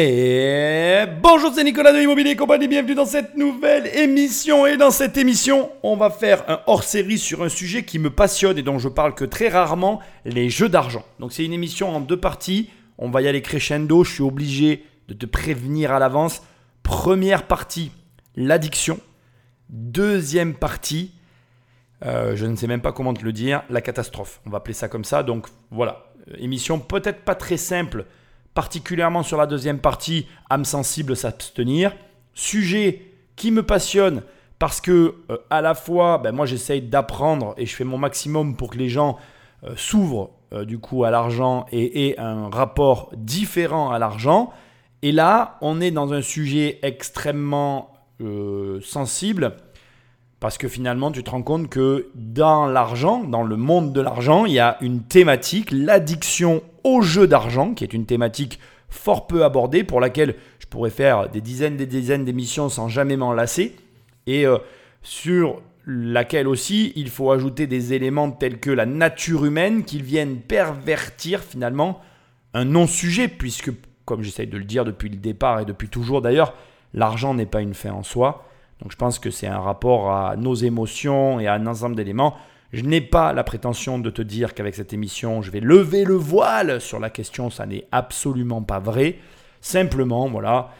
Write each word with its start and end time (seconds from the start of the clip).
Et 0.00 1.06
bonjour, 1.20 1.50
c'est 1.52 1.64
Nicolas 1.64 1.92
de 1.92 1.98
Immobilier 1.98 2.36
Compagnie, 2.36 2.68
bienvenue 2.68 2.94
dans 2.94 3.04
cette 3.04 3.36
nouvelle 3.36 3.88
émission. 3.98 4.64
Et 4.64 4.76
dans 4.76 4.92
cette 4.92 5.16
émission, 5.16 5.72
on 5.82 5.96
va 5.96 6.08
faire 6.08 6.48
un 6.48 6.60
hors-série 6.68 7.18
sur 7.18 7.42
un 7.42 7.48
sujet 7.48 7.84
qui 7.84 7.98
me 7.98 8.08
passionne 8.08 8.56
et 8.58 8.62
dont 8.62 8.78
je 8.78 8.88
parle 8.88 9.16
que 9.16 9.24
très 9.24 9.48
rarement, 9.48 9.98
les 10.24 10.50
jeux 10.50 10.68
d'argent. 10.68 11.04
Donc 11.18 11.32
c'est 11.32 11.44
une 11.44 11.52
émission 11.52 11.88
en 11.88 11.98
deux 11.98 12.16
parties, 12.16 12.70
on 12.96 13.10
va 13.10 13.22
y 13.22 13.26
aller 13.26 13.42
crescendo, 13.42 14.04
je 14.04 14.12
suis 14.12 14.22
obligé 14.22 14.84
de 15.08 15.14
te 15.14 15.26
prévenir 15.26 15.90
à 15.90 15.98
l'avance. 15.98 16.42
Première 16.84 17.48
partie, 17.48 17.90
l'addiction. 18.36 19.00
Deuxième 19.68 20.54
partie, 20.54 21.10
euh, 22.06 22.36
je 22.36 22.46
ne 22.46 22.54
sais 22.54 22.68
même 22.68 22.82
pas 22.82 22.92
comment 22.92 23.14
te 23.14 23.24
le 23.24 23.32
dire, 23.32 23.64
la 23.68 23.80
catastrophe. 23.80 24.42
On 24.46 24.50
va 24.50 24.58
appeler 24.58 24.74
ça 24.74 24.86
comme 24.86 25.02
ça. 25.02 25.24
Donc 25.24 25.48
voilà, 25.72 26.12
émission 26.36 26.78
peut-être 26.78 27.24
pas 27.24 27.34
très 27.34 27.56
simple 27.56 28.06
particulièrement 28.58 29.22
sur 29.22 29.36
la 29.36 29.46
deuxième 29.46 29.78
partie, 29.78 30.26
âme 30.50 30.64
sensible, 30.64 31.14
s'abstenir. 31.14 31.94
Sujet 32.34 33.02
qui 33.36 33.52
me 33.52 33.62
passionne 33.62 34.22
parce 34.58 34.80
que 34.80 35.14
euh, 35.30 35.36
à 35.48 35.60
la 35.60 35.76
fois, 35.76 36.18
ben, 36.18 36.32
moi 36.32 36.44
j'essaye 36.44 36.82
d'apprendre 36.82 37.54
et 37.56 37.66
je 37.66 37.76
fais 37.76 37.84
mon 37.84 37.98
maximum 37.98 38.56
pour 38.56 38.70
que 38.70 38.78
les 38.78 38.88
gens 38.88 39.16
euh, 39.62 39.74
s'ouvrent 39.76 40.30
euh, 40.52 40.64
du 40.64 40.80
coup 40.80 41.04
à 41.04 41.12
l'argent 41.12 41.66
et 41.70 42.08
aient 42.08 42.18
un 42.18 42.50
rapport 42.50 43.12
différent 43.16 43.92
à 43.92 44.00
l'argent. 44.00 44.52
Et 45.02 45.12
là, 45.12 45.56
on 45.60 45.80
est 45.80 45.92
dans 45.92 46.12
un 46.12 46.22
sujet 46.22 46.80
extrêmement 46.82 47.92
sensible 48.82 49.54
parce 50.40 50.58
que 50.58 50.66
finalement, 50.66 51.12
tu 51.12 51.22
te 51.22 51.30
rends 51.30 51.42
compte 51.42 51.68
que 51.68 52.08
dans 52.16 52.66
l'argent, 52.66 53.22
dans 53.22 53.44
le 53.44 53.56
monde 53.56 53.92
de 53.92 54.00
l'argent, 54.00 54.46
il 54.46 54.52
y 54.52 54.58
a 54.58 54.78
une 54.80 55.02
thématique, 55.02 55.70
l'addiction 55.70 56.62
au 56.88 57.02
jeu 57.02 57.26
d'argent, 57.26 57.74
qui 57.74 57.84
est 57.84 57.92
une 57.92 58.06
thématique 58.06 58.58
fort 58.88 59.26
peu 59.26 59.44
abordée, 59.44 59.84
pour 59.84 60.00
laquelle 60.00 60.34
je 60.58 60.66
pourrais 60.66 60.90
faire 60.90 61.28
des 61.28 61.40
dizaines 61.40 61.74
et 61.74 61.78
des 61.78 61.86
dizaines 61.86 62.24
d'émissions 62.24 62.68
sans 62.68 62.88
jamais 62.88 63.16
m'en 63.16 63.32
lasser, 63.32 63.76
et 64.26 64.46
euh, 64.46 64.58
sur 65.02 65.62
laquelle 65.86 66.48
aussi 66.48 66.92
il 66.96 67.08
faut 67.08 67.30
ajouter 67.30 67.66
des 67.66 67.94
éléments 67.94 68.30
tels 68.30 68.60
que 68.60 68.70
la 68.70 68.86
nature 68.86 69.44
humaine 69.44 69.84
qui 69.84 70.02
viennent 70.02 70.36
pervertir 70.36 71.40
finalement 71.40 72.00
un 72.54 72.64
non-sujet, 72.64 73.28
puisque, 73.28 73.70
comme 74.04 74.22
j'essaye 74.22 74.46
de 74.46 74.58
le 74.58 74.64
dire 74.64 74.84
depuis 74.84 75.08
le 75.08 75.16
départ 75.16 75.60
et 75.60 75.64
depuis 75.64 75.88
toujours 75.88 76.20
d'ailleurs, 76.20 76.54
l'argent 76.94 77.34
n'est 77.34 77.46
pas 77.46 77.60
une 77.60 77.74
fin 77.74 77.92
en 77.92 78.02
soi. 78.02 78.44
Donc 78.80 78.92
je 78.92 78.96
pense 78.96 79.18
que 79.18 79.30
c'est 79.30 79.46
un 79.46 79.60
rapport 79.60 80.12
à 80.12 80.36
nos 80.36 80.54
émotions 80.54 81.40
et 81.40 81.46
à 81.46 81.54
un 81.54 81.66
ensemble 81.66 81.96
d'éléments. 81.96 82.36
Je 82.72 82.82
n'ai 82.82 83.00
pas 83.00 83.32
la 83.32 83.44
prétention 83.44 83.98
de 83.98 84.10
te 84.10 84.20
dire 84.20 84.52
qu'avec 84.52 84.74
cette 84.74 84.92
émission, 84.92 85.40
je 85.40 85.50
vais 85.50 85.60
lever 85.60 86.04
le 86.04 86.14
voile 86.14 86.80
sur 86.80 87.00
la 87.00 87.08
question, 87.08 87.48
ça 87.48 87.64
n'est 87.64 87.86
absolument 87.92 88.62
pas 88.62 88.78
vrai. 88.78 89.18
Simplement, 89.62 90.28
voilà, 90.28 90.70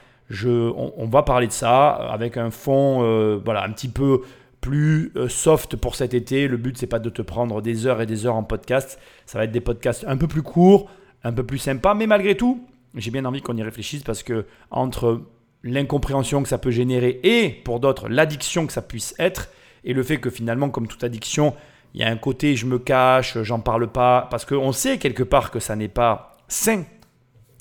on, 0.45 1.07
va 1.07 1.23
parler 1.23 1.47
de 1.47 1.53
ça 1.53 1.89
avec 1.89 2.37
un 2.37 2.51
fond 2.51 3.03
euh, 3.03 3.41
voilà, 3.43 3.65
un 3.65 3.73
petit 3.73 3.89
peu 3.89 4.21
plus 4.61 5.13
euh, 5.17 5.29
soft 5.29 5.77
pour 5.77 5.95
cet 5.95 6.13
été. 6.13 6.47
Le 6.47 6.59
but, 6.59 6.77
c'est 6.77 6.87
pas 6.87 6.99
de 6.99 7.09
te 7.09 7.23
prendre 7.23 7.63
des 7.63 7.87
heures 7.87 8.03
et 8.03 8.07
des 8.07 8.27
heures 8.27 8.37
en 8.37 8.45
podcast. 8.45 8.99
Ça 9.25 9.39
va 9.39 9.45
être 9.45 9.53
des 9.53 9.61
podcasts 9.61 10.05
un 10.07 10.19
peu 10.19 10.27
plus 10.27 10.43
courts, 10.43 10.91
un 11.25 11.33
peu 11.33 11.45
plus 11.45 11.59
sympas, 11.59 11.95
mais 11.95 12.07
malgré 12.07 12.37
tout, 12.37 12.67
j'ai 12.95 13.11
bien 13.11 13.25
envie 13.25 13.41
qu'on 13.41 13.57
y 13.57 13.63
réfléchisse 13.63 14.03
parce 14.03 14.23
que 14.23 14.45
entre 14.71 15.23
l'incompréhension 15.63 16.43
que 16.43 16.49
ça 16.49 16.59
peut 16.59 16.71
générer 16.71 17.19
et 17.23 17.51
pour 17.51 17.81
d'autres 17.81 18.09
l'addiction 18.09 18.67
que 18.67 18.73
ça 18.73 18.83
puisse 18.83 19.15
être 19.19 19.49
et 19.85 19.93
le 19.93 20.03
fait 20.03 20.19
que 20.19 20.31
finalement, 20.31 20.71
comme 20.71 20.87
toute 20.87 21.03
addiction, 21.03 21.55
il 21.95 22.01
y 22.01 22.05
a 22.05 22.09
un 22.09 22.17
côté 22.17 22.57
je 22.57 22.67
me 22.67 22.79
cache, 22.79 23.41
j'en 23.43 23.61
parle 23.61 23.89
pas, 23.89 24.29
parce 24.31 24.45
qu'on 24.45 24.73
sait 24.73 24.99
quelque 24.99 25.23
part 25.23 25.51
que 25.51 25.61
ça 25.61 25.77
n'est 25.77 25.89
pas 25.89 26.37
sain. 26.49 26.85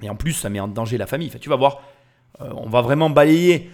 Et 0.02 0.10
en 0.10 0.16
plus, 0.16 0.34
ça 0.34 0.50
met 0.50 0.60
en 0.60 0.68
danger 0.68 0.98
la 0.98 1.08
famille. 1.08 1.32
tu 1.40 1.50
vas 1.50 1.56
voir, 1.56 1.82
euh, 2.42 2.50
on 2.56 2.70
va 2.70 2.82
vraiment 2.82 3.10
balayer 3.10 3.70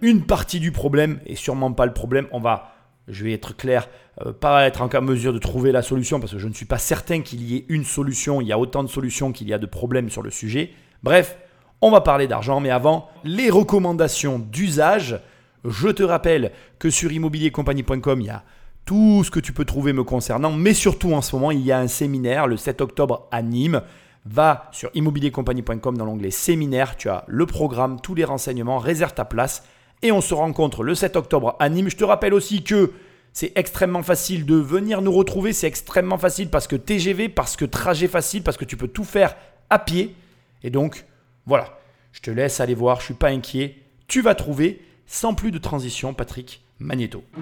une 0.00 0.26
partie 0.26 0.58
du 0.58 0.72
problème 0.72 1.20
et 1.24 1.36
sûrement 1.36 1.72
pas 1.72 1.86
le 1.86 1.92
problème. 1.92 2.26
On 2.32 2.40
va, 2.40 2.72
je 3.06 3.22
vais 3.22 3.32
être 3.32 3.56
clair, 3.56 3.88
euh, 4.26 4.32
pas 4.32 4.66
être 4.66 4.82
en 4.82 5.02
mesure 5.02 5.32
de 5.32 5.38
trouver 5.38 5.70
la 5.70 5.82
solution 5.82 6.18
parce 6.18 6.32
que 6.32 6.38
je 6.38 6.48
ne 6.48 6.52
suis 6.52 6.66
pas 6.66 6.78
certain 6.78 7.20
qu'il 7.20 7.42
y 7.42 7.56
ait 7.56 7.64
une 7.68 7.84
solution. 7.84 8.40
Il 8.40 8.48
y 8.48 8.52
a 8.52 8.58
autant 8.58 8.82
de 8.82 8.88
solutions 8.88 9.30
qu'il 9.30 9.48
y 9.48 9.54
a 9.54 9.58
de 9.58 9.66
problèmes 9.66 10.10
sur 10.10 10.22
le 10.22 10.30
sujet. 10.30 10.72
Bref, 11.04 11.36
on 11.80 11.90
va 11.90 12.00
parler 12.00 12.26
d'argent, 12.26 12.60
mais 12.60 12.70
avant, 12.70 13.08
les 13.24 13.50
recommandations 13.50 14.38
d'usage. 14.38 15.20
Je 15.64 15.88
te 15.88 16.02
rappelle 16.02 16.50
que 16.80 16.90
sur 16.90 17.12
immobiliercompagnie.com, 17.12 18.20
il 18.20 18.26
y 18.26 18.30
a 18.30 18.42
tout 18.84 19.22
ce 19.24 19.30
que 19.30 19.40
tu 19.40 19.52
peux 19.52 19.64
trouver 19.64 19.92
me 19.92 20.04
concernant, 20.04 20.50
mais 20.50 20.74
surtout 20.74 21.12
en 21.12 21.22
ce 21.22 21.36
moment, 21.36 21.50
il 21.50 21.60
y 21.60 21.72
a 21.72 21.78
un 21.78 21.88
séminaire 21.88 22.46
le 22.46 22.56
7 22.56 22.80
octobre 22.80 23.28
à 23.30 23.42
Nîmes. 23.42 23.82
Va 24.24 24.68
sur 24.70 24.88
immobiliercompagnie.com 24.94 25.96
dans 25.96 26.04
l'onglet 26.04 26.30
séminaire, 26.30 26.96
tu 26.96 27.08
as 27.08 27.24
le 27.26 27.44
programme, 27.44 28.00
tous 28.00 28.14
les 28.14 28.24
renseignements, 28.24 28.78
réserve 28.78 29.14
ta 29.14 29.24
place 29.24 29.64
et 30.02 30.12
on 30.12 30.20
se 30.20 30.32
rencontre 30.32 30.84
le 30.84 30.94
7 30.94 31.16
octobre 31.16 31.56
à 31.58 31.68
Nîmes. 31.68 31.90
Je 31.90 31.96
te 31.96 32.04
rappelle 32.04 32.34
aussi 32.34 32.62
que 32.62 32.92
c'est 33.32 33.52
extrêmement 33.56 34.02
facile 34.02 34.44
de 34.46 34.54
venir 34.54 35.00
nous 35.00 35.12
retrouver, 35.12 35.52
c'est 35.52 35.66
extrêmement 35.66 36.18
facile 36.18 36.50
parce 36.50 36.66
que 36.66 36.76
TGV, 36.76 37.28
parce 37.28 37.56
que 37.56 37.64
trajet 37.64 38.08
facile, 38.08 38.42
parce 38.42 38.56
que 38.56 38.64
tu 38.64 38.76
peux 38.76 38.88
tout 38.88 39.04
faire 39.04 39.34
à 39.70 39.78
pied. 39.78 40.14
Et 40.62 40.70
donc, 40.70 41.06
voilà, 41.46 41.78
je 42.12 42.20
te 42.20 42.30
laisse 42.30 42.60
aller 42.60 42.74
voir, 42.74 43.00
je 43.00 43.06
suis 43.06 43.14
pas 43.14 43.30
inquiet. 43.30 43.76
Tu 44.06 44.20
vas 44.20 44.34
trouver, 44.34 44.82
sans 45.06 45.34
plus 45.34 45.50
de 45.50 45.58
transition, 45.58 46.14
Patrick, 46.14 46.62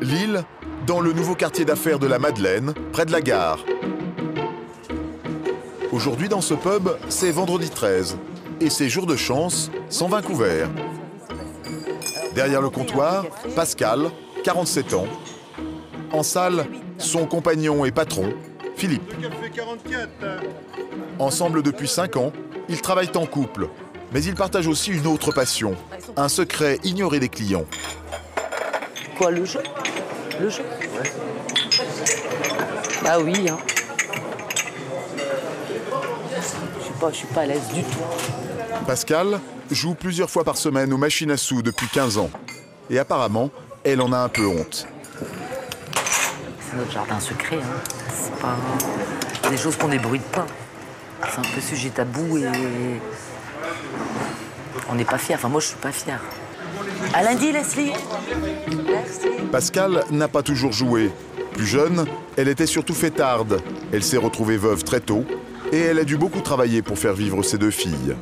Lille, 0.01 0.45
dans 0.87 1.01
le 1.01 1.15
nouveau 1.15 1.35
quartier 1.35 1.65
d'affaires 1.65 1.99
de 1.99 2.07
la 2.07 2.19
Madeleine, 2.19 2.75
près 2.93 3.07
de 3.07 3.13
la 3.13 3.23
gare. 3.23 3.65
Aujourd'hui 5.93 6.29
dans 6.29 6.43
ce 6.43 6.53
pub, 6.53 6.91
c'est 7.09 7.31
vendredi 7.31 7.71
13 7.71 8.19
et 8.61 8.69
c'est 8.69 8.91
jour 8.91 9.07
de 9.07 9.17
chance, 9.17 9.71
120 9.89 10.23
couverts. 10.23 10.69
Derrière 12.35 12.61
le 12.61 12.69
comptoir, 12.69 13.25
Pascal, 13.57 14.11
47 14.45 14.93
ans. 14.93 15.07
En 16.13 16.23
salle, 16.23 16.67
son 16.99 17.25
compagnon 17.25 17.87
et 17.87 17.93
patron, 17.93 18.35
Philippe. 18.77 19.15
Ensemble 21.19 21.63
depuis 21.63 21.89
5 21.89 22.17
ans, 22.17 22.33
ils 22.69 22.83
travaillent 22.83 23.17
en 23.17 23.27
couple, 23.27 23.69
mais 24.13 24.23
ils 24.23 24.35
partagent 24.35 24.69
aussi 24.69 24.93
une 24.93 25.07
autre 25.07 25.33
passion, 25.33 25.75
un 26.17 26.29
secret 26.29 26.79
ignoré 26.85 27.21
des 27.21 27.31
clients 27.31 27.67
le 29.29 29.45
jeu 29.45 29.61
Le 30.41 30.49
jeu 30.49 30.63
Bah 33.05 33.19
oui. 33.21 33.49
Hein. 33.51 33.59
Je 36.79 36.85
suis 36.85 36.95
pas, 36.95 37.11
je 37.11 37.17
suis 37.17 37.27
pas 37.27 37.43
à 37.43 37.47
l'aise 37.47 37.69
du 37.75 37.83
tout. 37.83 37.99
Pascal 38.87 39.41
joue 39.71 39.95
plusieurs 39.95 40.31
fois 40.31 40.45
par 40.45 40.57
semaine 40.57 40.93
aux 40.93 40.97
machines 40.99 41.31
à 41.31 41.37
sous 41.37 41.61
depuis 41.61 41.87
15 41.89 42.17
ans. 42.19 42.31
Et 42.89 42.99
apparemment, 42.99 43.51
elle 43.85 44.01
en 44.01 44.13
a 44.13 44.19
un 44.19 44.29
peu 44.29 44.47
honte. 44.47 44.87
C'est 46.61 46.77
notre 46.77 46.91
jardin 46.93 47.21
secret. 47.21 47.57
Hein. 47.57 47.93
C'est 48.15 48.33
pas 49.43 49.51
des 49.51 49.57
choses 49.59 49.77
qu'on 49.77 49.89
n'ébruite 49.89 50.25
pas. 50.25 50.47
C'est 51.31 51.39
un 51.39 51.55
peu 51.55 51.61
sujet 51.61 51.91
tabou 51.91 52.39
et 52.39 52.47
on 54.89 54.95
n'est 54.95 55.05
pas 55.05 55.19
fier. 55.19 55.37
Enfin, 55.37 55.49
moi, 55.49 55.61
je 55.61 55.67
suis 55.67 55.77
pas 55.77 55.93
fier. 55.93 56.19
À 57.13 57.25
lundi, 57.25 57.51
Leslie. 57.51 57.91
Pascal 59.51 60.05
n'a 60.13 60.29
pas 60.29 60.43
toujours 60.43 60.73
joué. 60.73 61.11
Plus 61.53 61.67
jeune, 61.67 62.05
elle 62.37 62.47
était 62.47 62.67
surtout 62.67 62.95
fêtarde. 62.95 63.61
Elle 63.93 64.05
s'est 64.05 64.17
retrouvée 64.17 64.57
veuve 64.57 64.85
très 64.85 65.01
tôt 65.01 65.25
et 65.73 65.79
elle 65.79 65.99
a 65.99 66.05
dû 66.05 66.17
beaucoup 66.17 66.41
travailler 66.41 66.83
pour 66.83 66.99
faire 66.99 67.15
vivre 67.15 67.43
ses 67.43 67.59
deux 67.59 67.73
filles. 67.73 68.15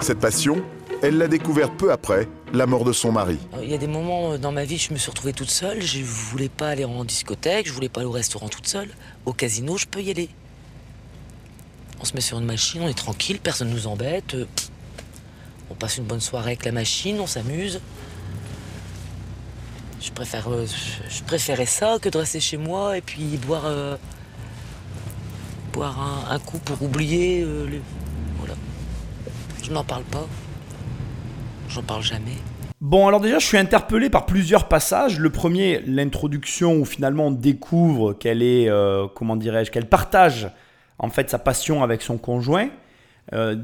Cette 0.00 0.20
passion, 0.20 0.62
elle 1.02 1.18
l'a 1.18 1.28
découverte 1.28 1.74
peu 1.76 1.92
après 1.92 2.28
la 2.54 2.64
mort 2.66 2.84
de 2.84 2.92
son 2.92 3.12
mari. 3.12 3.38
Euh, 3.54 3.60
il 3.62 3.70
y 3.70 3.74
a 3.74 3.78
des 3.78 3.86
moments 3.86 4.32
euh, 4.32 4.38
dans 4.38 4.52
ma 4.52 4.64
vie, 4.64 4.78
je 4.78 4.92
me 4.92 4.98
suis 4.98 5.10
retrouvée 5.10 5.34
toute 5.34 5.50
seule. 5.50 5.82
Je 5.82 6.02
voulais 6.02 6.48
pas 6.48 6.68
aller 6.68 6.86
en 6.86 7.04
discothèque, 7.04 7.66
je 7.68 7.72
voulais 7.72 7.90
pas 7.90 8.00
aller 8.00 8.08
au 8.08 8.12
restaurant 8.12 8.48
toute 8.48 8.66
seule. 8.66 8.88
Au 9.26 9.34
casino, 9.34 9.76
je 9.76 9.86
peux 9.86 10.00
y 10.00 10.10
aller. 10.10 10.30
On 12.00 12.06
se 12.06 12.14
met 12.14 12.22
sur 12.22 12.38
une 12.38 12.46
machine, 12.46 12.80
on 12.82 12.88
est 12.88 12.96
tranquille, 12.96 13.38
personne 13.38 13.68
nous 13.68 13.86
embête. 13.86 14.34
On 15.70 15.74
passe 15.74 15.98
une 15.98 16.04
bonne 16.04 16.20
soirée 16.20 16.52
avec 16.52 16.64
la 16.64 16.72
machine, 16.72 17.20
on 17.20 17.26
s'amuse. 17.26 17.80
Je, 20.00 20.10
euh, 20.10 20.66
préférais 21.26 21.66
ça 21.66 21.98
que 22.00 22.08
de 22.08 22.18
rester 22.18 22.40
chez 22.40 22.56
moi 22.56 22.96
et 22.96 23.00
puis 23.00 23.38
boire, 23.46 23.66
euh, 23.66 23.96
boire 25.72 26.28
un, 26.30 26.38
coup 26.38 26.58
pour 26.58 26.82
oublier. 26.82 27.42
Euh, 27.42 27.66
voilà. 28.38 28.54
Je 29.62 29.70
n'en 29.72 29.84
parle 29.84 30.04
pas. 30.04 30.26
J'en 31.68 31.82
parle 31.82 32.02
jamais. 32.02 32.36
Bon, 32.80 33.08
alors 33.08 33.20
déjà, 33.20 33.40
je 33.40 33.46
suis 33.46 33.58
interpellé 33.58 34.08
par 34.08 34.24
plusieurs 34.24 34.68
passages. 34.68 35.18
Le 35.18 35.30
premier, 35.30 35.82
l'introduction 35.84 36.76
où 36.76 36.84
finalement 36.84 37.26
on 37.26 37.30
découvre 37.32 38.12
qu'elle 38.12 38.40
est, 38.40 38.70
comment 39.14 39.36
dirais-je, 39.36 39.70
qu'elle 39.72 39.88
partage 39.88 40.48
en 41.00 41.10
fait 41.10 41.28
sa 41.28 41.38
passion 41.38 41.82
avec 41.82 42.02
son 42.02 42.18
conjoint. 42.18 42.68
Euh, 43.34 43.56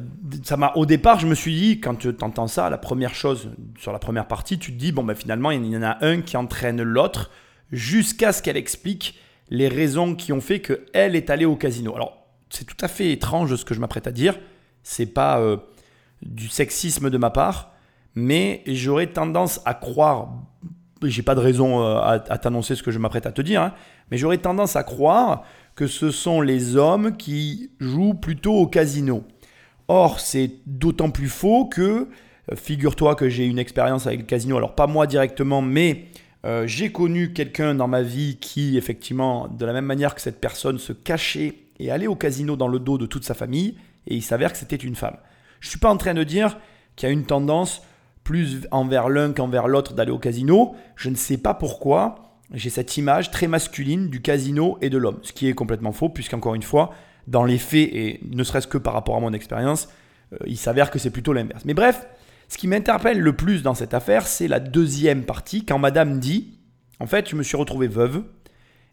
ça 0.43 0.57
m'a, 0.57 0.73
au 0.75 0.87
départ, 0.87 1.19
je 1.19 1.27
me 1.27 1.35
suis 1.35 1.55
dit, 1.55 1.81
quand 1.81 1.97
tu 1.97 2.09
entends 2.21 2.47
ça, 2.47 2.69
la 2.69 2.79
première 2.79 3.15
chose 3.15 3.51
sur 3.79 3.93
la 3.93 3.99
première 3.99 4.27
partie, 4.27 4.59
tu 4.59 4.73
te 4.73 4.79
dis, 4.79 4.93
bon, 4.93 5.05
ben, 5.05 5.15
finalement, 5.15 5.51
il 5.51 5.65
y 5.67 5.77
en 5.77 5.83
a 5.83 6.05
un 6.05 6.21
qui 6.21 6.37
entraîne 6.37 6.83
l'autre 6.83 7.31
jusqu'à 7.73 8.33
ce 8.33 8.43
qu'elle 8.43 8.57
explique 8.57 9.19
les 9.51 9.69
raisons 9.69 10.15
qui 10.15 10.33
ont 10.33 10.41
fait 10.41 10.61
qu'elle 10.61 11.17
est 11.17 11.31
allée 11.31 11.45
au 11.45 11.57
casino. 11.57 11.95
Alors, 11.95 12.27
c'est 12.51 12.65
tout 12.65 12.77
à 12.81 12.89
fait 12.89 13.11
étrange 13.11 13.57
ce 13.57 13.65
que 13.65 13.75
je 13.75 13.81
m'apprête 13.81 14.07
à 14.07 14.13
dire. 14.13 14.39
C'est 14.83 15.07
pas. 15.07 15.41
Euh, 15.41 15.57
du 16.25 16.49
sexisme 16.49 17.11
de 17.11 17.19
ma 17.19 17.31
part, 17.31 17.73
mais 18.15 18.63
j'aurais 18.67 19.09
tendance 19.09 19.61
à 19.65 19.75
croire, 19.75 20.29
j'ai 21.03 21.23
pas 21.23 21.35
de 21.35 21.41
raison 21.41 21.83
euh, 21.83 21.99
à, 21.99 22.19
t'annoncer 22.19 22.75
ce 22.75 22.83
que 22.83 22.91
je 22.91 22.99
m'apprête 22.99 23.27
à 23.27 23.33
te 23.33 23.43
dire, 23.43 23.63
hein, 23.63 23.75
mais 24.11 24.19
j'aurais 24.19 24.39
tendance 24.39 24.77
à 24.77 24.85
croire 24.85 25.45
que 25.75 25.87
ce 25.87 26.11
sont 26.11 26.41
les 26.41 26.77
hommes 26.77 27.17
qui 27.17 27.73
jouent 27.81 28.15
plutôt 28.15 28.55
au 28.55 28.67
casino. 28.67 29.25
Or, 29.89 30.21
c'est 30.21 30.51
d'autant 30.67 31.11
plus 31.11 31.29
faux 31.29 31.67
que, 31.67 32.09
euh, 32.53 32.57
figure-toi 32.57 33.15
que 33.15 33.29
j'ai 33.29 33.47
une 33.47 33.59
expérience 33.59 34.07
avec 34.07 34.21
le 34.21 34.27
casino, 34.27 34.57
alors 34.57 34.75
pas 34.75 34.87
moi 34.87 35.07
directement, 35.07 35.63
mais 35.63 36.07
euh, 36.45 36.67
j'ai 36.67 36.93
connu 36.93 37.33
quelqu'un 37.33 37.75
dans 37.75 37.89
ma 37.89 38.03
vie 38.03 38.37
qui, 38.41 38.77
effectivement, 38.77 39.49
de 39.49 39.65
la 39.65 39.73
même 39.73 39.87
manière 39.87 40.15
que 40.15 40.21
cette 40.21 40.41
personne, 40.41 40.79
se 40.79 40.93
cachait 40.93 41.55
et 41.79 41.91
allait 41.91 42.07
au 42.07 42.17
casino 42.17 42.57
dans 42.57 42.69
le 42.69 42.79
dos 42.79 42.99
de 42.99 43.07
toute 43.07 43.25
sa 43.25 43.35
famille, 43.35 43.77
et 44.07 44.15
il 44.15 44.23
s'avère 44.23 44.53
que 44.53 44.59
c'était 44.59 44.77
une 44.77 44.95
femme. 44.95 45.17
Je 45.61 45.67
ne 45.67 45.71
suis 45.71 45.79
pas 45.79 45.91
en 45.91 45.97
train 45.97 46.15
de 46.15 46.25
dire 46.25 46.59
qu'il 46.97 47.09
y 47.09 47.11
a 47.11 47.13
une 47.13 47.25
tendance 47.25 47.83
plus 48.23 48.67
envers 48.71 49.09
l'un 49.09 49.33
qu'envers 49.33 49.69
l'autre 49.69 49.95
d'aller 49.95 50.11
au 50.11 50.19
casino. 50.19 50.75
Je 50.97 51.11
ne 51.11 51.15
sais 51.15 51.37
pas 51.37 51.55
pourquoi. 51.55 52.39
J'ai 52.53 52.71
cette 52.71 52.97
image 52.97 53.31
très 53.31 53.47
masculine 53.49 54.09
du 54.09 54.21
casino 54.21 54.79
et 54.81 54.91
de 54.91 54.99
l'homme, 54.99 55.19
ce 55.23 55.33
qui 55.33 55.49
est 55.49 55.55
complètement 55.55 55.93
faux, 55.93 56.09
puisqu'encore 56.09 56.55
une 56.55 56.63
fois, 56.63 56.93
dans 57.27 57.45
les 57.45 57.59
faits, 57.59 57.89
et 57.93 58.21
ne 58.31 58.45
serait-ce 58.45 58.67
que 58.67 58.79
par 58.79 58.93
rapport 58.93 59.17
à 59.17 59.21
mon 59.21 59.33
expérience, 59.33 59.89
euh, 60.33 60.37
il 60.47 60.57
s'avère 60.57 60.91
que 60.91 60.99
c'est 60.99 61.11
plutôt 61.11 61.33
l'inverse. 61.33 61.65
Mais 61.65 61.75
bref, 61.75 62.07
ce 62.49 62.59
qui 62.59 62.69
m'interpelle 62.69 63.21
le 63.21 63.33
plus 63.35 63.63
dans 63.63 63.75
cette 63.75 63.95
affaire, 63.95 64.27
c'est 64.27 64.49
la 64.49 64.61
deuxième 64.61 65.25
partie, 65.25 65.65
quand 65.65 65.79
madame 65.79 66.19
dit, 66.19 66.59
en 67.01 67.07
fait, 67.07 67.29
je 67.29 67.37
me 67.37 67.43
suis 67.43 67.57
retrouvé 67.57 67.89
veuve, 67.89 68.23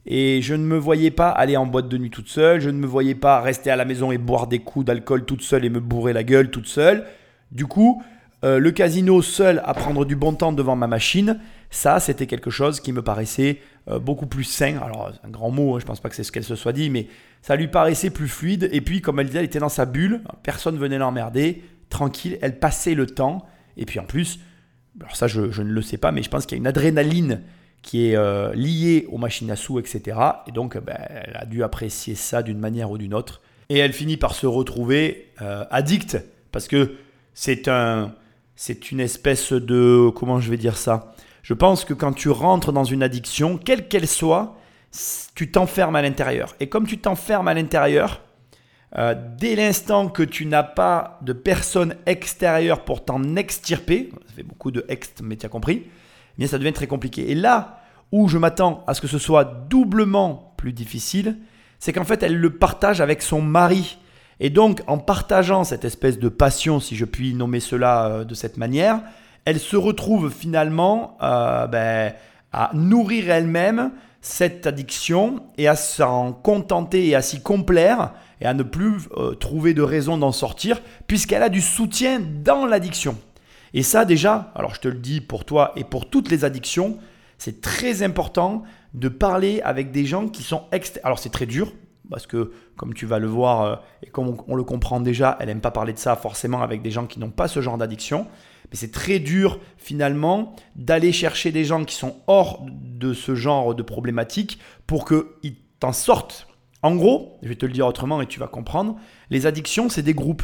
et 0.05 0.41
je 0.41 0.55
ne 0.55 0.63
me 0.63 0.77
voyais 0.77 1.11
pas 1.11 1.29
aller 1.29 1.57
en 1.57 1.65
boîte 1.65 1.87
de 1.87 1.97
nuit 1.97 2.09
toute 2.09 2.29
seule, 2.29 2.59
je 2.59 2.69
ne 2.69 2.77
me 2.77 2.87
voyais 2.87 3.15
pas 3.15 3.39
rester 3.39 3.69
à 3.69 3.75
la 3.75 3.85
maison 3.85 4.11
et 4.11 4.17
boire 4.17 4.47
des 4.47 4.59
coups 4.59 4.85
d'alcool 4.85 5.25
toute 5.25 5.43
seule 5.43 5.63
et 5.63 5.69
me 5.69 5.79
bourrer 5.79 6.13
la 6.13 6.23
gueule 6.23 6.49
toute 6.49 6.67
seule. 6.67 7.05
Du 7.51 7.67
coup, 7.67 8.01
euh, 8.43 8.57
le 8.57 8.71
casino 8.71 9.21
seul 9.21 9.61
à 9.63 9.75
prendre 9.75 10.05
du 10.05 10.15
bon 10.15 10.33
temps 10.33 10.53
devant 10.53 10.75
ma 10.75 10.87
machine, 10.87 11.39
ça 11.71 11.99
c'était 11.99 12.27
quelque 12.27 12.51
chose 12.51 12.79
qui 12.79 12.93
me 12.93 13.01
paraissait 13.01 13.59
euh, 13.87 13.97
beaucoup 13.97 14.27
plus 14.27 14.43
sain. 14.43 14.77
Alors 14.77 15.11
un 15.23 15.29
grand 15.29 15.49
mot, 15.49 15.75
hein, 15.75 15.79
je 15.79 15.85
ne 15.85 15.87
pense 15.87 15.99
pas 15.99 16.09
que 16.09 16.15
c'est 16.15 16.23
ce 16.23 16.31
qu'elle 16.31 16.43
se 16.43 16.55
soit 16.55 16.73
dit, 16.73 16.91
mais 16.91 17.07
ça 17.41 17.55
lui 17.55 17.67
paraissait 17.67 18.11
plus 18.11 18.27
fluide. 18.27 18.69
Et 18.71 18.81
puis 18.81 19.01
comme 19.01 19.19
elle 19.19 19.27
disait, 19.27 19.39
elle 19.39 19.45
était 19.45 19.59
dans 19.59 19.69
sa 19.69 19.85
bulle, 19.85 20.21
personne 20.43 20.77
venait 20.77 20.99
l'emmerder, 20.99 21.63
tranquille, 21.89 22.37
elle 22.41 22.59
passait 22.59 22.93
le 22.93 23.07
temps. 23.07 23.47
Et 23.77 23.85
puis 23.85 23.99
en 23.99 24.05
plus, 24.05 24.39
alors 24.99 25.15
ça 25.15 25.27
je, 25.27 25.41
ne 25.41 25.71
le 25.71 25.81
sais 25.81 25.97
pas, 25.97 26.11
mais 26.11 26.21
je 26.21 26.29
pense 26.29 26.45
qu'il 26.45 26.57
y 26.57 26.59
a 26.59 26.61
une 26.61 26.67
adrénaline 26.67 27.41
qui 27.81 28.09
est 28.09 28.15
euh, 28.15 28.53
liée 28.53 29.07
aux 29.09 29.17
machines 29.17 29.49
à 29.49 29.55
sous, 29.55 29.79
etc. 29.79 30.19
Et 30.45 30.51
donc, 30.51 30.77
ben, 30.77 30.95
elle 31.09 31.35
a 31.35 31.45
dû 31.45 31.63
apprécier 31.63 32.13
ça 32.13 32.43
d'une 32.43 32.59
manière 32.59 32.91
ou 32.91 32.99
d'une 32.99 33.15
autre. 33.15 33.41
Et 33.69 33.79
elle 33.79 33.93
finit 33.93 34.17
par 34.17 34.35
se 34.35 34.45
retrouver 34.45 35.31
euh, 35.41 35.65
addicte, 35.71 36.17
parce 36.51 36.67
que 36.67 36.95
c'est 37.33 37.67
un, 37.67 38.13
c'est 38.55 38.91
une 38.91 38.99
espèce 38.99 39.53
de, 39.53 40.11
comment 40.13 40.39
je 40.39 40.51
vais 40.51 40.57
dire 40.57 40.77
ça? 40.77 41.15
Je 41.43 41.53
pense 41.53 41.85
que 41.85 41.93
quand 41.93 42.13
tu 42.13 42.29
rentres 42.29 42.71
dans 42.71 42.83
une 42.83 43.03
addiction, 43.03 43.57
quelle 43.57 43.87
qu'elle 43.87 44.07
soit, 44.07 44.57
tu 45.35 45.51
t'enfermes 45.51 45.95
à 45.95 46.01
l'intérieur. 46.01 46.55
Et 46.59 46.69
comme 46.69 46.85
tu 46.85 46.97
t'enfermes 46.97 47.47
à 47.47 47.53
l'intérieur, 47.53 48.21
euh, 48.97 49.15
dès 49.37 49.55
l'instant 49.55 50.09
que 50.09 50.23
tu 50.23 50.45
n'as 50.45 50.63
pas 50.63 51.19
de 51.21 51.33
personne 51.33 51.95
extérieure 52.05 52.83
pour 52.83 53.05
t'en 53.05 53.35
extirper, 53.35 54.09
ça 54.27 54.33
fait 54.33 54.43
beaucoup 54.43 54.71
de 54.71 54.85
ext, 54.89 55.21
mais 55.23 55.37
tu 55.37 55.45
as 55.45 55.49
compris, 55.49 55.87
eh 56.37 56.47
ça 56.47 56.57
devient 56.57 56.73
très 56.73 56.87
compliqué. 56.87 57.31
Et 57.31 57.35
là 57.35 57.77
où 58.11 58.27
je 58.27 58.37
m'attends 58.37 58.83
à 58.87 58.93
ce 58.93 59.01
que 59.01 59.07
ce 59.07 59.19
soit 59.19 59.45
doublement 59.45 60.53
plus 60.57 60.73
difficile, 60.73 61.37
c'est 61.79 61.93
qu'en 61.93 62.03
fait, 62.03 62.21
elle 62.23 62.35
le 62.35 62.57
partage 62.57 62.99
avec 62.99 63.21
son 63.21 63.41
mari. 63.41 63.97
Et 64.39 64.49
donc, 64.49 64.81
en 64.87 64.97
partageant 64.97 65.63
cette 65.63 65.85
espèce 65.85 66.19
de 66.19 66.27
passion, 66.27 66.79
si 66.79 66.95
je 66.95 67.05
puis 67.05 67.33
nommer 67.33 67.59
cela 67.59 68.07
euh, 68.07 68.23
de 68.25 68.33
cette 68.33 68.57
manière, 68.57 69.01
elle 69.45 69.59
se 69.59 69.75
retrouve 69.75 70.31
finalement 70.31 71.17
euh, 71.21 71.67
ben, 71.67 72.13
à 72.51 72.71
nourrir 72.73 73.29
elle-même 73.29 73.91
cette 74.21 74.67
addiction 74.67 75.43
et 75.57 75.67
à 75.67 75.75
s'en 75.75 76.31
contenter 76.31 77.07
et 77.07 77.15
à 77.15 77.21
s'y 77.21 77.41
complaire 77.41 78.13
et 78.39 78.45
à 78.45 78.53
ne 78.53 78.63
plus 78.63 79.07
euh, 79.17 79.33
trouver 79.33 79.73
de 79.73 79.81
raison 79.81 80.17
d'en 80.17 80.31
sortir 80.31 80.81
puisqu'elle 81.07 81.43
a 81.43 81.49
du 81.49 81.61
soutien 81.61 82.19
dans 82.19 82.65
l'addiction. 82.65 83.17
Et 83.73 83.83
ça 83.83 84.05
déjà, 84.05 84.51
alors 84.55 84.75
je 84.75 84.81
te 84.81 84.87
le 84.87 84.97
dis 84.97 85.21
pour 85.21 85.45
toi 85.45 85.71
et 85.75 85.83
pour 85.83 86.09
toutes 86.09 86.29
les 86.29 86.45
addictions, 86.45 86.97
c'est 87.37 87.61
très 87.61 88.03
important 88.03 88.63
de 88.93 89.07
parler 89.07 89.61
avec 89.63 89.91
des 89.91 90.05
gens 90.05 90.27
qui 90.27 90.43
sont 90.43 90.63
externes. 90.71 91.05
Alors 91.05 91.17
c'est 91.17 91.31
très 91.31 91.45
dur, 91.45 91.71
parce 92.11 92.27
que 92.27 92.51
comme 92.75 92.93
tu 92.93 93.05
vas 93.05 93.17
le 93.17 93.27
voir 93.27 93.61
euh, 93.61 93.75
et 94.03 94.09
comme 94.09 94.37
on, 94.47 94.55
le 94.55 94.63
comprend 94.63 94.99
déjà, 94.99 95.37
elle 95.39 95.47
n'aime 95.47 95.61
pas 95.61 95.71
parler 95.71 95.93
de 95.93 95.97
ça 95.97 96.15
forcément 96.15 96.61
avec 96.61 96.81
des 96.81 96.91
gens 96.91 97.07
qui 97.07 97.19
n'ont 97.19 97.31
pas 97.31 97.47
ce 97.47 97.61
genre 97.61 97.77
d'addiction. 97.77 98.27
Mais 98.71 98.77
c'est 98.77 98.91
très 98.91 99.19
dur 99.19 99.59
finalement 99.77 100.55
d'aller 100.75 101.11
chercher 101.11 101.51
des 101.51 101.65
gens 101.65 101.83
qui 101.83 101.95
sont 101.95 102.17
hors 102.27 102.65
de 102.69 103.13
ce 103.13 103.35
genre 103.35 103.75
de 103.75 103.83
problématique 103.83 104.59
pour 104.87 105.05
qu'ils 105.05 105.55
t'en 105.79 105.91
sortent. 105.91 106.47
En 106.81 106.95
gros, 106.95 107.37
je 107.43 107.49
vais 107.49 107.55
te 107.55 107.65
le 107.65 107.73
dire 107.73 107.85
autrement 107.85 108.21
et 108.21 108.25
tu 108.25 108.39
vas 108.39 108.47
comprendre, 108.47 108.95
les 109.29 109.45
addictions, 109.45 109.89
c'est 109.89 110.01
des 110.01 110.13
groupes. 110.13 110.43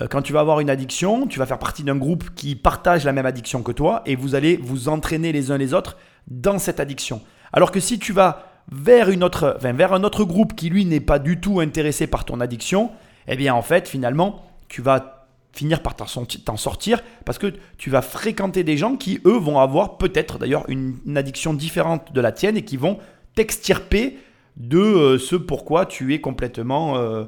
Euh, 0.00 0.06
quand 0.08 0.22
tu 0.22 0.32
vas 0.32 0.40
avoir 0.40 0.60
une 0.60 0.70
addiction, 0.70 1.26
tu 1.26 1.38
vas 1.38 1.46
faire 1.46 1.58
partie 1.58 1.82
d'un 1.82 1.96
groupe 1.96 2.34
qui 2.34 2.54
partage 2.54 3.04
la 3.04 3.12
même 3.12 3.26
addiction 3.26 3.62
que 3.62 3.72
toi 3.72 4.02
et 4.06 4.16
vous 4.16 4.34
allez 4.34 4.56
vous 4.56 4.88
entraîner 4.88 5.32
les 5.32 5.50
uns 5.50 5.58
les 5.58 5.74
autres 5.74 5.96
dans 6.28 6.58
cette 6.58 6.80
addiction. 6.80 7.22
Alors 7.52 7.72
que 7.72 7.80
si 7.80 7.98
tu 7.98 8.12
vas 8.12 8.44
vers, 8.70 9.10
une 9.10 9.24
autre, 9.24 9.56
vers 9.60 9.92
un 9.92 10.04
autre 10.04 10.24
groupe 10.24 10.54
qui 10.54 10.68
lui 10.68 10.84
n'est 10.84 11.00
pas 11.00 11.18
du 11.18 11.40
tout 11.40 11.60
intéressé 11.60 12.06
par 12.06 12.24
ton 12.24 12.40
addiction, 12.40 12.90
eh 13.28 13.36
bien 13.36 13.54
en 13.54 13.62
fait 13.62 13.88
finalement 13.88 14.44
tu 14.68 14.82
vas 14.82 15.15
finir 15.56 15.82
par 15.82 15.94
t'en 15.96 16.56
sortir 16.56 17.02
parce 17.24 17.38
que 17.38 17.54
tu 17.78 17.90
vas 17.90 18.02
fréquenter 18.02 18.62
des 18.62 18.76
gens 18.76 18.96
qui 18.96 19.20
eux 19.24 19.38
vont 19.38 19.58
avoir 19.58 19.98
peut-être 19.98 20.38
d'ailleurs 20.38 20.64
une, 20.68 20.98
addiction 21.16 21.54
différente 21.54 22.12
de 22.12 22.20
la 22.20 22.32
tienne 22.32 22.56
et 22.56 22.62
qui 22.62 22.76
vont 22.76 22.98
t'extirper 23.34 24.18
de 24.56 24.78
euh, 24.78 25.18
ce 25.18 25.36
pourquoi 25.36 25.86
tu 25.86 26.14
es 26.14 26.20
complètement, 26.20 26.96
euh, 26.96 27.24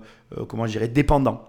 comment 0.46 0.66
je 0.66 0.72
dirais, 0.72 0.88
dépendant. 0.88 1.48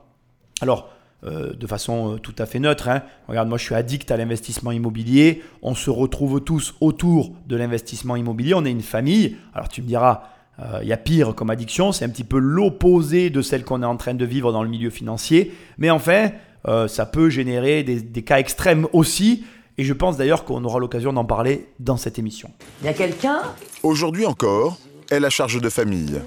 Alors, 0.61 0.89
euh, 1.25 1.53
de 1.53 1.67
façon 1.67 2.13
euh, 2.13 2.17
tout 2.17 2.35
à 2.37 2.45
fait 2.45 2.59
neutre. 2.59 2.87
Hein. 2.87 3.01
Regarde, 3.27 3.49
moi 3.49 3.57
je 3.57 3.65
suis 3.65 3.75
addict 3.75 4.09
à 4.09 4.15
l'investissement 4.15 4.71
immobilier. 4.71 5.43
On 5.61 5.75
se 5.75 5.89
retrouve 5.89 6.39
tous 6.39 6.75
autour 6.79 7.33
de 7.45 7.57
l'investissement 7.57 8.15
immobilier. 8.15 8.53
On 8.53 8.63
est 8.63 8.71
une 8.71 8.81
famille. 8.81 9.35
Alors 9.53 9.67
tu 9.67 9.81
me 9.81 9.87
diras, 9.87 10.23
euh, 10.59 10.79
il 10.81 10.87
y 10.87 10.93
a 10.93 10.97
pire 10.97 11.35
comme 11.35 11.49
addiction. 11.49 11.91
C'est 11.91 12.05
un 12.05 12.09
petit 12.09 12.23
peu 12.23 12.39
l'opposé 12.39 13.29
de 13.29 13.41
celle 13.41 13.65
qu'on 13.65 13.83
est 13.83 13.85
en 13.85 13.97
train 13.97 14.13
de 14.13 14.23
vivre 14.23 14.53
dans 14.53 14.63
le 14.63 14.69
milieu 14.69 14.89
financier. 14.89 15.51
Mais 15.77 15.89
enfin, 15.89 16.29
ça 16.65 17.06
peut 17.06 17.29
générer 17.29 17.83
des, 17.83 18.01
des 18.01 18.23
cas 18.23 18.39
extrêmes 18.39 18.88
aussi. 18.94 19.45
Et 19.77 19.83
je 19.83 19.94
pense 19.94 20.18
d'ailleurs 20.18 20.44
qu'on 20.44 20.63
aura 20.66 20.80
l'occasion 20.80 21.13
d'en 21.13 21.23
parler 21.25 21.68
dans 21.80 21.95
cette 21.95 22.19
émission. 22.19 22.51
Il 22.81 22.85
y 22.85 22.89
a 22.89 22.94
quelqu'un? 22.94 23.42
Aujourd'hui 23.81 24.25
encore, 24.25 24.78
elle 25.09 25.23
a 25.23 25.30
charge 25.30 25.61
de 25.61 25.69
famille. 25.69 26.21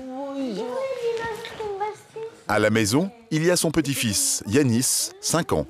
À 2.48 2.58
la 2.58 2.70
maison, 2.70 3.10
il 3.30 3.44
y 3.44 3.50
a 3.50 3.56
son 3.56 3.70
petit-fils, 3.70 4.42
Yanis, 4.46 5.10
5 5.20 5.52
ans. 5.52 5.66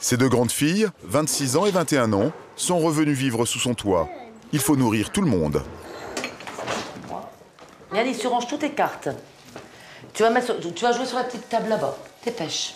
Ses 0.00 0.16
deux 0.16 0.28
grandes 0.28 0.50
filles, 0.50 0.88
26 1.04 1.56
ans 1.56 1.66
et 1.66 1.70
21 1.70 2.12
ans, 2.12 2.32
sont 2.56 2.78
revenues 2.78 3.12
vivre 3.12 3.44
sous 3.44 3.58
son 3.58 3.74
toit. 3.74 4.08
Il 4.52 4.58
faut 4.58 4.76
nourrir 4.76 5.10
tout 5.10 5.20
le 5.20 5.28
monde. 5.28 5.62
Yanis, 7.94 8.16
tu 8.18 8.26
ranges 8.26 8.46
toutes 8.46 8.60
tes 8.60 8.70
cartes. 8.70 9.08
Tu 10.14 10.22
vas, 10.22 10.30
mettre 10.30 10.58
tu 10.58 10.84
vas 10.84 10.92
jouer 10.92 11.06
sur 11.06 11.18
la 11.18 11.24
petite 11.24 11.48
table 11.48 11.68
là-bas. 11.68 11.96
Dépêche. 12.24 12.74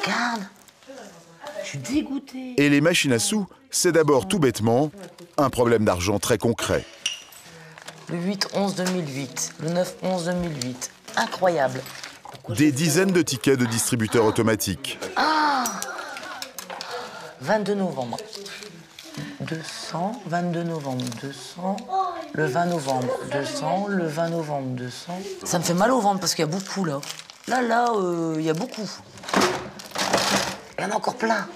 Regarde. 0.00 0.42
Je 1.62 1.68
suis 1.68 1.78
dégoûtée. 1.78 2.54
Et 2.56 2.68
les 2.68 2.80
machines 2.80 3.12
à 3.12 3.18
sous, 3.18 3.46
c'est 3.70 3.92
d'abord 3.92 4.28
tout 4.28 4.38
bêtement 4.38 4.90
un 5.38 5.50
problème 5.50 5.84
d'argent 5.84 6.18
très 6.18 6.38
concret 6.38 6.84
le 8.12 8.18
8-11-2008, 8.18 9.52
le 9.60 9.68
9-11-2008. 9.70 10.90
Incroyable. 11.16 11.80
Des 12.50 12.72
dizaines 12.72 13.12
de 13.12 13.22
tickets 13.22 13.58
de 13.58 13.66
distributeurs 13.66 14.24
automatiques. 14.24 14.98
Ah 15.16 15.64
22 17.40 17.74
novembre. 17.74 18.18
200, 19.40 20.22
22 20.26 20.62
novembre, 20.62 21.04
200, 21.20 21.76
le 22.32 22.46
20 22.46 22.66
novembre, 22.66 23.08
200, 23.30 23.86
le 23.88 24.06
20 24.06 24.28
novembre, 24.30 24.68
200. 24.76 25.20
Ça 25.44 25.58
me 25.58 25.64
fait 25.64 25.74
mal 25.74 25.90
au 25.90 26.00
ventre 26.00 26.20
parce 26.20 26.34
qu'il 26.34 26.44
y 26.44 26.48
a 26.48 26.50
beaucoup 26.50 26.84
là. 26.84 27.00
Là, 27.48 27.60
là, 27.60 27.92
euh, 27.94 28.36
il 28.38 28.44
y 28.44 28.50
a 28.50 28.54
beaucoup. 28.54 28.88
Il 30.78 30.82
y 30.82 30.84
en 30.86 30.90
a 30.90 30.94
encore 30.94 31.16
plein. 31.16 31.46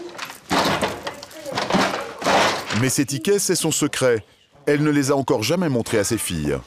Mais 2.80 2.90
ces 2.90 3.06
tickets, 3.06 3.40
c'est 3.40 3.56
son 3.56 3.70
secret. 3.70 4.24
Elle 4.66 4.82
ne 4.82 4.90
les 4.90 5.10
a 5.10 5.16
encore 5.16 5.42
jamais 5.42 5.68
montrés 5.68 5.98
à 5.98 6.04
ses 6.04 6.18
filles. 6.18 6.58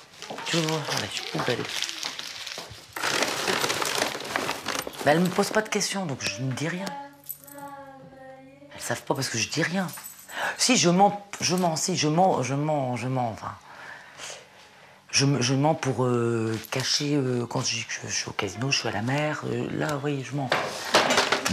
Tu 0.45 0.57
vois, 0.57 0.79
je 1.13 1.37
poubelle. 1.37 1.59
Mais 5.05 5.11
elles 5.11 5.19
me 5.19 5.27
posent 5.27 5.51
pas 5.51 5.61
de 5.61 5.69
questions, 5.69 6.05
donc 6.05 6.17
je 6.21 6.41
ne 6.41 6.51
dis 6.53 6.67
rien. 6.67 6.85
Elles 8.73 8.81
savent 8.81 9.03
pas 9.03 9.13
parce 9.13 9.29
que 9.29 9.37
je 9.37 9.49
dis 9.49 9.61
rien. 9.61 9.87
Si, 10.57 10.77
je 10.77 10.89
mens, 10.89 11.21
je 11.41 11.55
mens, 11.55 11.75
si, 11.75 11.95
je 11.95 12.07
mens, 12.07 12.41
je 12.43 12.53
mens, 12.55 12.95
je 12.95 13.07
mens, 13.07 13.29
enfin. 13.31 13.51
Je, 15.11 15.25
me- 15.25 15.41
je 15.41 15.53
mens 15.55 15.73
pour 15.73 16.05
euh, 16.05 16.55
cacher 16.71 17.15
euh, 17.15 17.45
quand 17.47 17.61
je, 17.61 17.77
je- 17.77 18.07
je 18.07 18.13
suis 18.13 18.29
au 18.29 18.33
casino, 18.33 18.69
je 18.69 18.77
suis 18.79 18.87
à 18.87 18.91
la 18.91 19.01
mer. 19.01 19.41
euh, 19.51 19.67
là, 19.71 19.99
oui, 20.03 20.23
je 20.29 20.35
mens. 20.35 20.49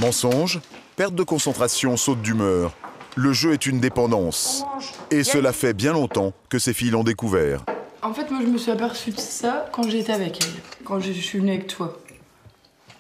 Mensonge, 0.01 0.61
perte 0.97 1.15
de 1.15 1.23
concentration, 1.23 1.97
saute 1.97 2.21
d'humeur. 2.21 2.73
Le 3.15 3.33
jeu 3.33 3.55
est 3.55 3.65
une 3.65 3.81
dépendance. 3.81 4.65
Et 5.11 5.25
cela 5.25 5.55
fait 5.55 5.73
bien 5.73 5.95
longtemps 5.95 6.33
que 6.51 6.59
ces 6.59 6.75
filles 6.75 6.91
l'ont 6.91 7.05
découvert. 7.05 7.65
En 8.03 8.13
fait, 8.13 8.31
moi, 8.31 8.41
je 8.43 8.47
me 8.49 8.59
suis 8.59 8.71
aperçue 8.71 9.11
de 9.13 9.21
ça 9.21 9.67
quand 9.73 9.89
j'étais 9.89 10.13
avec 10.13 10.45
elle, 10.45 10.85
quand 10.85 11.01
je 11.01 11.13
suis 11.13 11.39
venue 11.39 11.53
avec 11.53 11.67
toi. 11.67 11.97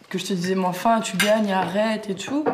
Que 0.08 0.18
je 0.18 0.24
te 0.24 0.32
disais, 0.32 0.54
mais 0.54 0.64
enfin, 0.64 1.00
tu 1.00 1.16
gagnes, 1.18 1.52
arrête 1.52 2.08
et 2.08 2.14
tout. 2.14 2.44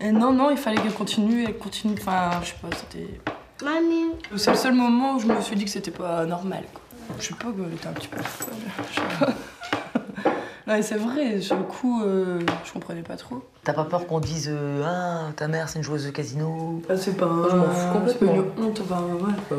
Et 0.00 0.10
non, 0.10 0.32
non, 0.32 0.50
il 0.50 0.56
fallait 0.56 0.80
qu'elle 0.80 0.92
continue, 0.92 1.44
elle 1.44 1.56
continue. 1.56 1.94
Enfin, 1.98 2.30
je 2.42 2.48
sais 2.48 2.54
pas, 2.60 2.68
c'était. 2.76 3.20
Mamie. 3.64 4.12
C'est 4.36 4.50
le 4.50 4.56
seul 4.56 4.74
moment 4.74 5.14
où 5.16 5.20
je 5.20 5.26
me 5.26 5.40
suis 5.40 5.56
dit 5.56 5.64
que 5.64 5.70
c'était 5.70 5.90
pas 5.90 6.26
normal, 6.26 6.64
quoi. 6.72 6.82
Je 7.18 7.26
sais 7.26 7.34
pas, 7.34 7.44
quoi, 7.44 7.64
elle 7.66 7.74
était 7.74 7.86
un 7.86 7.92
petit 7.92 8.08
peu 8.08 8.20
folle. 8.22 8.54
Je 8.90 8.94
sais 8.94 9.02
pas. 9.20 9.26
non, 10.66 10.74
mais 10.74 10.82
c'est 10.82 10.96
vrai, 10.96 11.40
sur 11.40 11.56
le 11.56 11.62
coup, 11.62 12.02
euh, 12.02 12.40
je 12.64 12.72
comprenais 12.72 13.02
pas 13.02 13.16
trop. 13.16 13.42
T'as 13.62 13.72
pas 13.72 13.84
peur 13.84 14.06
qu'on 14.06 14.20
dise 14.20 14.50
euh, 14.52 14.82
Ah, 14.84 15.32
ta 15.36 15.46
mère, 15.46 15.68
c'est 15.68 15.78
une 15.78 15.84
joueuse 15.84 16.04
de 16.04 16.10
casino? 16.10 16.82
Ah, 16.88 16.96
c'est 16.96 17.16
pas. 17.16 17.30
Je 17.50 17.56
m'en 17.56 17.70
fous 17.70 17.92
complètement. 17.92 18.34
Une 18.34 18.64
honte, 18.64 18.80
ouais. 18.80 19.56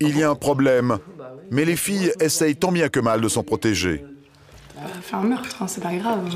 Il 0.00 0.16
y 0.16 0.22
a 0.22 0.30
un 0.30 0.34
problème, 0.34 0.98
mais 1.50 1.64
les 1.64 1.76
filles 1.76 2.12
essayent 2.20 2.56
tant 2.56 2.70
bien 2.70 2.88
que 2.88 3.00
mal 3.00 3.20
de 3.20 3.28
s'en 3.28 3.42
protéger. 3.42 4.04
Elle 4.76 4.84
a 4.84 5.02
fait 5.02 5.16
un 5.16 5.22
meurtre, 5.22 5.62
hein, 5.62 5.66
c'est 5.66 5.82
pas 5.82 5.94
grave. 5.94 6.28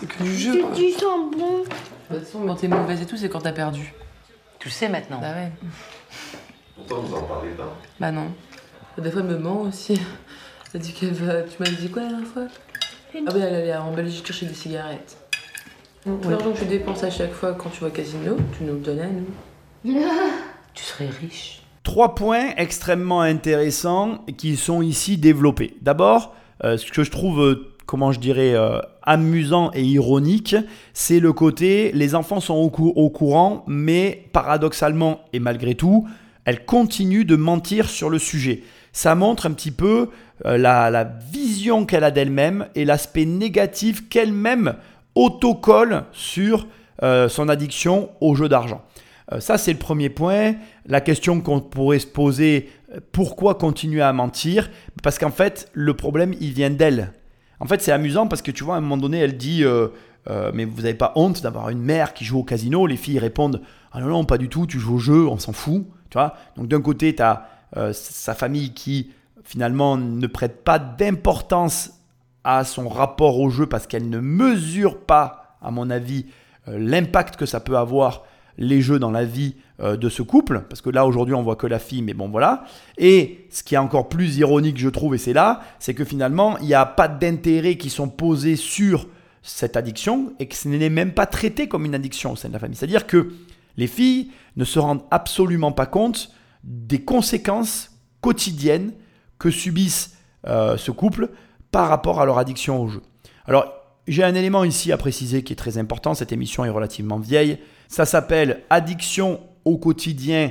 C'est 0.00 0.06
que 0.06 0.22
du 0.22 0.34
jeu, 0.34 0.62
sens 0.98 1.30
bon. 1.36 1.58
De 1.58 2.16
toute 2.16 2.24
façon, 2.24 2.46
quand 2.46 2.54
t'es 2.54 2.68
mauvaise 2.68 3.02
et 3.02 3.06
tout, 3.06 3.18
c'est 3.18 3.28
quand 3.28 3.40
t'as 3.40 3.52
perdu. 3.52 3.92
Tu 4.58 4.68
le 4.68 4.72
sais 4.72 4.88
maintenant. 4.88 5.20
Bah 5.20 5.34
ouais. 5.34 5.52
Pourtant, 6.74 7.02
vous 7.02 7.14
en 7.16 7.22
parlez 7.24 7.50
pas. 7.50 7.76
Bah 8.00 8.10
non. 8.10 8.28
Des 8.96 9.10
fois, 9.10 9.20
elle 9.20 9.26
me 9.26 9.36
ment 9.36 9.62
aussi. 9.62 10.00
Elle 10.72 10.80
dit 10.80 10.92
qu'elle 10.92 11.12
va. 11.12 11.42
Tu 11.42 11.56
m'as 11.60 11.68
dit 11.68 11.90
quoi 11.90 12.02
la 12.02 12.08
dernière 12.10 12.28
fois 12.28 12.44
Ah 13.14 13.18
oui, 13.34 13.40
elle 13.40 13.54
allait 13.54 13.76
en 13.76 13.92
Belgique 13.92 14.24
chercher 14.24 14.46
des 14.46 14.54
cigarettes. 14.54 15.18
L'argent 16.06 16.52
que 16.52 16.60
tu 16.60 16.64
dépenses 16.64 17.02
à 17.02 17.10
chaque 17.10 17.32
fois 17.32 17.54
quand 17.54 17.70
tu 17.70 17.80
vas 17.80 17.88
au 17.88 17.90
casino, 17.90 18.36
tu 18.56 18.62
nous 18.62 18.74
le 18.74 18.78
donnes 18.78 19.00
à 19.00 19.06
nous. 19.06 19.26
Tu 20.72 20.84
serais 20.84 21.08
riche. 21.08 21.62
Trois 21.82 22.14
points 22.14 22.54
extrêmement 22.56 23.20
intéressants 23.20 24.24
qui 24.38 24.56
sont 24.56 24.80
ici 24.80 25.18
développés. 25.18 25.76
D'abord, 25.82 26.36
euh, 26.62 26.76
ce 26.76 26.90
que 26.92 27.02
je 27.02 27.10
trouve, 27.10 27.42
euh, 27.42 27.74
comment 27.86 28.12
je 28.12 28.20
dirais, 28.20 28.54
euh, 28.54 28.78
amusant 29.10 29.72
et 29.74 29.82
ironique, 29.82 30.54
c'est 30.94 31.18
le 31.18 31.32
côté 31.32 31.90
les 31.92 32.14
enfants 32.14 32.38
sont 32.38 32.54
au, 32.54 32.70
cou- 32.70 32.92
au 32.94 33.10
courant, 33.10 33.64
mais 33.66 34.24
paradoxalement 34.32 35.20
et 35.32 35.40
malgré 35.40 35.74
tout, 35.74 36.06
elles 36.44 36.64
continuent 36.64 37.26
de 37.26 37.34
mentir 37.34 37.88
sur 37.88 38.08
le 38.08 38.20
sujet. 38.20 38.62
Ça 38.92 39.16
montre 39.16 39.46
un 39.46 39.52
petit 39.52 39.72
peu 39.72 40.10
euh, 40.46 40.56
la, 40.56 41.04
vision 41.32 41.86
qu'elle 41.86 42.04
a 42.04 42.12
d'elle-même 42.12 42.68
et 42.76 42.84
l'aspect 42.84 43.24
négatif 43.24 44.08
qu'elle-même 44.08 44.74
autocolle 45.16 46.04
sur 46.12 46.68
euh, 47.02 47.28
son 47.28 47.48
addiction 47.48 48.10
au 48.20 48.36
jeu 48.36 48.48
d'argent. 48.48 48.82
Euh, 49.32 49.40
ça, 49.40 49.58
c'est 49.58 49.72
le 49.72 49.78
premier 49.78 50.08
point. 50.08 50.54
La 50.86 51.00
question 51.00 51.40
qu'on 51.40 51.60
pourrait 51.60 51.98
se 51.98 52.06
poser, 52.06 52.68
pourquoi 53.10 53.54
continuer 53.54 54.02
à 54.02 54.12
mentir? 54.12 54.70
Parce 55.02 55.18
qu'en 55.18 55.30
fait, 55.30 55.68
le 55.72 55.94
problème, 55.94 56.34
il 56.40 56.52
vient 56.52 56.70
d'elle. 56.70 57.12
En 57.60 57.66
fait, 57.66 57.80
c'est 57.80 57.92
amusant 57.92 58.26
parce 58.26 58.42
que 58.42 58.50
tu 58.50 58.64
vois, 58.64 58.74
à 58.74 58.78
un 58.78 58.80
moment 58.80 58.96
donné, 58.96 59.18
elle 59.18 59.36
dit 59.36 59.64
euh, 59.64 59.88
euh, 60.28 60.50
Mais 60.54 60.64
vous 60.64 60.82
n'avez 60.82 60.94
pas 60.94 61.12
honte 61.14 61.42
d'avoir 61.42 61.68
une 61.70 61.82
mère 61.82 62.14
qui 62.14 62.24
joue 62.24 62.38
au 62.40 62.44
casino? 62.44 62.86
Les 62.86 62.96
filles 62.96 63.18
répondent 63.18 63.62
Ah 63.92 64.00
non, 64.00 64.08
non, 64.08 64.24
pas 64.24 64.38
du 64.38 64.48
tout, 64.48 64.66
tu 64.66 64.78
joues 64.78 64.96
au 64.96 64.98
jeu, 64.98 65.28
on 65.28 65.38
s'en 65.38 65.52
fout. 65.52 65.86
Tu 66.10 66.18
Donc, 66.56 66.66
d'un 66.66 66.80
côté, 66.80 67.14
tu 67.14 67.22
as 67.22 67.46
sa 67.92 68.34
famille 68.34 68.74
qui, 68.74 69.12
finalement, 69.44 69.96
ne 69.96 70.26
prête 70.26 70.64
pas 70.64 70.80
d'importance 70.80 72.00
à 72.44 72.64
son 72.64 72.88
rapport 72.88 73.38
au 73.38 73.50
jeu 73.50 73.66
parce 73.66 73.86
qu'elle 73.86 74.08
ne 74.08 74.20
mesure 74.20 74.98
pas, 74.98 75.56
à 75.62 75.70
mon 75.70 75.90
avis, 75.90 76.26
euh, 76.68 76.78
l'impact 76.78 77.36
que 77.36 77.46
ça 77.46 77.60
peut 77.60 77.76
avoir 77.76 78.24
les 78.60 78.80
jeux 78.82 79.00
dans 79.00 79.10
la 79.10 79.24
vie 79.24 79.56
euh, 79.80 79.96
de 79.96 80.08
ce 80.08 80.22
couple, 80.22 80.62
parce 80.68 80.80
que 80.80 80.90
là 80.90 81.06
aujourd'hui 81.06 81.34
on 81.34 81.42
voit 81.42 81.56
que 81.56 81.66
la 81.66 81.80
fille, 81.80 82.02
mais 82.02 82.14
bon 82.14 82.28
voilà. 82.28 82.64
Et 82.98 83.46
ce 83.50 83.64
qui 83.64 83.74
est 83.74 83.78
encore 83.78 84.08
plus 84.08 84.36
ironique, 84.36 84.78
je 84.78 84.88
trouve, 84.88 85.14
et 85.14 85.18
c'est 85.18 85.32
là, 85.32 85.62
c'est 85.80 85.94
que 85.94 86.04
finalement 86.04 86.58
il 86.58 86.66
n'y 86.66 86.74
a 86.74 86.86
pas 86.86 87.08
d'intérêts 87.08 87.76
qui 87.76 87.90
sont 87.90 88.08
posés 88.08 88.56
sur 88.56 89.08
cette 89.42 89.76
addiction 89.76 90.34
et 90.38 90.46
que 90.46 90.54
ce 90.54 90.68
n'est 90.68 90.90
même 90.90 91.12
pas 91.12 91.26
traité 91.26 91.66
comme 91.66 91.86
une 91.86 91.94
addiction 91.94 92.32
au 92.32 92.36
sein 92.36 92.48
de 92.48 92.52
la 92.52 92.60
famille. 92.60 92.76
C'est-à-dire 92.76 93.06
que 93.06 93.32
les 93.76 93.86
filles 93.86 94.30
ne 94.56 94.64
se 94.64 94.78
rendent 94.78 95.04
absolument 95.10 95.72
pas 95.72 95.86
compte 95.86 96.30
des 96.62 97.02
conséquences 97.02 97.90
quotidiennes 98.20 98.92
que 99.38 99.50
subissent 99.50 100.16
euh, 100.46 100.76
ce 100.76 100.90
couple 100.90 101.30
par 101.72 101.88
rapport 101.88 102.20
à 102.20 102.26
leur 102.26 102.38
addiction 102.38 102.82
au 102.82 102.88
jeu. 102.88 103.00
Alors, 103.46 103.79
j'ai 104.10 104.24
un 104.24 104.34
élément 104.34 104.64
ici 104.64 104.90
à 104.90 104.98
préciser 104.98 105.44
qui 105.44 105.52
est 105.52 105.56
très 105.56 105.78
important. 105.78 106.14
Cette 106.14 106.32
émission 106.32 106.64
est 106.64 106.70
relativement 106.70 107.20
vieille. 107.20 107.58
Ça 107.86 108.04
s'appelle 108.04 108.62
Addiction 108.68 109.38
au 109.64 109.78
quotidien, 109.78 110.50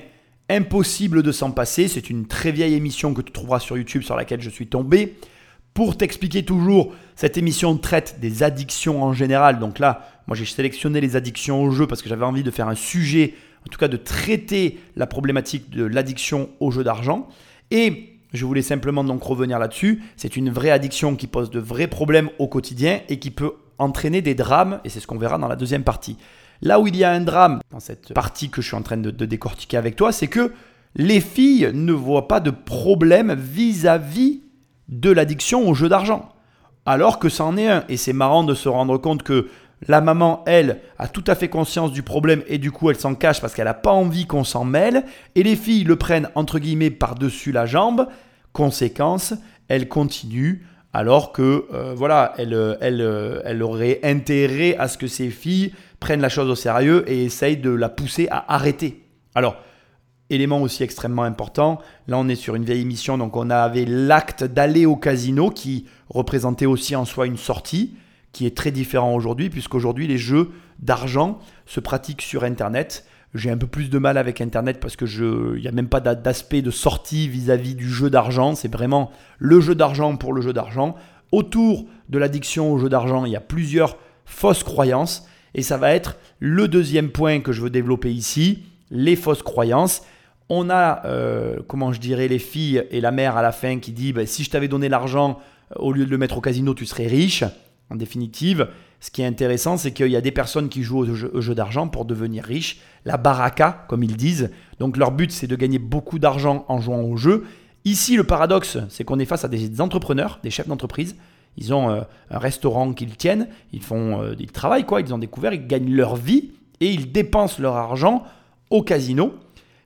impossible 0.49 1.23
de 1.23 1.31
s'en 1.33 1.51
passer. 1.51 1.89
C'est 1.89 2.09
une 2.09 2.25
très 2.25 2.53
vieille 2.53 2.73
émission 2.73 3.13
que 3.13 3.21
tu 3.21 3.33
trouveras 3.33 3.59
sur 3.59 3.77
YouTube 3.77 4.03
sur 4.03 4.15
laquelle 4.15 4.39
je 4.39 4.49
suis 4.49 4.67
tombé. 4.67 5.17
Pour 5.73 5.97
t'expliquer 5.97 6.45
toujours, 6.45 6.93
cette 7.17 7.37
émission 7.37 7.75
traite 7.77 8.21
des 8.21 8.43
addictions 8.43 9.03
en 9.03 9.11
général. 9.11 9.59
Donc 9.59 9.79
là, 9.79 10.07
moi 10.27 10.37
j'ai 10.37 10.45
sélectionné 10.45 11.01
les 11.01 11.17
addictions 11.17 11.61
au 11.61 11.69
jeu 11.69 11.85
parce 11.85 12.01
que 12.01 12.07
j'avais 12.07 12.23
envie 12.23 12.43
de 12.43 12.51
faire 12.51 12.69
un 12.69 12.75
sujet, 12.75 13.33
en 13.67 13.69
tout 13.69 13.77
cas 13.77 13.89
de 13.89 13.97
traiter 13.97 14.79
la 14.95 15.05
problématique 15.05 15.69
de 15.69 15.83
l'addiction 15.83 16.49
au 16.61 16.71
jeu 16.71 16.85
d'argent. 16.85 17.27
Et 17.71 18.18
je 18.33 18.45
voulais 18.45 18.61
simplement 18.61 19.03
donc 19.03 19.23
revenir 19.23 19.59
là-dessus. 19.59 20.03
C'est 20.15 20.37
une 20.37 20.49
vraie 20.49 20.71
addiction 20.71 21.15
qui 21.15 21.27
pose 21.27 21.49
de 21.49 21.59
vrais 21.59 21.87
problèmes 21.87 22.29
au 22.37 22.47
quotidien 22.47 23.01
et 23.09 23.19
qui 23.19 23.31
peut 23.31 23.53
entraîner 23.77 24.21
des 24.21 24.35
drames, 24.35 24.81
et 24.83 24.89
c'est 24.89 24.99
ce 24.99 25.07
qu'on 25.07 25.17
verra 25.17 25.37
dans 25.37 25.47
la 25.47 25.55
deuxième 25.55 25.83
partie. 25.83 26.17
Là 26.61 26.79
où 26.79 26.87
il 26.87 26.95
y 26.95 27.03
a 27.03 27.11
un 27.11 27.21
drame, 27.21 27.61
dans 27.71 27.79
cette 27.79 28.13
partie 28.13 28.49
que 28.49 28.61
je 28.61 28.67
suis 28.67 28.75
en 28.75 28.81
train 28.81 28.97
de, 28.97 29.11
décortiquer 29.11 29.77
avec 29.77 29.95
toi, 29.95 30.11
c'est 30.11 30.27
que 30.27 30.51
les 30.95 31.21
filles 31.21 31.71
ne 31.73 31.93
voient 31.93 32.27
pas 32.27 32.41
de 32.41 32.51
problème 32.51 33.33
vis-à-vis 33.33 34.41
de 34.89 35.09
l'addiction 35.09 35.67
au 35.67 35.73
jeu 35.73 35.87
d'argent. 35.87 36.29
Alors 36.85 37.19
que 37.19 37.29
c'en 37.29 37.55
est 37.55 37.69
un. 37.69 37.83
Et 37.87 37.97
c'est 37.97 38.13
marrant 38.13 38.43
de 38.43 38.53
se 38.53 38.67
rendre 38.67 38.97
compte 38.97 39.23
que 39.23 39.47
la 39.87 40.01
maman, 40.01 40.43
elle, 40.45 40.81
a 40.97 41.07
tout 41.07 41.23
à 41.27 41.35
fait 41.35 41.47
conscience 41.47 41.93
du 41.93 42.03
problème 42.03 42.43
et 42.47 42.57
du 42.57 42.71
coup 42.71 42.89
elle 42.89 42.97
s'en 42.97 43.15
cache 43.15 43.39
parce 43.39 43.53
qu'elle 43.53 43.65
n'a 43.65 43.73
pas 43.73 43.91
envie 43.91 44.25
qu'on 44.25 44.43
s'en 44.43 44.65
mêle. 44.65 45.05
Et 45.35 45.43
les 45.43 45.55
filles 45.55 45.85
le 45.85 45.95
prennent 45.95 46.29
entre 46.35 46.59
guillemets 46.59 46.89
par-dessus 46.89 47.51
la 47.51 47.65
jambe. 47.65 48.07
Conséquence, 48.51 49.33
elle 49.67 49.87
continue 49.87 50.65
alors 50.91 51.31
que 51.31 51.65
euh, 51.73 51.93
voilà, 51.95 52.33
elle, 52.37 52.53
euh, 52.53 52.75
euh, 52.81 53.41
elle 53.45 53.63
aurait 53.63 53.99
intérêt 54.03 54.75
à 54.77 54.87
ce 54.87 54.97
que 54.97 55.07
ses 55.07 55.29
filles 55.29 55.73
prennent 55.99 56.21
la 56.21 56.29
chose 56.29 56.49
au 56.49 56.55
sérieux 56.55 57.05
et 57.07 57.23
essayent 57.23 57.57
de 57.57 57.69
la 57.69 57.89
pousser 57.89 58.27
à 58.31 58.53
arrêter. 58.53 59.03
Alors, 59.35 59.57
élément 60.29 60.61
aussi 60.61 60.83
extrêmement 60.83 61.23
important, 61.23 61.79
là 62.07 62.17
on 62.17 62.27
est 62.27 62.35
sur 62.35 62.55
une 62.55 62.65
vieille 62.65 62.81
émission, 62.81 63.17
donc 63.17 63.35
on 63.35 63.49
avait 63.49 63.85
l'acte 63.85 64.43
d'aller 64.43 64.85
au 64.85 64.95
casino 64.95 65.49
qui 65.49 65.85
représentait 66.09 66.65
aussi 66.65 66.95
en 66.95 67.05
soi 67.05 67.27
une 67.27 67.37
sortie, 67.37 67.95
qui 68.31 68.45
est 68.45 68.55
très 68.55 68.71
différent 68.71 69.15
aujourd'hui, 69.15 69.49
puisqu'aujourd'hui 69.49 70.07
les 70.07 70.17
jeux 70.17 70.51
d'argent 70.79 71.39
se 71.65 71.79
pratiquent 71.79 72.21
sur 72.21 72.43
Internet. 72.43 73.05
J'ai 73.35 73.51
un 73.51 73.57
peu 73.57 73.67
plus 73.67 73.89
de 73.89 73.99
mal 73.99 74.17
avec 74.17 74.41
Internet 74.41 74.79
parce 74.79 74.95
que 74.95 75.57
n'y 75.57 75.67
a 75.67 75.71
même 75.71 75.87
pas 75.87 75.99
d'a- 75.99 76.15
d'aspect 76.15 76.61
de 76.61 76.71
sortie 76.71 77.27
vis-à-vis 77.27 77.75
du 77.75 77.89
jeu 77.89 78.09
d'argent. 78.09 78.55
C'est 78.55 78.71
vraiment 78.71 79.11
le 79.37 79.59
jeu 79.61 79.75
d'argent 79.75 80.15
pour 80.15 80.33
le 80.33 80.41
jeu 80.41 80.53
d'argent. 80.53 80.95
Autour 81.31 81.85
de 82.09 82.17
l'addiction 82.17 82.73
au 82.73 82.79
jeu 82.79 82.89
d'argent, 82.89 83.25
il 83.25 83.31
y 83.31 83.35
a 83.35 83.41
plusieurs 83.41 83.97
fausses 84.25 84.63
croyances. 84.63 85.27
Et 85.53 85.61
ça 85.61 85.77
va 85.77 85.93
être 85.93 86.17
le 86.39 86.67
deuxième 86.67 87.09
point 87.09 87.39
que 87.41 87.51
je 87.51 87.61
veux 87.61 87.69
développer 87.69 88.11
ici, 88.11 88.63
les 88.89 89.15
fausses 89.15 89.43
croyances. 89.43 90.01
On 90.49 90.69
a, 90.71 91.05
euh, 91.05 91.57
comment 91.67 91.93
je 91.93 91.99
dirais, 91.99 92.27
les 92.27 92.39
filles 92.39 92.83
et 92.89 93.01
la 93.01 93.11
mère 93.11 93.37
à 93.37 93.43
la 93.43 93.51
fin 93.51 93.77
qui 93.79 93.91
dit, 93.91 94.13
bah, 94.13 94.25
si 94.25 94.43
je 94.43 94.49
t'avais 94.49 94.67
donné 94.67 94.89
l'argent, 94.89 95.39
euh, 95.71 95.75
au 95.79 95.91
lieu 95.91 96.05
de 96.05 96.09
le 96.11 96.17
mettre 96.17 96.37
au 96.37 96.41
casino, 96.41 96.73
tu 96.73 96.87
serais 96.87 97.05
riche. 97.07 97.43
En 97.89 97.95
définitive, 97.95 98.67
ce 98.99 99.11
qui 99.11 99.21
est 99.21 99.25
intéressant, 99.25 99.77
c'est 99.77 99.91
qu'il 99.91 100.09
y 100.09 100.15
a 100.15 100.21
des 100.21 100.31
personnes 100.31 100.69
qui 100.69 100.83
jouent 100.83 100.99
au 100.99 101.41
jeu, 101.41 101.55
d'argent 101.55 101.87
pour 101.87 102.05
devenir 102.05 102.43
riches. 102.43 102.79
La 103.05 103.17
baraka, 103.17 103.85
comme 103.87 104.03
ils 104.03 104.17
disent. 104.17 104.51
Donc 104.79 104.97
leur 104.97 105.11
but, 105.11 105.31
c'est 105.31 105.47
de 105.47 105.55
gagner 105.55 105.79
beaucoup 105.79 106.19
d'argent 106.19 106.65
en 106.67 106.81
jouant 106.81 107.01
au 107.01 107.17
jeu. 107.17 107.45
Ici, 107.85 108.17
le 108.17 108.23
paradoxe, 108.25 108.77
c'est 108.89 109.05
qu'on 109.05 109.19
est 109.19 109.25
face 109.25 109.45
à 109.45 109.47
des 109.47 109.79
entrepreneurs, 109.79 110.39
des 110.43 110.51
chefs 110.51 110.67
d'entreprise. 110.67 111.15
Ils 111.57 111.73
ont 111.73 111.89
euh, 111.89 112.01
un 112.29 112.37
restaurant 112.37 112.93
qu'ils 112.93 113.15
tiennent, 113.15 113.47
ils 113.71 113.81
font, 113.81 114.21
euh, 114.21 114.35
travaillent 114.53 114.85
quoi, 114.85 115.01
ils 115.01 115.13
ont 115.13 115.17
découvert, 115.17 115.53
ils 115.53 115.65
gagnent 115.65 115.93
leur 115.93 116.15
vie 116.15 116.51
et 116.79 116.91
ils 116.91 117.11
dépensent 117.11 117.61
leur 117.61 117.75
argent 117.75 118.23
au 118.69 118.83
casino. 118.83 119.33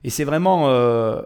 Et 0.02 0.10
c'est 0.10 0.24
vraiment 0.24 0.68
euh, 0.68 1.22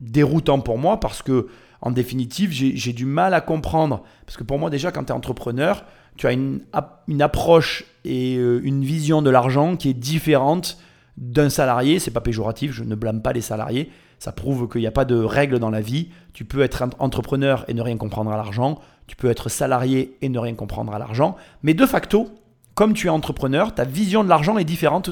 déroutant 0.00 0.60
pour 0.60 0.78
moi 0.78 0.98
parce 0.98 1.22
que, 1.22 1.48
en 1.82 1.90
définitive, 1.90 2.50
j'ai 2.50 2.76
j'ai 2.76 2.92
du 2.92 3.04
mal 3.04 3.32
à 3.34 3.40
comprendre. 3.40 4.02
Parce 4.26 4.36
que 4.36 4.44
pour 4.44 4.58
moi, 4.58 4.70
déjà, 4.70 4.90
quand 4.90 5.04
tu 5.04 5.12
es 5.12 5.14
entrepreneur, 5.14 5.84
tu 6.20 6.26
as 6.26 6.32
une, 6.32 6.60
ap- 6.74 7.02
une 7.08 7.22
approche 7.22 7.86
et 8.04 8.36
euh, 8.36 8.60
une 8.62 8.84
vision 8.84 9.22
de 9.22 9.30
l'argent 9.30 9.76
qui 9.76 9.88
est 9.88 9.94
différente 9.94 10.76
d'un 11.16 11.48
salarié, 11.48 11.98
c'est 11.98 12.10
pas 12.10 12.20
péjoratif, 12.20 12.72
je 12.72 12.84
ne 12.84 12.94
blâme 12.94 13.22
pas 13.22 13.32
les 13.32 13.40
salariés, 13.40 13.90
ça 14.18 14.30
prouve 14.30 14.68
qu'il 14.68 14.82
n'y 14.82 14.86
a 14.86 14.90
pas 14.90 15.06
de 15.06 15.16
règles 15.16 15.58
dans 15.58 15.70
la 15.70 15.80
vie. 15.80 16.10
Tu 16.34 16.44
peux 16.44 16.60
être 16.60 16.84
entrepreneur 16.98 17.64
et 17.68 17.74
ne 17.74 17.80
rien 17.80 17.96
comprendre 17.96 18.30
à 18.30 18.36
l'argent, 18.36 18.78
tu 19.06 19.16
peux 19.16 19.30
être 19.30 19.48
salarié 19.48 20.18
et 20.20 20.28
ne 20.28 20.38
rien 20.38 20.54
comprendre 20.54 20.92
à 20.94 20.98
l'argent, 20.98 21.36
mais 21.62 21.72
de 21.72 21.86
facto, 21.86 22.28
comme 22.74 22.92
tu 22.92 23.06
es 23.06 23.10
entrepreneur, 23.10 23.74
ta 23.74 23.84
vision 23.84 24.22
de 24.22 24.28
l'argent 24.28 24.58
est 24.58 24.64
différente 24.64 25.08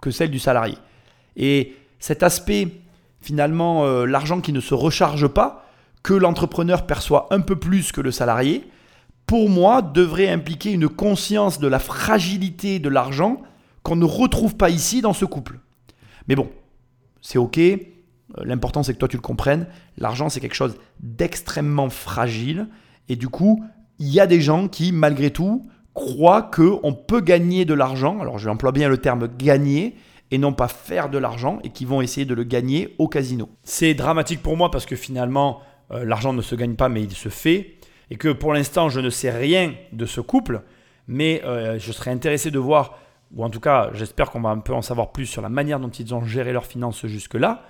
que 0.00 0.12
celle 0.12 0.30
du 0.30 0.38
salarié. 0.38 0.76
Et 1.34 1.74
cet 1.98 2.22
aspect, 2.22 2.68
finalement, 3.20 3.84
euh, 3.84 4.06
l'argent 4.06 4.40
qui 4.40 4.52
ne 4.52 4.60
se 4.60 4.74
recharge 4.74 5.26
pas, 5.26 5.66
que 6.04 6.14
l'entrepreneur 6.14 6.86
perçoit 6.86 7.26
un 7.32 7.40
peu 7.40 7.56
plus 7.56 7.90
que 7.90 8.00
le 8.00 8.12
salarié, 8.12 8.64
pour 9.26 9.48
moi, 9.48 9.82
devrait 9.82 10.28
impliquer 10.28 10.72
une 10.72 10.88
conscience 10.88 11.58
de 11.58 11.66
la 11.66 11.78
fragilité 11.78 12.78
de 12.78 12.88
l'argent 12.88 13.42
qu'on 13.82 13.96
ne 13.96 14.04
retrouve 14.04 14.56
pas 14.56 14.70
ici 14.70 15.02
dans 15.02 15.12
ce 15.12 15.24
couple. 15.24 15.60
Mais 16.28 16.34
bon, 16.34 16.50
c'est 17.20 17.38
ok. 17.38 17.58
Euh, 17.58 17.78
l'important, 18.38 18.82
c'est 18.82 18.94
que 18.94 18.98
toi, 18.98 19.08
tu 19.08 19.16
le 19.16 19.22
comprennes. 19.22 19.66
L'argent, 19.98 20.28
c'est 20.28 20.40
quelque 20.40 20.54
chose 20.54 20.76
d'extrêmement 21.00 21.90
fragile. 21.90 22.68
Et 23.08 23.16
du 23.16 23.28
coup, 23.28 23.64
il 23.98 24.08
y 24.08 24.20
a 24.20 24.26
des 24.26 24.40
gens 24.40 24.68
qui, 24.68 24.92
malgré 24.92 25.30
tout, 25.30 25.66
croient 25.94 26.42
qu'on 26.42 26.92
peut 26.92 27.20
gagner 27.20 27.64
de 27.64 27.74
l'argent. 27.74 28.20
Alors, 28.20 28.38
je 28.38 28.48
emploie 28.48 28.72
bien 28.72 28.88
le 28.88 28.98
terme 28.98 29.28
gagner 29.28 29.96
et 30.30 30.38
non 30.38 30.52
pas 30.52 30.68
faire 30.68 31.10
de 31.10 31.18
l'argent 31.18 31.58
et 31.62 31.70
qui 31.70 31.84
vont 31.84 32.00
essayer 32.00 32.26
de 32.26 32.34
le 32.34 32.44
gagner 32.44 32.94
au 32.98 33.08
casino. 33.08 33.48
C'est 33.62 33.94
dramatique 33.94 34.42
pour 34.42 34.56
moi 34.56 34.70
parce 34.70 34.86
que 34.86 34.96
finalement, 34.96 35.60
euh, 35.92 36.04
l'argent 36.04 36.32
ne 36.32 36.42
se 36.42 36.54
gagne 36.54 36.74
pas, 36.74 36.88
mais 36.88 37.02
il 37.02 37.12
se 37.12 37.28
fait 37.28 37.76
et 38.10 38.16
que 38.16 38.28
pour 38.28 38.52
l'instant 38.52 38.88
je 38.88 39.00
ne 39.00 39.10
sais 39.10 39.30
rien 39.30 39.74
de 39.92 40.06
ce 40.06 40.20
couple, 40.20 40.62
mais 41.08 41.42
euh, 41.44 41.78
je 41.78 41.92
serais 41.92 42.10
intéressé 42.10 42.50
de 42.50 42.58
voir, 42.58 42.98
ou 43.34 43.44
en 43.44 43.50
tout 43.50 43.60
cas 43.60 43.90
j'espère 43.94 44.30
qu'on 44.30 44.40
va 44.40 44.50
un 44.50 44.58
peu 44.58 44.74
en 44.74 44.82
savoir 44.82 45.12
plus 45.12 45.26
sur 45.26 45.42
la 45.42 45.48
manière 45.48 45.80
dont 45.80 45.90
ils 45.90 46.14
ont 46.14 46.24
géré 46.24 46.52
leurs 46.52 46.66
finances 46.66 47.06
jusque-là, 47.06 47.62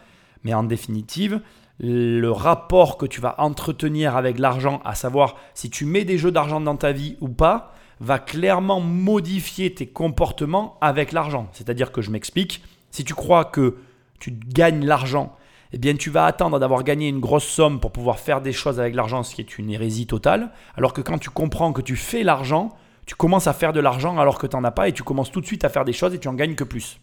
mais 0.45 0.55
en 0.55 0.62
définitive, 0.62 1.41
le 1.81 2.29
rapport 2.31 2.97
que 2.97 3.07
tu 3.07 3.21
vas 3.21 3.35
entretenir 3.38 4.17
avec 4.17 4.38
l'argent, 4.38 4.81
à 4.85 4.95
savoir 4.95 5.37
si 5.55 5.71
tu 5.71 5.85
mets 5.85 6.05
des 6.05 6.19
jeux 6.19 6.31
d'argent 6.31 6.61
dans 6.61 6.76
ta 6.76 6.93
vie 6.93 7.17
ou 7.21 7.29
pas, 7.29 7.75
va 8.00 8.19
clairement 8.19 8.81
modifier 8.81 9.75
tes 9.75 9.87
comportements 9.87 10.76
avec 10.81 11.12
l'argent. 11.12 11.49
C'est-à-dire 11.53 11.91
que 11.93 12.03
je 12.03 12.11
m'explique, 12.11 12.62
si 12.91 13.05
tu 13.05 13.14
crois 13.14 13.45
que 13.45 13.76
tu 14.21 14.31
gagnes 14.31 14.85
l'argent 14.85 15.37
eh 15.75 15.78
bien 15.78 15.97
tu 15.97 16.09
vas 16.09 16.26
attendre 16.26 16.61
d'avoir 16.61 16.85
gagné 16.85 17.09
une 17.09 17.19
grosse 17.19 17.49
somme 17.49 17.81
pour 17.81 17.90
pouvoir 17.90 18.21
faire 18.21 18.40
des 18.40 18.52
choses 18.52 18.78
avec 18.78 18.95
l'argent, 18.95 19.25
ce 19.25 19.35
qui 19.35 19.40
est 19.40 19.59
une 19.59 19.71
hérésie 19.71 20.07
totale. 20.07 20.52
Alors 20.76 20.93
que 20.93 21.00
quand 21.00 21.19
tu 21.19 21.31
comprends 21.31 21.73
que 21.73 21.83
tu 21.83 21.97
fais 21.97 22.23
l'argent, 22.23 22.76
tu 23.07 23.16
commences 23.16 23.49
à 23.49 23.52
faire 23.52 23.73
de 23.73 23.81
l'argent 23.81 24.16
alors 24.19 24.38
que 24.38 24.47
tu 24.47 24.54
n'en 24.54 24.62
as 24.62 24.71
pas 24.71 24.87
et 24.88 24.93
tu 24.93 25.02
commences 25.02 25.33
tout 25.33 25.40
de 25.40 25.47
suite 25.47 25.64
à 25.64 25.69
faire 25.69 25.85
des 25.85 25.93
choses 25.93 26.14
et 26.14 26.21
tu 26.21 26.28
en 26.28 26.35
gagnes 26.35 26.54
que 26.54 26.62
plus. 26.62 27.00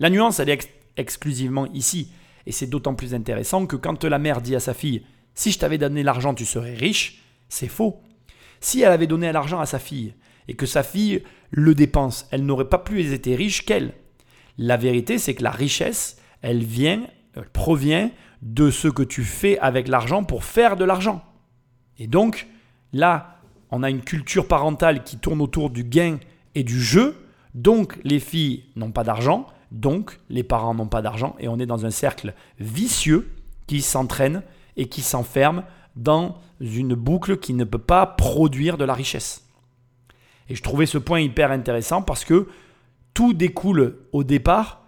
La 0.00 0.10
nuance, 0.10 0.38
elle 0.38 0.50
est 0.50 0.68
exclusivement 0.98 1.66
ici. 1.72 2.12
Et 2.44 2.52
c'est 2.52 2.66
d'autant 2.66 2.94
plus 2.94 3.14
intéressant 3.14 3.64
que 3.64 3.76
quand 3.76 4.04
la 4.04 4.18
mère 4.18 4.42
dit 4.42 4.54
à 4.54 4.60
sa 4.60 4.74
fille 4.74 5.02
Si 5.34 5.50
je 5.50 5.58
t'avais 5.58 5.78
donné 5.78 6.02
l'argent, 6.02 6.34
tu 6.34 6.44
serais 6.44 6.74
riche, 6.74 7.22
c'est 7.48 7.68
faux. 7.68 8.02
Si 8.60 8.82
elle 8.82 8.92
avait 8.92 9.06
donné 9.06 9.32
l'argent 9.32 9.60
à 9.60 9.66
sa 9.66 9.78
fille 9.78 10.12
et 10.46 10.56
que 10.56 10.66
sa 10.66 10.82
fille 10.82 11.22
le 11.50 11.74
dépense, 11.74 12.28
elle 12.32 12.44
n'aurait 12.44 12.68
pas 12.68 12.76
plus 12.76 13.14
été 13.14 13.34
riche 13.34 13.64
qu'elle. 13.64 13.94
La 14.58 14.76
vérité, 14.76 15.16
c'est 15.16 15.34
que 15.34 15.42
la 15.42 15.50
richesse, 15.50 16.18
elle 16.42 16.62
vient 16.62 17.06
provient 17.52 18.10
de 18.42 18.70
ce 18.70 18.88
que 18.88 19.02
tu 19.02 19.24
fais 19.24 19.58
avec 19.58 19.88
l'argent 19.88 20.24
pour 20.24 20.44
faire 20.44 20.76
de 20.76 20.84
l'argent. 20.84 21.22
Et 21.98 22.06
donc, 22.06 22.46
là, 22.92 23.36
on 23.70 23.82
a 23.82 23.90
une 23.90 24.02
culture 24.02 24.48
parentale 24.48 25.04
qui 25.04 25.18
tourne 25.18 25.40
autour 25.40 25.70
du 25.70 25.84
gain 25.84 26.18
et 26.54 26.64
du 26.64 26.80
jeu. 26.80 27.16
Donc, 27.54 27.98
les 28.04 28.20
filles 28.20 28.64
n'ont 28.76 28.92
pas 28.92 29.04
d'argent. 29.04 29.46
Donc, 29.70 30.18
les 30.28 30.42
parents 30.42 30.74
n'ont 30.74 30.88
pas 30.88 31.02
d'argent. 31.02 31.36
Et 31.38 31.48
on 31.48 31.58
est 31.58 31.66
dans 31.66 31.86
un 31.86 31.90
cercle 31.90 32.34
vicieux 32.58 33.30
qui 33.66 33.82
s'entraîne 33.82 34.42
et 34.76 34.88
qui 34.88 35.02
s'enferme 35.02 35.62
dans 35.94 36.38
une 36.60 36.94
boucle 36.94 37.36
qui 37.36 37.54
ne 37.54 37.64
peut 37.64 37.78
pas 37.78 38.06
produire 38.06 38.78
de 38.78 38.84
la 38.84 38.94
richesse. 38.94 39.46
Et 40.48 40.54
je 40.54 40.62
trouvais 40.62 40.86
ce 40.86 40.98
point 40.98 41.20
hyper 41.20 41.52
intéressant 41.52 42.02
parce 42.02 42.24
que 42.24 42.48
tout 43.14 43.32
découle 43.34 43.98
au 44.12 44.24
départ 44.24 44.82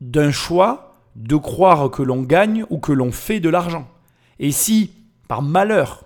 d'un 0.00 0.30
choix 0.30 0.93
de 1.16 1.36
croire 1.36 1.90
que 1.90 2.02
l'on 2.02 2.22
gagne 2.22 2.64
ou 2.70 2.78
que 2.78 2.92
l'on 2.92 3.12
fait 3.12 3.40
de 3.40 3.48
l'argent. 3.48 3.88
Et 4.38 4.50
si, 4.50 4.92
par 5.28 5.42
malheur, 5.42 6.04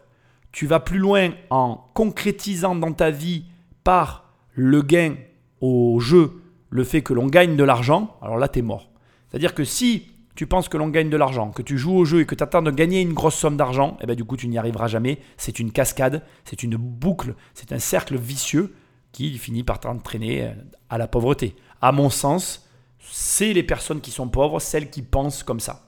tu 0.53 0.67
vas 0.67 0.81
plus 0.81 0.99
loin 0.99 1.31
en 1.51 1.77
concrétisant 1.95 2.75
dans 2.75 2.93
ta 2.93 3.11
vie 3.11 3.45
par 3.85 4.33
le 4.55 4.83
gain 4.83 5.15
au 5.61 5.99
jeu 6.01 6.43
le 6.71 6.85
fait 6.85 7.03
que 7.03 7.15
l'on 7.15 7.27
gagne 7.27 7.57
de 7.57 7.65
l'argent, 7.65 8.17
alors 8.21 8.37
là, 8.37 8.49
tu 8.49 8.59
es 8.59 8.63
mort. 8.63 8.91
C'est-à-dire 9.29 9.55
que 9.55 9.65
si 9.65 10.09
tu 10.35 10.47
penses 10.47 10.69
que 10.69 10.77
l'on 10.77 10.89
gagne 10.89 11.11
de 11.11 11.17
l'argent, 11.17 11.51
que 11.51 11.63
tu 11.63 11.79
joues 11.79 11.97
au 11.97 12.05
jeu 12.05 12.21
et 12.21 12.27
que 12.27 12.35
tu 12.35 12.45
attends 12.45 12.63
de 12.63 12.71
gagner 12.71 13.01
une 13.01 13.13
grosse 13.13 13.35
somme 13.35 13.57
d'argent, 13.57 13.97
eh 14.01 14.07
ben 14.07 14.15
du 14.15 14.25
coup, 14.25 14.37
tu 14.37 14.49
n'y 14.49 14.59
arriveras 14.59 14.87
jamais. 14.87 15.19
C'est 15.37 15.59
une 15.59 15.73
cascade, 15.73 16.23
c'est 16.45 16.63
une 16.63 16.77
boucle, 16.77 17.35
c'est 17.55 17.73
un 17.73 17.79
cercle 17.79 18.17
vicieux 18.17 18.75
qui 19.13 19.37
finit 19.39 19.65
par 19.65 19.81
t'entraîner 19.81 20.53
à 20.91 20.99
la 20.99 21.09
pauvreté. 21.09 21.57
À 21.81 21.93
mon 21.93 22.11
sens, 22.11 22.68
c'est 23.11 23.53
les 23.53 23.63
personnes 23.63 24.01
qui 24.01 24.11
sont 24.11 24.29
pauvres, 24.29 24.61
celles 24.61 24.91
qui 24.91 25.03
pensent 25.03 25.43
comme 25.43 25.61
ça. 25.61 25.85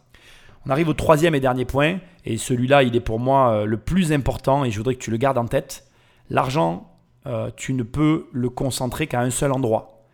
On 0.67 0.71
arrive 0.71 0.89
au 0.89 0.95
troisième 0.95 1.35
et 1.35 1.41
dernier 1.41 1.65
point, 1.65 1.99
et 2.25 2.37
celui-là, 2.37 2.83
il 2.83 2.95
est 2.95 3.01
pour 3.01 3.19
moi 3.19 3.51
euh, 3.51 3.65
le 3.65 3.79
plus 3.79 4.13
important, 4.13 4.65
et 4.65 4.71
je 4.71 4.77
voudrais 4.77 4.95
que 4.95 5.01
tu 5.01 5.11
le 5.11 5.17
gardes 5.17 5.39
en 5.39 5.47
tête. 5.47 5.91
L'argent, 6.29 6.91
euh, 7.27 7.51
tu 7.57 7.73
ne 7.73 7.83
peux 7.83 8.29
le 8.33 8.51
concentrer 8.51 9.07
qu'à 9.07 9.21
un 9.21 9.31
seul 9.31 9.53
endroit. 9.53 10.05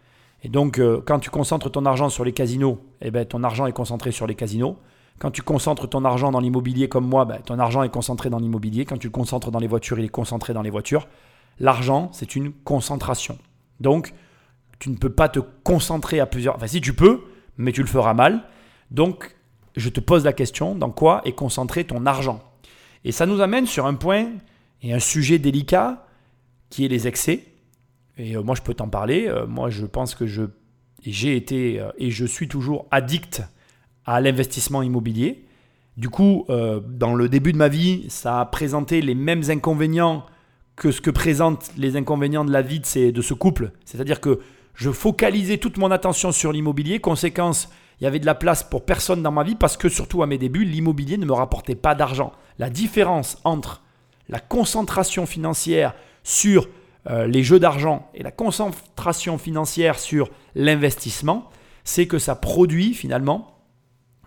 Et 0.43 0.49
donc, 0.49 0.79
euh, 0.79 1.03
quand 1.05 1.19
tu 1.19 1.31
concentres 1.31 1.71
ton 1.71 1.85
argent 1.85 2.09
sur 2.09 2.25
les 2.25 2.33
casinos, 2.33 2.79
eh 3.01 3.11
ben, 3.11 3.25
ton 3.25 3.43
argent 3.43 3.67
est 3.67 3.73
concentré 3.73 4.13
sur 4.13 4.27
les 4.27 4.35
casinos. 4.35 4.77
Quand 5.19 5.31
tu 5.31 5.43
concentres 5.43 5.89
ton 5.89 6.05
argent 6.05 6.31
dans 6.31 6.41
l'immobilier 6.41 6.89
comme 6.89 7.07
moi, 7.07 7.25
ben, 7.25 7.39
ton 7.45 7.59
argent 7.59 7.83
est 7.83 7.89
concentré 7.89 8.31
dans 8.31 8.39
l'immobilier. 8.39 8.85
Quand 8.85 8.99
tu 8.99 9.09
le 9.09 9.13
concentres 9.13 9.51
dans 9.51 9.59
les 9.59 9.67
voitures, 9.67 9.99
il 9.99 10.05
est 10.05 10.09
concentré 10.09 10.53
dans 10.53 10.63
les 10.63 10.71
voitures. 10.71 11.09
L'argent, 11.59 12.11
c'est 12.13 12.37
une 12.37 12.53
concentration. 12.53 13.39
Donc, 13.81 14.13
tu 14.79 14.91
ne 14.91 14.97
peux 14.97 15.11
pas 15.11 15.29
te 15.29 15.41
concentrer 15.65 16.21
à 16.21 16.27
plusieurs. 16.27 16.57
Enfin, 16.57 16.67
si 16.67 16.81
tu 16.81 16.95
peux, 16.95 17.25
mais 17.57 17.73
tu 17.73 17.83
le 17.83 17.89
feras 17.89 18.15
mal. 18.15 18.45
Donc, 18.91 19.35
je 19.77 19.89
te 19.89 20.01
pose 20.01 20.25
la 20.25 20.33
question 20.33 20.75
dans 20.75 20.91
quoi 20.91 21.23
est 21.25 21.33
concentré 21.33 21.85
ton 21.85 22.07
argent? 22.07 22.43
Et 23.05 23.13
ça 23.13 23.27
nous 23.27 23.41
amène 23.41 23.67
sur 23.67 23.87
un 23.87 23.95
point 23.95 24.33
et 24.83 24.93
un 24.93 24.99
sujet 24.99 25.39
délicat 25.39 26.07
qui 26.71 26.85
est 26.85 26.89
les 26.89 27.07
excès. 27.07 27.45
Et 28.17 28.37
euh, 28.37 28.43
moi, 28.43 28.55
je 28.55 28.63
peux 28.63 28.75
t'en 28.75 28.89
parler. 28.89 29.27
Euh, 29.29 29.47
moi, 29.47 29.71
je 29.71 29.87
pense 29.87 30.15
que 30.15 30.27
je 30.27 30.45
j'ai 31.05 31.37
été 31.37 31.79
euh, 31.79 31.91
et 31.99 32.11
je 32.11 32.25
suis 32.25 32.49
toujours 32.49 32.87
addict 32.91 33.43
à 34.05 34.21
l'investissement 34.21 34.83
immobilier. 34.83 35.45
Du 35.97 36.11
coup, 36.11 36.45
dans 36.49 37.15
le 37.15 37.27
début 37.27 37.55
de 37.55 37.57
ma 37.57 37.69
vie, 37.69 38.05
ça 38.11 38.41
a 38.41 38.45
présenté 38.45 39.01
les 39.01 39.15
mêmes 39.15 39.45
inconvénients 39.49 40.27
que 40.77 40.91
ce 40.93 41.01
que 41.01 41.11
présentent 41.11 41.73
les 41.79 41.97
inconvénients 41.97 42.45
de 42.45 42.53
la 42.53 42.61
vie 42.61 42.81
de, 42.81 43.11
de 43.11 43.23
ce 43.23 43.33
couple. 43.33 43.73
C'est-à-dire 43.87 44.21
que 44.21 44.41
je 44.77 44.91
focalisais 44.91 45.57
toute 45.57 45.79
mon 45.79 45.91
attention 45.91 46.31
sur 46.33 46.53
l'immobilier. 46.53 47.01
Conséquence, 47.01 47.71
il 48.01 48.05
y 48.05 48.07
avait 48.07 48.19
de 48.19 48.27
la 48.27 48.35
place 48.35 48.63
pour 48.63 48.85
personne 48.85 49.23
dans 49.23 49.33
ma 49.33 49.43
vie 49.43 49.55
parce 49.55 49.77
que 49.77 49.89
surtout 49.89 50.23
à 50.23 50.27
mes 50.27 50.39
débuts, 50.39 50.65
l'immobilier 50.65 51.17
ne 51.17 51.25
me 51.25 51.33
rapportait 51.33 51.75
pas 51.75 51.95
d'argent. 51.95 52.33
La 52.59 52.69
différence 52.69 53.39
entre 53.45 53.83
la 54.29 54.39
concentration 54.39 55.25
financière 55.25 55.95
sur 56.23 56.69
euh, 57.09 57.27
les 57.27 57.43
jeux 57.43 57.59
d'argent 57.59 58.11
et 58.15 58.23
la 58.23 58.31
concentration 58.31 59.39
financière 59.39 59.99
sur 59.99 60.29
l'investissement, 60.55 61.49
c'est 61.85 62.07
que 62.07 62.19
ça 62.19 62.35
produit 62.35 62.93
finalement, 62.93 63.59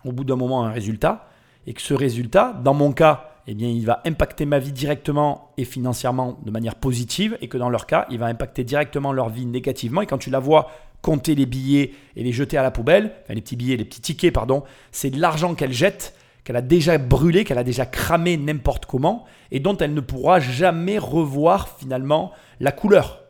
au 0.04 0.10
bout 0.10 0.24
d'un 0.24 0.36
moment, 0.36 0.64
un 0.64 0.72
résultat. 0.72 1.28
Et 1.66 1.74
que 1.74 1.82
ce 1.82 1.94
résultat, 1.94 2.58
dans 2.64 2.74
mon 2.74 2.92
cas, 2.92 3.29
eh 3.50 3.54
bien, 3.54 3.68
il 3.68 3.84
va 3.84 4.00
impacter 4.06 4.46
ma 4.46 4.60
vie 4.60 4.70
directement 4.70 5.50
et 5.56 5.64
financièrement 5.64 6.38
de 6.44 6.52
manière 6.52 6.76
positive, 6.76 7.36
et 7.40 7.48
que 7.48 7.58
dans 7.58 7.68
leur 7.68 7.86
cas, 7.86 8.06
il 8.08 8.16
va 8.16 8.26
impacter 8.26 8.62
directement 8.62 9.12
leur 9.12 9.28
vie 9.28 9.44
négativement. 9.44 10.02
Et 10.02 10.06
quand 10.06 10.18
tu 10.18 10.30
la 10.30 10.38
vois 10.38 10.70
compter 11.02 11.34
les 11.34 11.46
billets 11.46 11.92
et 12.14 12.22
les 12.22 12.30
jeter 12.30 12.58
à 12.58 12.62
la 12.62 12.70
poubelle, 12.70 13.10
enfin 13.24 13.34
les 13.34 13.40
petits 13.40 13.56
billets, 13.56 13.76
les 13.76 13.84
petits 13.84 14.02
tickets, 14.02 14.32
pardon, 14.32 14.62
c'est 14.92 15.10
de 15.10 15.20
l'argent 15.20 15.56
qu'elle 15.56 15.72
jette, 15.72 16.14
qu'elle 16.44 16.54
a 16.54 16.62
déjà 16.62 16.96
brûlé, 16.98 17.42
qu'elle 17.42 17.58
a 17.58 17.64
déjà 17.64 17.86
cramé 17.86 18.36
n'importe 18.36 18.86
comment, 18.86 19.24
et 19.50 19.58
dont 19.58 19.76
elle 19.78 19.94
ne 19.94 20.00
pourra 20.00 20.38
jamais 20.38 20.98
revoir 20.98 21.76
finalement 21.76 22.30
la 22.60 22.70
couleur. 22.70 23.20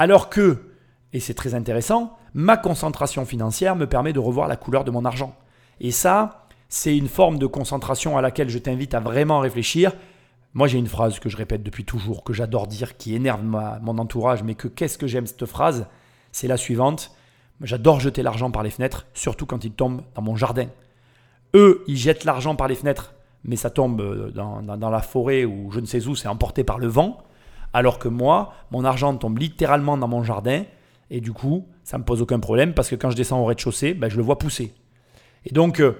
Alors 0.00 0.28
que, 0.28 0.72
et 1.12 1.20
c'est 1.20 1.34
très 1.34 1.54
intéressant, 1.54 2.18
ma 2.34 2.56
concentration 2.56 3.24
financière 3.24 3.76
me 3.76 3.86
permet 3.86 4.12
de 4.12 4.18
revoir 4.18 4.48
la 4.48 4.56
couleur 4.56 4.82
de 4.82 4.90
mon 4.90 5.04
argent. 5.04 5.36
Et 5.80 5.92
ça, 5.92 6.47
c'est 6.68 6.96
une 6.96 7.08
forme 7.08 7.38
de 7.38 7.46
concentration 7.46 8.18
à 8.18 8.22
laquelle 8.22 8.48
je 8.48 8.58
t'invite 8.58 8.94
à 8.94 9.00
vraiment 9.00 9.40
réfléchir. 9.40 9.92
Moi, 10.54 10.68
j'ai 10.68 10.78
une 10.78 10.86
phrase 10.86 11.18
que 11.18 11.28
je 11.28 11.36
répète 11.36 11.62
depuis 11.62 11.84
toujours, 11.84 12.24
que 12.24 12.32
j'adore 12.32 12.66
dire, 12.66 12.96
qui 12.96 13.14
énerve 13.14 13.42
mon 13.42 13.98
entourage, 13.98 14.42
mais 14.42 14.54
que 14.54 14.68
qu'est-ce 14.68 14.98
que 14.98 15.06
j'aime 15.06 15.26
cette 15.26 15.46
phrase? 15.46 15.86
C'est 16.32 16.48
la 16.48 16.56
suivante. 16.56 17.12
J'adore 17.60 18.00
jeter 18.00 18.22
l'argent 18.22 18.50
par 18.50 18.62
les 18.62 18.70
fenêtres, 18.70 19.06
surtout 19.14 19.46
quand 19.46 19.64
il 19.64 19.72
tombe 19.72 20.02
dans 20.14 20.22
mon 20.22 20.36
jardin. 20.36 20.66
Eux, 21.54 21.82
ils 21.88 21.96
jettent 21.96 22.24
l'argent 22.24 22.54
par 22.54 22.68
les 22.68 22.74
fenêtres, 22.74 23.14
mais 23.44 23.56
ça 23.56 23.70
tombe 23.70 24.00
euh, 24.00 24.30
dans, 24.30 24.90
la 24.90 25.00
forêt 25.00 25.44
ou 25.44 25.70
je 25.70 25.80
ne 25.80 25.86
sais 25.86 26.06
où, 26.06 26.14
c'est 26.14 26.28
emporté 26.28 26.64
par 26.64 26.78
le 26.78 26.86
vent. 26.86 27.18
Alors 27.72 27.98
que 27.98 28.08
moi, 28.08 28.52
mon 28.70 28.84
argent 28.84 29.14
tombe 29.16 29.38
littéralement 29.38 29.98
dans 29.98 30.08
mon 30.08 30.22
jardin 30.22 30.64
Et 31.10 31.20
du 31.20 31.32
coup, 31.32 31.66
ça 31.84 31.98
me 31.98 32.04
pose 32.04 32.22
aucun 32.22 32.40
problème 32.40 32.74
parce 32.74 32.88
que 32.88 32.96
quand 32.96 33.10
je 33.10 33.16
descends 33.16 33.40
au 33.40 33.44
rez-de-chaussée, 33.44 33.94
ben, 33.94 34.08
je 34.08 34.16
le 34.16 34.22
vois 34.22 34.38
pousser. 34.38 34.74
Et 35.44 35.52
donc, 35.52 35.80
euh, 35.80 35.96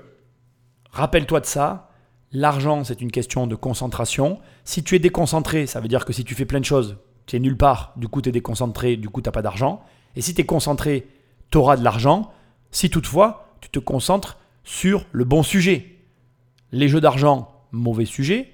rappelle-toi 0.90 1.40
de 1.40 1.46
ça. 1.46 1.90
L'argent, 2.32 2.84
c'est 2.84 3.00
une 3.00 3.10
question 3.10 3.46
de 3.46 3.54
concentration. 3.54 4.38
Si 4.64 4.82
tu 4.82 4.94
es 4.96 4.98
déconcentré, 4.98 5.66
ça 5.66 5.80
veut 5.80 5.88
dire 5.88 6.04
que 6.04 6.12
si 6.12 6.24
tu 6.24 6.34
fais 6.34 6.44
plein 6.44 6.60
de 6.60 6.64
choses, 6.64 6.98
tu 7.26 7.36
es 7.36 7.38
nulle 7.38 7.56
part, 7.56 7.92
du 7.96 8.08
coup 8.08 8.20
tu 8.20 8.28
es 8.28 8.32
déconcentré, 8.32 8.96
du 8.96 9.08
coup 9.08 9.22
tu 9.22 9.28
n'as 9.28 9.32
pas 9.32 9.42
d'argent. 9.42 9.82
Et 10.16 10.20
si 10.20 10.34
tu 10.34 10.40
es 10.40 10.46
concentré, 10.46 11.06
tu 11.50 11.58
auras 11.58 11.76
de 11.76 11.84
l'argent. 11.84 12.32
Si 12.70 12.90
toutefois, 12.90 13.54
tu 13.60 13.70
te 13.70 13.78
concentres 13.78 14.38
sur 14.64 15.06
le 15.12 15.24
bon 15.24 15.42
sujet. 15.42 15.96
Les 16.72 16.88
jeux 16.88 17.00
d'argent, 17.00 17.48
mauvais 17.72 18.04
sujet. 18.04 18.52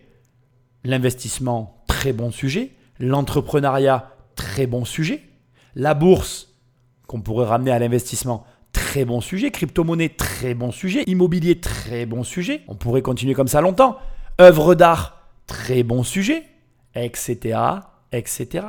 L'investissement, 0.85 1.83
très 1.89 2.13
bon 2.13 2.31
sujet. 2.31 2.73
L'entrepreneuriat, 3.01 4.13
très 4.37 4.67
bon 4.67 4.85
sujet. 4.85 5.23
La 5.75 5.95
bourse, 5.95 6.55
qu'on 7.07 7.21
pourrait 7.21 7.47
ramener 7.47 7.73
à 7.73 7.79
l'investissement, 7.79 8.47
très 8.95 9.05
bon 9.05 9.21
sujet. 9.21 9.51
Crypto-monnaie, 9.51 10.09
très 10.09 10.55
bon 10.55 10.71
sujet. 10.71 11.03
Immobilier, 11.09 11.59
très 11.59 12.07
bon 12.07 12.23
sujet. 12.23 12.61
On 12.69 12.77
pourrait 12.77 13.03
continuer 13.03 13.35
comme 13.35 13.49
ça 13.49 13.61
longtemps. 13.61 13.99
Œuvre 14.41 14.77
d'art, 14.77 15.33
très 15.49 15.83
bon 15.83 16.05
sujet, 16.05 16.45
etc. 16.95 17.59
etc. 18.13 18.67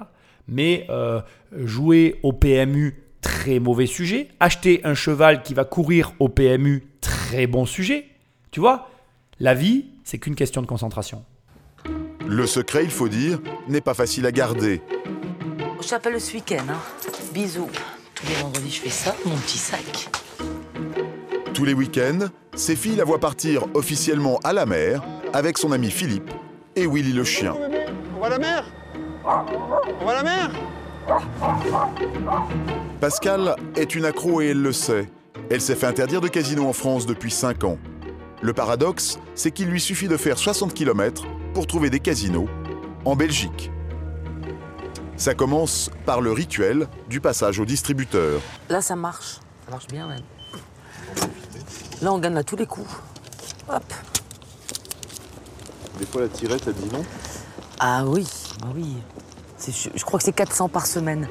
Mais 0.48 0.88
euh, 0.90 1.22
jouer 1.52 2.20
au 2.24 2.34
PMU, 2.34 3.04
très 3.22 3.60
mauvais 3.60 3.86
sujet. 3.86 4.30
Acheter 4.40 4.82
un 4.84 4.96
cheval 4.96 5.44
qui 5.44 5.54
va 5.54 5.64
courir 5.64 6.14
au 6.18 6.28
PMU, 6.28 6.88
très 7.02 7.46
bon 7.46 7.68
sujet. 7.68 8.08
Tu 8.50 8.60
vois, 8.60 8.90
la 9.40 9.54
vie, 9.54 9.86
c'est 10.04 10.18
qu'une 10.18 10.34
question 10.34 10.64
de 10.64 10.68
concentration. 10.68 11.24
Le 12.26 12.48
secret, 12.48 12.84
il 12.84 12.90
faut 12.90 13.10
dire, 13.10 13.40
n'est 13.68 13.80
pas 13.80 13.94
facile 13.94 14.26
à 14.26 14.32
garder. 14.32 14.82
Je 15.84 15.88
t'appelle 15.88 16.20
ce 16.20 16.34
week-end. 16.34 16.66
Hein. 16.68 16.80
Bisous. 17.32 17.70
Tous 18.16 18.28
les 18.28 18.36
vendredis, 18.36 18.72
je 18.72 18.82
fais 18.82 18.90
ça, 18.90 19.16
mon 19.26 19.36
petit 19.36 19.58
sac. 19.58 20.10
Tous 21.54 21.66
les 21.66 21.74
week-ends, 21.74 22.28
ses 22.56 22.76
filles 22.76 22.96
la 22.96 23.04
voient 23.04 23.20
partir 23.20 23.66
officiellement 23.74 24.40
à 24.44 24.54
la 24.54 24.66
mer 24.66 25.04
avec 25.34 25.58
son 25.58 25.72
ami 25.72 25.92
Philippe 25.92 26.32
et 26.76 26.88
Willy 26.88 27.14
le 27.14 27.24
chien. 27.24 27.56
On 28.16 28.22
va 28.22 28.28
à 28.28 28.30
la 28.30 28.40
mer 28.40 28.66
On 29.24 30.06
va 30.06 30.12
à 30.12 30.16
la 30.16 30.24
mer 30.24 30.52
Pascal 33.00 33.56
est 33.76 33.96
une 33.96 34.06
accro 34.06 34.42
et 34.42 34.48
elle 34.48 34.62
le 34.62 34.74
sait. 34.74 35.08
Elle 35.50 35.62
s'est 35.62 35.76
fait 35.76 35.86
interdire 35.86 36.22
de 36.22 36.28
casino 36.28 36.68
en 36.68 36.74
France 36.74 37.06
depuis 37.06 37.32
5 37.32 37.64
ans. 37.66 37.78
Le 38.42 38.54
paradoxe, 38.54 39.20
c'est 39.36 39.52
qu'il 39.52 39.68
lui 39.68 39.80
suffit 39.80 40.08
de 40.08 40.18
faire 40.18 40.38
60 40.38 40.74
km 40.74 41.24
pour 41.54 41.68
trouver 41.68 41.90
des 41.90 42.00
casinos 42.00 42.48
en 43.04 43.16
Belgique. 43.16 43.72
Ça 45.18 45.34
commence 45.34 45.90
par 46.06 46.22
le 46.22 46.32
rituel 46.32 46.88
du 47.10 47.22
passage 47.22 47.60
au 47.60 47.66
distributeur. 47.66 48.42
Là, 48.70 48.82
ça 48.82 48.96
marche. 48.96 49.40
Ça 49.66 49.72
marche 49.72 49.88
bien, 49.88 50.08
même. 50.08 50.22
Là, 52.02 52.14
on 52.14 52.20
gagne 52.20 52.38
à 52.38 52.44
tous 52.44 52.58
les 52.58 52.66
coups. 52.66 52.90
Hop. 53.70 53.84
Des 56.00 56.06
fois, 56.06 56.22
la 56.22 56.28
tirette, 56.28 56.64
elle 56.68 56.74
dit 56.74 56.94
non? 56.94 57.04
Ah 57.80 58.04
oui, 58.06 58.28
ah 58.62 58.68
oui. 58.76 58.98
Je 59.96 60.04
crois 60.04 60.20
que 60.20 60.26
c'est 60.26 60.34
400 60.34 60.70
par 60.70 60.86
semaine. 60.86 61.28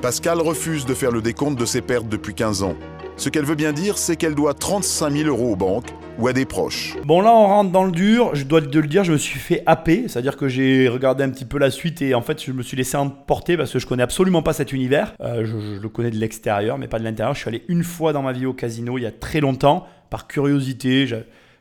Pascal 0.00 0.40
refuse 0.40 0.86
de 0.86 0.94
faire 0.94 1.10
le 1.10 1.20
décompte 1.20 1.58
de 1.58 1.66
ses 1.66 1.80
pertes 1.80 2.08
depuis 2.08 2.34
15 2.34 2.62
ans. 2.62 2.74
Ce 3.16 3.28
qu'elle 3.28 3.44
veut 3.44 3.54
bien 3.54 3.72
dire, 3.72 3.98
c'est 3.98 4.16
qu'elle 4.16 4.34
doit 4.34 4.54
35 4.54 5.12
000 5.12 5.28
euros 5.28 5.52
aux 5.52 5.56
banques 5.56 5.92
ou 6.18 6.28
à 6.28 6.32
des 6.32 6.44
proches. 6.44 6.96
Bon, 7.04 7.20
là, 7.20 7.32
on 7.32 7.46
rentre 7.46 7.70
dans 7.70 7.84
le 7.84 7.92
dur. 7.92 8.34
Je 8.34 8.44
dois 8.44 8.60
te 8.60 8.78
le 8.78 8.86
dire, 8.86 9.04
je 9.04 9.12
me 9.12 9.16
suis 9.16 9.38
fait 9.38 9.62
happer. 9.66 10.04
C'est-à-dire 10.08 10.36
que 10.36 10.48
j'ai 10.48 10.88
regardé 10.88 11.24
un 11.24 11.30
petit 11.30 11.44
peu 11.44 11.58
la 11.58 11.70
suite 11.70 12.02
et 12.02 12.14
en 12.14 12.22
fait, 12.22 12.42
je 12.44 12.52
me 12.52 12.62
suis 12.62 12.76
laissé 12.76 12.96
emporter 12.96 13.56
parce 13.56 13.72
que 13.72 13.78
je 13.78 13.86
connais 13.86 14.02
absolument 14.02 14.42
pas 14.42 14.52
cet 14.52 14.72
univers. 14.72 15.14
Euh, 15.20 15.44
je, 15.44 15.80
le 15.80 15.88
connais 15.88 16.10
de 16.10 16.16
l'extérieur, 16.18 16.78
mais 16.78 16.88
pas 16.88 16.98
de 16.98 17.04
l'intérieur. 17.04 17.34
Je 17.34 17.40
suis 17.40 17.48
allé 17.48 17.64
une 17.68 17.84
fois 17.84 18.12
dans 18.12 18.22
ma 18.22 18.32
vie 18.32 18.46
au 18.46 18.52
casino 18.52 18.98
il 18.98 19.02
y 19.02 19.06
a 19.06 19.12
très 19.12 19.40
longtemps, 19.40 19.86
par 20.10 20.26
curiosité. 20.26 21.06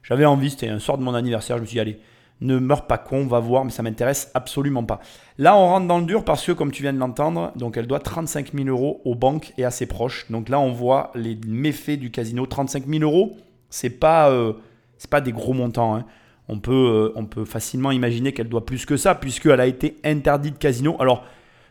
J'avais 0.04 0.26
envie, 0.26 0.50
c'était 0.50 0.70
un 0.70 0.80
sort 0.80 0.98
de 0.98 1.04
mon 1.04 1.14
anniversaire. 1.14 1.58
Je 1.58 1.62
me 1.62 1.66
suis 1.66 1.76
dit, 1.76 1.80
allez, 1.80 2.00
ne 2.42 2.58
meurs 2.58 2.88
pas 2.88 2.98
con, 2.98 3.18
on 3.18 3.28
va 3.28 3.40
voir, 3.40 3.64
mais 3.64 3.72
ça 3.72 3.84
m'intéresse 3.84 4.32
absolument 4.34 4.84
pas. 4.84 5.00
Là, 5.38 5.56
on 5.56 5.68
rentre 5.68 5.88
dans 5.88 6.00
le 6.00 6.06
dur 6.06 6.26
parce 6.26 6.46
que, 6.46 6.52
comme 6.52 6.72
tu 6.72 6.82
viens 6.82 6.94
de 6.94 6.98
l'entendre, 6.98 7.52
donc 7.56 7.78
elle 7.78 7.88
doit 7.88 8.00
35 8.00 8.54
000 8.54 8.68
euros 8.68 9.02
aux 9.06 9.16
banques 9.16 9.54
et 9.58 9.64
à 9.64 9.72
ses 9.72 9.86
proches. 9.86 10.26
Donc 10.30 10.50
là, 10.50 10.60
on 10.60 10.72
voit 10.72 11.12
les 11.16 11.38
méfaits 11.48 12.00
du 12.00 12.12
casino. 12.12 12.46
35 12.46 12.88
000 12.88 13.04
euros, 13.04 13.38
c'est 13.72 13.90
pas, 13.90 14.30
euh, 14.30 14.54
c'est 15.00 15.10
pas 15.10 15.22
des 15.22 15.32
gros 15.32 15.54
montants. 15.54 15.96
Hein. 15.96 16.06
On, 16.48 16.60
peut, 16.60 16.72
euh, 16.72 17.14
on 17.16 17.26
peut 17.26 17.46
facilement 17.46 17.90
imaginer 17.90 18.34
qu'elle 18.34 18.50
doit 18.50 18.68
plus 18.68 18.86
que 18.86 18.98
ça, 18.98 19.16
puisqu'elle 19.16 19.60
a 19.60 19.66
été 19.66 19.98
interdite 20.04 20.60
casino. 20.60 20.96
Alors, 21.00 21.24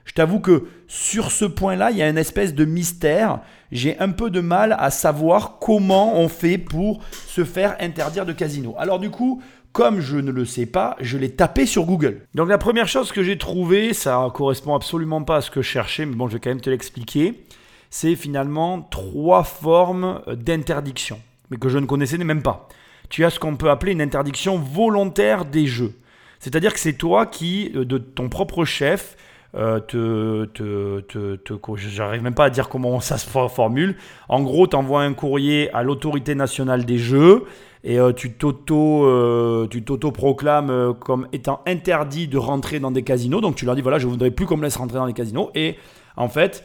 je 0.05 0.15
t'avoue 0.15 0.41
que 0.41 0.65
sur 0.89 1.31
ce 1.31 1.45
point-là, 1.45 1.93
il 1.93 1.99
y 1.99 2.03
a 2.03 2.09
une 2.09 2.19
espèce 2.19 2.55
de 2.55 2.65
mystère. 2.65 3.41
J'ai 3.71 3.97
un 4.01 4.09
peu 4.09 4.31
de 4.31 4.41
mal 4.41 4.75
à 4.77 4.91
savoir 4.91 5.59
comment 5.61 6.19
on 6.19 6.29
fait 6.29 6.59
pour 6.59 7.01
se 7.29 7.45
faire 7.45 7.77
interdire 7.79 8.27
de 8.27 8.33
casino. 8.33 8.75
Alors 8.77 8.99
du 8.99 9.11
coup, 9.11 9.41
comme 9.73 10.01
je 10.01 10.17
ne 10.17 10.33
le 10.33 10.45
sais 10.45 10.67
pas, 10.67 10.97
je 11.01 11.17
l'ai 11.17 11.31
tapé 11.31 11.65
sur 11.65 11.85
Google. 11.85 12.23
Donc 12.35 12.49
la 12.49 12.59
première 12.59 12.89
chose 12.89 13.13
que 13.13 13.23
j'ai 13.23 13.39
trouvée, 13.39 13.95
ça 13.95 14.29
correspond 14.35 14.75
absolument 14.75 15.23
pas 15.23 15.37
à 15.37 15.41
ce 15.43 15.51
que 15.51 15.63
je 15.63 15.69
cherchais, 15.69 16.07
mais 16.07 16.17
bon, 16.17 16.27
je 16.27 16.35
vais 16.35 16.41
quand 16.41 16.51
même 16.51 16.61
te 16.61 16.71
l'expliquer. 16.71 17.45
C'est 17.89 18.17
finalement 18.17 18.83
trois 18.83 19.45
formes 19.45 20.23
d'interdiction, 20.27 21.21
mais 21.51 21.57
que 21.57 21.69
je 21.69 21.79
ne 21.79 21.87
connaissais 21.87 22.19
même 22.19 22.43
pas. 22.43 22.69
Tu 23.09 23.25
as 23.25 23.31
ce 23.31 23.41
qu'on 23.41 23.57
peut 23.57 23.71
appeler 23.71 23.93
une 23.93 24.03
interdiction 24.03 24.59
volontaire 24.59 25.45
des 25.45 25.67
jeux. 25.67 25.95
C'est-à-dire 26.39 26.73
que 26.73 26.81
c'est 26.81 26.95
toi 26.95 27.27
qui, 27.27 27.73
euh, 27.75 27.85
de 27.85 27.99
ton 27.99 28.29
propre 28.29 28.65
chef, 28.65 29.17
euh, 29.57 29.81
te, 29.81 31.77
j'arrive 31.77 32.23
même 32.23 32.35
pas 32.35 32.45
à 32.45 32.51
dire 32.51 32.69
comment 32.69 33.01
ça 33.01 33.19
se 33.19 33.29
formule. 33.29 33.97
En 34.29 34.43
gros, 34.43 34.67
tu 34.67 34.77
envoies 34.77 35.03
un 35.03 35.13
courrier 35.13 35.71
à 35.75 35.83
l'autorité 35.83 36.35
nationale 36.35 36.85
des 36.85 36.99
jeux 36.99 37.45
et 37.83 37.99
euh, 37.99 38.13
euh, 38.13 39.67
tu 39.67 39.83
t'auto-proclames 39.83 40.95
comme 41.01 41.27
étant 41.33 41.63
interdit 41.67 42.29
de 42.29 42.39
rentrer 42.39 42.79
dans 42.79 42.91
des 42.91 43.03
casinos. 43.03 43.41
Donc 43.41 43.57
tu 43.57 43.65
leur 43.65 43.75
dis 43.75 43.83
voilà, 43.83 43.99
je 43.99 44.07
voudrais 44.07 44.31
plus 44.31 44.47
qu'on 44.47 44.57
me 44.57 44.63
laisse 44.63 44.77
rentrer 44.77 44.99
dans 44.99 45.07
les 45.07 45.15
casinos. 45.15 45.51
Et 45.55 45.77
en 46.17 46.29
fait, 46.29 46.65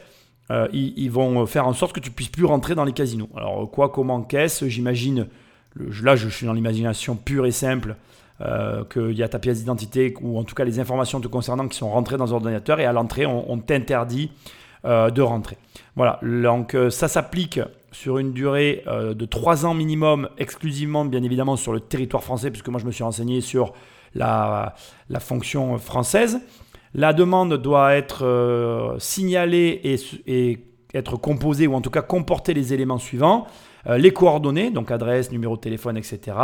ils, 0.72 1.10
vont 1.10 1.44
faire 1.46 1.66
en 1.66 1.72
sorte 1.72 1.92
que 1.92 2.00
tu 2.00 2.10
puisses 2.10 2.28
plus 2.28 2.44
rentrer 2.44 2.74
dans 2.74 2.84
les 2.84 2.92
casinos. 2.92 3.28
Alors 3.36 3.70
quoi, 3.70 3.88
comment, 3.88 4.22
qu'est-ce 4.22 4.68
J'imagine, 4.68 5.26
là 6.02 6.16
je 6.16 6.28
suis 6.28 6.46
dans 6.46 6.52
l'imagination 6.52 7.16
pure 7.16 7.46
et 7.46 7.50
simple. 7.50 7.96
Euh, 8.42 8.84
qu'il 8.84 9.16
y 9.16 9.22
a 9.22 9.30
ta 9.30 9.38
pièce 9.38 9.60
d'identité 9.60 10.12
ou 10.20 10.38
en 10.38 10.44
tout 10.44 10.54
cas 10.54 10.64
les 10.64 10.78
informations 10.78 11.22
te 11.22 11.26
concernant 11.26 11.68
qui 11.68 11.78
sont 11.78 11.88
rentrées 11.88 12.18
dans 12.18 12.26
l'ordinateur 12.26 12.78
et 12.80 12.84
à 12.84 12.92
l'entrée, 12.92 13.24
on, 13.24 13.56
t'interdit 13.56 14.30
euh, 14.84 15.08
de 15.08 15.22
rentrer. 15.22 15.56
Voilà, 15.94 16.20
donc 16.22 16.74
euh, 16.74 16.90
ça 16.90 17.08
s'applique 17.08 17.60
sur 17.92 18.18
une 18.18 18.34
durée 18.34 18.84
de 18.86 19.24
3 19.24 19.64
ans 19.64 19.72
minimum, 19.72 20.28
exclusivement 20.36 21.06
bien 21.06 21.22
évidemment 21.22 21.56
sur 21.56 21.72
le 21.72 21.80
territoire 21.80 22.22
français, 22.22 22.50
puisque 22.50 22.68
moi 22.68 22.78
je 22.78 22.84
me 22.84 22.90
suis 22.90 23.04
renseigné 23.04 23.40
sur 23.40 23.72
la 24.14 24.74
fonction 25.18 25.78
française. 25.78 26.40
La 26.98 27.12
demande 27.12 27.60
doit 27.60 27.94
être 27.94 28.96
signalée 28.98 29.80
et, 29.84 29.96
et 30.26 30.66
être 30.96 31.16
composée, 31.16 31.66
ou 31.66 31.74
en 31.74 31.80
tout 31.80 31.90
cas 31.90 32.02
comporter 32.02 32.54
les 32.54 32.72
éléments 32.72 32.98
suivants. 32.98 33.46
Euh, 33.88 33.98
les 33.98 34.12
coordonnées, 34.12 34.70
donc 34.70 34.90
adresse, 34.90 35.30
numéro 35.30 35.56
de 35.56 35.60
téléphone, 35.60 35.96
etc. 35.96 36.36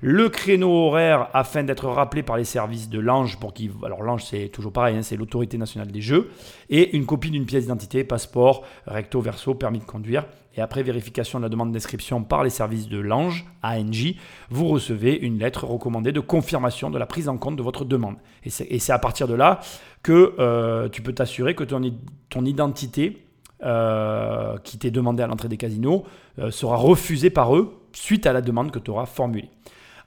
Le 0.00 0.28
créneau 0.28 0.70
horaire 0.70 1.28
afin 1.34 1.62
d'être 1.62 1.86
rappelé 1.88 2.22
par 2.22 2.36
les 2.36 2.44
services 2.44 2.88
de 2.88 2.98
l'Ange 2.98 3.38
pour 3.38 3.52
qui, 3.52 3.70
alors 3.84 4.02
l'Ange 4.02 4.24
c'est 4.24 4.48
toujours 4.48 4.72
pareil, 4.72 4.96
hein, 4.96 5.02
c'est 5.02 5.16
l'autorité 5.16 5.58
nationale 5.58 5.90
des 5.90 6.00
jeux, 6.00 6.30
et 6.70 6.96
une 6.96 7.04
copie 7.04 7.30
d'une 7.30 7.44
pièce 7.44 7.64
d'identité, 7.64 8.02
passeport, 8.04 8.64
recto 8.86 9.20
verso, 9.20 9.54
permis 9.54 9.78
de 9.78 9.84
conduire. 9.84 10.24
Et 10.56 10.62
après 10.62 10.82
vérification 10.82 11.38
de 11.38 11.42
la 11.42 11.50
demande 11.50 11.70
d'inscription 11.70 12.22
par 12.22 12.42
les 12.42 12.48
services 12.48 12.88
de 12.88 12.98
l'Ange, 12.98 13.44
ANJ, 13.62 14.14
vous 14.48 14.68
recevez 14.68 15.14
une 15.14 15.38
lettre 15.38 15.66
recommandée 15.66 16.12
de 16.12 16.20
confirmation 16.20 16.88
de 16.88 16.98
la 16.98 17.04
prise 17.04 17.28
en 17.28 17.36
compte 17.36 17.56
de 17.56 17.62
votre 17.62 17.84
demande. 17.84 18.16
Et 18.42 18.78
c'est 18.78 18.92
à 18.92 18.98
partir 18.98 19.28
de 19.28 19.34
là 19.34 19.60
que 20.02 20.34
euh, 20.38 20.88
tu 20.88 21.02
peux 21.02 21.12
t'assurer 21.12 21.54
que 21.54 21.64
ton 21.64 22.44
identité 22.46 23.25
euh, 23.64 24.58
qui 24.64 24.76
t'est 24.76 24.90
demandé 24.90 25.22
à 25.22 25.26
l'entrée 25.26 25.48
des 25.48 25.56
casinos 25.56 26.04
euh, 26.38 26.50
sera 26.50 26.76
refusé 26.76 27.30
par 27.30 27.56
eux 27.56 27.72
suite 27.92 28.26
à 28.26 28.34
la 28.34 28.42
demande 28.42 28.70
que 28.70 28.78
tu 28.78 28.90
auras 28.90 29.06
formulée. 29.06 29.48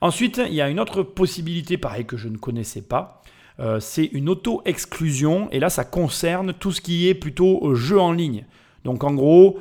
Ensuite, 0.01 0.39
il 0.45 0.53
y 0.53 0.61
a 0.61 0.69
une 0.69 0.79
autre 0.79 1.01
possibilité, 1.01 1.77
pareil, 1.77 2.05
que 2.05 2.15
je 2.15 2.29
ne 2.29 2.37
connaissais 2.37 2.83
pas. 2.83 3.23
Euh, 3.59 3.79
c'est 3.79 4.05
une 4.05 4.29
auto-exclusion. 4.29 5.49
Et 5.51 5.59
là, 5.59 5.69
ça 5.69 5.83
concerne 5.83 6.53
tout 6.53 6.71
ce 6.71 6.79
qui 6.79 7.09
est 7.09 7.15
plutôt 7.15 7.73
jeu 7.73 7.99
en 7.99 8.11
ligne. 8.11 8.45
Donc, 8.85 9.03
en 9.03 9.13
gros, 9.13 9.59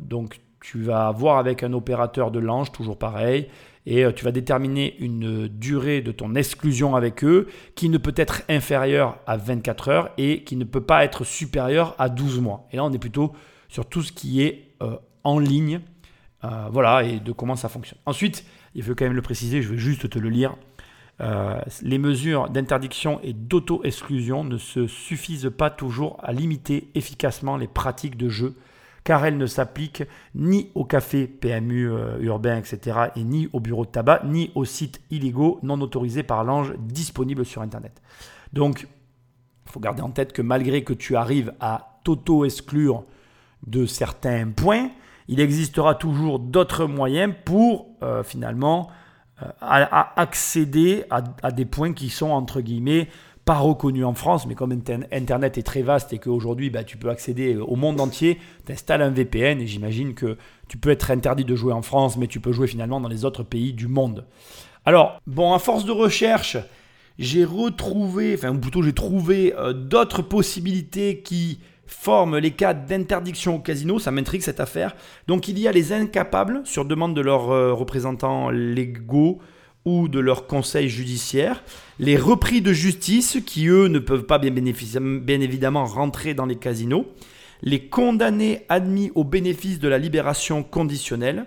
donc, 0.00 0.40
tu 0.60 0.82
vas 0.82 1.12
voir 1.12 1.38
avec 1.38 1.62
un 1.62 1.72
opérateur 1.72 2.32
de 2.32 2.40
l'ange, 2.40 2.72
toujours 2.72 2.98
pareil, 2.98 3.48
et 3.86 4.04
euh, 4.04 4.12
tu 4.12 4.24
vas 4.24 4.32
déterminer 4.32 4.96
une 4.98 5.48
durée 5.48 6.00
de 6.00 6.12
ton 6.12 6.34
exclusion 6.34 6.94
avec 6.94 7.24
eux 7.24 7.48
qui 7.74 7.88
ne 7.88 7.98
peut 7.98 8.14
être 8.16 8.42
inférieure 8.48 9.18
à 9.26 9.36
24 9.36 9.88
heures 9.88 10.10
et 10.18 10.44
qui 10.44 10.56
ne 10.56 10.64
peut 10.64 10.82
pas 10.82 11.04
être 11.04 11.24
supérieure 11.24 11.94
à 11.98 12.08
12 12.08 12.40
mois. 12.40 12.66
Et 12.72 12.76
là, 12.76 12.84
on 12.84 12.92
est 12.92 12.98
plutôt 12.98 13.32
sur 13.68 13.86
tout 13.86 14.02
ce 14.02 14.12
qui 14.12 14.42
est 14.42 14.68
euh, 14.82 14.96
en 15.24 15.38
ligne. 15.38 15.80
Euh, 16.44 16.68
voilà, 16.72 17.04
et 17.04 17.20
de 17.20 17.32
comment 17.32 17.56
ça 17.56 17.68
fonctionne. 17.68 17.98
Ensuite, 18.04 18.44
il 18.74 18.82
faut 18.82 18.94
quand 18.94 19.04
même 19.04 19.14
le 19.14 19.22
préciser, 19.22 19.62
je 19.62 19.70
vais 19.70 19.78
juste 19.78 20.08
te 20.10 20.18
le 20.18 20.28
lire. 20.28 20.56
euh, 21.20 21.60
les 21.82 21.98
mesures 21.98 22.48
d'interdiction 22.48 23.20
et 23.22 23.32
d'auto-exclusion 23.32 24.44
ne 24.44 24.58
se 24.58 24.86
suffisent 24.86 25.52
pas 25.56 25.70
toujours 25.70 26.18
à 26.22 26.32
limiter 26.32 26.88
efficacement 26.94 27.56
les 27.56 27.68
pratiques 27.68 28.16
de 28.16 28.28
jeu, 28.28 28.56
car 29.04 29.24
elles 29.26 29.36
ne 29.36 29.46
s'appliquent 29.46 30.04
ni 30.34 30.70
aux 30.74 30.84
cafés 30.84 31.26
PMU 31.26 31.90
euh, 31.90 32.18
urbains, 32.20 32.58
etc., 32.58 32.98
et 33.16 33.24
ni 33.24 33.48
aux 33.52 33.60
bureaux 33.60 33.84
de 33.84 33.90
tabac, 33.90 34.22
ni 34.24 34.50
aux 34.54 34.64
sites 34.64 35.00
illégaux 35.10 35.58
non 35.62 35.80
autorisés 35.80 36.22
par 36.22 36.44
l'ange 36.44 36.74
disponibles 36.78 37.44
sur 37.44 37.62
Internet. 37.62 38.00
Donc, 38.52 38.86
il 39.66 39.72
faut 39.72 39.80
garder 39.80 40.02
en 40.02 40.10
tête 40.10 40.32
que 40.32 40.42
malgré 40.42 40.84
que 40.84 40.92
tu 40.92 41.16
arrives 41.16 41.52
à 41.60 42.00
t'auto-exclure 42.04 43.04
de 43.66 43.86
certains 43.86 44.48
points, 44.48 44.90
il 45.28 45.40
existera 45.40 45.94
toujours 45.94 46.38
d'autres 46.38 46.86
moyens 46.86 47.32
pour 47.44 47.86
euh, 48.02 48.22
finalement 48.22 48.90
euh, 49.42 49.48
accéder 50.16 51.04
à, 51.10 51.50
des 51.50 51.64
points 51.64 51.92
qui 51.92 52.10
sont 52.10 52.30
entre 52.30 52.60
guillemets 52.60 53.08
pas 53.44 53.58
reconnus 53.58 54.04
en 54.04 54.14
France, 54.14 54.46
mais 54.46 54.54
comme 54.54 54.72
Internet 55.12 55.58
est 55.58 55.62
très 55.62 55.82
vaste 55.82 56.12
et 56.12 56.18
qu'aujourd'hui 56.18 56.70
bah, 56.70 56.84
tu 56.84 56.96
peux 56.96 57.10
accéder 57.10 57.56
au 57.56 57.74
monde 57.76 58.00
entier, 58.00 58.38
tu 58.66 58.72
installes 58.72 59.02
un 59.02 59.10
VPN 59.10 59.60
et 59.60 59.66
j'imagine 59.66 60.14
que 60.14 60.36
tu 60.68 60.78
peux 60.78 60.90
être 60.90 61.10
interdit 61.10 61.44
de 61.44 61.56
jouer 61.56 61.72
en 61.72 61.82
France, 61.82 62.16
mais 62.16 62.28
tu 62.28 62.40
peux 62.40 62.52
jouer 62.52 62.66
finalement 62.66 63.00
dans 63.00 63.08
les 63.08 63.24
autres 63.24 63.42
pays 63.42 63.72
du 63.72 63.88
monde. 63.88 64.26
Alors, 64.84 65.20
bon, 65.26 65.52
à 65.52 65.58
force 65.58 65.84
de 65.84 65.92
recherche, 65.92 66.56
j'ai 67.18 67.44
retrouvé, 67.44 68.34
enfin 68.34 68.54
plutôt 68.56 68.82
j'ai 68.82 68.92
trouvé 68.92 69.54
euh, 69.56 69.72
d'autres 69.72 70.22
possibilités 70.22 71.20
qui 71.20 71.60
forment 71.86 72.38
les 72.38 72.52
cas 72.52 72.74
d'interdiction 72.74 73.56
au 73.56 73.58
casino. 73.58 73.98
Ça 73.98 74.10
m'intrigue 74.10 74.42
cette 74.42 74.60
affaire. 74.60 74.94
Donc 75.26 75.48
il 75.48 75.58
y 75.58 75.68
a 75.68 75.72
les 75.72 75.92
incapables 75.92 76.62
sur 76.64 76.84
demande 76.84 77.14
de 77.14 77.20
leurs 77.20 77.50
euh, 77.50 77.72
représentants 77.72 78.50
légaux 78.50 79.40
ou 79.84 80.08
de 80.08 80.20
leur 80.20 80.46
conseil 80.46 80.88
judiciaire, 80.88 81.62
les 81.98 82.16
repris 82.16 82.60
de 82.60 82.72
justice 82.72 83.38
qui 83.44 83.66
eux 83.66 83.88
ne 83.88 83.98
peuvent 83.98 84.24
pas 84.24 84.38
bien, 84.38 84.54
évidemment 84.54 85.84
rentrer 85.84 86.34
dans 86.34 86.46
les 86.46 86.56
casinos, 86.56 87.06
les 87.62 87.88
condamnés 87.88 88.64
admis 88.68 89.10
au 89.14 89.24
bénéfice 89.24 89.78
de 89.78 89.88
la 89.88 89.98
libération 89.98 90.62
conditionnelle. 90.62 91.46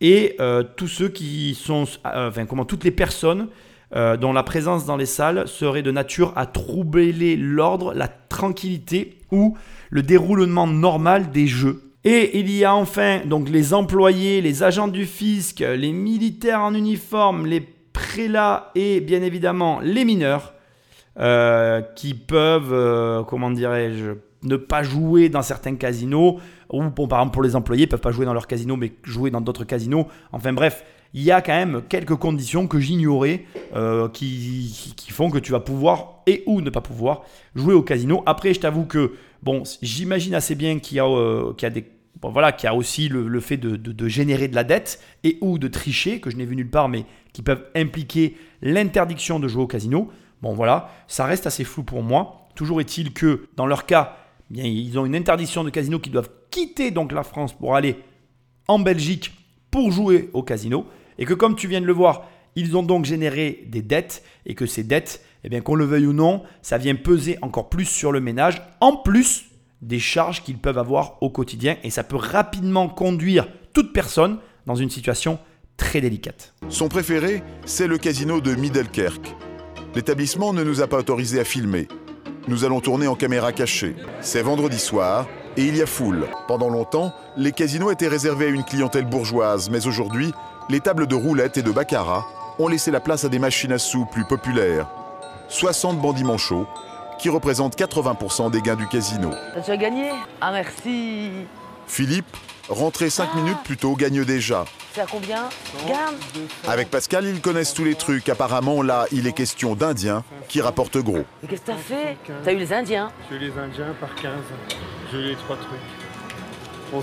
Et 0.00 0.36
euh, 0.40 0.62
tous 0.62 0.88
ceux 0.88 1.08
qui 1.08 1.54
sont, 1.54 1.84
enfin 2.04 2.44
comment 2.44 2.66
toutes 2.66 2.84
les 2.84 2.90
personnes 2.90 3.48
euh, 3.94 4.16
dont 4.16 4.32
la 4.32 4.42
présence 4.42 4.84
dans 4.84 4.96
les 4.96 5.06
salles 5.06 5.46
serait 5.46 5.82
de 5.82 5.92
nature 5.92 6.32
à 6.34 6.46
troubler 6.46 7.36
l'ordre, 7.36 7.94
la 7.94 8.08
tranquillité 8.08 9.18
ou 9.30 9.56
le 9.90 10.02
déroulement 10.02 10.66
normal 10.66 11.30
des 11.30 11.46
jeux. 11.46 11.85
Et 12.08 12.38
il 12.38 12.48
y 12.52 12.64
a 12.64 12.72
enfin 12.72 13.22
donc 13.24 13.48
les 13.48 13.74
employés, 13.74 14.40
les 14.40 14.62
agents 14.62 14.86
du 14.86 15.06
fisc, 15.06 15.58
les 15.58 15.92
militaires 15.92 16.60
en 16.60 16.72
uniforme, 16.72 17.46
les 17.46 17.60
prélats 17.60 18.70
et 18.76 19.00
bien 19.00 19.22
évidemment 19.22 19.80
les 19.82 20.04
mineurs 20.04 20.54
euh, 21.18 21.82
qui 21.96 22.14
peuvent, 22.14 22.72
euh, 22.72 23.24
comment 23.24 23.50
dirais-je, 23.50 24.12
ne 24.44 24.56
pas 24.56 24.84
jouer 24.84 25.28
dans 25.28 25.42
certains 25.42 25.74
casinos, 25.74 26.38
ou 26.72 26.90
par 26.90 27.18
exemple 27.18 27.32
pour 27.32 27.42
les 27.42 27.56
employés, 27.56 27.86
ne 27.86 27.90
peuvent 27.90 28.00
pas 28.00 28.12
jouer 28.12 28.24
dans 28.24 28.34
leur 28.34 28.46
casino 28.46 28.76
mais 28.76 28.92
jouer 29.02 29.32
dans 29.32 29.40
d'autres 29.40 29.64
casinos. 29.64 30.06
Enfin 30.30 30.52
bref, 30.52 30.84
il 31.12 31.22
y 31.22 31.32
a 31.32 31.40
quand 31.40 31.54
même 31.54 31.82
quelques 31.88 32.14
conditions 32.14 32.68
que 32.68 32.78
j'ignorais 32.78 33.46
euh, 33.74 34.08
qui, 34.10 34.94
font 35.10 35.28
que 35.28 35.38
tu 35.38 35.50
vas 35.50 35.60
pouvoir 35.60 36.22
et 36.28 36.44
ou 36.46 36.60
ne 36.60 36.70
pas 36.70 36.82
pouvoir 36.82 37.22
jouer 37.56 37.74
au 37.74 37.82
casino. 37.82 38.22
Après, 38.26 38.54
je 38.54 38.60
t'avoue 38.60 38.84
que 38.84 39.14
bon, 39.42 39.64
j'imagine 39.82 40.34
assez 40.34 40.54
bien 40.54 40.78
qu'il 40.78 40.98
y, 40.98 41.00
euh, 41.00 41.52
a 41.60 41.70
des 41.70 41.84
voilà, 42.22 42.52
qu'il 42.52 42.66
y 42.66 42.70
a 42.70 42.74
aussi 42.74 43.08
le, 43.08 43.40
fait 43.40 43.56
de, 43.56 44.08
générer 44.08 44.48
de 44.48 44.54
la 44.54 44.64
dette 44.64 45.00
et 45.24 45.38
ou 45.40 45.58
de 45.58 45.68
tricher, 45.68 46.20
que 46.20 46.30
je 46.30 46.36
n'ai 46.36 46.46
vu 46.46 46.56
nulle 46.56 46.70
part, 46.70 46.88
mais 46.88 47.04
qui 47.32 47.42
peuvent 47.42 47.64
impliquer 47.74 48.36
l'interdiction 48.62 49.38
de 49.38 49.48
jouer 49.48 49.62
au 49.62 49.66
casino. 49.66 50.10
Bon 50.42 50.52
voilà, 50.52 50.90
ça 51.08 51.24
reste 51.24 51.46
assez 51.46 51.64
flou 51.64 51.82
pour 51.82 52.02
moi. 52.02 52.48
Toujours 52.54 52.80
est-il 52.80 53.12
que 53.12 53.48
dans 53.56 53.66
leur 53.66 53.86
cas, 53.86 54.16
bien, 54.50 54.64
ils 54.64 54.98
ont 54.98 55.06
une 55.06 55.16
interdiction 55.16 55.64
de 55.64 55.70
casino 55.70 55.98
qui 55.98 56.10
doivent 56.10 56.30
quitter 56.50 56.90
donc 56.90 57.12
la 57.12 57.22
France 57.22 57.52
pour 57.52 57.76
aller 57.76 57.96
en 58.68 58.78
Belgique 58.78 59.32
pour 59.70 59.92
jouer 59.92 60.30
au 60.32 60.42
casino. 60.42 60.86
Et 61.18 61.24
que 61.24 61.34
comme 61.34 61.56
tu 61.56 61.68
viens 61.68 61.80
de 61.80 61.86
le 61.86 61.92
voir, 61.92 62.26
ils 62.54 62.76
ont 62.76 62.82
donc 62.82 63.04
généré 63.04 63.64
des 63.68 63.82
dettes 63.82 64.22
et 64.46 64.54
que 64.54 64.66
ces 64.66 64.84
dettes, 64.84 65.22
eh 65.44 65.48
bien 65.48 65.60
qu'on 65.60 65.74
le 65.74 65.84
veuille 65.84 66.06
ou 66.06 66.12
non, 66.12 66.42
ça 66.62 66.78
vient 66.78 66.94
peser 66.94 67.38
encore 67.42 67.68
plus 67.68 67.84
sur 67.84 68.12
le 68.12 68.20
ménage, 68.20 68.62
en 68.80 68.96
plus 68.96 69.44
des 69.82 69.98
charges 69.98 70.42
qu'ils 70.42 70.58
peuvent 70.58 70.78
avoir 70.78 71.22
au 71.22 71.30
quotidien 71.30 71.76
et 71.82 71.90
ça 71.90 72.04
peut 72.04 72.16
rapidement 72.16 72.88
conduire 72.88 73.48
toute 73.72 73.92
personne 73.92 74.38
dans 74.66 74.74
une 74.74 74.90
situation 74.90 75.38
très 75.76 76.00
délicate. 76.00 76.54
Son 76.68 76.88
préféré, 76.88 77.42
c'est 77.64 77.86
le 77.86 77.98
casino 77.98 78.40
de 78.40 78.54
Middelkerk. 78.54 79.34
L'établissement 79.94 80.52
ne 80.52 80.64
nous 80.64 80.82
a 80.82 80.86
pas 80.86 80.98
autorisé 80.98 81.40
à 81.40 81.44
filmer. 81.44 81.88
Nous 82.48 82.64
allons 82.64 82.80
tourner 82.80 83.06
en 83.06 83.14
caméra 83.14 83.52
cachée. 83.52 83.96
C'est 84.20 84.42
vendredi 84.42 84.78
soir 84.78 85.26
et 85.56 85.64
il 85.64 85.76
y 85.76 85.82
a 85.82 85.86
foule. 85.86 86.26
Pendant 86.48 86.68
longtemps, 86.68 87.12
les 87.36 87.52
casinos 87.52 87.90
étaient 87.90 88.08
réservés 88.08 88.46
à 88.46 88.50
une 88.50 88.64
clientèle 88.64 89.06
bourgeoise, 89.06 89.70
mais 89.70 89.86
aujourd'hui, 89.86 90.32
les 90.68 90.80
tables 90.80 91.06
de 91.06 91.14
roulette 91.14 91.56
et 91.56 91.62
de 91.62 91.70
baccarat 91.70 92.26
ont 92.58 92.68
laissé 92.68 92.90
la 92.90 93.00
place 93.00 93.24
à 93.24 93.28
des 93.28 93.38
machines 93.38 93.72
à 93.72 93.78
sous 93.78 94.04
plus 94.06 94.24
populaires. 94.24 94.88
60 95.48 96.00
bandits 96.00 96.24
manchots, 96.24 96.66
qui 97.18 97.28
représentent 97.28 97.78
80% 97.78 98.50
des 98.50 98.60
gains 98.60 98.76
du 98.76 98.86
casino. 98.86 99.30
Tu 99.64 99.70
as 99.70 99.76
gagné 99.76 100.10
Ah 100.40 100.52
merci 100.52 101.30
Philippe, 101.86 102.36
rentré 102.68 103.10
5 103.10 103.34
minutes 103.34 103.62
plus 103.64 103.76
tôt, 103.76 103.94
gagne 103.94 104.24
déjà. 104.24 104.64
C'est 104.92 105.02
à 105.02 105.06
combien 105.06 105.48
Garde 105.86 106.14
Avec 106.66 106.90
Pascal, 106.90 107.26
ils 107.26 107.40
connaissent 107.40 107.74
tous 107.74 107.84
les 107.84 107.94
trucs. 107.94 108.28
Apparemment, 108.28 108.82
là, 108.82 109.06
il 109.12 109.26
est 109.26 109.32
question 109.32 109.74
d'Indiens 109.76 110.24
qui 110.48 110.60
rapportent 110.60 110.98
gros. 110.98 111.24
Mais 111.42 111.48
qu'est-ce 111.48 111.62
que 111.62 111.66
t'as 111.66 111.76
fait 111.76 112.16
T'as 112.44 112.52
eu 112.52 112.56
les 112.56 112.72
Indiens 112.72 113.10
J'ai 113.30 113.36
eu 113.36 113.38
les 113.38 113.52
Indiens 113.58 113.94
par 114.00 114.14
15. 114.14 114.32
J'ai 115.12 115.18
eu 115.18 115.22
les 115.28 115.36
trois 115.36 115.56
trucs. 115.56 116.98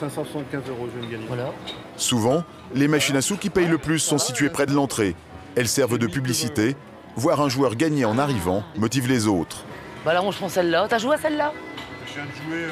575 0.00 0.62
euh, 0.66 0.70
euros, 0.70 0.88
je 0.92 0.98
viens 0.98 1.08
de 1.08 1.12
gagner. 1.12 1.26
Voilà. 1.28 1.52
Souvent, 1.96 2.44
les 2.74 2.88
machines 2.88 3.16
à 3.16 3.22
sous 3.22 3.36
qui 3.36 3.50
payent 3.50 3.66
le 3.66 3.78
plus 3.78 3.98
sont 3.98 4.18
situées 4.18 4.50
près 4.50 4.66
de 4.66 4.72
l'entrée. 4.72 5.14
Elles 5.56 5.68
servent 5.68 5.98
de 5.98 6.06
publicité. 6.06 6.76
Voir 7.16 7.40
un 7.40 7.48
joueur 7.48 7.74
gagner 7.74 8.04
en 8.04 8.18
arrivant 8.18 8.62
motive 8.76 9.08
les 9.08 9.26
autres. 9.26 9.64
Bah 10.04 10.12
là, 10.12 10.22
on 10.22 10.30
je 10.30 10.38
prends 10.38 10.48
celle-là. 10.48 10.86
T'as 10.88 10.98
joué 10.98 11.14
à 11.14 11.18
celle-là? 11.18 11.52
Je 12.06 12.14
viens 12.14 12.24
de 12.24 12.30
jouer 12.30 12.68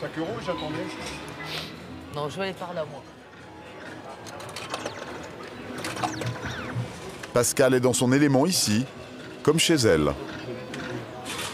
5 0.00 0.10
euh, 0.16 0.20
euros, 0.20 0.36
j'attendais. 0.44 0.86
Non, 2.14 2.28
je 2.28 2.36
vais 2.36 2.42
aller 2.44 2.52
par 2.52 2.74
là, 2.74 2.84
moi. 2.90 3.02
Pascal 7.32 7.74
est 7.74 7.80
dans 7.80 7.92
son 7.92 8.12
élément 8.12 8.46
ici, 8.46 8.86
comme 9.42 9.58
chez 9.58 9.74
elle. 9.74 10.12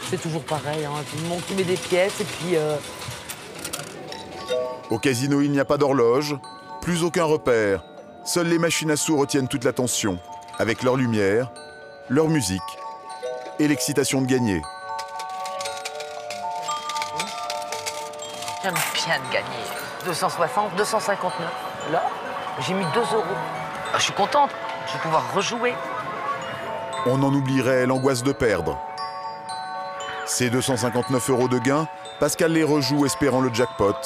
C'est 0.08 0.20
toujours 0.20 0.44
pareil, 0.44 0.84
hein. 0.84 0.92
tout 1.10 1.22
le 1.22 1.28
monde 1.28 1.40
qui 1.46 1.54
met 1.54 1.64
des 1.64 1.76
pièces 1.76 2.20
et 2.20 2.24
puis... 2.24 2.54
Euh, 2.56 2.76
Au 4.90 4.98
casino, 4.98 5.40
il 5.40 5.50
n'y 5.50 5.58
a 5.58 5.64
pas 5.64 5.78
d'horloge, 5.78 6.36
plus 6.82 7.02
aucun 7.02 7.24
repère. 7.24 7.82
Seules 8.24 8.48
les 8.48 8.58
machines 8.58 8.90
à 8.90 8.96
sous 8.96 9.16
retiennent 9.16 9.48
toute 9.48 9.64
l'attention, 9.64 10.18
avec 10.58 10.82
leur 10.82 10.96
lumière, 10.96 11.50
leur 12.08 12.28
musique 12.28 12.60
et 13.58 13.68
l'excitation 13.68 14.22
de 14.22 14.26
gagner. 14.26 14.60
J'aime 18.62 18.74
bien 18.94 19.18
de 19.18 19.32
gagner. 19.32 19.64
260, 20.04 20.74
259. 20.76 21.50
Là, 21.90 22.02
j'ai 22.60 22.74
mis 22.74 22.84
2 22.94 23.00
euros. 23.00 23.24
Ah, 23.92 23.98
je 23.98 24.02
suis 24.02 24.12
contente, 24.12 24.50
je 24.86 24.92
vais 24.92 24.98
pouvoir 25.00 25.32
rejouer. 25.34 25.74
On 27.06 27.22
en 27.22 27.32
oublierait 27.32 27.86
l'angoisse 27.86 28.22
de 28.22 28.32
perdre. 28.32 28.78
Ces 30.26 30.50
259 30.50 31.30
euros 31.30 31.48
de 31.48 31.58
gain, 31.58 31.88
Pascal 32.20 32.52
les 32.52 32.62
rejoue 32.62 33.04
espérant 33.04 33.40
le 33.40 33.52
jackpot. 33.52 33.96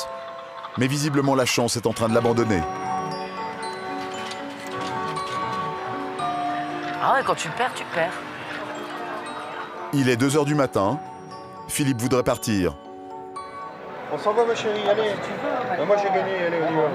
Mais 0.79 0.87
visiblement 0.87 1.35
la 1.35 1.47
chance 1.47 1.77
est 1.77 1.87
en 1.87 1.93
train 1.93 2.09
de 2.09 2.15
l'abandonner. 2.15 2.63
Ah 7.09 7.13
ouais, 7.13 7.23
quand 7.25 7.37
tu 7.37 7.49
perds, 7.51 7.73
tu 7.73 7.85
perds. 7.95 8.11
Il 9.93 10.09
est 10.09 10.21
2h 10.21 10.45
du 10.45 10.57
matin. 10.57 10.99
Philippe 11.69 12.01
voudrait 12.01 12.25
partir. 12.25 12.75
On 14.13 14.19
s'en 14.19 14.33
va 14.33 14.45
ma 14.45 14.57
chérie, 14.57 14.89
allez. 14.91 15.13
Bah, 15.79 15.85
moi 15.87 15.97
j'ai 15.99 16.09
gagné, 16.09 16.47
allez, 16.47 16.59
on 16.67 16.73
y 16.73 16.75
va. 16.75 16.89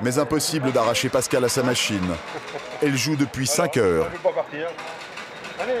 Mais 0.00 0.18
impossible 0.18 0.72
d'arracher 0.72 1.10
Pascal 1.10 1.44
à 1.44 1.50
sa 1.50 1.62
machine. 1.62 2.14
Elle 2.82 2.96
joue 2.96 3.14
depuis 3.14 3.46
5 3.46 3.76
heures. 3.76 4.06
Je 4.10 4.18
pas 4.20 4.32
partir. 4.32 4.68
Allez 5.60 5.74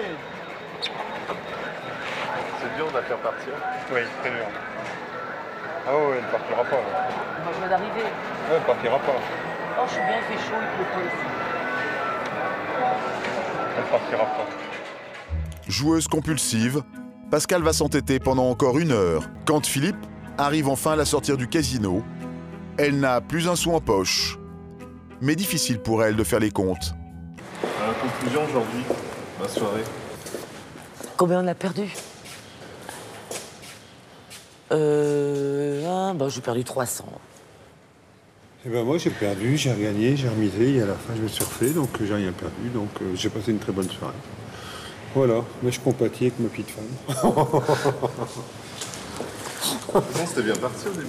C'est 2.60 2.76
dur 2.76 2.90
de 2.90 2.94
la 2.94 3.02
faire 3.04 3.18
partir 3.18 3.54
Oui, 3.90 4.00
très 4.20 4.30
dur. 4.30 4.44
Ah 5.86 5.96
ouais, 5.96 6.16
elle 6.18 6.24
ne 6.24 6.30
partira 6.30 6.62
pas. 6.62 6.76
Là. 6.76 7.08
je 7.54 7.58
viens 7.58 7.68
d'arriver. 7.68 8.02
Ouais, 8.02 8.52
elle 8.52 8.60
ne 8.60 8.66
partira 8.66 8.98
pas. 8.98 9.16
Oh, 9.80 9.84
je 9.86 9.92
suis 9.94 10.02
bien, 10.02 10.16
il 10.18 10.36
fait 10.36 10.44
chaud, 10.44 10.56
il 10.60 10.84
pleut 10.84 10.92
pas 10.92 11.00
ici. 11.00 11.37
Elle 13.78 13.84
partira 13.84 14.24
pas. 14.24 14.46
Joueuse 15.68 16.08
compulsive, 16.08 16.82
Pascal 17.30 17.62
va 17.62 17.72
s'entêter 17.72 18.18
pendant 18.18 18.48
encore 18.48 18.78
une 18.78 18.90
heure. 18.90 19.28
Quand 19.44 19.64
Philippe 19.64 20.04
arrive 20.36 20.68
enfin 20.68 20.92
à 20.92 20.96
la 20.96 21.04
sortir 21.04 21.36
du 21.36 21.46
casino, 21.46 22.02
elle 22.76 22.98
n'a 22.98 23.20
plus 23.20 23.48
un 23.48 23.54
sou 23.56 23.72
en 23.72 23.80
poche. 23.80 24.38
Mais 25.20 25.36
difficile 25.36 25.78
pour 25.78 26.02
elle 26.02 26.16
de 26.16 26.24
faire 26.24 26.40
les 26.40 26.50
comptes. 26.50 26.94
Euh, 27.64 27.92
conclusion 28.00 28.44
aujourd'hui, 28.44 28.82
la 29.40 29.48
soirée 29.48 29.84
Combien 31.16 31.44
on 31.44 31.46
a 31.48 31.54
perdu? 31.54 31.92
Euh. 34.72 35.84
ah, 35.86 36.14
bah, 36.14 36.28
j'ai 36.28 36.40
perdu 36.40 36.64
300. 36.64 37.04
Eh 38.66 38.70
ben 38.70 38.84
moi 38.84 38.98
j'ai 38.98 39.10
perdu, 39.10 39.56
j'ai 39.56 39.70
gagné, 39.74 40.16
j'ai 40.16 40.28
remisé 40.28 40.74
et 40.76 40.82
à 40.82 40.86
la 40.86 40.94
fin 40.94 41.14
je 41.16 41.22
me 41.22 41.28
suis 41.28 41.44
refait 41.44 41.70
donc 41.70 41.90
j'ai 42.02 42.12
rien 42.14 42.32
perdu 42.32 42.68
donc 42.74 42.88
euh, 43.00 43.12
j'ai 43.14 43.28
passé 43.28 43.52
une 43.52 43.58
très 43.58 43.72
bonne 43.72 43.88
soirée. 43.88 44.14
Voilà, 45.14 45.42
mais 45.62 45.70
je 45.72 45.80
compatis 45.80 46.24
avec 46.24 46.38
ma 46.40 46.48
petite 46.48 46.70
femme. 46.70 47.22
Non, 49.94 50.02
c'était 50.26 50.42
bien 50.42 50.56
parti 50.56 50.86
au 50.86 50.90
début. 50.92 51.06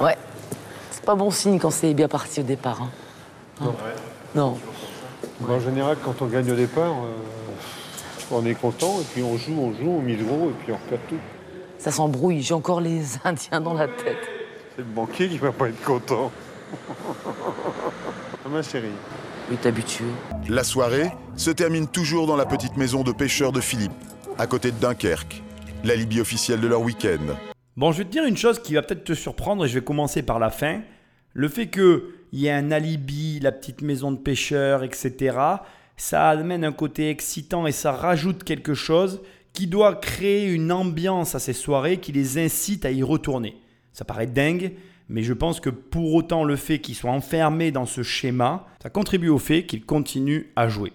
Ouais. 0.00 0.16
C'est 0.90 1.04
pas 1.04 1.14
bon 1.14 1.30
signe 1.30 1.58
quand 1.58 1.70
c'est 1.70 1.94
bien 1.94 2.08
parti 2.08 2.40
au 2.40 2.42
départ. 2.42 2.82
hein. 2.82 2.90
Hein 3.62 3.72
Non. 4.34 4.58
en 5.48 5.60
général 5.60 5.96
quand 6.04 6.20
on 6.20 6.26
gagne 6.26 6.50
au 6.50 6.54
départ, 6.54 6.92
euh, 7.04 8.30
on 8.30 8.44
est 8.44 8.54
content 8.54 8.98
et 9.00 9.04
puis 9.12 9.22
on 9.22 9.36
joue, 9.38 9.54
on 9.58 9.72
joue, 9.72 9.90
on 9.90 10.02
mise 10.02 10.22
gros 10.22 10.50
et 10.50 10.54
puis 10.64 10.72
on 10.72 10.78
perd 10.88 11.00
tout. 11.08 11.16
Ça 11.78 11.90
s'embrouille, 11.90 12.42
j'ai 12.42 12.54
encore 12.54 12.80
les 12.80 13.02
Indiens 13.24 13.60
dans 13.60 13.74
la 13.74 13.88
tête. 13.88 14.28
C'est 14.80 14.86
le 14.86 14.94
banquier 14.94 15.28
qui 15.28 15.36
va 15.36 15.52
pas 15.52 15.68
être 15.68 15.82
content. 15.82 16.32
Ma 18.50 18.62
chérie. 18.62 18.86
Oui. 19.50 19.58
La 20.48 20.64
soirée 20.64 21.10
se 21.36 21.50
termine 21.50 21.86
toujours 21.86 22.26
dans 22.26 22.36
la 22.36 22.46
petite 22.46 22.78
maison 22.78 23.02
de 23.02 23.12
pêcheurs 23.12 23.52
de 23.52 23.60
Philippe, 23.60 23.92
à 24.38 24.46
côté 24.46 24.70
de 24.70 24.78
Dunkerque, 24.78 25.42
l'alibi 25.84 26.18
officiel 26.18 26.62
de 26.62 26.66
leur 26.66 26.80
week-end. 26.80 27.36
Bon, 27.76 27.92
je 27.92 27.98
vais 27.98 28.04
te 28.04 28.10
dire 28.12 28.24
une 28.24 28.38
chose 28.38 28.58
qui 28.58 28.72
va 28.72 28.80
peut-être 28.80 29.04
te 29.04 29.12
surprendre 29.12 29.66
et 29.66 29.68
je 29.68 29.74
vais 29.74 29.84
commencer 29.84 30.22
par 30.22 30.38
la 30.38 30.48
fin. 30.48 30.80
Le 31.34 31.48
fait 31.48 31.68
qu'il 31.68 32.00
y 32.32 32.46
ait 32.46 32.52
un 32.52 32.70
alibi, 32.70 33.38
la 33.38 33.52
petite 33.52 33.82
maison 33.82 34.12
de 34.12 34.18
pêcheurs, 34.18 34.82
etc., 34.82 35.36
ça 35.98 36.30
amène 36.30 36.64
un 36.64 36.72
côté 36.72 37.10
excitant 37.10 37.66
et 37.66 37.72
ça 37.72 37.92
rajoute 37.92 38.44
quelque 38.44 38.72
chose 38.72 39.20
qui 39.52 39.66
doit 39.66 39.96
créer 39.96 40.46
une 40.46 40.72
ambiance 40.72 41.34
à 41.34 41.38
ces 41.38 41.52
soirées 41.52 41.98
qui 41.98 42.12
les 42.12 42.38
incite 42.38 42.86
à 42.86 42.90
y 42.90 43.02
retourner. 43.02 43.60
Ça 44.00 44.06
paraît 44.06 44.26
dingue, 44.26 44.72
mais 45.10 45.22
je 45.22 45.34
pense 45.34 45.60
que 45.60 45.68
pour 45.68 46.14
autant 46.14 46.42
le 46.42 46.56
fait 46.56 46.78
qu'ils 46.78 46.94
soient 46.94 47.10
enfermés 47.10 47.70
dans 47.70 47.84
ce 47.84 48.02
schéma, 48.02 48.64
ça 48.82 48.88
contribue 48.88 49.28
au 49.28 49.36
fait 49.36 49.64
qu'ils 49.64 49.84
continuent 49.84 50.46
à 50.56 50.68
jouer. 50.68 50.94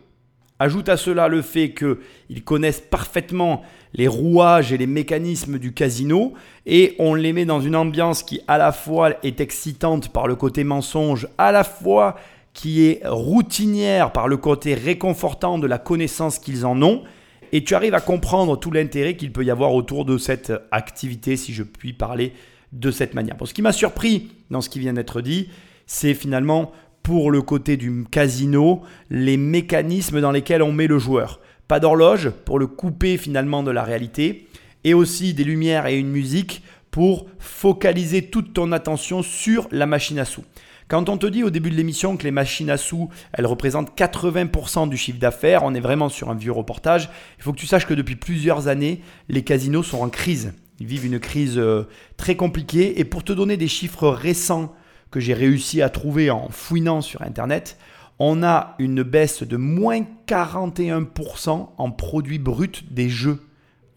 Ajoute 0.58 0.90
à 0.90 0.98
cela 0.98 1.28
le 1.28 1.44
fait 1.44 1.76
qu'ils 1.76 2.44
connaissent 2.44 2.82
parfaitement 2.82 3.62
les 3.94 4.08
rouages 4.08 4.74
et 4.74 4.78
les 4.80 4.88
mécanismes 4.88 5.60
du 5.60 5.72
casino 5.72 6.34
et 6.66 6.96
on 6.98 7.14
les 7.14 7.32
met 7.32 7.46
dans 7.46 7.62
une 7.62 7.76
ambiance 7.76 8.24
qui 8.24 8.42
à 8.48 8.58
la 8.58 8.72
fois 8.72 9.12
est 9.22 9.40
excitante 9.40 10.12
par 10.12 10.26
le 10.26 10.36
côté 10.36 10.64
mensonge, 10.64 11.28
à 11.38 11.52
la 11.52 11.64
fois 11.64 12.16
qui 12.54 12.88
est 12.88 13.02
routinière 13.06 14.14
par 14.14 14.28
le 14.28 14.38
côté 14.38 14.74
réconfortant 14.74 15.60
de 15.60 15.68
la 15.68 15.78
connaissance 15.78 16.40
qu'ils 16.40 16.66
en 16.66 16.82
ont 16.82 17.04
et 17.52 17.64
tu 17.64 17.76
arrives 17.76 17.94
à 17.94 18.02
comprendre 18.02 18.60
tout 18.60 18.72
l'intérêt 18.72 19.16
qu'il 19.16 19.32
peut 19.32 19.46
y 19.46 19.52
avoir 19.52 19.76
autour 19.76 20.06
de 20.06 20.18
cette 20.18 20.52
activité 20.72 21.38
si 21.38 21.54
je 21.54 21.62
puis 21.62 21.94
parler 21.94 22.34
de 22.72 22.92
cette 22.92 23.14
manière. 23.14 23.36
Bon, 23.38 23.46
ce 23.46 23.54
qui 23.54 23.62
m'a 23.62 23.72
surpris 23.72 24.30
dans 24.50 24.62
ce 24.62 24.70
qui 24.70 24.80
vient 24.80 24.94
d'être 24.94 25.22
dit, 25.22 25.50
c'est 25.86 26.14
finalement 26.14 26.72
pour 27.04 27.30
le 27.30 27.42
côté 27.42 27.78
du 27.78 28.06
casino, 28.10 28.82
les 29.10 29.38
mécanismes 29.38 30.22
dans 30.22 30.32
lesquels 30.32 30.64
on 30.64 30.72
met 30.72 30.88
le 30.88 30.98
joueur. 30.98 31.40
Pas 31.68 31.80
d'horloge 31.80 32.30
pour 32.30 32.60
le 32.60 32.68
couper 32.68 33.18
finalement 33.18 33.64
de 33.64 33.72
la 33.72 33.84
réalité, 33.84 34.48
et 34.84 34.94
aussi 34.94 35.34
des 35.34 35.44
lumières 35.44 35.88
et 35.88 35.98
une 36.00 36.10
musique 36.10 36.64
pour 36.92 37.28
focaliser 37.40 38.30
toute 38.30 38.54
ton 38.54 38.72
attention 38.72 39.22
sur 39.22 39.68
la 39.72 39.86
machine 39.86 40.20
à 40.20 40.26
sous. 40.26 40.46
Quand 40.88 41.10
on 41.10 41.18
te 41.18 41.26
dit 41.26 41.44
au 41.44 41.50
début 41.50 41.72
de 41.72 41.76
l'émission 41.76 42.16
que 42.16 42.24
les 42.24 42.32
machines 42.32 42.70
à 42.70 42.78
sous, 42.78 43.10
elles 43.34 43.48
représentent 43.48 43.98
80% 43.98 44.88
du 44.88 44.96
chiffre 44.96 45.20
d'affaires, 45.20 45.64
on 45.64 45.74
est 45.74 45.80
vraiment 45.80 46.10
sur 46.10 46.30
un 46.30 46.36
vieux 46.36 46.52
reportage, 46.52 47.10
il 47.40 47.44
faut 47.44 47.52
que 47.52 47.58
tu 47.58 47.66
saches 47.66 47.88
que 47.88 47.96
depuis 47.96 48.16
plusieurs 48.16 48.68
années, 48.68 49.02
les 49.28 49.44
casinos 49.44 49.82
sont 49.84 50.02
en 50.02 50.10
crise. 50.10 50.54
Ils 50.80 50.88
vivent 50.88 51.06
une 51.06 51.20
crise 51.20 51.58
euh, 51.58 51.84
très 52.18 52.36
compliquée. 52.36 53.00
Et 53.00 53.06
pour 53.06 53.24
te 53.24 53.34
donner 53.34 53.58
des 53.58 53.68
chiffres 53.68 54.10
récents 54.10 54.74
que 55.12 55.20
j'ai 55.20 55.34
réussi 55.34 55.82
à 55.82 55.90
trouver 55.90 56.30
en 56.30 56.50
fouinant 56.50 57.02
sur 57.02 57.22
Internet, 57.22 57.78
on 58.20 58.44
a 58.44 58.76
une 58.80 59.04
baisse 59.04 59.44
de 59.44 59.58
moins 59.58 60.02
41% 60.28 61.70
en 61.78 61.92
produits 61.92 62.40
bruts 62.40 62.84
des 62.90 63.10
jeux 63.10 63.42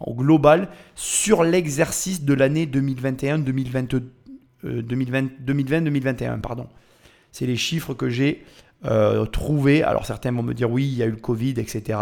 au 0.00 0.14
global 0.14 0.68
sur 0.94 1.44
l'exercice 1.44 2.24
de 2.24 2.34
l'année 2.34 2.66
2021-2021. 2.66 4.02
2020-2021, 4.64 6.40
pardon. 6.40 6.66
C'est 7.30 7.46
les 7.46 7.56
chiffres 7.56 7.94
que 7.94 8.08
j'ai 8.08 8.44
euh, 8.84 9.24
trouvés. 9.26 9.82
Alors 9.82 10.06
certains 10.06 10.32
vont 10.32 10.42
me 10.42 10.54
dire 10.54 10.70
oui, 10.70 10.84
il 10.86 10.94
y 10.94 11.02
a 11.02 11.06
eu 11.06 11.12
le 11.12 11.16
Covid, 11.16 11.54
etc. 11.58 11.98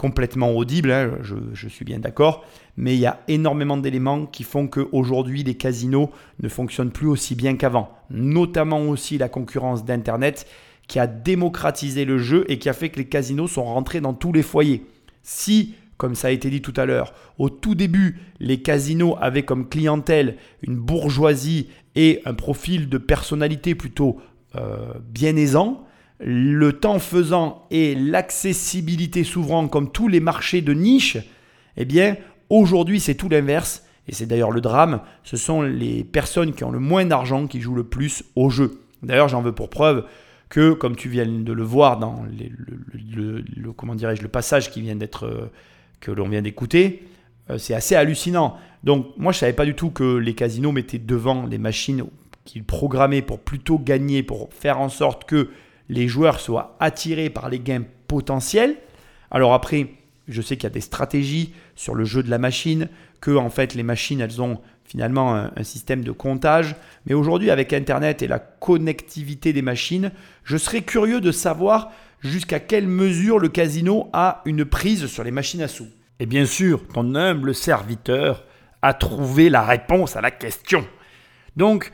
Complètement 0.00 0.52
audible, 0.52 0.92
hein, 0.92 1.18
je, 1.20 1.68
suis 1.68 1.84
bien 1.84 1.98
d'accord. 1.98 2.42
Mais 2.78 2.94
il 2.94 3.00
y 3.00 3.04
a 3.04 3.20
énormément 3.28 3.76
d'éléments 3.76 4.24
qui 4.24 4.44
font 4.44 4.66
qu'aujourd'hui 4.66 5.42
les 5.42 5.56
casinos 5.56 6.10
ne 6.42 6.48
fonctionnent 6.48 6.90
plus 6.90 7.06
aussi 7.06 7.34
bien 7.34 7.54
qu'avant. 7.54 7.92
Notamment 8.08 8.80
aussi 8.80 9.18
la 9.18 9.28
concurrence 9.28 9.84
d'Internet 9.84 10.46
qui 10.88 10.98
a 10.98 11.06
démocratisé 11.06 12.06
le 12.06 12.16
jeu 12.16 12.46
et 12.48 12.58
qui 12.58 12.70
a 12.70 12.72
fait 12.72 12.88
que 12.88 12.96
les 12.96 13.08
casinos 13.08 13.46
sont 13.46 13.64
rentrés 13.64 14.00
dans 14.00 14.14
tous 14.14 14.32
les 14.32 14.42
foyers. 14.42 14.86
Si 15.22 15.74
comme 15.98 16.14
ça 16.14 16.28
a 16.28 16.30
été 16.30 16.48
dit 16.48 16.62
tout 16.62 16.72
à 16.78 16.86
l'heure, 16.86 17.12
au 17.36 17.50
tout 17.50 17.74
début, 17.74 18.20
les 18.38 18.62
casinos 18.62 19.18
avaient 19.20 19.42
comme 19.42 19.68
clientèle 19.68 20.38
une 20.62 20.76
bourgeoisie 20.76 21.68
et 21.94 22.22
un 22.24 22.32
profil 22.32 22.88
de 22.88 22.96
personnalité 22.96 23.74
plutôt 23.74 24.18
euh, 24.56 24.94
bien 25.10 25.36
aisant. 25.36 25.84
Le 26.22 26.72
temps 26.74 26.98
faisant 26.98 27.66
et 27.70 27.94
l'accessibilité 27.94 29.24
s'ouvrant 29.24 29.68
comme 29.68 29.90
tous 29.90 30.08
les 30.08 30.20
marchés 30.20 30.60
de 30.60 30.74
niche, 30.74 31.16
eh 31.76 31.84
bien, 31.84 32.16
aujourd'hui, 32.50 33.00
c'est 33.00 33.14
tout 33.14 33.28
l'inverse. 33.28 33.84
Et 34.06 34.12
c'est 34.12 34.26
d'ailleurs 34.26 34.50
le 34.50 34.60
drame. 34.60 35.00
Ce 35.24 35.36
sont 35.36 35.62
les 35.62 36.04
personnes 36.04 36.52
qui 36.52 36.64
ont 36.64 36.70
le 36.70 36.80
moins 36.80 37.04
d'argent 37.04 37.46
qui 37.46 37.60
jouent 37.60 37.74
le 37.76 37.84
plus 37.84 38.24
au 38.34 38.50
jeu. 38.50 38.80
D'ailleurs, 39.02 39.28
j'en 39.28 39.40
veux 39.40 39.52
pour 39.52 39.70
preuve 39.70 40.04
que, 40.50 40.72
comme 40.72 40.96
tu 40.96 41.08
viens 41.08 41.26
de 41.26 41.52
le 41.52 41.62
voir 41.62 41.98
dans 41.98 42.24
le, 42.24 43.72
comment 43.72 43.94
dirais-je, 43.94 44.22
le 44.22 44.28
passage 44.28 44.70
qui 44.70 44.82
vient 44.82 44.96
d'être 44.96 45.24
euh, 45.24 45.50
que 46.00 46.10
l'on 46.10 46.28
vient 46.28 46.42
d'écouter, 46.42 47.04
euh, 47.50 47.56
c'est 47.56 47.74
assez 47.74 47.94
hallucinant. 47.94 48.56
Donc 48.82 49.06
moi 49.16 49.32
je 49.32 49.38
savais 49.38 49.52
pas 49.52 49.64
du 49.64 49.74
tout 49.74 49.90
que 49.90 50.16
les 50.16 50.34
casinos 50.34 50.72
mettaient 50.72 50.98
devant 50.98 51.46
les 51.46 51.58
machines 51.58 52.04
qu'ils 52.44 52.64
programmaient 52.64 53.22
pour 53.22 53.38
plutôt 53.38 53.78
gagner, 53.78 54.22
pour 54.22 54.48
faire 54.52 54.80
en 54.80 54.88
sorte 54.88 55.24
que 55.24 55.50
les 55.90 56.08
joueurs 56.08 56.40
soient 56.40 56.76
attirés 56.80 57.30
par 57.30 57.50
les 57.50 57.58
gains 57.58 57.84
potentiels. 58.06 58.76
Alors 59.30 59.52
après, 59.52 59.88
je 60.28 60.40
sais 60.40 60.56
qu'il 60.56 60.64
y 60.64 60.66
a 60.66 60.70
des 60.70 60.80
stratégies 60.80 61.52
sur 61.74 61.94
le 61.94 62.04
jeu 62.04 62.22
de 62.22 62.30
la 62.30 62.38
machine, 62.38 62.88
que 63.20 63.32
en 63.32 63.50
fait 63.50 63.74
les 63.74 63.82
machines 63.82 64.20
elles 64.20 64.40
ont 64.40 64.60
finalement 64.84 65.34
un, 65.34 65.52
un 65.56 65.62
système 65.64 66.04
de 66.04 66.12
comptage. 66.12 66.76
Mais 67.06 67.14
aujourd'hui 67.14 67.50
avec 67.50 67.72
Internet 67.72 68.22
et 68.22 68.28
la 68.28 68.38
connectivité 68.38 69.52
des 69.52 69.62
machines, 69.62 70.12
je 70.44 70.56
serais 70.56 70.82
curieux 70.82 71.20
de 71.20 71.32
savoir 71.32 71.90
jusqu'à 72.20 72.60
quelle 72.60 72.86
mesure 72.86 73.38
le 73.38 73.48
casino 73.48 74.08
a 74.12 74.42
une 74.44 74.64
prise 74.64 75.06
sur 75.06 75.24
les 75.24 75.30
machines 75.32 75.62
à 75.62 75.68
sous. 75.68 75.88
Et 76.20 76.26
bien 76.26 76.44
sûr, 76.44 76.86
ton 76.86 77.14
humble 77.16 77.54
serviteur 77.54 78.44
a 78.82 78.94
trouvé 78.94 79.50
la 79.50 79.62
réponse 79.62 80.16
à 80.16 80.20
la 80.20 80.30
question. 80.30 80.86
Donc, 81.56 81.92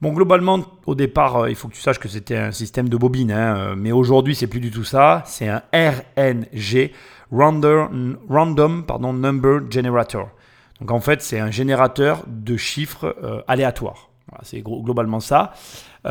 bon, 0.00 0.12
globalement, 0.12 0.60
au 0.86 0.94
départ, 0.94 1.36
euh, 1.36 1.50
il 1.50 1.56
faut 1.56 1.68
que 1.68 1.74
tu 1.74 1.80
saches 1.80 1.98
que 1.98 2.08
c'était 2.08 2.36
un 2.36 2.52
système 2.52 2.88
de 2.88 2.96
bobine, 2.96 3.32
hein, 3.32 3.56
euh, 3.56 3.74
mais 3.76 3.92
aujourd'hui, 3.92 4.34
c'est 4.34 4.46
plus 4.46 4.60
du 4.60 4.70
tout 4.70 4.84
ça. 4.84 5.22
C'est 5.26 5.48
un 5.48 5.62
RNG, 5.72 6.92
Random, 7.30 8.84
Number 9.00 9.60
Generator. 9.70 10.28
Donc, 10.80 10.90
en 10.90 11.00
fait, 11.00 11.22
c'est 11.22 11.40
un 11.40 11.50
générateur 11.50 12.24
de 12.26 12.56
chiffres 12.56 13.16
euh, 13.22 13.42
aléatoires. 13.48 14.10
c'est 14.42 14.60
globalement 14.60 15.20
ça. 15.20 15.54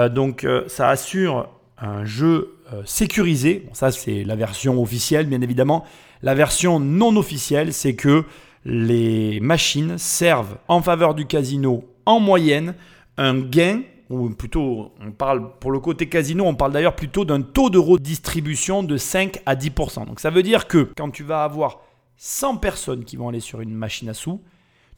donc, 0.10 0.46
ça 0.68 0.90
assure 0.90 1.48
un 1.78 2.04
jeu 2.04 2.58
sécurisé. 2.86 3.70
ça, 3.74 3.92
c'est 3.92 4.24
la 4.24 4.36
version 4.36 4.82
officielle, 4.82 5.28
bien 5.28 5.42
évidemment. 5.42 5.86
La 6.22 6.34
version 6.34 6.80
non 6.80 7.16
officielle, 7.16 7.74
c'est 7.74 7.96
que 7.96 8.26
les 8.66 9.40
machines 9.40 9.98
servent 9.98 10.58
en 10.68 10.82
faveur 10.82 11.16
du 11.16 11.26
casino 11.26 11.86
en 12.06 12.20
moyenne 12.20 12.74
un 13.18 13.40
gain, 13.40 13.82
ou 14.10 14.30
plutôt, 14.30 14.94
on 15.02 15.12
parle 15.12 15.58
pour 15.60 15.72
le 15.72 15.80
côté 15.80 16.08
casino, 16.08 16.46
on 16.46 16.56
parle 16.56 16.72
d'ailleurs 16.72 16.96
plutôt 16.96 17.26
d'un 17.26 17.42
taux 17.42 17.70
de 17.70 17.78
redistribution 17.78 18.84
de 18.84 18.98
5 18.98 19.42
à 19.46 19.56
10%. 19.56 20.06
Donc 20.06 20.20
ça 20.20 20.30
veut 20.30 20.44
dire 20.44 20.68
que 20.68 20.90
quand 20.96 21.10
tu 21.10 21.24
vas 21.24 21.44
avoir 21.44 21.82
100 22.18 22.58
personnes 22.58 23.04
qui 23.04 23.18
vont 23.18 23.30
aller 23.30 23.40
sur 23.40 23.62
une 23.62 23.74
machine 23.74 24.10
à 24.10 24.14
sous, 24.14 24.42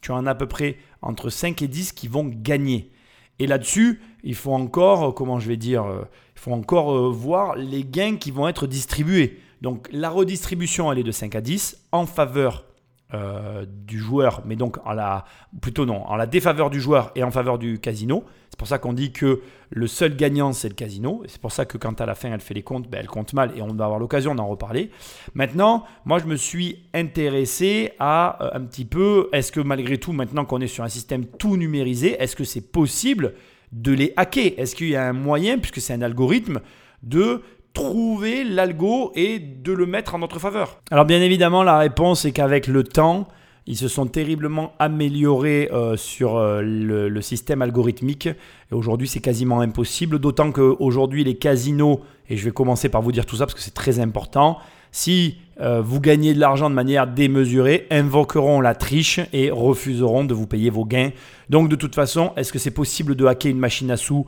tu 0.00 0.12
en 0.12 0.26
as 0.26 0.30
à 0.30 0.34
peu 0.34 0.46
près 0.46 0.76
entre 1.02 1.28
5 1.28 1.60
et 1.62 1.68
10 1.68 1.92
qui 1.92 2.08
vont 2.08 2.24
gagner. 2.24 2.90
Et 3.38 3.46
là-dessus, 3.46 4.00
il 4.22 4.34
faut 4.34 4.52
encore, 4.52 5.14
comment 5.14 5.40
je 5.40 5.48
vais 5.48 5.56
dire, 5.56 5.84
euh, 5.84 6.04
il 6.36 6.40
faut 6.40 6.52
encore 6.52 6.92
euh, 6.94 7.10
voir 7.10 7.56
les 7.56 7.84
gains 7.84 8.16
qui 8.16 8.30
vont 8.30 8.48
être 8.48 8.66
distribués. 8.66 9.40
Donc 9.62 9.88
la 9.92 10.10
redistribution, 10.10 10.92
elle 10.92 10.98
est 10.98 11.04
de 11.04 11.10
5 11.10 11.34
à 11.34 11.40
10 11.40 11.86
en 11.92 12.06
faveur 12.06 12.64
euh, 13.12 13.66
du 13.66 13.98
joueur, 13.98 14.42
mais 14.44 14.54
donc 14.54 14.78
en 14.84 14.92
la, 14.92 15.24
plutôt 15.60 15.84
non, 15.84 16.06
en 16.06 16.14
la 16.14 16.26
défaveur 16.26 16.70
du 16.70 16.80
joueur 16.80 17.10
et 17.16 17.24
en 17.24 17.30
faveur 17.30 17.58
du 17.58 17.80
casino. 17.80 18.24
C'est 18.50 18.58
pour 18.58 18.68
ça 18.68 18.78
qu'on 18.78 18.92
dit 18.92 19.10
que 19.10 19.40
le 19.70 19.86
seul 19.86 20.14
gagnant, 20.16 20.52
c'est 20.52 20.68
le 20.68 20.74
casino. 20.74 21.22
C'est 21.26 21.40
pour 21.40 21.50
ça 21.50 21.64
que 21.64 21.76
quand 21.76 22.00
à 22.00 22.06
la 22.06 22.14
fin, 22.14 22.32
elle 22.32 22.40
fait 22.40 22.54
les 22.54 22.62
comptes, 22.62 22.88
ben, 22.88 22.98
elle 23.00 23.08
compte 23.08 23.32
mal 23.32 23.52
et 23.56 23.62
on 23.62 23.68
va 23.68 23.84
avoir 23.84 23.98
l'occasion 23.98 24.34
d'en 24.34 24.46
reparler. 24.46 24.90
Maintenant, 25.34 25.84
moi, 26.04 26.18
je 26.20 26.26
me 26.26 26.36
suis 26.36 26.84
intéressé 26.94 27.92
à 27.98 28.44
euh, 28.44 28.50
un 28.52 28.60
petit 28.60 28.84
peu, 28.84 29.28
est-ce 29.32 29.50
que 29.50 29.60
malgré 29.60 29.98
tout, 29.98 30.12
maintenant 30.12 30.44
qu'on 30.44 30.60
est 30.60 30.68
sur 30.68 30.84
un 30.84 30.88
système 30.88 31.24
tout 31.24 31.56
numérisé, 31.56 32.20
est-ce 32.22 32.36
que 32.36 32.44
c'est 32.44 32.60
possible 32.60 33.34
de 33.72 33.92
les 33.92 34.12
hacker? 34.16 34.52
Est-ce 34.56 34.76
qu'il 34.76 34.88
y 34.88 34.96
a 34.96 35.08
un 35.08 35.12
moyen, 35.12 35.58
puisque 35.58 35.80
c'est 35.80 35.94
un 35.94 36.02
algorithme, 36.02 36.60
de 37.02 37.42
trouver 37.80 38.44
l'algo 38.44 39.12
et 39.14 39.38
de 39.38 39.72
le 39.72 39.86
mettre 39.86 40.14
en 40.14 40.18
notre 40.18 40.38
faveur 40.38 40.80
Alors 40.90 41.06
bien 41.06 41.20
évidemment, 41.20 41.62
la 41.62 41.78
réponse 41.78 42.24
est 42.24 42.32
qu'avec 42.32 42.66
le 42.66 42.84
temps, 42.84 43.26
ils 43.66 43.76
se 43.76 43.88
sont 43.88 44.06
terriblement 44.06 44.72
améliorés 44.78 45.70
euh, 45.72 45.96
sur 45.96 46.36
euh, 46.36 46.60
le, 46.62 47.20
système 47.20 47.62
algorithmique. 47.62 48.26
Et 48.26 48.74
aujourd'hui, 48.74 49.08
c'est 49.08 49.20
quasiment 49.20 49.60
impossible. 49.60 50.18
D'autant 50.18 50.52
qu'aujourd'hui, 50.52 51.24
les 51.24 51.36
casinos, 51.36 52.00
et 52.28 52.36
je 52.36 52.44
vais 52.44 52.50
commencer 52.50 52.88
par 52.88 53.00
vous 53.02 53.12
dire 53.12 53.26
tout 53.26 53.36
ça 53.36 53.46
parce 53.46 53.54
que 53.54 53.60
c'est 53.60 53.74
très 53.74 53.98
important, 53.98 54.58
si 54.92 55.38
euh, 55.60 55.80
vous 55.80 56.00
gagnez 56.00 56.34
de 56.34 56.40
l'argent 56.40 56.68
de 56.68 56.74
manière 56.74 57.06
démesurée, 57.06 57.86
invoqueront 57.90 58.60
la 58.60 58.74
triche 58.74 59.20
et 59.32 59.50
refuseront 59.50 60.24
de 60.24 60.34
vous 60.34 60.46
payer 60.46 60.70
vos 60.70 60.84
gains. 60.84 61.10
Donc 61.48 61.68
de 61.68 61.76
toute 61.76 61.94
façon, 61.94 62.32
est-ce 62.36 62.52
que 62.52 62.58
c'est 62.58 62.72
possible 62.72 63.14
de 63.14 63.24
hacker 63.24 63.50
une 63.50 63.58
machine 63.58 63.90
à 63.90 63.96
sous? 63.96 64.26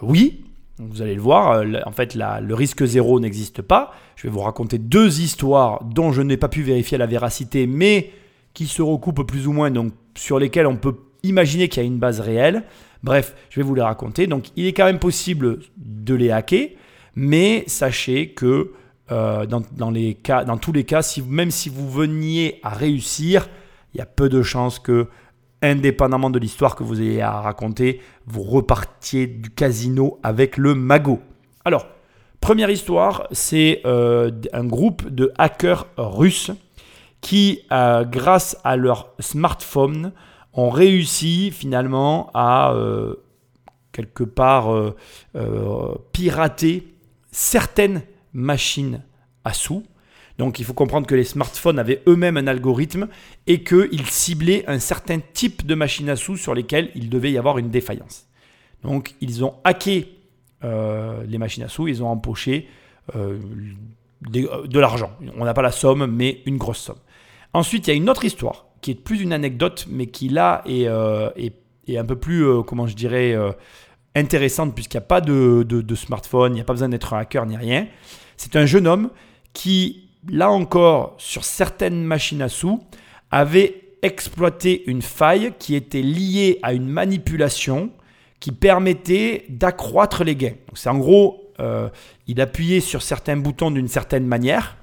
Oui, 0.00 0.44
vous 0.78 1.02
allez 1.02 1.14
le 1.14 1.20
voir, 1.20 1.52
euh, 1.52 1.80
en 1.86 1.92
fait, 1.92 2.14
le 2.14 2.54
risque 2.54 2.84
zéro 2.84 3.20
n'existe 3.20 3.62
pas. 3.62 3.92
Je 4.16 4.24
vais 4.24 4.32
vous 4.32 4.40
raconter 4.40 4.78
deux 4.78 5.20
histoires 5.20 5.82
dont 5.84 6.12
je 6.12 6.22
n'ai 6.22 6.36
pas 6.36 6.48
pu 6.48 6.62
vérifier 6.62 6.98
la 6.98 7.06
véracité, 7.06 7.66
mais 7.66 8.12
qui 8.54 8.66
se 8.66 8.82
recoupent 8.82 9.26
plus 9.26 9.46
ou 9.46 9.52
moins, 9.52 9.70
donc 9.70 9.92
sur 10.16 10.38
lesquelles 10.38 10.66
on 10.66 10.76
peut 10.76 10.96
imaginer 11.22 11.68
qu'il 11.68 11.82
y 11.82 11.86
a 11.86 11.86
une 11.86 11.98
base 11.98 12.20
réelle. 12.20 12.64
Bref, 13.02 13.34
je 13.50 13.60
vais 13.60 13.66
vous 13.66 13.74
les 13.74 13.82
raconter. 13.82 14.26
Donc, 14.26 14.46
il 14.56 14.66
est 14.66 14.72
quand 14.72 14.84
même 14.84 14.98
possible 14.98 15.60
de 15.76 16.14
les 16.14 16.30
hacker, 16.30 16.70
mais 17.14 17.64
sachez 17.66 18.30
que 18.30 18.72
euh, 19.10 19.46
dans, 19.46 19.62
tous 20.58 20.72
les 20.72 20.84
cas, 20.84 21.02
même 21.26 21.50
si 21.50 21.68
vous 21.68 21.90
veniez 21.90 22.60
à 22.62 22.70
réussir, 22.70 23.48
il 23.94 23.98
y 23.98 24.00
a 24.00 24.06
peu 24.06 24.28
de 24.28 24.42
chances 24.42 24.78
que 24.78 25.08
indépendamment 25.62 26.30
de 26.30 26.38
l'histoire 26.38 26.76
que 26.76 26.82
vous 26.84 27.00
ayez 27.00 27.22
à 27.22 27.40
raconter, 27.40 28.00
vous 28.26 28.42
repartiez 28.42 29.26
du 29.26 29.50
casino 29.50 30.18
avec 30.22 30.56
le 30.56 30.74
magot. 30.74 31.20
Alors, 31.64 31.86
première 32.40 32.70
histoire, 32.70 33.26
c'est 33.32 33.82
euh, 33.84 34.30
un 34.52 34.64
groupe 34.64 35.08
de 35.08 35.32
hackers 35.38 35.86
russes 35.96 36.50
qui, 37.20 37.62
euh, 37.72 38.04
grâce 38.04 38.56
à 38.64 38.76
leur 38.76 39.12
smartphone, 39.18 40.12
ont 40.52 40.70
réussi 40.70 41.50
finalement 41.50 42.30
à 42.34 42.72
euh, 42.72 43.16
quelque 43.92 44.24
part 44.24 44.72
pirater 46.12 46.94
certaines 47.30 48.02
machines 48.32 49.02
à 49.44 49.52
sous 49.52 49.82
donc 50.38 50.60
il 50.60 50.64
faut 50.64 50.72
comprendre 50.72 51.06
que 51.06 51.16
les 51.16 51.24
smartphones 51.24 51.80
avaient 51.80 52.00
eux-mêmes 52.06 52.36
un 52.36 52.46
algorithme 52.46 53.08
et 53.48 53.64
qu'ils 53.64 54.06
ciblaient 54.06 54.64
un 54.68 54.78
certain 54.78 55.18
type 55.18 55.66
de 55.66 55.74
machines 55.74 56.08
à 56.08 56.16
sous 56.16 56.36
sur 56.36 56.54
lesquelles 56.54 56.90
il 56.94 57.10
devait 57.10 57.32
y 57.32 57.38
avoir 57.38 57.58
une 57.58 57.70
défaillance. 57.70 58.26
Donc 58.84 59.16
ils 59.20 59.44
ont 59.44 59.54
hacké 59.64 60.16
euh, 60.62 61.24
les 61.26 61.38
machines 61.38 61.64
à 61.64 61.68
sous, 61.68 61.88
ils 61.88 62.02
ont 62.04 62.08
empoché 62.08 62.68
euh, 63.16 63.38
euh, 64.34 64.66
de 64.66 64.78
l'argent. 64.78 65.10
On 65.36 65.44
n'a 65.44 65.54
pas 65.54 65.62
la 65.62 65.72
somme, 65.72 66.06
mais 66.06 66.40
une 66.46 66.56
grosse 66.56 66.78
somme. 66.78 66.98
Ensuite, 67.52 67.88
il 67.88 67.90
y 67.90 67.92
a 67.94 67.96
une 67.96 68.08
autre 68.08 68.24
histoire 68.24 68.66
qui 68.80 68.92
est 68.92 68.94
plus 68.94 69.20
une 69.20 69.32
anecdote, 69.32 69.86
mais 69.90 70.06
qui 70.06 70.28
là 70.28 70.62
est, 70.66 70.86
un 70.86 72.04
peu 72.04 72.16
plus, 72.16 72.62
comment 72.64 72.86
je 72.86 72.94
dirais, 72.94 73.36
intéressante 74.14 74.74
puisqu'il 74.74 74.98
n'y 74.98 75.02
a 75.04 75.06
pas 75.06 75.20
de, 75.20 75.64
de 75.64 75.94
smartphone, 75.96 76.52
il 76.52 76.56
n'y 76.56 76.60
a 76.60 76.64
pas 76.64 76.74
besoin 76.74 76.88
d'être 76.88 77.12
un 77.14 77.18
hacker 77.18 77.46
ni 77.46 77.56
rien. 77.56 77.88
C'est 78.36 78.54
un 78.54 78.66
jeune 78.66 78.86
homme 78.86 79.10
qui 79.52 80.07
là 80.28 80.50
encore, 80.50 81.14
sur 81.18 81.44
certaines 81.44 82.02
machines 82.02 82.42
à 82.42 82.48
sous, 82.48 82.82
avait 83.30 83.82
exploité 84.02 84.84
une 84.88 85.02
faille 85.02 85.52
qui 85.58 85.74
était 85.74 86.02
liée 86.02 86.58
à 86.62 86.72
une 86.72 86.88
manipulation 86.88 87.90
qui 88.40 88.52
permettait 88.52 89.44
d'accroître 89.48 90.24
les 90.24 90.36
gains. 90.36 90.54
C'est 90.74 90.88
en 90.88 90.98
gros, 90.98 91.52
euh, 91.60 91.88
il 92.26 92.40
appuyait 92.40 92.80
sur 92.80 93.02
certains 93.02 93.36
boutons 93.36 93.70
d'une 93.70 93.88
certaine 93.88 94.26
manière, 94.26 94.76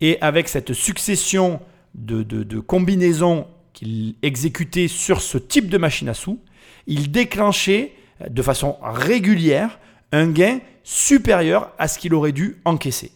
et 0.00 0.18
avec 0.20 0.48
cette 0.48 0.72
succession 0.72 1.60
de, 1.94 2.22
de 2.22 2.60
combinaisons 2.60 3.46
qu'il 3.72 4.16
exécutait 4.22 4.88
sur 4.88 5.20
ce 5.20 5.38
type 5.38 5.68
de 5.68 5.78
machine 5.78 6.08
à 6.08 6.14
sous, 6.14 6.40
il 6.86 7.10
déclenchait 7.10 7.92
de 8.28 8.42
façon 8.42 8.76
régulière 8.82 9.78
un 10.10 10.30
gain 10.30 10.58
supérieur 10.84 11.72
à 11.78 11.88
ce 11.88 11.98
qu'il 11.98 12.14
aurait 12.14 12.32
dû 12.32 12.60
encaisser. 12.64 13.12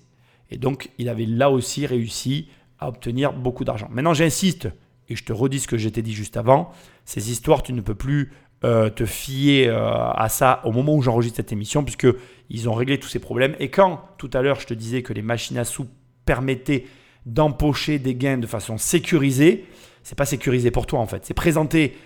Et 0.51 0.59
donc, 0.59 0.91
il 0.99 1.09
avait 1.09 1.27
là 1.27 1.51
aussi 1.51 1.87
réussi 1.87 2.49
à 2.79 2.89
obtenir 2.89 3.33
beaucoup 3.33 3.65
d'argent. 3.65 3.89
Maintenant, 3.91 4.15
j'insiste, 4.15 4.69
et 5.09 5.17
je 5.17 5.25
te 5.25 5.33
redis 5.33 5.61
ce 5.61 5.69
que 5.69 5.77
j'étais 5.77 6.03
dit 6.03 6.13
juste 6.13 6.37
avant, 6.37 6.73
ces 7.05 7.31
histoires, 7.31 7.63
tu 7.63 7.73
ne 7.73 7.81
peux 7.81 7.95
plus 7.95 8.33
euh, 8.65 8.91
te 8.91 9.05
fier 9.05 9.69
euh, 9.69 10.11
à 10.13 10.29
ça 10.29 10.61
au 10.65 10.73
moment 10.73 10.95
où 10.95 11.03
j'enregistre 11.03 11.37
cette 11.37 11.53
émission, 11.53 11.85
puisqu'ils 11.85 12.69
ont 12.69 12.75
réglé 12.75 12.99
tous 12.99 13.09
ces 13.09 13.19
problèmes. 13.19 13.55
Et 13.59 13.71
quand, 13.71 14.01
tout 14.19 14.31
à 14.33 14.43
l'heure, 14.43 14.61
je 14.61 14.67
te 14.67 14.75
disais 14.75 15.03
que 15.03 15.13
les 15.13 15.23
machines 15.23 15.59
à 15.59 15.65
sous 15.65 15.87
permettaient 16.25 16.87
d'empocher 17.27 17.99
des 17.99 18.15
gains 18.15 18.39
de 18.39 18.47
façon 18.47 18.79
sécurisée, 18.79 19.67
c'est 20.03 20.17
pas 20.17 20.25
sécurisé 20.25 20.71
pour 20.71 20.87
toi 20.87 21.01
en 21.01 21.07
fait. 21.07 21.27
C'est 21.27 21.35
présenté 21.35 21.97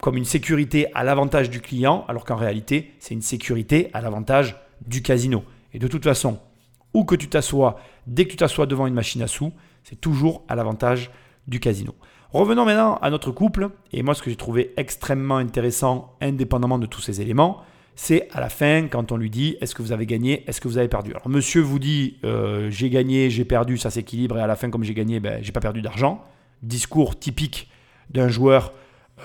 comme 0.00 0.16
une 0.16 0.24
sécurité 0.24 0.86
à 0.94 1.04
l'avantage 1.04 1.50
du 1.50 1.60
client, 1.60 2.04
alors 2.08 2.24
qu'en 2.24 2.36
réalité, 2.36 2.92
c'est 2.98 3.14
une 3.14 3.22
sécurité 3.22 3.90
à 3.92 4.00
l'avantage 4.00 4.56
du 4.86 5.02
casino. 5.02 5.44
Et 5.74 5.78
de 5.78 5.86
toute 5.86 6.04
façon, 6.04 6.38
où 6.94 7.04
que 7.04 7.14
tu 7.14 7.28
t'assois, 7.28 7.78
dès 8.06 8.24
que 8.24 8.30
tu 8.30 8.36
t'assois 8.36 8.66
devant 8.66 8.86
une 8.86 8.94
machine 8.94 9.22
à 9.22 9.26
sous, 9.26 9.52
c'est 9.84 10.00
toujours 10.00 10.44
à 10.48 10.54
l'avantage 10.54 11.10
du 11.46 11.60
casino. 11.60 11.94
Revenons 12.32 12.64
maintenant 12.64 12.96
à 12.96 13.10
notre 13.10 13.32
couple, 13.32 13.70
et 13.92 14.02
moi 14.02 14.14
ce 14.14 14.22
que 14.22 14.30
j'ai 14.30 14.36
trouvé 14.36 14.72
extrêmement 14.76 15.36
intéressant, 15.36 16.16
indépendamment 16.20 16.78
de 16.78 16.86
tous 16.86 17.00
ces 17.00 17.20
éléments, 17.20 17.62
c'est 17.96 18.28
à 18.32 18.40
la 18.40 18.48
fin 18.48 18.86
quand 18.86 19.12
on 19.12 19.16
lui 19.16 19.30
dit 19.30 19.56
est-ce 19.60 19.74
que 19.74 19.82
vous 19.82 19.92
avez 19.92 20.06
gagné, 20.06 20.44
est-ce 20.46 20.60
que 20.60 20.68
vous 20.68 20.78
avez 20.78 20.88
perdu? 20.88 21.10
Alors 21.10 21.28
monsieur 21.28 21.60
vous 21.60 21.78
dit 21.78 22.18
euh, 22.24 22.70
j'ai 22.70 22.88
gagné, 22.88 23.30
j'ai 23.30 23.44
perdu, 23.44 23.78
ça 23.78 23.90
s'équilibre, 23.90 24.38
et 24.38 24.40
à 24.40 24.46
la 24.46 24.56
fin 24.56 24.70
comme 24.70 24.84
j'ai 24.84 24.94
gagné, 24.94 25.18
ben, 25.18 25.42
j'ai 25.42 25.52
pas 25.52 25.60
perdu 25.60 25.82
d'argent. 25.82 26.22
Discours 26.62 27.18
typique 27.18 27.68
d'un 28.10 28.28
joueur, 28.28 28.72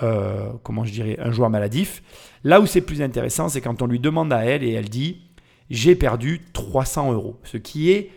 euh, 0.02 0.50
comment 0.62 0.84
je 0.84 0.92
dirais, 0.92 1.16
un 1.20 1.30
joueur 1.30 1.48
maladif. 1.48 2.02
Là 2.44 2.60
où 2.60 2.66
c'est 2.66 2.80
plus 2.80 3.02
intéressant, 3.02 3.48
c'est 3.48 3.60
quand 3.60 3.82
on 3.82 3.86
lui 3.86 4.00
demande 4.00 4.32
à 4.32 4.44
elle 4.44 4.64
et 4.64 4.72
elle 4.72 4.88
dit 4.88 5.22
j'ai 5.70 5.94
perdu 5.94 6.42
300 6.52 7.12
euros. 7.12 7.36
Ce 7.44 7.56
qui 7.56 7.90
est 7.90 8.10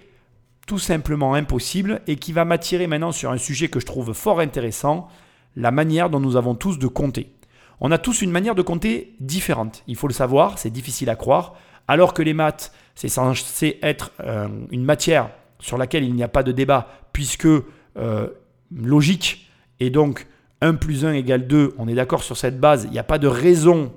tout 0.67 0.79
simplement 0.79 1.33
impossible 1.33 2.01
et 2.07 2.17
qui 2.17 2.31
va 2.31 2.45
m'attirer 2.45 2.85
maintenant 2.85 3.11
sur 3.11 3.31
un 3.31 3.37
sujet 3.37 3.69
que 3.69 3.79
je 3.79 3.85
trouve 3.85 4.13
fort 4.13 4.39
intéressant, 4.39 5.07
la 5.55 5.71
manière 5.71 6.09
dont 6.09 6.19
nous 6.19 6.35
avons 6.35 6.53
tous 6.53 6.77
de 6.77 6.87
compter. 6.87 7.33
On 7.81 7.91
a 7.91 7.97
tous 7.97 8.21
une 8.21 8.31
manière 8.31 8.55
de 8.55 8.61
compter 8.61 9.15
différente. 9.19 9.83
Il 9.87 9.95
faut 9.95 10.07
le 10.07 10.13
savoir, 10.13 10.59
c'est 10.59 10.69
difficile 10.69 11.09
à 11.09 11.15
croire. 11.15 11.55
Alors 11.87 12.13
que 12.13 12.21
les 12.21 12.33
maths, 12.33 12.71
c'est 12.93 13.09
censé 13.09 13.79
être 13.81 14.11
euh, 14.19 14.47
une 14.69 14.83
matière 14.83 15.31
sur 15.59 15.77
laquelle 15.77 16.03
il 16.03 16.13
n'y 16.13 16.23
a 16.23 16.27
pas 16.27 16.43
de 16.43 16.51
débat, 16.51 16.87
puisque 17.13 17.47
euh, 17.47 18.27
logique, 18.71 19.49
et 19.79 19.89
donc 19.89 20.27
1 20.61 20.75
plus 20.75 21.05
1 21.05 21.13
égale 21.13 21.47
2, 21.47 21.75
on 21.77 21.87
est 21.87 21.95
d'accord 21.95 22.23
sur 22.23 22.37
cette 22.37 22.59
base, 22.59 22.83
il 22.85 22.91
n'y 22.91 22.99
a 22.99 23.03
pas 23.03 23.17
de 23.17 23.27
raison 23.27 23.91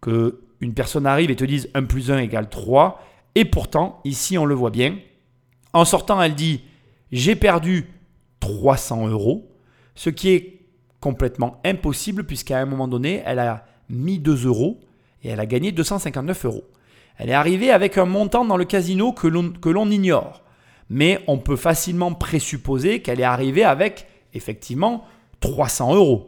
que 0.00 0.40
une 0.60 0.74
personne 0.74 1.06
arrive 1.06 1.30
et 1.30 1.36
te 1.36 1.44
dise 1.44 1.70
1 1.74 1.84
plus 1.84 2.10
1 2.10 2.18
égale 2.18 2.48
3. 2.48 3.02
Et 3.34 3.44
pourtant, 3.44 4.00
ici, 4.04 4.38
on 4.38 4.44
le 4.44 4.54
voit 4.54 4.70
bien. 4.70 4.98
En 5.72 5.84
sortant, 5.84 6.20
elle 6.20 6.34
dit 6.34 6.62
j'ai 7.12 7.36
perdu 7.36 7.86
300 8.40 9.08
euros, 9.08 9.50
ce 9.94 10.10
qui 10.10 10.30
est 10.30 10.60
complètement 11.00 11.60
impossible 11.64 12.24
puisqu'à 12.24 12.58
un 12.58 12.66
moment 12.66 12.88
donné, 12.88 13.22
elle 13.24 13.38
a 13.38 13.64
mis 13.88 14.18
2 14.18 14.46
euros 14.46 14.80
et 15.22 15.28
elle 15.28 15.40
a 15.40 15.46
gagné 15.46 15.72
259 15.72 16.44
euros. 16.44 16.64
Elle 17.16 17.30
est 17.30 17.34
arrivée 17.34 17.70
avec 17.70 17.98
un 17.98 18.04
montant 18.04 18.44
dans 18.44 18.56
le 18.56 18.64
casino 18.64 19.12
que 19.12 19.26
l'on 19.26 19.90
ignore. 19.90 20.42
Mais 20.90 21.20
on 21.26 21.38
peut 21.38 21.56
facilement 21.56 22.14
présupposer 22.14 23.02
qu'elle 23.02 23.20
est 23.20 23.24
arrivée 23.24 23.64
avec 23.64 24.06
effectivement 24.34 25.04
300 25.40 25.94
euros. 25.94 26.26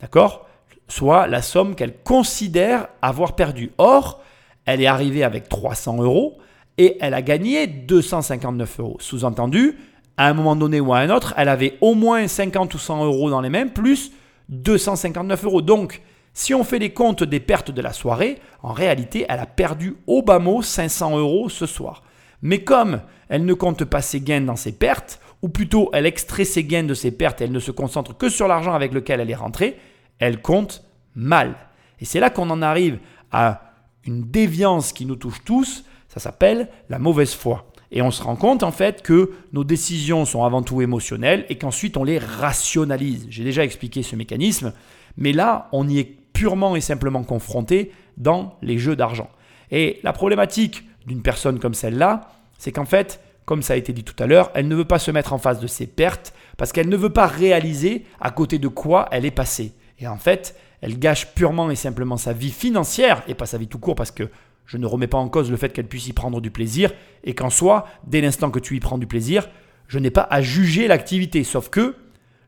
D'accord? 0.00 0.46
Soit 0.88 1.26
la 1.26 1.42
somme 1.42 1.74
qu'elle 1.74 1.94
considère 2.02 2.88
avoir 3.02 3.34
perdue. 3.34 3.72
Or, 3.78 4.20
elle 4.66 4.80
est 4.80 4.86
arrivée 4.86 5.24
avec 5.24 5.48
300 5.48 6.02
euros 6.02 6.38
et 6.78 6.96
elle 7.00 7.14
a 7.14 7.22
gagné 7.22 7.66
259 7.66 8.80
euros. 8.80 8.96
Sous-entendu, 9.00 9.78
à 10.16 10.28
un 10.28 10.34
moment 10.34 10.56
donné 10.56 10.80
ou 10.80 10.92
à 10.92 10.98
un 10.98 11.10
autre, 11.10 11.34
elle 11.36 11.48
avait 11.48 11.76
au 11.80 11.94
moins 11.94 12.26
50 12.26 12.74
ou 12.74 12.78
100 12.78 13.04
euros 13.04 13.30
dans 13.30 13.40
les 13.40 13.50
mains, 13.50 13.66
plus 13.66 14.12
259 14.48 15.44
euros. 15.44 15.62
Donc, 15.62 16.02
si 16.32 16.54
on 16.54 16.64
fait 16.64 16.78
les 16.78 16.90
comptes 16.90 17.22
des 17.22 17.40
pertes 17.40 17.70
de 17.70 17.80
la 17.80 17.92
soirée, 17.92 18.38
en 18.62 18.72
réalité, 18.72 19.24
elle 19.28 19.40
a 19.40 19.46
perdu 19.46 19.96
au 20.06 20.22
bas 20.22 20.38
mot 20.38 20.62
500 20.62 21.18
euros 21.18 21.48
ce 21.48 21.66
soir. 21.66 22.02
Mais 22.42 22.58
comme 22.58 23.00
elle 23.28 23.44
ne 23.44 23.54
compte 23.54 23.84
pas 23.84 24.02
ses 24.02 24.20
gains 24.20 24.40
dans 24.40 24.56
ses 24.56 24.72
pertes, 24.72 25.20
ou 25.42 25.48
plutôt 25.48 25.90
elle 25.92 26.06
extrait 26.06 26.44
ses 26.44 26.64
gains 26.64 26.84
de 26.84 26.94
ses 26.94 27.10
pertes 27.10 27.40
et 27.40 27.44
elle 27.44 27.52
ne 27.52 27.60
se 27.60 27.70
concentre 27.70 28.16
que 28.16 28.28
sur 28.28 28.48
l'argent 28.48 28.74
avec 28.74 28.92
lequel 28.92 29.20
elle 29.20 29.30
est 29.30 29.34
rentrée, 29.34 29.76
elle 30.18 30.40
compte 30.40 30.84
mal. 31.14 31.56
Et 32.00 32.04
c'est 32.04 32.20
là 32.20 32.30
qu'on 32.30 32.50
en 32.50 32.62
arrive 32.62 32.98
à 33.30 33.72
une 34.04 34.22
déviance 34.22 34.92
qui 34.92 35.06
nous 35.06 35.16
touche 35.16 35.42
tous, 35.44 35.84
ça 36.08 36.20
s'appelle 36.20 36.68
la 36.88 36.98
mauvaise 36.98 37.34
foi. 37.34 37.70
Et 37.90 38.02
on 38.02 38.10
se 38.10 38.22
rend 38.22 38.36
compte 38.36 38.62
en 38.62 38.72
fait 38.72 39.02
que 39.02 39.32
nos 39.52 39.64
décisions 39.64 40.24
sont 40.24 40.44
avant 40.44 40.62
tout 40.62 40.82
émotionnelles 40.82 41.46
et 41.48 41.58
qu'ensuite 41.58 41.96
on 41.96 42.04
les 42.04 42.18
rationalise. 42.18 43.26
J'ai 43.30 43.44
déjà 43.44 43.64
expliqué 43.64 44.02
ce 44.02 44.16
mécanisme, 44.16 44.72
mais 45.16 45.32
là 45.32 45.68
on 45.72 45.88
y 45.88 45.98
est 45.98 46.16
purement 46.32 46.76
et 46.76 46.80
simplement 46.80 47.22
confronté 47.22 47.92
dans 48.16 48.58
les 48.62 48.78
jeux 48.78 48.96
d'argent. 48.96 49.30
Et 49.70 50.00
la 50.02 50.12
problématique 50.12 50.84
d'une 51.06 51.22
personne 51.22 51.58
comme 51.58 51.74
celle-là, 51.74 52.32
c'est 52.58 52.72
qu'en 52.72 52.84
fait, 52.84 53.20
comme 53.44 53.62
ça 53.62 53.74
a 53.74 53.76
été 53.76 53.92
dit 53.92 54.04
tout 54.04 54.20
à 54.22 54.26
l'heure, 54.26 54.50
elle 54.54 54.68
ne 54.68 54.74
veut 54.74 54.84
pas 54.84 54.98
se 54.98 55.10
mettre 55.10 55.32
en 55.32 55.38
face 55.38 55.60
de 55.60 55.66
ses 55.66 55.86
pertes 55.86 56.34
parce 56.56 56.72
qu'elle 56.72 56.88
ne 56.88 56.96
veut 56.96 57.12
pas 57.12 57.26
réaliser 57.26 58.04
à 58.20 58.30
côté 58.30 58.58
de 58.58 58.68
quoi 58.68 59.08
elle 59.10 59.24
est 59.24 59.30
passée. 59.30 59.72
Et 59.98 60.08
en 60.08 60.16
fait, 60.16 60.56
elle 60.80 60.98
gâche 60.98 61.34
purement 61.34 61.70
et 61.70 61.76
simplement 61.76 62.16
sa 62.16 62.32
vie 62.32 62.50
financière 62.50 63.22
et 63.28 63.34
pas 63.34 63.46
sa 63.46 63.58
vie 63.58 63.68
tout 63.68 63.78
court 63.78 63.94
parce 63.94 64.10
que 64.10 64.28
je 64.66 64.76
ne 64.76 64.86
remets 64.86 65.06
pas 65.06 65.18
en 65.18 65.28
cause 65.28 65.50
le 65.50 65.56
fait 65.56 65.72
qu'elle 65.72 65.86
puisse 65.86 66.08
y 66.08 66.12
prendre 66.12 66.40
du 66.40 66.50
plaisir 66.50 66.92
et 67.22 67.34
qu'en 67.34 67.50
soi, 67.50 67.86
dès 68.06 68.20
l'instant 68.20 68.50
que 68.50 68.58
tu 68.58 68.76
y 68.76 68.80
prends 68.80 68.98
du 68.98 69.06
plaisir, 69.06 69.48
je 69.88 69.98
n'ai 69.98 70.10
pas 70.10 70.26
à 70.30 70.42
juger 70.42 70.88
l'activité. 70.88 71.44
Sauf 71.44 71.68
que 71.68 71.96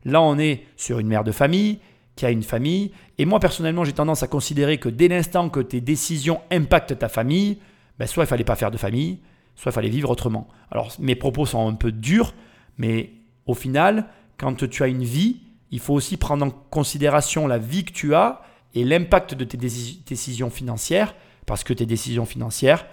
là, 0.03 0.21
on 0.21 0.37
est 0.37 0.63
sur 0.75 0.99
une 0.99 1.07
mère 1.07 1.23
de 1.23 1.31
famille 1.31 1.79
qui 2.15 2.25
a 2.25 2.31
une 2.31 2.43
famille. 2.43 2.91
Et 3.17 3.25
moi, 3.25 3.39
personnellement, 3.39 3.83
j'ai 3.83 3.93
tendance 3.93 4.23
à 4.23 4.27
considérer 4.27 4.79
que 4.79 4.89
dès 4.89 5.07
l'instant 5.07 5.49
que 5.49 5.59
tes 5.59 5.81
décisions 5.81 6.41
impactent 6.51 6.97
ta 6.97 7.09
famille, 7.09 7.59
ben, 7.99 8.07
soit 8.07 8.23
il 8.23 8.27
fallait 8.27 8.43
pas 8.43 8.55
faire 8.55 8.71
de 8.71 8.77
famille, 8.77 9.19
soit 9.55 9.71
il 9.71 9.75
fallait 9.75 9.89
vivre 9.89 10.09
autrement. 10.09 10.47
Alors, 10.71 10.91
mes 10.99 11.15
propos 11.15 11.45
sont 11.45 11.67
un 11.67 11.75
peu 11.75 11.91
durs, 11.91 12.33
mais 12.77 13.11
au 13.45 13.53
final, 13.53 14.07
quand 14.37 14.67
tu 14.67 14.83
as 14.83 14.87
une 14.87 15.03
vie, 15.03 15.41
il 15.71 15.79
faut 15.79 15.93
aussi 15.93 16.17
prendre 16.17 16.45
en 16.45 16.49
considération 16.49 17.47
la 17.47 17.57
vie 17.57 17.83
que 17.83 17.91
tu 17.91 18.15
as 18.15 18.41
et 18.73 18.83
l'impact 18.83 19.33
de 19.33 19.43
tes 19.43 19.57
décisions 19.57 20.49
financières, 20.49 21.15
parce 21.45 21.63
que 21.63 21.73
tes 21.73 21.85
décisions 21.85 22.25
financières 22.25 22.85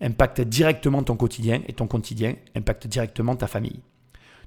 impactent 0.00 0.40
directement 0.40 1.02
ton 1.02 1.16
quotidien 1.16 1.62
et 1.68 1.72
ton 1.72 1.86
quotidien 1.86 2.34
impacte 2.54 2.86
directement 2.86 3.36
ta 3.36 3.46
famille. 3.46 3.80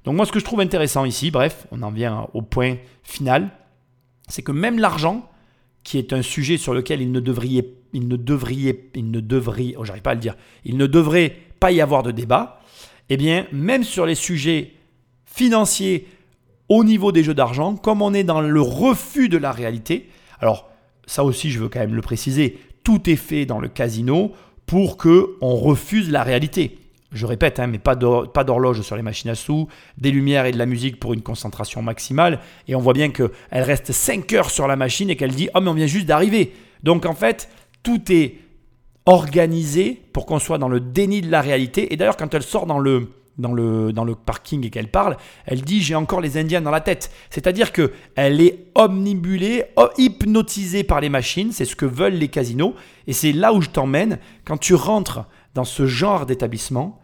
Donc 0.04 0.16
moi, 0.16 0.26
ce 0.26 0.32
que 0.32 0.38
je 0.38 0.44
trouve 0.44 0.60
intéressant 0.60 1.04
ici, 1.04 1.30
bref, 1.30 1.66
on 1.70 1.82
en 1.82 1.90
vient 1.90 2.28
au 2.34 2.42
point 2.42 2.76
final, 3.02 3.50
c'est 4.28 4.42
que 4.42 4.52
même 4.52 4.78
l'argent, 4.78 5.30
qui 5.82 5.98
est 5.98 6.12
un 6.12 6.22
sujet 6.22 6.56
sur 6.56 6.74
lequel 6.74 7.00
il 7.02 7.12
ne 7.12 7.20
devrait, 7.20 7.74
oh, 9.76 9.84
j'arrive 9.84 10.02
pas 10.02 10.10
à 10.10 10.14
le 10.14 10.20
dire, 10.20 10.36
il 10.64 10.76
ne 10.76 10.86
devrait 10.86 11.36
pas 11.60 11.72
y 11.72 11.80
avoir 11.80 12.02
de 12.02 12.10
débat, 12.10 12.60
eh 13.08 13.16
bien, 13.16 13.46
même 13.52 13.84
sur 13.84 14.06
les 14.06 14.14
sujets 14.14 14.74
financiers 15.24 16.06
au 16.68 16.84
niveau 16.84 17.12
des 17.12 17.22
jeux 17.22 17.34
d'argent, 17.34 17.76
comme 17.76 18.02
on 18.02 18.14
est 18.14 18.24
dans 18.24 18.40
le 18.40 18.60
refus 18.60 19.28
de 19.28 19.38
la 19.38 19.52
réalité, 19.52 20.08
alors 20.40 20.68
ça 21.06 21.24
aussi 21.24 21.50
je 21.50 21.60
veux 21.60 21.68
quand 21.68 21.80
même 21.80 21.94
le 21.94 22.02
préciser, 22.02 22.58
tout 22.82 23.08
est 23.08 23.16
fait 23.16 23.46
dans 23.46 23.60
le 23.60 23.68
casino 23.68 24.32
pour 24.66 24.96
que 24.96 25.36
on 25.40 25.56
refuse 25.56 26.10
la 26.10 26.22
réalité. 26.22 26.78
Je 27.12 27.26
répète, 27.26 27.60
hein, 27.60 27.68
mais 27.68 27.78
pas 27.78 27.94
d'horloge 27.94 28.82
sur 28.82 28.96
les 28.96 29.02
machines 29.02 29.30
à 29.30 29.36
sous, 29.36 29.68
des 29.98 30.10
lumières 30.10 30.46
et 30.46 30.52
de 30.52 30.58
la 30.58 30.66
musique 30.66 30.98
pour 30.98 31.14
une 31.14 31.22
concentration 31.22 31.80
maximale. 31.80 32.40
Et 32.66 32.74
on 32.74 32.80
voit 32.80 32.92
bien 32.92 33.10
qu'elle 33.10 33.30
reste 33.52 33.92
5 33.92 34.32
heures 34.32 34.50
sur 34.50 34.66
la 34.66 34.74
machine 34.74 35.10
et 35.10 35.16
qu'elle 35.16 35.32
dit 35.32 35.48
Oh, 35.54 35.60
mais 35.60 35.70
on 35.70 35.74
vient 35.74 35.86
juste 35.86 36.06
d'arriver. 36.06 36.52
Donc 36.82 37.06
en 37.06 37.14
fait, 37.14 37.48
tout 37.84 38.10
est 38.10 38.38
organisé 39.06 40.02
pour 40.12 40.26
qu'on 40.26 40.40
soit 40.40 40.58
dans 40.58 40.68
le 40.68 40.80
déni 40.80 41.20
de 41.20 41.30
la 41.30 41.40
réalité. 41.40 41.92
Et 41.92 41.96
d'ailleurs, 41.96 42.16
quand 42.16 42.34
elle 42.34 42.42
sort 42.42 42.66
dans 42.66 42.80
le, 42.80 43.10
dans 43.38 43.52
le, 43.52 43.92
dans 43.92 44.04
le 44.04 44.14
parking 44.14 44.64
et 44.64 44.70
qu'elle 44.70 44.90
parle, 44.90 45.16
elle 45.46 45.62
dit 45.62 45.82
J'ai 45.82 45.94
encore 45.94 46.20
les 46.20 46.36
Indiens 46.36 46.60
dans 46.60 46.70
la 46.70 46.80
tête. 46.80 47.10
C'est-à-dire 47.30 47.72
qu'elle 47.72 48.40
est 48.40 48.66
omnibulée, 48.74 49.64
hypnotisée 49.98 50.84
par 50.84 51.00
les 51.00 51.08
machines. 51.08 51.52
C'est 51.52 51.64
ce 51.64 51.76
que 51.76 51.86
veulent 51.86 52.14
les 52.14 52.28
casinos. 52.28 52.74
Et 53.06 53.12
c'est 53.12 53.32
là 53.32 53.52
où 53.52 53.60
je 53.60 53.70
t'emmène. 53.70 54.18
Quand 54.44 54.58
tu 54.58 54.74
rentres 54.74 55.24
dans 55.54 55.64
ce 55.64 55.86
genre 55.86 56.26
d'établissement, 56.26 57.00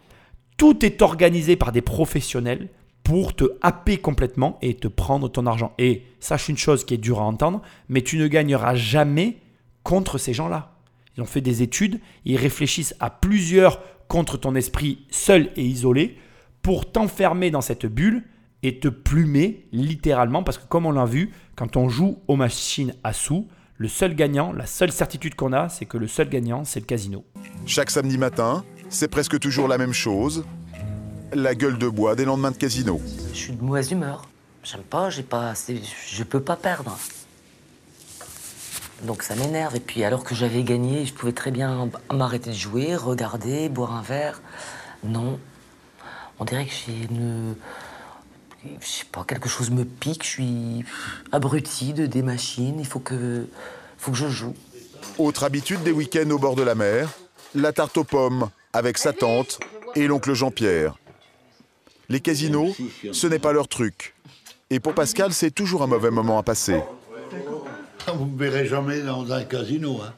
tout 0.57 0.85
est 0.85 1.03
organisé 1.03 1.57
par 1.57 1.73
des 1.73 1.83
professionnels 1.83 2.69
pour 3.03 3.35
te 3.35 3.45
happer 3.63 3.97
complètement 3.97 4.59
et 4.63 4.75
te 4.75 4.89
prendre 4.89 5.29
ton 5.29 5.47
argent. 5.47 5.73
Et 5.79 6.05
sache 6.21 6.49
une 6.49 6.59
chose 6.59 6.85
qui 6.85 6.95
est 6.95 6.99
dure 6.99 7.21
à 7.21 7.25
entendre, 7.25 7.63
mais 7.89 8.03
tu 8.03 8.19
ne 8.19 8.27
gagneras 8.27 8.75
jamais 8.75 9.39
contre 9.83 10.19
ces 10.19 10.35
gens-là. 10.35 10.75
Ils 11.17 11.23
ont 11.23 11.27
fait 11.27 11.41
des 11.41 11.63
études, 11.63 12.01
ils 12.25 12.37
réfléchissent 12.37 12.95
à 13.01 13.11
plusieurs 13.11 13.81
contre 14.11 14.37
ton 14.37 14.57
esprit 14.57 15.07
seul 15.09 15.51
et 15.55 15.65
isolé 15.65 16.19
pour 16.63 16.91
t'enfermer 16.91 17.53
dans 17.53 17.61
cette 17.61 17.87
bulle 17.87 18.25
et 18.65 18.81
te 18.81 18.89
plumer 18.89 19.69
littéralement 19.73 20.43
parce 20.43 20.59
que 20.59 20.67
comme 20.67 20.85
on 20.85 20.91
l'a 20.91 21.05
vu, 21.05 21.31
quand 21.55 21.77
on 21.77 21.89
joue 21.89 22.19
aux 22.27 22.35
machines 22.35 22.93
à 23.05 23.13
sous, 23.13 23.47
le 23.77 23.87
seul 23.87 24.17
gagnant, 24.17 24.53
la 24.53 24.67
seule 24.67 24.91
certitude 24.91 25.37
qu'on 25.37 25.53
a, 25.53 25.69
c'est 25.69 25.87
que 25.87 25.97
le 25.97 26.09
seul 26.09 26.29
gagnant, 26.29 26.65
c'est 26.65 26.81
le 26.81 26.87
casino. 26.87 27.25
Chaque 27.67 27.91
samedi 27.91 28.19
matin, 28.19 28.65
c'est 28.89 29.09
presque 29.09 29.39
toujours 29.39 29.69
la 29.69 29.79
même 29.79 29.95
chose. 29.95 30.45
La 31.33 31.55
gueule 31.55 31.79
de 31.79 31.89
bois 31.89 32.17
des 32.17 32.25
lendemains 32.25 32.51
de 32.51 32.57
casino. 32.57 33.01
Je 33.33 33.39
suis 33.39 33.53
de 33.53 33.63
mauvaise 33.63 33.93
humeur. 33.93 34.29
J'aime 34.65 34.83
pas, 34.83 35.09
j'ai 35.09 35.23
pas, 35.23 35.55
je 35.55 36.25
peux 36.25 36.41
pas 36.41 36.57
perdre. 36.57 36.99
Donc 39.03 39.23
ça 39.23 39.35
m'énerve. 39.35 39.77
Et 39.77 39.81
puis 39.81 40.05
alors 40.05 40.25
que 40.25 40.35
j'avais 40.35 40.63
gagné, 40.63 41.07
je 41.07 41.15
pouvais 41.15 41.33
très 41.33 41.51
bien 41.51 41.91
m'arrêter 42.13 42.51
de 42.51 42.57
jouer, 42.57 42.97
regarder, 42.97 43.69
boire 43.69 43.95
un 43.95 44.03
verre. 44.03 44.41
Non. 45.05 45.39
On 46.39 46.45
dirait 46.45 46.67
que 46.67 46.73
j'ai 46.73 47.05
une. 47.11 47.55
Je 48.81 48.87
sais 48.87 49.05
pas, 49.11 49.25
quelque 49.25 49.49
chose 49.49 49.71
me 49.71 49.85
pique, 49.85 50.23
je 50.23 50.29
suis 50.29 50.85
abruti 51.33 51.95
de 51.95 52.05
des 52.05 52.23
machines, 52.23 52.79
il 52.79 52.87
faut 52.87 53.01
que, 53.01 53.47
faut 53.97 54.11
que 54.11 54.19
je 54.19 54.29
joue. 54.29 54.55
Autre 55.17 55.45
habitude 55.45 55.83
des 55.83 55.93
week-ends 55.93 56.29
au 56.29 56.39
bord 56.39 56.57
de 56.57 56.63
la 56.63 56.75
mer, 56.75 57.09
la 57.55 57.73
tarte 57.73 57.97
aux 57.97 58.05
pommes 58.05 58.51
avec 58.75 58.99
sa 58.99 59.15
tante 59.15 59.61
et 59.95 60.07
l'oncle 60.07 60.35
Jean-Pierre. 60.35 60.99
Les 62.11 62.21
casinos, 62.21 62.75
ce 63.13 63.27
n'est 63.27 63.39
pas 63.39 63.53
leur 63.53 63.67
truc. 63.67 64.15
Et 64.69 64.79
pour 64.79 64.95
Pascal, 64.95 65.33
c'est 65.33 65.51
toujours 65.51 65.83
un 65.83 65.87
mauvais 65.87 66.11
moment 66.11 66.39
à 66.39 66.43
passer. 66.43 66.81
Vous 68.07 68.25
ne 68.25 68.33
me 68.33 68.39
verrez 68.39 68.67
jamais 68.67 69.01
dans 69.03 69.31
un 69.33 69.45
casino. 69.45 70.01
Hein. 70.03 70.13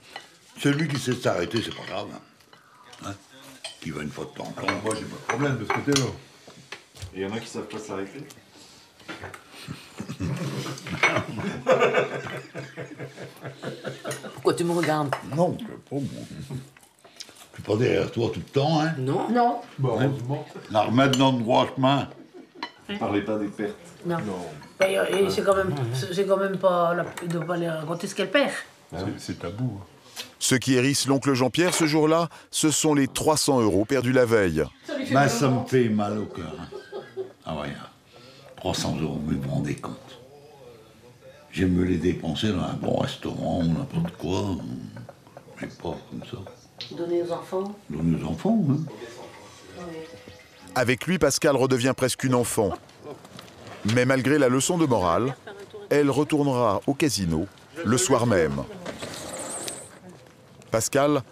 Celui 0.58 0.88
qui 0.88 0.98
sait 0.98 1.14
s'arrêter, 1.14 1.60
c'est 1.62 1.74
pas 1.74 1.84
grave. 1.88 2.08
Hein. 2.14 3.06
hein? 3.06 3.14
Qui 3.80 3.90
va 3.90 4.02
une 4.02 4.10
fois 4.10 4.24
de 4.26 4.30
temps 4.30 4.44
en 4.44 4.52
temps. 4.52 4.66
Moi, 4.84 4.94
j'ai 4.94 5.04
pas 5.04 5.16
de 5.16 5.26
problème 5.28 5.58
de 5.58 5.64
ce 5.64 5.72
côté-là. 5.72 6.06
Et 7.14 7.20
il 7.20 7.22
y 7.22 7.26
en 7.26 7.32
a 7.32 7.40
qui 7.40 7.48
savent 7.48 7.68
pas 7.68 7.78
s'arrêter 7.78 8.24
Pourquoi 14.34 14.54
tu 14.54 14.64
me 14.64 14.72
regardes? 14.72 15.14
Non, 15.36 15.56
je 15.58 15.64
pas 15.66 15.96
moi. 15.96 16.02
Je 17.52 17.56
suis 17.56 17.62
pas 17.62 17.76
derrière 17.76 18.10
toi 18.10 18.30
tout 18.32 18.40
le 18.40 18.46
temps, 18.46 18.80
hein 18.80 18.94
Non. 18.98 19.28
Non. 19.30 19.60
Bah, 19.78 19.90
heureusement. 20.00 20.46
La 20.70 20.82
remettre 20.82 21.18
dans 21.18 21.32
le 21.32 21.40
droit 21.40 21.66
chemin. 21.74 22.08
Ne 22.94 22.98
parlez 22.98 23.22
pas 23.22 23.38
des 23.38 23.48
pertes. 23.48 23.74
Non. 24.06 24.16
Et, 24.80 25.30
c'est 25.30 25.44
quand 25.44 25.56
même, 25.56 25.74
c'est 25.94 26.26
quand 26.26 26.36
même 26.36 26.56
pas 26.56 26.94
de 27.26 27.38
pas 27.38 27.54
aller 27.54 27.68
raconter 27.68 28.06
ce 28.06 28.14
qu'elle 28.14 28.30
perd. 28.30 28.50
C'est 29.18 29.38
tabou. 29.38 29.80
Hein. 29.80 29.86
Ce 30.38 30.54
qui 30.54 30.74
hérisse 30.74 31.06
l'oncle 31.06 31.32
Jean-Pierre 31.34 31.72
ce 31.72 31.86
jour-là, 31.86 32.28
ce 32.50 32.70
sont 32.70 32.94
les 32.94 33.08
300 33.08 33.62
euros 33.62 33.84
perdus 33.84 34.12
la 34.12 34.24
veille. 34.24 34.64
Mais 35.12 35.28
ça 35.28 35.48
me 35.48 35.64
fait 35.66 35.88
mal 35.88 36.18
au 36.18 36.26
cœur. 36.26 36.52
Hein. 36.58 37.22
Ah 37.46 37.54
ouais, 37.60 37.72
300 38.56 38.98
euros, 39.00 39.20
mais 39.26 39.36
vous 39.36 39.50
rendez 39.50 39.76
compte. 39.76 39.96
J'aime 41.52 41.72
me 41.72 41.84
les 41.84 41.98
dépenser 41.98 42.48
dans 42.48 42.62
un 42.62 42.74
bon 42.74 42.96
restaurant 42.98 43.60
ou 43.60 43.68
n'importe 43.68 44.16
quoi, 44.16 44.56
mais 45.60 45.68
pas 45.68 45.96
comme 46.10 46.22
ça. 46.28 46.38
Donner 46.96 47.22
aux 47.22 47.32
enfants 47.32 47.74
Donner 47.90 48.22
aux 48.22 48.26
enfants, 48.26 48.64
hein. 48.70 48.76
Avec 50.74 51.06
lui, 51.06 51.18
Pascal 51.18 51.56
redevient 51.56 51.92
presque 51.94 52.24
une 52.24 52.34
enfant. 52.34 52.70
Mais 53.94 54.04
malgré 54.04 54.38
la 54.38 54.48
leçon 54.48 54.78
de 54.78 54.86
morale, 54.86 55.36
elle 55.90 56.10
retournera 56.10 56.80
au 56.86 56.94
casino 56.94 57.46
le 57.84 57.98
soir 57.98 58.26
même. 58.26 58.62
Pascal 60.70 61.22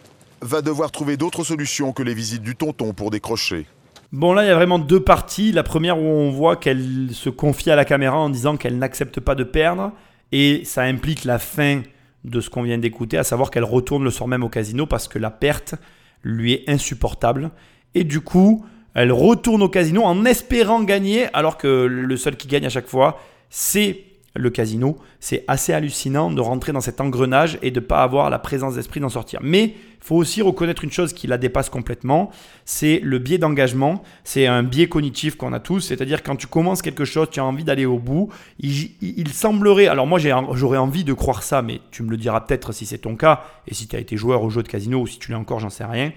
va 0.42 0.60
devoir 0.60 0.90
trouver 0.90 1.16
d'autres 1.16 1.44
solutions 1.44 1.92
que 1.92 2.02
les 2.02 2.12
visites 2.12 2.42
du 2.42 2.56
tonton 2.56 2.92
pour 2.92 3.10
décrocher. 3.10 3.66
Bon 4.12 4.32
là 4.32 4.44
il 4.44 4.48
y 4.48 4.50
a 4.50 4.54
vraiment 4.54 4.78
deux 4.78 5.00
parties. 5.00 5.52
La 5.52 5.62
première 5.62 5.98
où 5.98 6.02
on 6.02 6.30
voit 6.30 6.56
qu'elle 6.56 7.10
se 7.12 7.30
confie 7.30 7.70
à 7.70 7.76
la 7.76 7.84
caméra 7.84 8.18
en 8.18 8.28
disant 8.28 8.56
qu'elle 8.56 8.78
n'accepte 8.78 9.20
pas 9.20 9.34
de 9.34 9.44
perdre 9.44 9.92
et 10.32 10.62
ça 10.64 10.82
implique 10.82 11.24
la 11.24 11.38
fin 11.38 11.82
de 12.24 12.40
ce 12.40 12.50
qu'on 12.50 12.62
vient 12.62 12.78
d'écouter, 12.78 13.16
à 13.16 13.24
savoir 13.24 13.50
qu'elle 13.50 13.64
retourne 13.64 14.04
le 14.04 14.10
soir 14.10 14.28
même 14.28 14.42
au 14.42 14.48
casino 14.50 14.84
parce 14.84 15.08
que 15.08 15.18
la 15.18 15.30
perte 15.30 15.74
lui 16.22 16.52
est 16.52 16.68
insupportable. 16.68 17.50
Et 17.94 18.04
du 18.04 18.20
coup, 18.20 18.64
elle 18.94 19.12
retourne 19.12 19.62
au 19.62 19.68
casino 19.68 20.02
en 20.02 20.24
espérant 20.24 20.82
gagner, 20.82 21.26
alors 21.34 21.56
que 21.56 21.66
le 21.86 22.16
seul 22.16 22.36
qui 22.36 22.48
gagne 22.48 22.66
à 22.66 22.70
chaque 22.70 22.88
fois, 22.88 23.20
c'est 23.48 24.04
le 24.34 24.50
casino. 24.50 24.96
C'est 25.18 25.44
assez 25.48 25.72
hallucinant 25.72 26.30
de 26.30 26.40
rentrer 26.40 26.72
dans 26.72 26.80
cet 26.80 27.00
engrenage 27.00 27.58
et 27.62 27.70
de 27.70 27.80
ne 27.80 27.84
pas 27.84 28.02
avoir 28.02 28.30
la 28.30 28.38
présence 28.38 28.74
d'esprit 28.74 29.00
d'en 29.00 29.08
sortir. 29.08 29.40
Mais 29.42 29.64
il 29.64 30.04
faut 30.06 30.16
aussi 30.16 30.40
reconnaître 30.40 30.84
une 30.84 30.92
chose 30.92 31.12
qui 31.12 31.26
la 31.26 31.36
dépasse 31.36 31.68
complètement, 31.68 32.30
c'est 32.64 33.00
le 33.02 33.18
biais 33.18 33.38
d'engagement. 33.38 34.02
C'est 34.24 34.46
un 34.46 34.62
biais 34.62 34.88
cognitif 34.88 35.36
qu'on 35.36 35.52
a 35.52 35.60
tous, 35.60 35.80
c'est-à-dire 35.80 36.22
quand 36.22 36.36
tu 36.36 36.46
commences 36.46 36.80
quelque 36.80 37.04
chose, 37.04 37.28
tu 37.30 37.40
as 37.40 37.44
envie 37.44 37.64
d'aller 37.64 37.86
au 37.86 37.98
bout. 37.98 38.30
Il, 38.60 39.28
semblerait, 39.28 39.88
alors 39.88 40.06
moi 40.06 40.18
j'aurais 40.18 40.78
envie 40.78 41.04
de 41.04 41.12
croire 41.12 41.42
ça, 41.42 41.60
mais 41.60 41.80
tu 41.90 42.02
me 42.02 42.10
le 42.10 42.16
diras 42.16 42.40
peut-être 42.40 42.72
si 42.72 42.86
c'est 42.86 42.98
ton 42.98 43.16
cas, 43.16 43.42
et 43.66 43.74
si 43.74 43.88
tu 43.88 43.96
as 43.96 43.98
été 43.98 44.16
joueur 44.16 44.42
au 44.42 44.50
jeu 44.50 44.62
de 44.62 44.68
casino, 44.68 45.00
ou 45.00 45.06
si 45.06 45.18
tu 45.18 45.30
l'es 45.30 45.36
encore, 45.36 45.60
j'en 45.60 45.70
sais 45.70 45.84
rien. 45.84 46.12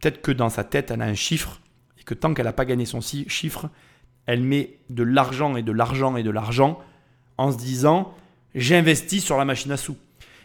Peut-être 0.00 0.20
que 0.20 0.30
dans 0.30 0.50
sa 0.50 0.62
tête, 0.62 0.90
elle 0.90 1.02
a 1.02 1.06
un 1.06 1.14
chiffre, 1.14 1.60
que 2.06 2.14
tant 2.14 2.32
qu'elle 2.32 2.46
n'a 2.46 2.54
pas 2.54 2.64
gagné 2.64 2.86
son 2.86 3.00
chiffre, 3.00 3.68
elle 4.24 4.40
met 4.40 4.78
de 4.88 5.02
l'argent 5.02 5.56
et 5.56 5.62
de 5.62 5.72
l'argent 5.72 6.16
et 6.16 6.22
de 6.22 6.30
l'argent 6.30 6.80
en 7.36 7.52
se 7.52 7.58
disant 7.58 8.14
j'investis 8.54 9.22
sur 9.22 9.36
la 9.36 9.44
machine 9.44 9.72
à 9.72 9.76
sous. 9.76 9.96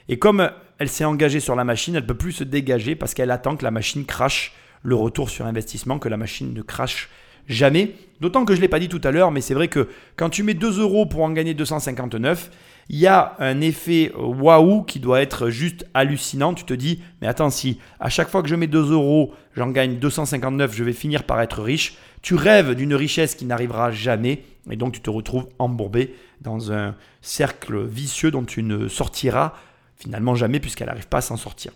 Et 0.10 0.20
comme 0.20 0.52
elle 0.80 0.90
s'est 0.90 1.06
engagée 1.06 1.40
sur 1.40 1.56
la 1.56 1.64
machine, 1.64 1.96
elle 1.96 2.02
ne 2.02 2.08
peut 2.08 2.18
plus 2.18 2.34
se 2.34 2.44
dégager 2.44 2.96
parce 2.96 3.14
qu'elle 3.14 3.32
attend 3.32 3.56
que 3.56 3.64
la 3.64 3.72
machine 3.72 4.06
crache 4.06 4.54
le 4.84 4.96
retour 4.96 5.30
sur 5.30 5.46
investissement, 5.46 6.00
que 6.00 6.10
la 6.10 6.18
machine 6.18 6.54
ne 6.54 6.62
crache 6.62 7.10
jamais. 7.48 7.96
D'autant 8.20 8.46
que 8.46 8.54
je 8.54 8.58
ne 8.58 8.64
l'ai 8.64 8.68
pas 8.68 8.80
dit 8.80 8.90
tout 8.90 9.02
à 9.04 9.12
l'heure, 9.12 9.32
mais 9.32 9.42
c'est 9.42 9.54
vrai 9.54 9.68
que 9.68 9.88
quand 10.16 10.30
tu 10.30 10.44
mets 10.44 10.54
2 10.54 10.80
euros 10.80 11.06
pour 11.06 11.22
en 11.22 11.32
gagner 11.32 11.54
259, 11.54 12.52
il 12.90 13.00
y 13.00 13.08
a 13.08 13.36
un 13.40 13.62
effet 13.62 14.12
waouh 14.16 14.84
qui 14.84 15.00
doit 15.00 15.22
être 15.22 15.50
juste 15.50 15.86
hallucinant. 15.94 16.54
Tu 16.54 16.66
te 16.66 16.74
dis, 16.74 17.02
mais 17.22 17.28
attends, 17.28 17.50
si 17.50 17.80
à 18.00 18.10
chaque 18.10 18.30
fois 18.30 18.42
que 18.42 18.50
je 18.50 18.56
mets 18.56 18.68
2 18.68 18.92
euros, 18.92 19.34
j'en 19.56 19.70
gagne 19.70 19.98
259, 19.98 20.74
je 20.74 20.84
vais 20.84 20.94
finir 20.94 21.24
par 21.24 21.42
être 21.42 21.62
riche. 21.62 21.98
Tu 22.22 22.36
rêves 22.36 22.76
d'une 22.76 22.94
richesse 22.94 23.36
qui 23.36 23.46
n'arrivera 23.46 23.92
jamais 23.92 24.44
et 24.70 24.76
donc 24.76 24.94
tu 24.94 25.02
te 25.02 25.10
retrouves 25.10 25.48
embourbé 25.58 26.14
dans 26.42 26.72
un 26.72 26.96
cercle 27.22 27.86
vicieux 27.86 28.32
dont 28.32 28.44
tu 28.44 28.62
ne 28.62 28.88
sortiras 28.88 29.54
finalement 29.96 30.36
jamais 30.36 30.60
puisqu'elle 30.60 30.88
n'arrive 30.88 31.08
pas 31.08 31.20
à 31.20 31.22
s'en 31.22 31.38
sortir. 31.38 31.72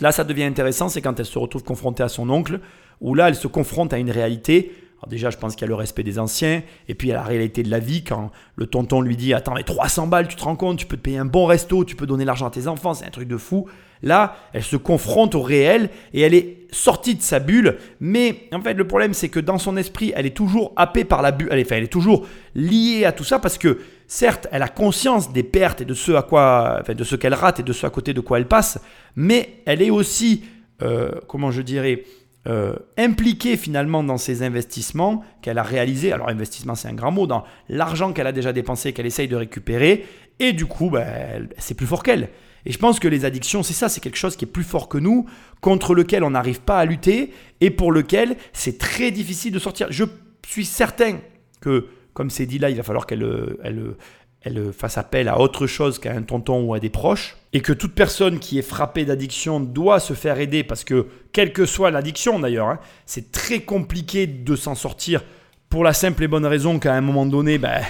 Là, 0.00 0.12
ça 0.12 0.24
devient 0.24 0.44
intéressant, 0.44 0.88
c'est 0.88 1.02
quand 1.02 1.18
elle 1.18 1.26
se 1.26 1.38
retrouve 1.38 1.64
confrontée 1.64 2.02
à 2.02 2.08
son 2.08 2.30
oncle, 2.30 2.60
où 3.00 3.14
là, 3.14 3.28
elle 3.28 3.34
se 3.34 3.48
confronte 3.48 3.92
à 3.92 3.98
une 3.98 4.10
réalité 4.10 4.72
alors 5.00 5.08
déjà, 5.08 5.30
je 5.30 5.38
pense 5.38 5.54
qu'il 5.54 5.62
y 5.62 5.64
a 5.64 5.68
le 5.68 5.74
respect 5.74 6.02
des 6.02 6.18
anciens, 6.18 6.62
et 6.86 6.94
puis 6.94 7.08
il 7.08 7.10
y 7.10 7.14
a 7.14 7.16
la 7.16 7.22
réalité 7.22 7.62
de 7.62 7.70
la 7.70 7.78
vie, 7.78 8.04
quand 8.04 8.30
le 8.56 8.66
tonton 8.66 9.00
lui 9.00 9.16
dit, 9.16 9.32
attends, 9.32 9.54
mais 9.54 9.62
300 9.62 10.08
balles, 10.08 10.28
tu 10.28 10.36
te 10.36 10.44
rends 10.44 10.56
compte, 10.56 10.78
tu 10.78 10.84
peux 10.84 10.98
te 10.98 11.02
payer 11.02 11.16
un 11.16 11.24
bon 11.24 11.46
resto, 11.46 11.86
tu 11.86 11.96
peux 11.96 12.06
donner 12.06 12.26
l'argent 12.26 12.46
à 12.46 12.50
tes 12.50 12.68
enfants, 12.68 12.92
c'est 12.92 13.06
un 13.06 13.10
truc 13.10 13.26
de 13.26 13.38
fou. 13.38 13.66
Là, 14.02 14.36
elle 14.52 14.62
se 14.62 14.76
confronte 14.76 15.34
au 15.34 15.40
réel, 15.40 15.88
et 16.12 16.20
elle 16.20 16.34
est 16.34 16.58
sortie 16.70 17.14
de 17.14 17.22
sa 17.22 17.38
bulle, 17.38 17.78
mais 17.98 18.48
en 18.52 18.60
fait, 18.60 18.74
le 18.74 18.86
problème, 18.86 19.14
c'est 19.14 19.30
que 19.30 19.40
dans 19.40 19.56
son 19.56 19.78
esprit, 19.78 20.12
elle 20.14 20.26
est 20.26 20.36
toujours 20.36 20.74
happée 20.76 21.04
par 21.04 21.22
la 21.22 21.32
bulle, 21.32 21.48
elle 21.50 21.60
est, 21.60 21.64
enfin, 21.64 21.76
elle 21.76 21.84
est 21.84 21.88
toujours 21.88 22.26
liée 22.54 23.06
à 23.06 23.12
tout 23.12 23.24
ça, 23.24 23.38
parce 23.38 23.56
que 23.56 23.78
certes, 24.06 24.48
elle 24.52 24.62
a 24.62 24.68
conscience 24.68 25.32
des 25.32 25.42
pertes 25.42 25.80
et 25.80 25.86
de 25.86 25.94
ce 25.94 26.12
à 26.12 26.22
quoi, 26.22 26.76
enfin, 26.82 26.92
de 26.92 27.04
ce 27.04 27.16
qu'elle 27.16 27.32
rate 27.32 27.60
et 27.60 27.62
de 27.62 27.72
ce 27.72 27.86
à 27.86 27.90
côté 27.90 28.12
de 28.12 28.20
quoi 28.20 28.36
elle 28.36 28.48
passe, 28.48 28.78
mais 29.16 29.62
elle 29.64 29.80
est 29.80 29.90
aussi, 29.90 30.44
euh, 30.82 31.12
comment 31.26 31.50
je 31.50 31.62
dirais, 31.62 32.04
euh, 32.48 32.74
impliquée 32.96 33.58
finalement 33.58 34.02
dans 34.02 34.16
ses 34.16 34.42
investissements 34.42 35.22
qu'elle 35.42 35.58
a 35.58 35.62
réalisés. 35.62 36.12
Alors 36.12 36.28
investissement 36.28 36.74
c'est 36.74 36.88
un 36.88 36.94
grand 36.94 37.10
mot, 37.10 37.26
dans 37.26 37.44
l'argent 37.68 38.12
qu'elle 38.12 38.26
a 38.26 38.32
déjà 38.32 38.52
dépensé, 38.52 38.92
qu'elle 38.92 39.06
essaye 39.06 39.28
de 39.28 39.36
récupérer. 39.36 40.06
Et 40.38 40.54
du 40.54 40.64
coup, 40.64 40.88
ben, 40.88 41.48
c'est 41.58 41.74
plus 41.74 41.86
fort 41.86 42.02
qu'elle. 42.02 42.30
Et 42.64 42.72
je 42.72 42.78
pense 42.78 42.98
que 42.98 43.08
les 43.08 43.24
addictions, 43.24 43.62
c'est 43.62 43.74
ça, 43.74 43.88
c'est 43.88 44.00
quelque 44.00 44.16
chose 44.16 44.36
qui 44.36 44.44
est 44.44 44.48
plus 44.48 44.64
fort 44.64 44.88
que 44.88 44.98
nous, 44.98 45.26
contre 45.60 45.94
lequel 45.94 46.24
on 46.24 46.30
n'arrive 46.30 46.60
pas 46.60 46.78
à 46.78 46.84
lutter 46.84 47.32
et 47.60 47.70
pour 47.70 47.92
lequel 47.92 48.36
c'est 48.52 48.78
très 48.78 49.10
difficile 49.10 49.52
de 49.52 49.58
sortir. 49.58 49.88
Je 49.90 50.04
suis 50.46 50.64
certain 50.64 51.18
que, 51.60 51.88
comme 52.14 52.30
c'est 52.30 52.46
dit 52.46 52.58
là, 52.58 52.70
il 52.70 52.76
va 52.76 52.82
falloir 52.82 53.06
qu'elle 53.06 53.56
elle, 53.62 53.94
elle 54.42 54.72
fasse 54.72 54.98
appel 54.98 55.28
à 55.28 55.38
autre 55.38 55.66
chose 55.66 55.98
qu'à 55.98 56.12
un 56.12 56.22
tonton 56.22 56.62
ou 56.62 56.74
à 56.74 56.80
des 56.80 56.90
proches, 56.90 57.36
et 57.52 57.60
que 57.60 57.72
toute 57.72 57.94
personne 57.94 58.38
qui 58.38 58.58
est 58.58 58.62
frappée 58.62 59.04
d'addiction 59.04 59.60
doit 59.60 60.00
se 60.00 60.14
faire 60.14 60.38
aider, 60.38 60.64
parce 60.64 60.84
que 60.84 61.08
quelle 61.32 61.52
que 61.52 61.66
soit 61.66 61.90
l'addiction 61.90 62.38
d'ailleurs, 62.38 62.68
hein, 62.68 62.78
c'est 63.06 63.32
très 63.32 63.60
compliqué 63.60 64.26
de 64.26 64.56
s'en 64.56 64.74
sortir 64.74 65.22
pour 65.68 65.84
la 65.84 65.92
simple 65.92 66.24
et 66.24 66.28
bonne 66.28 66.46
raison 66.46 66.80
qu'à 66.80 66.94
un 66.94 67.00
moment 67.00 67.26
donné, 67.26 67.56
ben, 67.56 67.82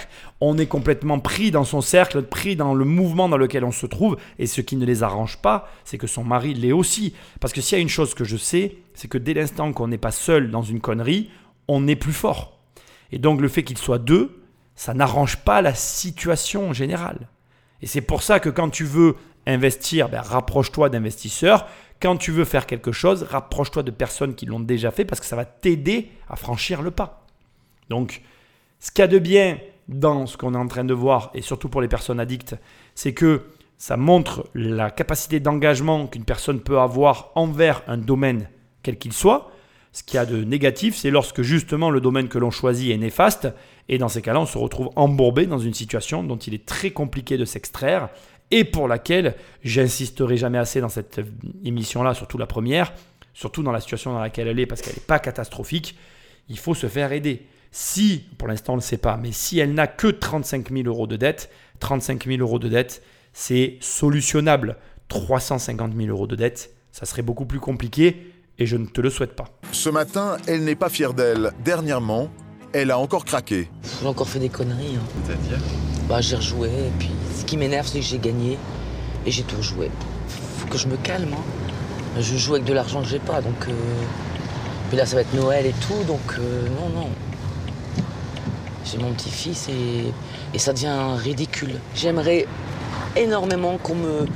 on 0.42 0.58
est 0.58 0.66
complètement 0.66 1.18
pris 1.18 1.50
dans 1.50 1.64
son 1.64 1.80
cercle, 1.80 2.20
pris 2.22 2.54
dans 2.54 2.74
le 2.74 2.84
mouvement 2.84 3.26
dans 3.26 3.38
lequel 3.38 3.64
on 3.64 3.72
se 3.72 3.86
trouve, 3.86 4.18
et 4.38 4.46
ce 4.46 4.60
qui 4.60 4.76
ne 4.76 4.84
les 4.84 5.02
arrange 5.02 5.38
pas, 5.38 5.66
c'est 5.84 5.96
que 5.96 6.06
son 6.06 6.22
mari 6.22 6.52
l'est 6.52 6.72
aussi. 6.72 7.14
Parce 7.40 7.54
que 7.54 7.62
s'il 7.62 7.78
y 7.78 7.80
a 7.80 7.82
une 7.82 7.88
chose 7.88 8.12
que 8.12 8.24
je 8.24 8.36
sais, 8.36 8.76
c'est 8.92 9.08
que 9.08 9.16
dès 9.16 9.32
l'instant 9.32 9.72
qu'on 9.72 9.88
n'est 9.88 9.96
pas 9.96 10.10
seul 10.10 10.50
dans 10.50 10.62
une 10.62 10.80
connerie, 10.80 11.30
on 11.68 11.88
est 11.88 11.96
plus 11.96 12.12
fort. 12.12 12.58
Et 13.12 13.18
donc 13.18 13.40
le 13.40 13.48
fait 13.48 13.62
qu'il 13.62 13.78
soit 13.78 13.98
deux, 13.98 14.42
ça 14.80 14.94
n'arrange 14.94 15.36
pas 15.36 15.60
la 15.60 15.74
situation 15.74 16.72
générale. 16.72 17.28
Et 17.82 17.86
c'est 17.86 18.00
pour 18.00 18.22
ça 18.22 18.40
que 18.40 18.48
quand 18.48 18.70
tu 18.70 18.84
veux 18.84 19.14
investir, 19.46 20.08
ben, 20.08 20.22
rapproche-toi 20.22 20.88
d'investisseurs. 20.88 21.66
Quand 22.00 22.16
tu 22.16 22.30
veux 22.30 22.46
faire 22.46 22.64
quelque 22.64 22.90
chose, 22.90 23.24
rapproche-toi 23.24 23.82
de 23.82 23.90
personnes 23.90 24.34
qui 24.34 24.46
l'ont 24.46 24.58
déjà 24.58 24.90
fait 24.90 25.04
parce 25.04 25.20
que 25.20 25.26
ça 25.26 25.36
va 25.36 25.44
t'aider 25.44 26.10
à 26.30 26.36
franchir 26.36 26.80
le 26.80 26.90
pas. 26.90 27.26
Donc, 27.90 28.22
ce 28.78 28.90
qu'il 28.90 29.02
y 29.02 29.04
a 29.04 29.08
de 29.08 29.18
bien 29.18 29.58
dans 29.86 30.24
ce 30.24 30.38
qu'on 30.38 30.54
est 30.54 30.56
en 30.56 30.66
train 30.66 30.84
de 30.84 30.94
voir, 30.94 31.30
et 31.34 31.42
surtout 31.42 31.68
pour 31.68 31.82
les 31.82 31.88
personnes 31.88 32.18
addictes, 32.18 32.56
c'est 32.94 33.12
que 33.12 33.48
ça 33.76 33.98
montre 33.98 34.48
la 34.54 34.90
capacité 34.90 35.40
d'engagement 35.40 36.06
qu'une 36.06 36.24
personne 36.24 36.58
peut 36.58 36.80
avoir 36.80 37.32
envers 37.34 37.82
un 37.86 37.98
domaine, 37.98 38.48
quel 38.82 38.96
qu'il 38.96 39.12
soit. 39.12 39.49
Ce 39.92 40.02
qu'il 40.04 40.16
y 40.16 40.18
a 40.18 40.26
de 40.26 40.44
négatif, 40.44 40.96
c'est 40.96 41.10
lorsque 41.10 41.42
justement 41.42 41.90
le 41.90 42.00
domaine 42.00 42.28
que 42.28 42.38
l'on 42.38 42.50
choisit 42.50 42.92
est 42.92 42.98
néfaste, 42.98 43.48
et 43.88 43.98
dans 43.98 44.08
ces 44.08 44.22
cas-là, 44.22 44.40
on 44.40 44.46
se 44.46 44.56
retrouve 44.56 44.90
embourbé 44.94 45.46
dans 45.46 45.58
une 45.58 45.74
situation 45.74 46.22
dont 46.22 46.36
il 46.36 46.54
est 46.54 46.64
très 46.64 46.90
compliqué 46.92 47.36
de 47.36 47.44
s'extraire, 47.44 48.08
et 48.52 48.64
pour 48.64 48.88
laquelle 48.88 49.34
j'insisterai 49.64 50.36
jamais 50.36 50.58
assez 50.58 50.80
dans 50.80 50.88
cette 50.88 51.20
émission-là, 51.64 52.14
surtout 52.14 52.38
la 52.38 52.46
première, 52.46 52.92
surtout 53.34 53.62
dans 53.62 53.72
la 53.72 53.80
situation 53.80 54.12
dans 54.12 54.20
laquelle 54.20 54.48
elle 54.48 54.60
est, 54.60 54.66
parce 54.66 54.80
qu'elle 54.80 54.94
n'est 54.94 55.00
pas 55.00 55.18
catastrophique, 55.18 55.96
il 56.48 56.58
faut 56.58 56.74
se 56.74 56.86
faire 56.86 57.12
aider. 57.12 57.46
Si, 57.72 58.24
pour 58.38 58.48
l'instant 58.48 58.74
on 58.74 58.76
ne 58.76 58.80
le 58.80 58.86
sait 58.86 58.98
pas, 58.98 59.16
mais 59.16 59.32
si 59.32 59.58
elle 59.58 59.74
n'a 59.74 59.86
que 59.86 60.08
35 60.08 60.70
000 60.70 60.88
euros 60.88 61.06
de 61.06 61.16
dette, 61.16 61.50
35 61.80 62.26
000 62.26 62.40
euros 62.40 62.58
de 62.58 62.68
dette, 62.68 63.02
c'est 63.32 63.78
solutionnable. 63.80 64.76
350 65.08 65.94
000 65.96 66.08
euros 66.08 66.26
de 66.28 66.36
dette, 66.36 66.72
ça 66.92 67.04
serait 67.06 67.22
beaucoup 67.22 67.46
plus 67.46 67.58
compliqué 67.58 68.29
et 68.60 68.66
je 68.66 68.76
ne 68.76 68.86
te 68.86 69.00
le 69.00 69.10
souhaite 69.10 69.34
pas. 69.34 69.46
Ce 69.72 69.88
matin, 69.88 70.36
elle 70.46 70.64
n'est 70.64 70.76
pas 70.76 70.90
fière 70.90 71.14
d'elle. 71.14 71.50
Dernièrement, 71.64 72.28
elle 72.72 72.90
a 72.90 72.98
encore 72.98 73.24
craqué. 73.24 73.68
J'ai 74.00 74.06
encore 74.06 74.28
fait 74.28 74.38
des 74.38 74.50
conneries. 74.50 74.96
Hein. 74.96 75.22
C'est-à-dire 75.26 75.58
Bah 76.08 76.20
j'ai 76.20 76.36
rejoué 76.36 76.68
et 76.68 76.92
puis 76.98 77.10
ce 77.36 77.44
qui 77.44 77.56
m'énerve 77.56 77.86
c'est 77.88 77.98
que 77.98 78.04
j'ai 78.04 78.18
gagné 78.18 78.58
et 79.26 79.30
j'ai 79.30 79.42
tout 79.42 79.60
joué. 79.62 79.90
Faut 80.58 80.68
que 80.68 80.78
je 80.78 80.86
me 80.86 80.96
calme. 80.98 81.32
Hein. 81.32 82.20
Je 82.20 82.36
joue 82.36 82.54
avec 82.54 82.66
de 82.66 82.72
l'argent 82.72 83.02
que 83.02 83.08
j'ai 83.08 83.18
pas 83.18 83.40
donc. 83.40 83.66
Euh... 83.68 83.72
Puis 84.88 84.98
là 84.98 85.06
ça 85.06 85.16
va 85.16 85.22
être 85.22 85.34
Noël 85.34 85.66
et 85.66 85.74
tout 85.88 86.04
donc 86.06 86.20
euh, 86.38 86.68
non 86.80 87.00
non. 87.00 87.08
J'ai 88.84 88.98
mon 88.98 89.12
petit-fils 89.12 89.68
et... 89.68 90.12
et 90.52 90.58
ça 90.58 90.72
devient 90.72 91.16
ridicule. 91.16 91.74
J'aimerais 91.94 92.46
énormément 93.16 93.78
qu'on 93.78 93.94
me 93.94 94.26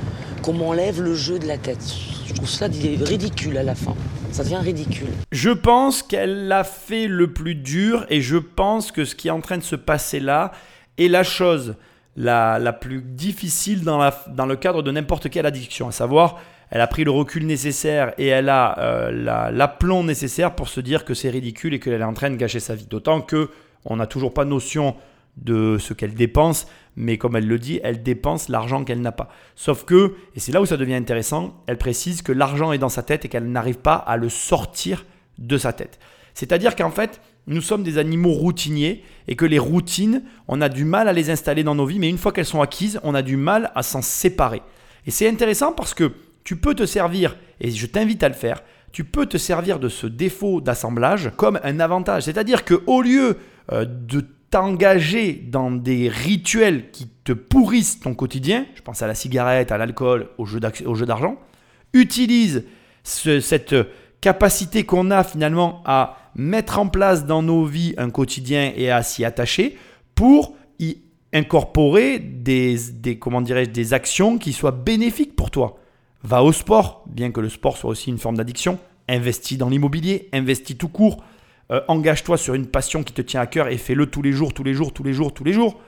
qu'on 0.41 0.53
m'enlève 0.53 1.01
le 1.01 1.13
jeu 1.13 1.39
de 1.39 1.47
la 1.47 1.57
tête. 1.57 1.83
Je 2.27 2.33
trouve 2.33 2.49
ça 2.49 2.67
ridicule 2.67 3.57
à 3.57 3.63
la 3.63 3.75
fin. 3.75 3.95
Ça 4.35 4.43
devient 4.43 4.57
ridicule. 4.57 5.07
Je 5.31 5.49
pense 5.49 6.03
qu'elle 6.03 6.49
l'a 6.49 6.65
fait 6.65 7.07
le 7.07 7.31
plus 7.31 7.55
dur 7.55 8.05
et 8.09 8.19
je 8.19 8.35
pense 8.35 8.91
que 8.91 9.05
ce 9.05 9.15
qui 9.15 9.29
est 9.29 9.31
en 9.31 9.39
train 9.39 9.57
de 9.57 9.63
se 9.63 9.77
passer 9.77 10.19
là 10.19 10.51
est 10.97 11.07
la 11.07 11.23
chose 11.23 11.75
la, 12.17 12.59
la 12.59 12.73
plus 12.73 13.01
difficile 13.01 13.85
dans, 13.85 13.97
la, 13.97 14.13
dans 14.27 14.45
le 14.45 14.57
cadre 14.57 14.83
de 14.83 14.91
n'importe 14.91 15.29
quelle 15.29 15.45
addiction. 15.45 15.87
À 15.87 15.93
savoir, 15.93 16.41
elle 16.69 16.81
a 16.81 16.87
pris 16.87 17.05
le 17.05 17.11
recul 17.11 17.45
nécessaire 17.45 18.11
et 18.17 18.27
elle 18.27 18.49
a 18.49 18.77
euh, 18.79 19.51
l'aplomb 19.53 20.03
nécessaire 20.03 20.53
pour 20.53 20.67
se 20.67 20.81
dire 20.81 21.05
que 21.05 21.13
c'est 21.13 21.29
ridicule 21.29 21.73
et 21.73 21.79
qu'elle 21.79 22.01
est 22.01 22.03
en 22.03 22.13
train 22.13 22.29
de 22.29 22.35
gâcher 22.35 22.59
sa 22.59 22.75
vie. 22.75 22.87
D'autant 22.87 23.21
que 23.21 23.49
on 23.85 23.95
n'a 23.95 24.05
toujours 24.05 24.33
pas 24.33 24.43
notion 24.43 24.97
de 25.37 25.77
ce 25.79 25.93
qu'elle 25.93 26.13
dépense, 26.13 26.67
mais 26.95 27.17
comme 27.17 27.35
elle 27.35 27.47
le 27.47 27.59
dit, 27.59 27.79
elle 27.83 28.03
dépense 28.03 28.49
l'argent 28.49 28.83
qu'elle 28.83 29.01
n'a 29.01 29.11
pas. 29.11 29.29
Sauf 29.55 29.83
que, 29.83 30.15
et 30.35 30.39
c'est 30.39 30.51
là 30.51 30.61
où 30.61 30.65
ça 30.65 30.77
devient 30.77 30.95
intéressant, 30.95 31.61
elle 31.67 31.77
précise 31.77 32.21
que 32.21 32.31
l'argent 32.31 32.71
est 32.71 32.77
dans 32.77 32.89
sa 32.89 33.03
tête 33.03 33.25
et 33.25 33.29
qu'elle 33.29 33.51
n'arrive 33.51 33.77
pas 33.77 33.95
à 33.95 34.17
le 34.17 34.29
sortir 34.29 35.05
de 35.37 35.57
sa 35.57 35.73
tête. 35.73 35.99
C'est-à-dire 36.33 36.75
qu'en 36.75 36.91
fait, 36.91 37.21
nous 37.47 37.61
sommes 37.61 37.83
des 37.83 37.97
animaux 37.97 38.31
routiniers 38.31 39.03
et 39.27 39.35
que 39.35 39.45
les 39.45 39.59
routines, 39.59 40.23
on 40.47 40.61
a 40.61 40.69
du 40.69 40.85
mal 40.85 41.07
à 41.07 41.13
les 41.13 41.29
installer 41.29 41.63
dans 41.63 41.75
nos 41.75 41.85
vies, 41.85 41.99
mais 41.99 42.09
une 42.09 42.17
fois 42.17 42.31
qu'elles 42.31 42.45
sont 42.45 42.61
acquises, 42.61 42.99
on 43.03 43.13
a 43.13 43.21
du 43.21 43.37
mal 43.37 43.71
à 43.75 43.83
s'en 43.83 44.01
séparer. 44.01 44.61
Et 45.05 45.11
c'est 45.11 45.29
intéressant 45.29 45.71
parce 45.71 45.93
que 45.93 46.11
tu 46.43 46.55
peux 46.55 46.75
te 46.75 46.85
servir, 46.85 47.37
et 47.59 47.71
je 47.71 47.85
t'invite 47.85 48.23
à 48.23 48.29
le 48.29 48.35
faire, 48.35 48.63
tu 48.91 49.03
peux 49.03 49.25
te 49.25 49.37
servir 49.37 49.79
de 49.79 49.89
ce 49.89 50.07
défaut 50.07 50.61
d'assemblage 50.61 51.31
comme 51.35 51.59
un 51.63 51.79
avantage. 51.79 52.23
C'est-à-dire 52.23 52.63
que 52.63 52.81
au 52.87 53.01
lieu 53.01 53.37
euh, 53.71 53.85
de 53.85 54.25
t'engager 54.55 55.33
dans 55.33 55.69
des 55.69 56.07
rituels 56.07 56.89
qui 56.91 57.09
te 57.25 57.33
pourrissent 57.33 57.99
ton 57.99 58.13
quotidien, 58.13 58.65
je 58.75 58.81
pense 58.81 59.01
à 59.01 59.07
la 59.07 59.13
cigarette, 59.13 59.69
à 59.73 59.77
l'alcool, 59.77 60.29
au 60.37 60.45
jeu 60.45 60.61
d'argent, 60.61 61.35
utilise 61.91 62.63
cette 63.03 63.75
capacité 64.21 64.85
qu'on 64.85 65.11
a 65.11 65.25
finalement 65.25 65.83
à 65.83 66.31
mettre 66.35 66.79
en 66.79 66.87
place 66.87 67.25
dans 67.25 67.43
nos 67.43 67.65
vies 67.65 67.95
un 67.97 68.09
quotidien 68.09 68.71
et 68.77 68.89
à 68.89 69.03
s'y 69.03 69.25
attacher 69.25 69.77
pour 70.15 70.55
y 70.79 70.99
incorporer 71.33 72.19
des, 72.19 72.77
des 72.93 73.19
comment 73.19 73.41
dirais 73.41 73.67
des 73.67 73.93
actions 73.93 74.37
qui 74.37 74.53
soient 74.53 74.71
bénéfiques 74.71 75.35
pour 75.35 75.51
toi. 75.51 75.79
Va 76.23 76.43
au 76.43 76.53
sport, 76.53 77.03
bien 77.07 77.31
que 77.31 77.41
le 77.41 77.49
sport 77.49 77.75
soit 77.75 77.89
aussi 77.89 78.09
une 78.09 78.19
forme 78.19 78.37
d'addiction. 78.37 78.79
Investis 79.09 79.57
dans 79.57 79.67
l'immobilier, 79.67 80.29
investis 80.31 80.77
tout 80.77 80.87
court. 80.87 81.21
Euh, 81.71 81.81
engage-toi 81.87 82.37
sur 82.37 82.53
une 82.53 82.67
passion 82.67 83.03
qui 83.03 83.13
te 83.13 83.21
tient 83.21 83.41
à 83.41 83.47
cœur 83.47 83.69
et 83.69 83.77
fais-le 83.77 84.05
tous 84.05 84.21
les 84.21 84.31
jours, 84.31 84.53
tous 84.53 84.63
les 84.63 84.73
jours, 84.73 84.93
tous 84.93 85.03
les 85.03 85.13
jours, 85.13 85.33
tous 85.33 85.43
les 85.43 85.53
jours. 85.53 85.79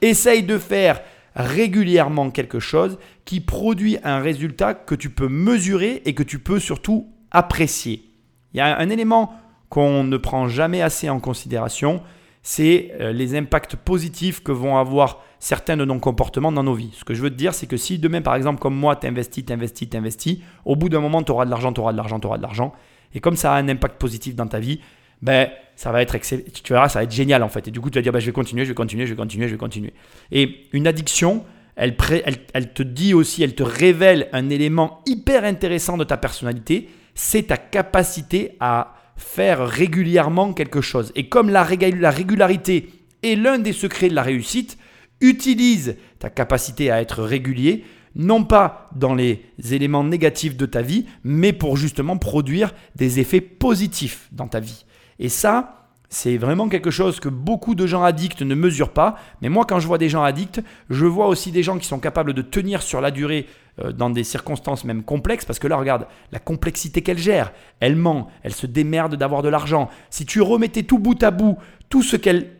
Essaye 0.00 0.44
de 0.44 0.58
faire 0.58 1.00
régulièrement 1.34 2.30
quelque 2.30 2.60
chose 2.60 2.98
qui 3.24 3.40
produit 3.40 3.98
un 4.04 4.20
résultat 4.20 4.74
que 4.74 4.94
tu 4.94 5.10
peux 5.10 5.28
mesurer 5.28 6.02
et 6.04 6.14
que 6.14 6.22
tu 6.22 6.38
peux 6.38 6.60
surtout 6.60 7.08
apprécier. 7.32 8.04
Il 8.52 8.58
y 8.58 8.60
a 8.60 8.78
un 8.78 8.88
élément 8.90 9.34
qu'on 9.68 10.04
ne 10.04 10.16
prend 10.16 10.46
jamais 10.46 10.82
assez 10.82 11.10
en 11.10 11.18
considération, 11.18 12.02
c'est 12.44 12.92
euh, 13.00 13.12
les 13.12 13.34
impacts 13.34 13.74
positifs 13.74 14.40
que 14.40 14.52
vont 14.52 14.76
avoir 14.76 15.22
certains 15.40 15.76
de 15.76 15.84
nos 15.84 15.98
comportements 15.98 16.52
dans 16.52 16.62
nos 16.62 16.74
vies. 16.74 16.92
Ce 16.94 17.02
que 17.02 17.14
je 17.14 17.22
veux 17.22 17.30
te 17.30 17.34
dire, 17.34 17.54
c'est 17.54 17.66
que 17.66 17.76
si 17.76 17.98
demain, 17.98 18.22
par 18.22 18.36
exemple, 18.36 18.60
comme 18.60 18.76
moi, 18.76 18.94
tu 18.94 19.08
investis, 19.08 19.44
tu 19.44 19.52
investis, 19.52 19.90
tu 19.90 19.96
investis, 19.96 20.38
au 20.64 20.76
bout 20.76 20.88
d'un 20.88 21.00
moment, 21.00 21.22
tu 21.22 21.32
auras 21.32 21.46
de 21.46 21.50
l'argent, 21.50 21.72
tu 21.72 21.80
auras 21.80 21.92
de 21.92 21.96
l'argent, 21.96 22.20
tu 22.20 22.26
auras 22.26 22.36
de 22.36 22.42
l'argent. 22.42 22.72
Et 23.14 23.20
comme 23.20 23.34
ça 23.34 23.54
a 23.54 23.56
un 23.56 23.68
impact 23.68 23.98
positif 23.98 24.36
dans 24.36 24.46
ta 24.46 24.60
vie, 24.60 24.80
ben, 25.24 25.48
ça 25.74 25.90
va 25.90 26.02
être 26.02 26.16
tu 26.18 26.72
verras, 26.72 26.90
ça 26.90 26.98
va 26.98 27.04
être 27.04 27.10
génial 27.10 27.42
en 27.42 27.48
fait. 27.48 27.66
Et 27.66 27.70
du 27.70 27.80
coup, 27.80 27.88
tu 27.88 27.98
vas 27.98 28.02
dire, 28.02 28.12
ben, 28.12 28.20
je 28.20 28.26
vais 28.26 28.32
continuer, 28.32 28.64
je 28.66 28.70
vais 28.70 28.74
continuer, 28.74 29.06
je 29.06 29.12
vais 29.12 29.16
continuer, 29.16 29.48
je 29.48 29.52
vais 29.52 29.58
continuer. 29.58 29.94
Et 30.30 30.66
une 30.74 30.86
addiction, 30.86 31.46
elle, 31.76 31.96
te 31.96 32.82
dit 32.82 33.14
aussi, 33.14 33.42
elle 33.42 33.54
te 33.54 33.62
révèle 33.62 34.28
un 34.32 34.50
élément 34.50 35.00
hyper 35.06 35.44
intéressant 35.44 35.96
de 35.96 36.04
ta 36.04 36.18
personnalité, 36.18 36.90
c'est 37.14 37.44
ta 37.44 37.56
capacité 37.56 38.56
à 38.60 38.96
faire 39.16 39.66
régulièrement 39.66 40.52
quelque 40.52 40.82
chose. 40.82 41.10
Et 41.14 41.30
comme 41.30 41.48
la 41.48 41.62
régularité 41.62 42.90
est 43.22 43.34
l'un 43.34 43.58
des 43.58 43.72
secrets 43.72 44.10
de 44.10 44.14
la 44.14 44.22
réussite, 44.22 44.76
utilise 45.22 45.96
ta 46.18 46.28
capacité 46.28 46.90
à 46.90 47.00
être 47.00 47.22
régulier, 47.22 47.84
non 48.14 48.44
pas 48.44 48.90
dans 48.94 49.14
les 49.14 49.40
éléments 49.70 50.04
négatifs 50.04 50.58
de 50.58 50.66
ta 50.66 50.82
vie, 50.82 51.06
mais 51.24 51.54
pour 51.54 51.78
justement 51.78 52.18
produire 52.18 52.74
des 52.94 53.20
effets 53.20 53.40
positifs 53.40 54.28
dans 54.30 54.48
ta 54.48 54.60
vie. 54.60 54.84
Et 55.18 55.28
ça, 55.28 55.84
c'est 56.14 56.36
vraiment 56.36 56.68
quelque 56.68 56.90
chose 56.90 57.18
que 57.18 57.28
beaucoup 57.28 57.74
de 57.74 57.86
gens 57.86 58.04
addicts 58.04 58.42
ne 58.42 58.54
mesurent 58.54 58.92
pas. 58.92 59.16
Mais 59.42 59.48
moi, 59.48 59.64
quand 59.68 59.80
je 59.80 59.86
vois 59.86 59.98
des 59.98 60.08
gens 60.08 60.22
addicts, 60.22 60.62
je 60.88 61.06
vois 61.06 61.26
aussi 61.26 61.50
des 61.50 61.62
gens 61.62 61.76
qui 61.76 61.86
sont 61.86 61.98
capables 61.98 62.34
de 62.34 62.42
tenir 62.42 62.82
sur 62.82 63.00
la 63.00 63.10
durée 63.10 63.46
euh, 63.80 63.90
dans 63.90 64.10
des 64.10 64.22
circonstances 64.22 64.84
même 64.84 65.02
complexes. 65.02 65.44
Parce 65.44 65.58
que 65.58 65.66
là, 65.66 65.76
regarde, 65.76 66.06
la 66.30 66.38
complexité 66.38 67.02
qu'elle 67.02 67.18
gère. 67.18 67.52
Elle 67.80 67.96
ment, 67.96 68.28
elle 68.44 68.54
se 68.54 68.66
démerde 68.66 69.16
d'avoir 69.16 69.42
de 69.42 69.48
l'argent. 69.48 69.90
Si 70.10 70.24
tu 70.24 70.40
remettais 70.40 70.84
tout 70.84 70.98
bout 70.98 71.20
à 71.22 71.32
bout, 71.32 71.58
tout 71.88 72.02
ce 72.02 72.16
qu'elle, 72.16 72.50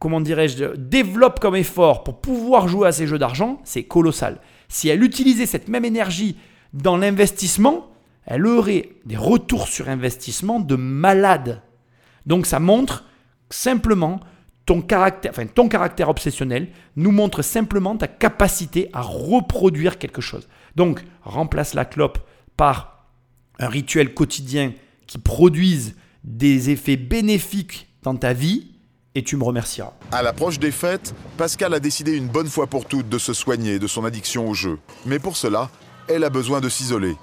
comment 0.00 0.20
dirais-je, 0.20 0.74
développe 0.76 1.38
comme 1.38 1.56
effort 1.56 2.02
pour 2.02 2.20
pouvoir 2.20 2.66
jouer 2.66 2.88
à 2.88 2.92
ces 2.92 3.06
jeux 3.06 3.18
d'argent, 3.18 3.60
c'est 3.62 3.84
colossal. 3.84 4.40
Si 4.68 4.88
elle 4.88 5.04
utilisait 5.04 5.46
cette 5.46 5.68
même 5.68 5.84
énergie 5.84 6.36
dans 6.72 6.96
l'investissement, 6.96 7.90
elle 8.26 8.46
aurait 8.46 8.88
des 9.04 9.16
retours 9.16 9.68
sur 9.68 9.88
investissement 9.88 10.58
de 10.58 10.74
malade. 10.74 11.62
Donc 12.26 12.46
ça 12.46 12.60
montre 12.60 13.04
simplement 13.50 14.20
ton 14.66 14.80
caractère, 14.80 15.30
enfin 15.30 15.46
ton 15.46 15.68
caractère 15.68 16.08
obsessionnel 16.08 16.68
nous 16.96 17.12
montre 17.12 17.42
simplement 17.42 17.96
ta 17.96 18.08
capacité 18.08 18.88
à 18.92 19.02
reproduire 19.02 19.98
quelque 19.98 20.20
chose. 20.20 20.48
Donc 20.76 21.02
remplace 21.22 21.74
la 21.74 21.84
clope 21.84 22.18
par 22.56 23.06
un 23.58 23.68
rituel 23.68 24.14
quotidien 24.14 24.72
qui 25.06 25.18
produise 25.18 25.94
des 26.24 26.70
effets 26.70 26.96
bénéfiques 26.96 27.88
dans 28.02 28.16
ta 28.16 28.32
vie 28.32 28.68
et 29.14 29.22
tu 29.22 29.36
me 29.36 29.44
remercieras. 29.44 29.92
À 30.10 30.22
l'approche 30.22 30.58
des 30.58 30.72
fêtes, 30.72 31.14
Pascal 31.36 31.74
a 31.74 31.80
décidé 31.80 32.16
une 32.16 32.26
bonne 32.26 32.48
fois 32.48 32.66
pour 32.66 32.86
toutes 32.86 33.08
de 33.08 33.18
se 33.18 33.32
soigner 33.32 33.78
de 33.78 33.86
son 33.86 34.04
addiction 34.04 34.48
au 34.48 34.54
jeu. 34.54 34.78
Mais 35.06 35.18
pour 35.18 35.36
cela, 35.36 35.70
elle 36.08 36.24
a 36.24 36.30
besoin 36.30 36.60
de 36.60 36.68
s'isoler. 36.68 37.16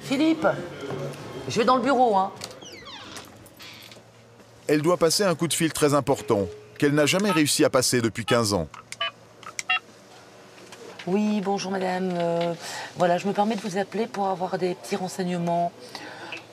Philippe, 0.00 0.46
je 1.48 1.58
vais 1.58 1.64
dans 1.64 1.76
le 1.76 1.82
bureau, 1.82 2.16
hein. 2.16 2.32
Elle 4.66 4.80
doit 4.80 4.96
passer 4.96 5.24
un 5.24 5.34
coup 5.34 5.46
de 5.46 5.52
fil 5.52 5.72
très 5.72 5.92
important, 5.92 6.46
qu'elle 6.78 6.94
n'a 6.94 7.06
jamais 7.06 7.30
réussi 7.30 7.64
à 7.64 7.70
passer 7.70 8.00
depuis 8.00 8.24
15 8.24 8.54
ans. 8.54 8.68
Oui, 11.06 11.42
bonjour 11.42 11.70
madame. 11.70 12.14
Euh, 12.16 12.54
voilà, 12.96 13.18
je 13.18 13.28
me 13.28 13.34
permets 13.34 13.56
de 13.56 13.60
vous 13.60 13.76
appeler 13.76 14.06
pour 14.06 14.28
avoir 14.28 14.56
des 14.56 14.74
petits 14.74 14.96
renseignements. 14.96 15.70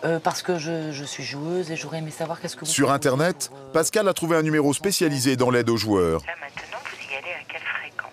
Euh, 0.04 0.20
parce 0.20 0.42
que 0.42 0.58
je, 0.58 1.04
suis 1.04 1.24
joueuse 1.24 1.70
et 1.70 1.76
j'aurais 1.76 2.00
aimé 2.00 2.10
savoir 2.10 2.42
qu'est-ce 2.42 2.56
que 2.56 2.66
vous... 2.66 2.72
Sur 2.72 2.92
Internet, 2.92 3.52
euh, 3.54 3.72
Pascal 3.72 4.08
a 4.08 4.14
trouvé 4.14 4.36
un 4.36 4.42
numéro 4.42 4.74
spécialisé 4.74 5.36
dans 5.36 5.52
l'aide 5.52 5.70
aux 5.70 5.78
joueurs. 5.78 6.22
maintenant, 6.26 6.80
vous 6.84 7.14
y 7.14 7.16
allez 7.16 7.34
à 7.34 7.44
quelle 7.48 7.62
fréquence? 7.62 8.12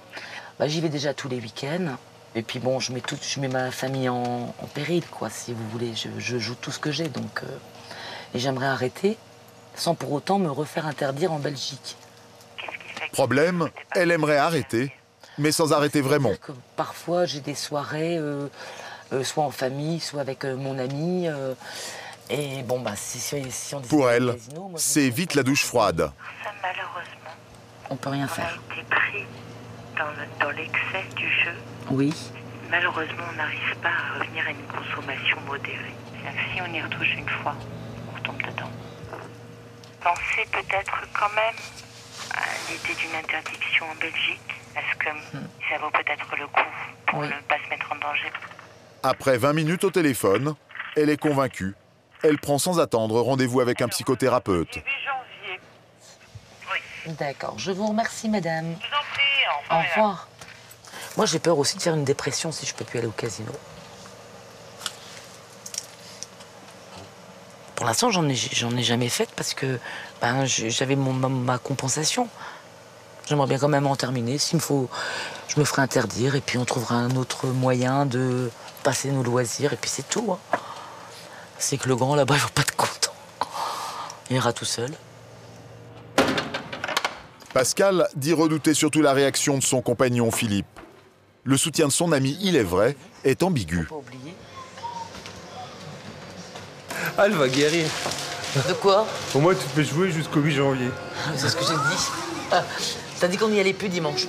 Bah, 0.59 0.69
J'y 0.69 0.83
vais 0.83 0.91
déjà 0.91 1.15
tous 1.15 1.31
les 1.31 1.39
week-ends. 1.39 1.97
Et 2.35 2.43
puis 2.43 2.59
bon, 2.59 2.79
je 2.79 2.93
mets, 2.93 3.01
tout, 3.01 3.19
je 3.21 3.41
mets 3.41 3.49
ma 3.49 3.71
famille 3.71 4.09
en, 4.09 4.55
péril, 4.75 5.05
quoi, 5.11 5.31
si 5.31 5.53
vous 5.53 5.69
voulez. 5.71 5.93
Je, 5.95 6.39
joue 6.39 6.55
tout 6.55 6.71
ce 6.71 6.79
que 6.79 6.91
j'ai, 6.91 7.09
donc... 7.09 7.43
Euh, 7.43 7.47
et 8.35 8.39
j'aimerais 8.39 8.67
arrêter, 8.67 9.17
sans 9.75 9.95
pour 9.95 10.13
autant 10.13 10.39
me 10.39 10.51
refaire 10.51 10.87
interdire 10.87 11.33
en 11.33 11.39
Belgique. 11.39 11.97
Problème, 13.13 13.71
elle 13.93 14.11
aimerait 14.11 14.37
arrêter, 14.37 14.93
mais 15.39 15.51
sans 15.51 15.73
arrêter 15.73 16.03
vraiment. 16.03 16.33
parfois, 16.77 17.25
j'ai 17.25 17.41
des 17.41 17.55
soirées, 17.55 18.19
euh, 18.19 18.49
euh, 19.15 19.25
soit 19.25 19.45
en 19.45 19.51
famille, 19.51 19.99
soit 19.99 20.21
avec 20.21 20.45
mon 20.45 20.79
ami. 20.79 21.27
et 22.29 22.63
bon, 22.65 22.81
bah, 22.81 22.93
si, 22.97 23.19
si 23.19 23.75
on 23.75 23.81
Pour 23.81 24.11
elle, 24.11 24.37
c'est 24.77 25.09
vite 25.09 25.35
la 25.35 25.43
douche 25.43 25.65
froide. 25.65 26.13
Ça, 26.45 26.51
malheureusement, 26.63 27.35
on 27.89 27.97
peut 27.97 28.11
rien 28.11 28.29
faire. 28.29 28.61
A 28.71 28.75
été 28.75 28.85
pris 28.91 29.27
dans, 29.99 30.47
dans 30.47 30.51
l'excès 30.53 31.05
du 31.17 31.29
jeu 31.29 31.55
oui. 31.91 32.13
Malheureusement, 32.71 33.25
on 33.33 33.37
n'arrive 33.37 33.77
pas 33.83 33.89
à 33.89 34.19
revenir 34.19 34.47
à 34.47 34.51
une 34.51 34.67
consommation 34.67 35.41
modérée. 35.47 35.95
Si 36.53 36.61
on 36.61 36.73
y 36.73 36.83
retouche 36.83 37.15
une 37.17 37.29
fois, 37.29 37.55
on 38.15 38.21
tombe 38.21 38.43
dedans. 38.43 38.71
Pensez 40.03 40.47
peut-être 40.53 41.01
quand 41.19 41.31
même 41.35 41.55
à 42.35 42.43
l'idée 42.71 42.95
d'une 43.01 43.17
interdiction 43.17 43.87
en 43.91 43.95
Belgique. 43.95 44.41
Est-ce 44.77 44.99
que 44.99 45.09
hmm. 45.09 45.49
ça 45.71 45.79
vaut 45.79 45.91
peut-être 45.91 46.37
le 46.39 46.47
coup 46.47 46.71
pour 47.07 47.23
ne 47.23 47.29
pas 47.49 47.57
se 47.65 47.71
mettre 47.71 47.91
en 47.91 47.97
danger? 47.97 48.31
Après 49.03 49.39
20 49.39 49.55
minutes 49.55 49.85
au 49.85 49.91
téléphone, 49.91 50.55
elle 50.95 51.09
est 51.09 51.17
convaincue. 51.17 51.75
Elle 52.23 52.39
prend 52.39 52.59
sans 52.59 52.81
attendre 52.81 53.19
rendez-vous 53.21 53.61
avec 53.61 53.81
un 53.81 53.89
psychothérapeute. 53.89 54.81
D'accord. 57.17 57.55
Je 57.59 57.73
vous 57.73 57.87
remercie, 57.87 58.29
madame. 58.29 58.75
Je 58.81 58.87
vous 58.87 58.95
en 58.95 59.15
prie. 59.15 59.29
Au 59.71 59.89
revoir. 59.91 60.29
Moi, 61.17 61.27
j'ai 61.27 61.39
peur 61.39 61.59
aussi 61.59 61.77
de 61.77 61.83
faire 61.83 61.95
une 61.95 62.05
dépression 62.05 62.53
si 62.53 62.67
je 62.67 62.75
peux 62.75 62.85
plus 62.85 62.99
aller 62.99 63.09
au 63.09 63.13
casino. 63.13 63.51
Pour 67.75 67.87
l'instant, 67.87 68.11
j'en 68.11 68.29
ai, 68.29 68.35
j'en 68.35 68.77
ai 68.77 68.83
jamais 68.83 69.09
fait 69.09 69.29
parce 69.37 69.55
que 69.55 69.79
ben, 70.21 70.45
j'avais 70.45 70.97
ma, 70.97 71.59
compensation. 71.59 72.29
J'aimerais 73.27 73.47
bien 73.47 73.59
quand 73.59 73.69
même 73.69 73.87
en 73.87 73.97
terminer. 73.97 74.37
S'il 74.39 74.57
me 74.57 74.61
faut, 74.61 74.91
je 75.49 75.59
me 75.61 75.65
ferai 75.65 75.83
interdire 75.83 76.35
et 76.35 76.41
puis 76.41 76.59
on 76.59 76.65
trouvera 76.65 76.97
un 76.97 77.15
autre 77.17 77.47
moyen 77.47 78.05
de 78.05 78.51
passer 78.83 79.11
nos 79.11 79.23
loisirs 79.23 79.73
et 79.73 79.77
puis 79.77 79.91
c'est 79.91 80.09
tout. 80.09 80.33
Hein. 80.33 80.59
C'est 81.59 81.79
que 81.79 81.89
le 81.89 81.97
grand 81.97 82.15
là-bas, 82.17 82.35
il 82.35 82.41
va 82.41 82.49
pas 82.49 82.63
être 82.63 82.77
content. 82.77 83.13
Il 84.31 84.37
ira 84.37 84.53
tout 84.53 84.65
seul. 84.65 84.93
Pascal 87.55 88.09
dit 88.15 88.33
redouter 88.33 88.75
surtout 88.75 89.03
la 89.03 89.13
réaction 89.13 89.59
de 89.59 89.63
son 89.63 89.81
compagnon 89.81 90.31
Philippe 90.31 90.67
le 91.49 91.57
soutien 91.57 91.87
de 91.87 91.93
son 91.93 92.13
ami, 92.13 92.37
il 92.43 92.57
est 92.57 92.63
vrai, 92.63 92.95
est 93.25 93.43
ambigu. 93.43 93.89
Ah, 97.17 97.23
elle 97.25 97.33
va 97.33 97.49
guérir. 97.49 97.87
De 98.69 98.75
quoi? 98.75 99.07
Au 99.35 99.41
moins, 99.41 99.55
tu 99.55 99.65
te 99.65 99.71
fais 99.71 99.85
jouer 99.85 100.13
jusqu'au 100.13 100.41
8 100.41 100.55
janvier. 100.57 100.91
C'est 101.37 101.49
ce 101.49 101.57
que 101.57 101.65
j'ai 101.65 101.73
dit. 101.73 102.07
Ah, 102.53 102.65
T'as 103.19 103.29
dit 103.29 103.39
qu'on 103.39 103.49
n'y 103.49 103.59
allait 103.59 103.73
plus 103.73 103.89
dimanche. 103.89 104.27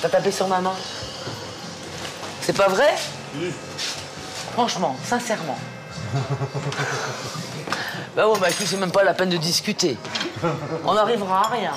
T'as 0.00 0.08
tapé 0.08 0.32
sur 0.32 0.48
ma 0.48 0.62
main. 0.62 0.72
C'est 2.40 2.56
pas 2.56 2.68
vrai? 2.68 2.94
Oui. 3.36 3.52
Franchement, 4.54 4.96
sincèrement. 5.04 5.58
bah 8.16 8.28
ouais, 8.28 8.38
bah 8.40 8.48
c'est 8.50 8.78
même 8.78 8.90
pas 8.90 9.04
la 9.04 9.14
peine 9.14 9.30
de 9.30 9.36
discuter. 9.36 9.96
On 10.84 10.94
n'arrivera 10.94 11.46
à 11.46 11.48
rien. 11.48 11.72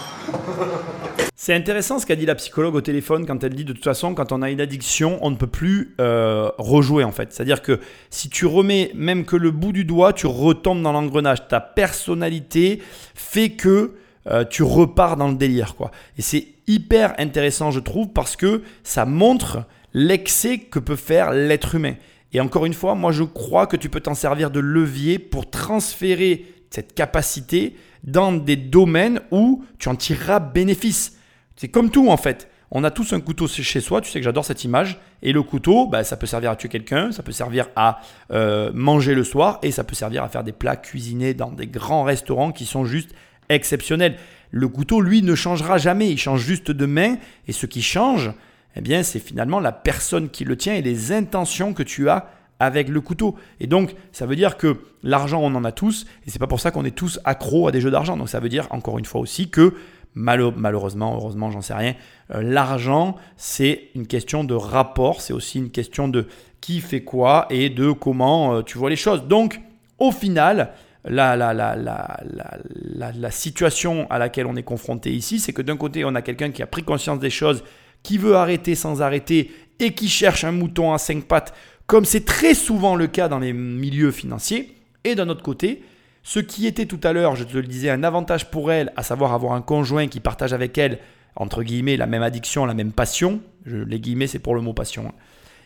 C'est 1.35 1.53
intéressant 1.53 1.99
ce 1.99 2.05
qu'a 2.05 2.15
dit 2.15 2.25
la 2.25 2.35
psychologue 2.35 2.75
au 2.75 2.81
téléphone 2.81 3.25
quand 3.25 3.43
elle 3.43 3.53
dit 3.53 3.65
de 3.65 3.73
toute 3.73 3.83
façon, 3.83 4.13
quand 4.13 4.31
on 4.31 4.41
a 4.41 4.49
une 4.49 4.61
addiction, 4.61 5.19
on 5.21 5.31
ne 5.31 5.35
peut 5.35 5.47
plus 5.47 5.93
euh, 5.99 6.49
rejouer 6.57 7.03
en 7.03 7.11
fait. 7.11 7.33
C'est-à-dire 7.33 7.61
que 7.61 7.79
si 8.09 8.29
tu 8.29 8.45
remets 8.45 8.91
même 8.95 9.25
que 9.25 9.35
le 9.35 9.51
bout 9.51 9.71
du 9.73 9.83
doigt, 9.83 10.13
tu 10.13 10.27
retombes 10.27 10.81
dans 10.81 10.91
l'engrenage. 10.91 11.47
Ta 11.47 11.59
personnalité 11.59 12.81
fait 13.13 13.51
que 13.51 13.95
euh, 14.27 14.45
tu 14.45 14.63
repars 14.63 15.17
dans 15.17 15.27
le 15.27 15.35
délire. 15.35 15.75
quoi. 15.75 15.91
Et 16.17 16.21
c'est 16.21 16.47
hyper 16.67 17.13
intéressant, 17.19 17.71
je 17.71 17.79
trouve, 17.79 18.09
parce 18.09 18.35
que 18.35 18.61
ça 18.83 19.05
montre 19.05 19.65
l'excès 19.93 20.59
que 20.59 20.79
peut 20.79 20.95
faire 20.95 21.31
l'être 21.31 21.75
humain. 21.75 21.95
Et 22.33 22.41
encore 22.41 22.65
une 22.65 22.73
fois, 22.73 22.95
moi 22.95 23.11
je 23.11 23.23
crois 23.23 23.67
que 23.67 23.77
tu 23.77 23.89
peux 23.89 24.01
t'en 24.01 24.15
servir 24.15 24.51
de 24.51 24.59
levier 24.59 25.19
pour 25.19 25.49
transférer 25.49 26.45
cette 26.69 26.93
capacité 26.93 27.75
dans 28.03 28.31
des 28.31 28.55
domaines 28.55 29.21
où 29.31 29.63
tu 29.77 29.89
en 29.89 29.95
tireras 29.95 30.39
bénéfice. 30.39 31.17
C'est 31.55 31.67
comme 31.69 31.91
tout 31.91 32.09
en 32.09 32.17
fait. 32.17 32.49
On 32.75 32.83
a 32.83 32.89
tous 32.89 33.13
un 33.13 33.19
couteau 33.19 33.47
chez 33.47 33.81
soi, 33.81 34.01
tu 34.01 34.09
sais 34.09 34.19
que 34.19 34.25
j'adore 34.25 34.45
cette 34.45 34.63
image. 34.63 34.99
Et 35.21 35.31
le 35.31 35.43
couteau, 35.43 35.85
bah, 35.85 36.03
ça 36.03 36.17
peut 36.17 36.25
servir 36.25 36.49
à 36.49 36.55
tuer 36.55 36.69
quelqu'un, 36.69 37.11
ça 37.11 37.21
peut 37.21 37.31
servir 37.31 37.67
à 37.75 38.01
euh, 38.31 38.71
manger 38.73 39.13
le 39.13 39.23
soir 39.23 39.59
et 39.61 39.69
ça 39.69 39.83
peut 39.83 39.93
servir 39.93 40.23
à 40.23 40.27
faire 40.27 40.43
des 40.43 40.53
plats 40.53 40.75
cuisinés 40.75 41.35
dans 41.35 41.51
des 41.51 41.67
grands 41.67 42.03
restaurants 42.03 42.51
qui 42.51 42.65
sont 42.65 42.83
juste 42.83 43.11
exceptionnels. 43.49 44.15
Le 44.49 44.67
couteau, 44.67 45.01
lui, 45.01 45.21
ne 45.21 45.35
changera 45.35 45.77
jamais, 45.77 46.09
il 46.09 46.17
change 46.17 46.41
juste 46.41 46.71
de 46.71 46.85
main 46.87 47.17
et 47.47 47.51
ce 47.51 47.67
qui 47.67 47.83
change, 47.83 48.31
eh 48.75 48.81
bien, 48.81 49.03
c'est 49.03 49.19
finalement 49.19 49.59
la 49.59 49.71
personne 49.71 50.29
qui 50.29 50.45
le 50.45 50.57
tient 50.57 50.73
et 50.73 50.81
les 50.81 51.11
intentions 51.11 51.73
que 51.73 51.83
tu 51.83 52.09
as 52.09 52.29
avec 52.59 52.89
le 52.89 53.01
couteau. 53.01 53.35
Et 53.59 53.67
donc, 53.67 53.95
ça 54.11 54.25
veut 54.25 54.35
dire 54.35 54.57
que 54.57 54.77
l'argent, 55.03 55.41
on 55.41 55.53
en 55.55 55.63
a 55.63 55.71
tous, 55.71 56.05
et 56.25 56.29
c'est 56.29 56.39
pas 56.39 56.47
pour 56.47 56.59
ça 56.59 56.71
qu'on 56.71 56.85
est 56.85 56.95
tous 56.95 57.19
accros 57.25 57.67
à 57.67 57.71
des 57.71 57.81
jeux 57.81 57.91
d'argent. 57.91 58.17
Donc, 58.17 58.29
ça 58.29 58.39
veut 58.39 58.49
dire 58.49 58.67
encore 58.71 58.99
une 58.99 59.05
fois 59.05 59.21
aussi 59.21 59.49
que 59.49 59.73
malheureusement, 60.15 61.15
heureusement, 61.15 61.51
j'en 61.51 61.61
sais 61.61 61.73
rien, 61.73 61.95
euh, 62.31 62.41
l'argent, 62.43 63.15
c'est 63.35 63.89
une 63.95 64.07
question 64.07 64.43
de 64.43 64.53
rapport, 64.53 65.21
c'est 65.21 65.33
aussi 65.33 65.57
une 65.57 65.71
question 65.71 66.07
de 66.07 66.27
qui 66.61 66.81
fait 66.81 67.03
quoi 67.03 67.47
et 67.49 67.69
de 67.69 67.91
comment 67.91 68.55
euh, 68.55 68.61
tu 68.61 68.77
vois 68.77 68.89
les 68.89 68.95
choses. 68.95 69.23
Donc, 69.27 69.59
au 69.99 70.11
final, 70.11 70.71
la, 71.05 71.35
la, 71.35 71.53
la, 71.53 71.75
la, 71.75 73.31
situation 73.31 74.09
à 74.09 74.17
laquelle 74.17 74.45
on 74.45 74.55
est 74.55 74.63
confronté 74.63 75.11
ici, 75.11 75.39
c'est 75.39 75.51
que 75.51 75.61
d'un 75.61 75.75
côté, 75.75 76.05
on 76.05 76.15
a 76.15 76.21
quelqu'un 76.21 76.51
qui 76.51 76.61
a 76.63 76.67
pris 76.67 76.83
conscience 76.83 77.19
des 77.19 77.29
choses, 77.29 77.63
qui 78.03 78.17
veut 78.17 78.35
arrêter 78.35 78.75
sans 78.75 79.01
arrêter 79.01 79.51
et 79.79 79.93
qui 79.93 80.07
cherche 80.07 80.43
un 80.43 80.51
mouton 80.51 80.93
à 80.93 80.97
cinq 80.97 81.23
pattes, 81.23 81.53
comme 81.87 82.05
c'est 82.05 82.25
très 82.25 82.53
souvent 82.53 82.95
le 82.95 83.07
cas 83.07 83.27
dans 83.27 83.39
les 83.39 83.53
milieux 83.53 84.11
financiers. 84.11 84.75
Et 85.03 85.15
d'un 85.15 85.29
autre 85.29 85.43
côté, 85.43 85.83
ce 86.21 86.39
qui 86.39 86.67
était 86.67 86.85
tout 86.85 86.99
à 87.03 87.11
l'heure, 87.11 87.35
je 87.35 87.43
te 87.43 87.57
le 87.57 87.63
disais, 87.63 87.89
un 87.89 88.03
avantage 88.03 88.49
pour 88.49 88.71
elle, 88.71 88.93
à 88.95 89.03
savoir 89.03 89.33
avoir 89.33 89.53
un 89.53 89.61
conjoint 89.61 90.07
qui 90.07 90.19
partage 90.19 90.53
avec 90.53 90.77
elle, 90.77 90.99
entre 91.35 91.63
guillemets, 91.63 91.97
la 91.97 92.05
même 92.05 92.23
addiction, 92.23 92.65
la 92.65 92.73
même 92.73 92.91
passion, 92.91 93.41
les 93.65 93.99
guillemets 93.99 94.27
c'est 94.27 94.39
pour 94.39 94.55
le 94.55 94.61
mot 94.61 94.73
passion, 94.73 95.03
et 95.03 95.07
hein. 95.07 95.13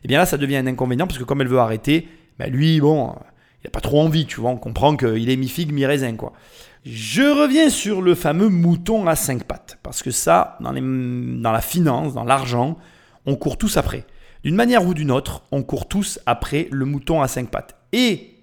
eh 0.06 0.08
bien 0.08 0.18
là 0.18 0.26
ça 0.26 0.38
devient 0.38 0.56
un 0.58 0.68
inconvénient 0.68 1.06
parce 1.06 1.20
que 1.20 1.26
comme 1.26 1.42
elle 1.42 1.48
veut 1.48 1.60
arrêter, 1.60 2.08
ben 2.40 2.50
lui, 2.52 2.80
bon, 2.80 3.14
il 3.64 3.68
n'a 3.68 3.72
pas 3.72 3.82
trop 3.82 4.02
envie, 4.02 4.26
tu 4.26 4.40
vois, 4.40 4.52
on 4.52 4.58
comprend 4.58 4.96
qu'il 4.96 5.30
est 5.30 5.36
mi-figue, 5.36 5.72
mi-raisin, 5.72 6.16
quoi. 6.16 6.34
Je 6.90 7.24
reviens 7.24 7.70
sur 7.70 8.02
le 8.02 8.16
fameux 8.16 8.48
mouton 8.48 9.08
à 9.08 9.18
cinq 9.18 9.44
pattes, 9.44 9.78
parce 9.84 10.02
que 10.02 10.10
ça, 10.10 10.58
dans, 10.62 10.72
la 10.72 11.60
finance, 11.60 12.14
dans 12.14 12.24
l'argent, 12.24 12.78
on 13.26 13.36
court 13.36 13.58
tous 13.58 13.76
après. 13.76 14.06
D'une 14.46 14.56
manière 14.56 14.88
ou 14.88 14.94
d'une 14.94 15.12
autre, 15.12 15.44
on 15.52 15.64
court 15.64 15.90
tous 15.90 16.18
après 16.26 16.70
le 16.72 16.86
mouton 16.86 17.22
à 17.22 17.28
cinq 17.28 17.50
pattes. 17.50 17.76
Et, 17.92 18.36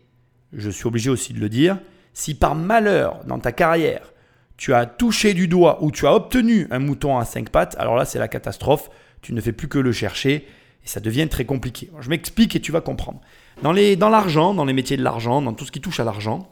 je 0.52 0.68
suis 0.68 0.86
obligé 0.86 1.08
aussi 1.08 1.32
de 1.32 1.40
le 1.40 1.48
dire, 1.48 1.78
si 2.12 2.34
par 2.34 2.54
malheur 2.54 3.24
dans 3.24 3.38
ta 3.38 3.50
carrière, 3.50 4.12
tu 4.58 4.74
as 4.74 4.84
touché 4.84 5.32
du 5.32 5.48
doigt 5.48 5.82
ou 5.82 5.90
tu 5.90 6.06
as 6.06 6.14
obtenu 6.14 6.66
un 6.70 6.80
mouton 6.80 7.16
à 7.16 7.24
cinq 7.24 7.48
pattes, 7.48 7.74
alors 7.78 7.96
là 7.96 8.04
c'est 8.04 8.18
la 8.18 8.28
catastrophe, 8.28 8.90
tu 9.22 9.32
ne 9.32 9.40
fais 9.40 9.52
plus 9.52 9.68
que 9.68 9.78
le 9.78 9.92
chercher 9.92 10.46
et 10.84 10.86
ça 10.86 11.00
devient 11.00 11.28
très 11.28 11.46
compliqué. 11.46 11.90
Je 11.98 12.10
m'explique 12.10 12.54
et 12.56 12.60
tu 12.60 12.72
vas 12.72 12.82
comprendre. 12.82 13.22
Dans 13.62 13.72
l'argent, 13.72 14.52
dans 14.52 14.66
les 14.66 14.74
métiers 14.74 14.98
de 14.98 15.02
l'argent, 15.02 15.40
dans 15.40 15.54
tout 15.54 15.64
ce 15.64 15.72
qui 15.72 15.80
touche 15.80 15.98
à 15.98 16.04
l'argent, 16.04 16.50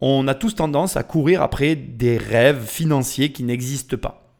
on 0.00 0.28
a 0.28 0.34
tous 0.34 0.54
tendance 0.54 0.96
à 0.96 1.02
courir 1.02 1.42
après 1.42 1.74
des 1.74 2.18
rêves 2.18 2.64
financiers 2.64 3.32
qui 3.32 3.42
n'existent 3.42 3.96
pas. 3.96 4.32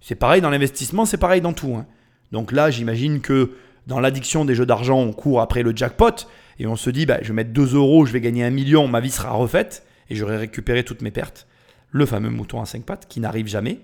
C'est 0.00 0.16
pareil 0.16 0.40
dans 0.40 0.50
l'investissement, 0.50 1.04
c'est 1.04 1.18
pareil 1.18 1.40
dans 1.40 1.52
tout. 1.52 1.74
Hein. 1.76 1.86
Donc 2.32 2.52
là, 2.52 2.70
j'imagine 2.70 3.20
que 3.20 3.52
dans 3.86 4.00
l'addiction 4.00 4.44
des 4.44 4.54
jeux 4.54 4.66
d'argent, 4.66 4.98
on 4.98 5.12
court 5.12 5.40
après 5.40 5.62
le 5.62 5.74
jackpot 5.74 6.26
et 6.58 6.66
on 6.66 6.76
se 6.76 6.90
dit, 6.90 7.06
bah, 7.06 7.18
je 7.22 7.28
vais 7.28 7.34
mettre 7.34 7.52
2 7.52 7.74
euros, 7.74 8.06
je 8.06 8.12
vais 8.12 8.20
gagner 8.20 8.44
un 8.44 8.50
million, 8.50 8.88
ma 8.88 9.00
vie 9.00 9.10
sera 9.10 9.30
refaite 9.30 9.86
et 10.10 10.16
j'aurai 10.16 10.36
récupéré 10.36 10.84
toutes 10.84 11.02
mes 11.02 11.10
pertes. 11.10 11.46
Le 11.90 12.06
fameux 12.06 12.30
mouton 12.30 12.60
à 12.60 12.66
5 12.66 12.82
pattes 12.84 13.06
qui 13.08 13.20
n'arrive 13.20 13.46
jamais. 13.46 13.78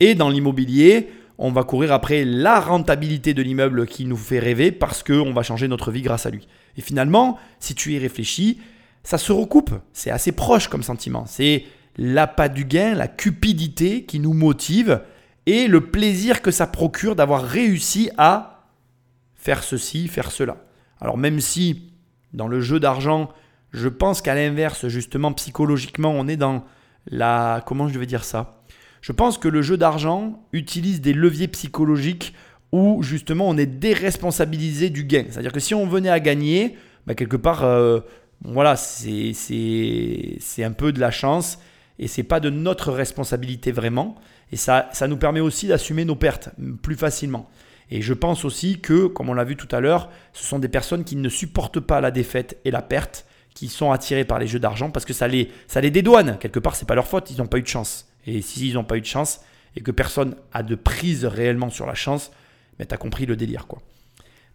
Et 0.00 0.14
dans 0.14 0.30
l'immobilier, 0.30 1.10
on 1.38 1.50
va 1.50 1.64
courir 1.64 1.92
après 1.92 2.24
la 2.24 2.60
rentabilité 2.60 3.34
de 3.34 3.42
l'immeuble 3.42 3.86
qui 3.86 4.04
nous 4.04 4.16
fait 4.16 4.38
rêver 4.38 4.72
parce 4.72 5.02
qu'on 5.02 5.32
va 5.32 5.42
changer 5.42 5.68
notre 5.68 5.90
vie 5.90 6.02
grâce 6.02 6.26
à 6.26 6.30
lui. 6.30 6.48
Et 6.76 6.80
finalement, 6.80 7.38
si 7.60 7.74
tu 7.74 7.92
y 7.92 7.98
réfléchis, 7.98 8.58
ça 9.02 9.18
se 9.18 9.32
recoupe. 9.32 9.72
C'est 9.92 10.10
assez 10.10 10.32
proche 10.32 10.68
comme 10.68 10.82
sentiment. 10.82 11.24
C'est 11.26 11.64
l'appât 11.96 12.48
du 12.48 12.64
gain, 12.64 12.94
la 12.94 13.08
cupidité 13.08 14.04
qui 14.04 14.18
nous 14.20 14.32
motive 14.32 15.00
et 15.46 15.66
le 15.66 15.80
plaisir 15.80 16.40
que 16.42 16.50
ça 16.50 16.66
procure 16.66 17.16
d'avoir 17.16 17.42
réussi 17.42 18.10
à 18.16 18.68
faire 19.34 19.62
ceci, 19.62 20.08
faire 20.08 20.30
cela. 20.30 20.56
Alors 21.00 21.18
même 21.18 21.40
si 21.40 21.92
dans 22.32 22.48
le 22.48 22.60
jeu 22.60 22.80
d'argent, 22.80 23.30
je 23.72 23.88
pense 23.88 24.22
qu'à 24.22 24.34
l'inverse, 24.34 24.88
justement, 24.88 25.32
psychologiquement, 25.32 26.10
on 26.10 26.28
est 26.28 26.36
dans 26.36 26.64
la... 27.06 27.62
Comment 27.66 27.88
je 27.88 27.98
vais 27.98 28.06
dire 28.06 28.24
ça? 28.24 28.62
Je 29.00 29.12
pense 29.12 29.36
que 29.36 29.48
le 29.48 29.62
jeu 29.62 29.76
d'argent 29.76 30.40
utilise 30.52 31.00
des 31.00 31.12
leviers 31.12 31.48
psychologiques 31.48 32.34
où 32.70 33.02
justement 33.02 33.48
on 33.48 33.56
est 33.58 33.66
déresponsabilisé 33.66 34.90
du 34.90 35.04
gain. 35.04 35.24
C'est-à-dire 35.28 35.52
que 35.52 35.60
si 35.60 35.74
on 35.74 35.86
venait 35.86 36.08
à 36.08 36.20
gagner, 36.20 36.76
bah, 37.06 37.14
quelque 37.14 37.36
part, 37.36 37.64
euh, 37.64 38.00
voilà, 38.44 38.76
c'est 38.76 39.34
un 40.58 40.72
peu 40.72 40.92
de 40.92 41.00
la 41.00 41.10
chance 41.10 41.58
et 41.98 42.08
c'est 42.08 42.22
pas 42.22 42.40
de 42.40 42.50
notre 42.50 42.92
responsabilité 42.92 43.72
vraiment. 43.72 44.16
Et 44.50 44.56
ça, 44.56 44.88
ça 44.92 45.08
nous 45.08 45.16
permet 45.16 45.40
aussi 45.40 45.68
d'assumer 45.68 46.04
nos 46.04 46.16
pertes 46.16 46.50
plus 46.82 46.96
facilement. 46.96 47.48
Et 47.90 48.02
je 48.02 48.14
pense 48.14 48.44
aussi 48.44 48.80
que, 48.80 49.06
comme 49.06 49.28
on 49.28 49.34
l'a 49.34 49.44
vu 49.44 49.56
tout 49.56 49.68
à 49.70 49.80
l'heure, 49.80 50.10
ce 50.32 50.44
sont 50.44 50.58
des 50.58 50.68
personnes 50.68 51.04
qui 51.04 51.16
ne 51.16 51.28
supportent 51.28 51.80
pas 51.80 52.00
la 52.00 52.10
défaite 52.10 52.58
et 52.64 52.70
la 52.70 52.82
perte 52.82 53.26
qui 53.54 53.68
sont 53.68 53.92
attirés 53.92 54.24
par 54.24 54.38
les 54.38 54.46
jeux 54.46 54.58
d'argent 54.58 54.90
parce 54.90 55.04
que 55.04 55.12
ça 55.12 55.28
les, 55.28 55.50
ça 55.66 55.80
les 55.80 55.90
dédouane. 55.90 56.38
Quelque 56.38 56.58
part, 56.58 56.74
c'est 56.74 56.88
pas 56.88 56.94
leur 56.94 57.06
faute, 57.06 57.30
ils 57.30 57.38
n'ont 57.38 57.46
pas 57.46 57.58
eu 57.58 57.62
de 57.62 57.68
chance. 57.68 58.08
Et 58.26 58.40
s'ils 58.40 58.74
n'ont 58.74 58.84
pas 58.84 58.96
eu 58.96 59.00
de 59.00 59.06
chance 59.06 59.40
et 59.76 59.80
que 59.80 59.90
personne 59.90 60.36
a 60.52 60.62
de 60.62 60.74
prise 60.74 61.24
réellement 61.24 61.70
sur 61.70 61.86
la 61.86 61.94
chance, 61.94 62.30
mais 62.78 62.86
tu 62.86 62.94
as 62.94 62.98
compris 62.98 63.26
le 63.26 63.36
délire 63.36 63.66
quoi. 63.66 63.80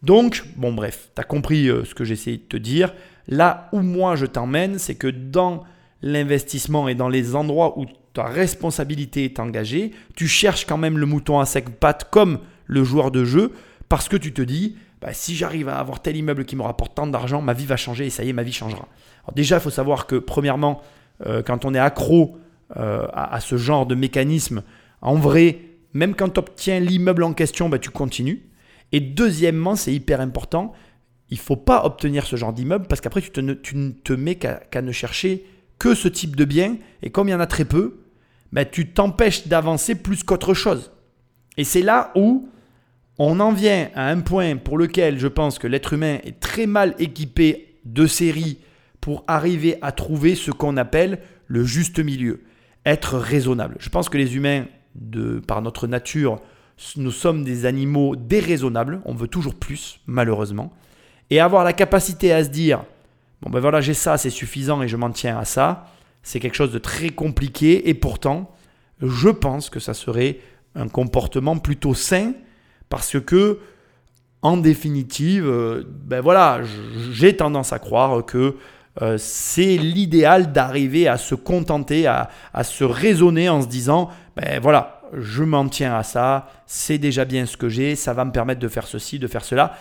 Donc, 0.03 0.43
bon 0.55 0.73
bref, 0.73 1.09
tu 1.15 1.21
as 1.21 1.23
compris 1.23 1.69
euh, 1.69 1.83
ce 1.83 1.95
que 1.95 2.03
j'essaie 2.03 2.33
de 2.33 2.37
te 2.37 2.57
dire. 2.57 2.93
Là 3.27 3.69
où 3.71 3.79
moi 3.79 4.15
je 4.15 4.25
t'emmène, 4.25 4.79
c'est 4.79 4.95
que 4.95 5.07
dans 5.07 5.63
l'investissement 6.01 6.87
et 6.87 6.95
dans 6.95 7.09
les 7.09 7.35
endroits 7.35 7.77
où 7.79 7.85
ta 8.13 8.23
responsabilité 8.23 9.25
est 9.25 9.39
engagée, 9.39 9.91
tu 10.15 10.27
cherches 10.27 10.65
quand 10.65 10.77
même 10.77 10.97
le 10.97 11.05
mouton 11.05 11.39
à 11.39 11.45
sec 11.45 11.69
pattes 11.79 12.09
comme 12.09 12.39
le 12.65 12.83
joueur 12.83 13.11
de 13.11 13.25
jeu 13.25 13.53
parce 13.89 14.09
que 14.09 14.17
tu 14.17 14.33
te 14.33 14.41
dis, 14.41 14.75
bah, 15.01 15.13
si 15.13 15.35
j'arrive 15.35 15.69
à 15.69 15.77
avoir 15.77 16.01
tel 16.01 16.17
immeuble 16.17 16.45
qui 16.45 16.55
me 16.55 16.63
rapporte 16.63 16.95
tant 16.95 17.07
d'argent, 17.07 17.41
ma 17.41 17.53
vie 17.53 17.65
va 17.65 17.77
changer 17.77 18.07
et 18.07 18.09
ça 18.09 18.23
y 18.23 18.29
est, 18.29 18.33
ma 18.33 18.43
vie 18.43 18.53
changera. 18.53 18.87
Alors 19.23 19.35
déjà, 19.35 19.57
il 19.57 19.61
faut 19.61 19.69
savoir 19.69 20.07
que 20.07 20.15
premièrement, 20.15 20.81
euh, 21.25 21.43
quand 21.43 21.65
on 21.65 21.73
est 21.73 21.79
accro 21.79 22.37
euh, 22.77 23.07
à, 23.13 23.39
ce 23.39 23.57
genre 23.57 23.85
de 23.85 23.95
mécanisme, 23.95 24.63
en 25.01 25.15
vrai, 25.15 25.59
même 25.93 26.15
quand 26.15 26.29
tu 26.29 26.39
obtiens 26.39 26.79
l'immeuble 26.79 27.23
en 27.23 27.33
question, 27.33 27.69
bah, 27.69 27.79
tu 27.79 27.89
continues. 27.89 28.43
Et 28.91 28.99
deuxièmement, 28.99 29.75
c'est 29.75 29.93
hyper 29.93 30.21
important, 30.21 30.73
il 31.29 31.39
faut 31.39 31.55
pas 31.55 31.85
obtenir 31.85 32.25
ce 32.25 32.35
genre 32.35 32.53
d'immeuble 32.53 32.87
parce 32.87 33.01
qu'après, 33.01 33.21
tu, 33.21 33.41
ne 33.41 33.53
te 33.53 34.13
mets 34.13 34.35
qu'à 34.35 34.81
ne 34.81 34.91
chercher 34.91 35.45
que 35.79 35.93
ce 35.93 36.07
type 36.07 36.35
de 36.35 36.45
bien. 36.45 36.77
Et 37.01 37.09
comme 37.09 37.27
il 37.27 37.31
y 37.31 37.35
en 37.35 37.39
a 37.39 37.47
très 37.47 37.65
peu, 37.65 37.99
bah, 38.51 38.65
tu 38.65 38.89
t'empêches 38.89 39.47
d'avancer 39.47 39.95
plus 39.95 40.23
qu'autre 40.23 40.53
chose. 40.53 40.91
Et 41.57 41.63
c'est 41.63 41.81
là 41.81 42.11
où 42.15 42.49
on 43.17 43.39
en 43.39 43.51
vient 43.51 43.89
à 43.95 44.09
un 44.09 44.21
point 44.21 44.57
pour 44.57 44.77
lequel 44.77 45.19
je 45.19 45.27
pense 45.27 45.59
que 45.59 45.67
l'être 45.67 45.93
humain 45.93 46.19
est 46.23 46.39
très 46.39 46.67
mal 46.67 46.95
équipé 46.99 47.79
de 47.83 48.05
série 48.05 48.59
pour 49.01 49.23
arriver 49.27 49.77
à 49.81 49.91
trouver 49.91 50.35
ce 50.35 50.51
qu'on 50.51 50.77
appelle 50.77 51.19
le 51.47 51.63
juste 51.63 51.99
milieu, 51.99 52.43
être 52.85 53.17
raisonnable. 53.17 53.77
Je 53.79 53.89
pense 53.89 54.09
que 54.09 54.17
les 54.17 54.35
humains, 54.35 54.65
de, 54.95 55.39
par 55.39 55.61
notre 55.61 55.87
nature, 55.87 56.41
nous 56.95 57.11
sommes 57.11 57.43
des 57.43 57.65
animaux 57.65 58.15
déraisonnables, 58.15 59.01
on 59.05 59.13
veut 59.13 59.27
toujours 59.27 59.55
plus, 59.55 59.99
malheureusement, 60.05 60.73
et 61.29 61.39
avoir 61.39 61.63
la 61.63 61.73
capacité 61.73 62.31
à 62.33 62.43
se 62.43 62.49
dire, 62.49 62.83
bon 63.41 63.49
ben 63.49 63.59
voilà, 63.59 63.81
j'ai 63.81 63.93
ça, 63.93 64.17
c'est 64.17 64.29
suffisant 64.29 64.81
et 64.81 64.87
je 64.87 64.97
m'en 64.97 65.11
tiens 65.11 65.37
à 65.37 65.45
ça, 65.45 65.87
c'est 66.23 66.39
quelque 66.39 66.55
chose 66.55 66.71
de 66.71 66.79
très 66.79 67.09
compliqué, 67.09 67.89
et 67.89 67.93
pourtant, 67.93 68.51
je 69.01 69.29
pense 69.29 69.69
que 69.69 69.79
ça 69.79 69.93
serait 69.93 70.39
un 70.75 70.87
comportement 70.87 71.57
plutôt 71.57 71.93
sain 71.93 72.33
parce 72.89 73.19
que, 73.19 73.59
en 74.41 74.57
définitive, 74.57 75.47
euh, 75.47 75.83
ben 75.87 76.21
voilà, 76.21 76.61
j'ai 77.11 77.35
tendance 77.35 77.73
à 77.73 77.79
croire 77.79 78.25
que 78.25 78.55
euh, 79.01 79.17
c'est 79.17 79.77
l'idéal 79.77 80.51
d'arriver 80.51 81.07
à 81.07 81.17
se 81.17 81.35
contenter, 81.35 82.07
à, 82.07 82.29
se 82.63 82.83
raisonner 82.83 83.49
en 83.49 83.61
se 83.61 83.67
disant, 83.67 84.09
ben 84.35 84.59
voilà, 84.59 85.01
je 85.13 85.43
m'en 85.43 85.67
tiens 85.67 85.95
à 85.95 86.03
ça, 86.03 86.49
c'est 86.65 86.97
déjà 86.97 87.25
bien 87.25 87.45
ce 87.45 87.57
que 87.57 87.69
j'ai, 87.69 87.95
ça 87.95 88.13
va 88.13 88.25
me 88.25 88.31
permettre 88.31 88.59
de 88.59 88.67
faire 88.67 88.87
ceci, 88.87 89.19
de 89.19 89.27
faire 89.27 89.43
cela. 89.43 89.77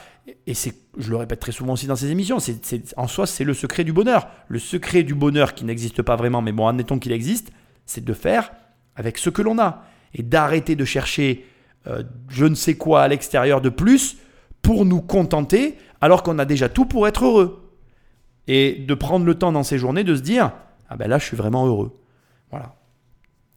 Et 0.46 0.54
c'est, 0.54 0.74
je 0.98 1.10
le 1.10 1.16
répète 1.16 1.40
très 1.40 1.52
souvent 1.52 1.74
aussi 1.74 1.86
dans 1.86 1.96
ces 1.96 2.10
émissions, 2.10 2.38
en 2.96 3.06
soi, 3.06 3.26
c'est 3.26 3.44
le 3.44 3.54
secret 3.54 3.84
du 3.84 3.92
bonheur. 3.92 4.28
Le 4.48 4.58
secret 4.58 5.02
du 5.02 5.14
bonheur 5.14 5.54
qui 5.54 5.64
n'existe 5.64 6.02
pas 6.02 6.16
vraiment, 6.16 6.42
mais 6.42 6.52
bon, 6.52 6.66
admettons 6.66 6.98
qu'il 6.98 7.12
existe, 7.12 7.52
c'est 7.84 8.04
de 8.04 8.12
faire 8.12 8.50
avec 8.96 9.18
ce 9.18 9.30
que 9.30 9.42
l'on 9.42 9.58
a. 9.58 9.84
Et 10.14 10.22
d'arrêter 10.22 10.76
de 10.76 10.84
chercher 10.84 11.44
euh, 11.86 12.02
je 12.28 12.44
ne 12.44 12.54
sais 12.54 12.74
quoi 12.76 13.02
à 13.02 13.08
l'extérieur 13.08 13.60
de 13.60 13.68
plus 13.68 14.16
pour 14.62 14.84
nous 14.84 15.00
contenter 15.00 15.76
alors 16.00 16.22
qu'on 16.22 16.38
a 16.38 16.44
déjà 16.44 16.68
tout 16.68 16.86
pour 16.86 17.06
être 17.06 17.24
heureux. 17.24 17.70
Et 18.48 18.84
de 18.86 18.94
prendre 18.94 19.24
le 19.24 19.34
temps 19.34 19.52
dans 19.52 19.62
ces 19.62 19.78
journées 19.78 20.04
de 20.04 20.14
se 20.14 20.22
dire 20.22 20.52
Ah 20.88 20.96
ben 20.96 21.08
là, 21.08 21.18
je 21.18 21.24
suis 21.24 21.36
vraiment 21.36 21.66
heureux. 21.66 21.98
Voilà. 22.50 22.76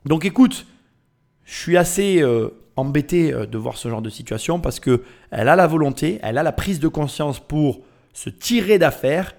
Donc 0.05 0.25
écoute, 0.25 0.65
je 1.45 1.55
suis 1.55 1.77
assez 1.77 2.21
euh, 2.21 2.49
embêté 2.79 3.33
euh, 3.33 3.45
de 3.45 3.57
voir 3.57 3.77
ce 3.77 3.89
genre 3.89 4.01
de 4.01 4.09
situation 4.09 4.59
parce 4.59 4.79
que 4.79 5.03
elle 5.31 5.47
a 5.47 5.55
la 5.55 5.67
volonté, 5.67 6.19
elle 6.23 6.37
a 6.37 6.43
la 6.43 6.51
prise 6.51 6.79
de 6.79 6.87
conscience 6.87 7.39
pour 7.39 7.81
se 8.13 8.29
tirer 8.29 8.79
d'affaire, 8.79 9.35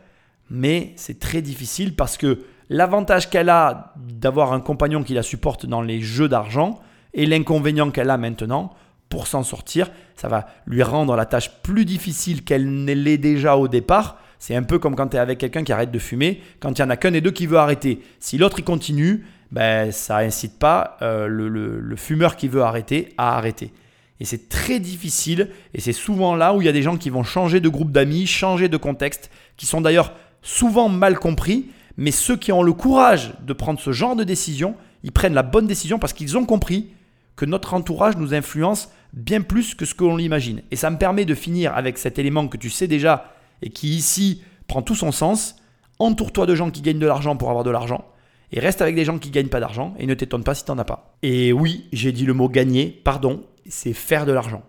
mais 0.48 0.92
c'est 0.96 1.18
très 1.18 1.42
difficile 1.42 1.96
parce 1.96 2.16
que 2.16 2.40
l'avantage 2.68 3.28
qu'elle 3.28 3.48
a 3.48 3.94
d'avoir 3.96 4.52
un 4.52 4.60
compagnon 4.60 5.02
qui 5.02 5.14
la 5.14 5.22
supporte 5.22 5.66
dans 5.66 5.82
les 5.82 6.00
jeux 6.00 6.28
d'argent 6.28 6.80
et 7.14 7.26
l'inconvénient 7.26 7.90
qu'elle 7.90 8.10
a 8.10 8.16
maintenant 8.16 8.72
pour 9.08 9.26
s'en 9.26 9.42
sortir, 9.42 9.90
ça 10.14 10.28
va 10.28 10.46
lui 10.66 10.82
rendre 10.82 11.16
la 11.16 11.26
tâche 11.26 11.50
plus 11.62 11.84
difficile 11.84 12.44
qu'elle 12.44 12.84
ne 12.84 12.92
l'est 12.92 13.18
déjà 13.18 13.56
au 13.56 13.66
départ. 13.66 14.18
C'est 14.38 14.54
un 14.54 14.62
peu 14.62 14.78
comme 14.78 14.94
quand 14.94 15.08
tu 15.08 15.16
es 15.16 15.20
avec 15.20 15.38
quelqu'un 15.38 15.64
qui 15.64 15.72
arrête 15.72 15.90
de 15.90 15.98
fumer, 15.98 16.40
quand 16.60 16.78
il 16.78 16.82
n'y 16.82 16.86
en 16.86 16.90
a 16.90 16.96
qu'un 16.96 17.10
des 17.10 17.20
deux 17.20 17.32
qui 17.32 17.46
veut 17.46 17.58
arrêter. 17.58 18.00
Si 18.20 18.38
l'autre 18.38 18.60
il 18.60 18.64
continue, 18.64 19.26
ben, 19.52 19.90
ça 19.90 20.18
incite 20.18 20.58
pas 20.58 20.96
euh, 21.02 21.26
le, 21.26 21.96
fumeur 21.96 22.36
qui 22.36 22.48
veut 22.48 22.62
arrêter 22.62 23.12
à 23.18 23.36
arrêter. 23.36 23.72
Et 24.20 24.24
c'est 24.24 24.48
très 24.48 24.80
difficile, 24.80 25.48
et 25.74 25.80
c'est 25.80 25.92
souvent 25.92 26.36
là 26.36 26.54
où 26.54 26.60
il 26.60 26.66
y 26.66 26.68
a 26.68 26.72
des 26.72 26.82
gens 26.82 26.96
qui 26.96 27.10
vont 27.10 27.22
changer 27.22 27.60
de 27.60 27.68
groupe 27.68 27.90
d'amis, 27.90 28.26
changer 28.26 28.68
de 28.68 28.76
contexte, 28.76 29.30
qui 29.56 29.66
sont 29.66 29.80
d'ailleurs 29.80 30.12
souvent 30.42 30.88
mal 30.88 31.18
compris, 31.18 31.70
mais 31.96 32.10
ceux 32.10 32.36
qui 32.36 32.52
ont 32.52 32.62
le 32.62 32.72
courage 32.72 33.32
de 33.46 33.52
prendre 33.52 33.80
ce 33.80 33.92
genre 33.92 34.16
de 34.16 34.24
décision, 34.24 34.76
ils 35.02 35.12
prennent 35.12 35.34
la 35.34 35.42
bonne 35.42 35.66
décision 35.66 35.98
parce 35.98 36.12
qu'ils 36.12 36.36
ont 36.36 36.44
compris 36.44 36.90
que 37.34 37.46
notre 37.46 37.74
entourage 37.74 38.18
nous 38.18 38.34
influence 38.34 38.90
bien 39.14 39.40
plus 39.40 39.74
que 39.74 39.86
ce 39.86 39.94
que 39.94 40.04
l'on 40.04 40.16
l'imagine. 40.16 40.62
Et 40.70 40.76
ça 40.76 40.90
me 40.90 40.98
permet 40.98 41.24
de 41.24 41.34
finir 41.34 41.74
avec 41.74 41.98
cet 41.98 42.18
élément 42.18 42.46
que 42.46 42.58
tu 42.58 42.70
sais 42.70 42.86
déjà 42.86 43.34
et 43.62 43.70
qui 43.70 43.88
ici 43.88 44.42
prend 44.68 44.82
tout 44.82 44.94
son 44.94 45.12
sens. 45.12 45.56
Entoure-toi 45.98 46.46
de 46.46 46.54
gens 46.54 46.70
qui 46.70 46.82
gagnent 46.82 46.98
de 46.98 47.06
l'argent 47.06 47.36
pour 47.36 47.48
avoir 47.48 47.64
de 47.64 47.70
l'argent 47.70 48.04
et 48.52 48.60
reste 48.60 48.82
avec 48.82 48.94
des 48.94 49.04
gens 49.04 49.18
qui 49.18 49.30
gagnent 49.30 49.48
pas 49.48 49.60
d'argent 49.60 49.94
et 49.98 50.06
ne 50.06 50.14
t'étonne 50.14 50.44
pas 50.44 50.54
si 50.54 50.64
tu 50.64 50.70
n'en 50.70 50.78
as 50.78 50.84
pas. 50.84 51.16
Et 51.22 51.52
oui, 51.52 51.88
j'ai 51.92 52.12
dit 52.12 52.24
le 52.24 52.34
mot 52.34 52.48
gagner, 52.48 53.00
pardon, 53.04 53.44
c'est 53.68 53.92
faire 53.92 54.26
de 54.26 54.32
l'argent. 54.32 54.62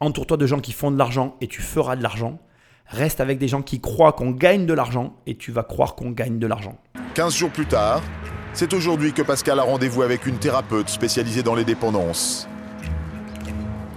Entoure-toi 0.00 0.36
de 0.36 0.46
gens 0.46 0.58
qui 0.58 0.72
font 0.72 0.90
de 0.90 0.98
l'argent 0.98 1.36
et 1.40 1.46
tu 1.46 1.62
feras 1.62 1.94
de 1.94 2.02
l'argent. 2.02 2.40
Reste 2.86 3.20
avec 3.20 3.38
des 3.38 3.48
gens 3.48 3.62
qui 3.62 3.80
croient 3.80 4.12
qu'on 4.12 4.32
gagne 4.32 4.66
de 4.66 4.74
l'argent 4.74 5.14
et 5.26 5.36
tu 5.36 5.52
vas 5.52 5.62
croire 5.62 5.94
qu'on 5.94 6.10
gagne 6.10 6.38
de 6.38 6.46
l'argent. 6.46 6.76
15 7.14 7.34
jours 7.34 7.50
plus 7.50 7.66
tard, 7.66 8.02
c'est 8.52 8.74
aujourd'hui 8.74 9.12
que 9.12 9.22
Pascal 9.22 9.60
a 9.60 9.62
rendez-vous 9.62 10.02
avec 10.02 10.26
une 10.26 10.38
thérapeute 10.38 10.88
spécialisée 10.88 11.42
dans 11.42 11.54
les 11.54 11.64
dépendances. 11.64 12.48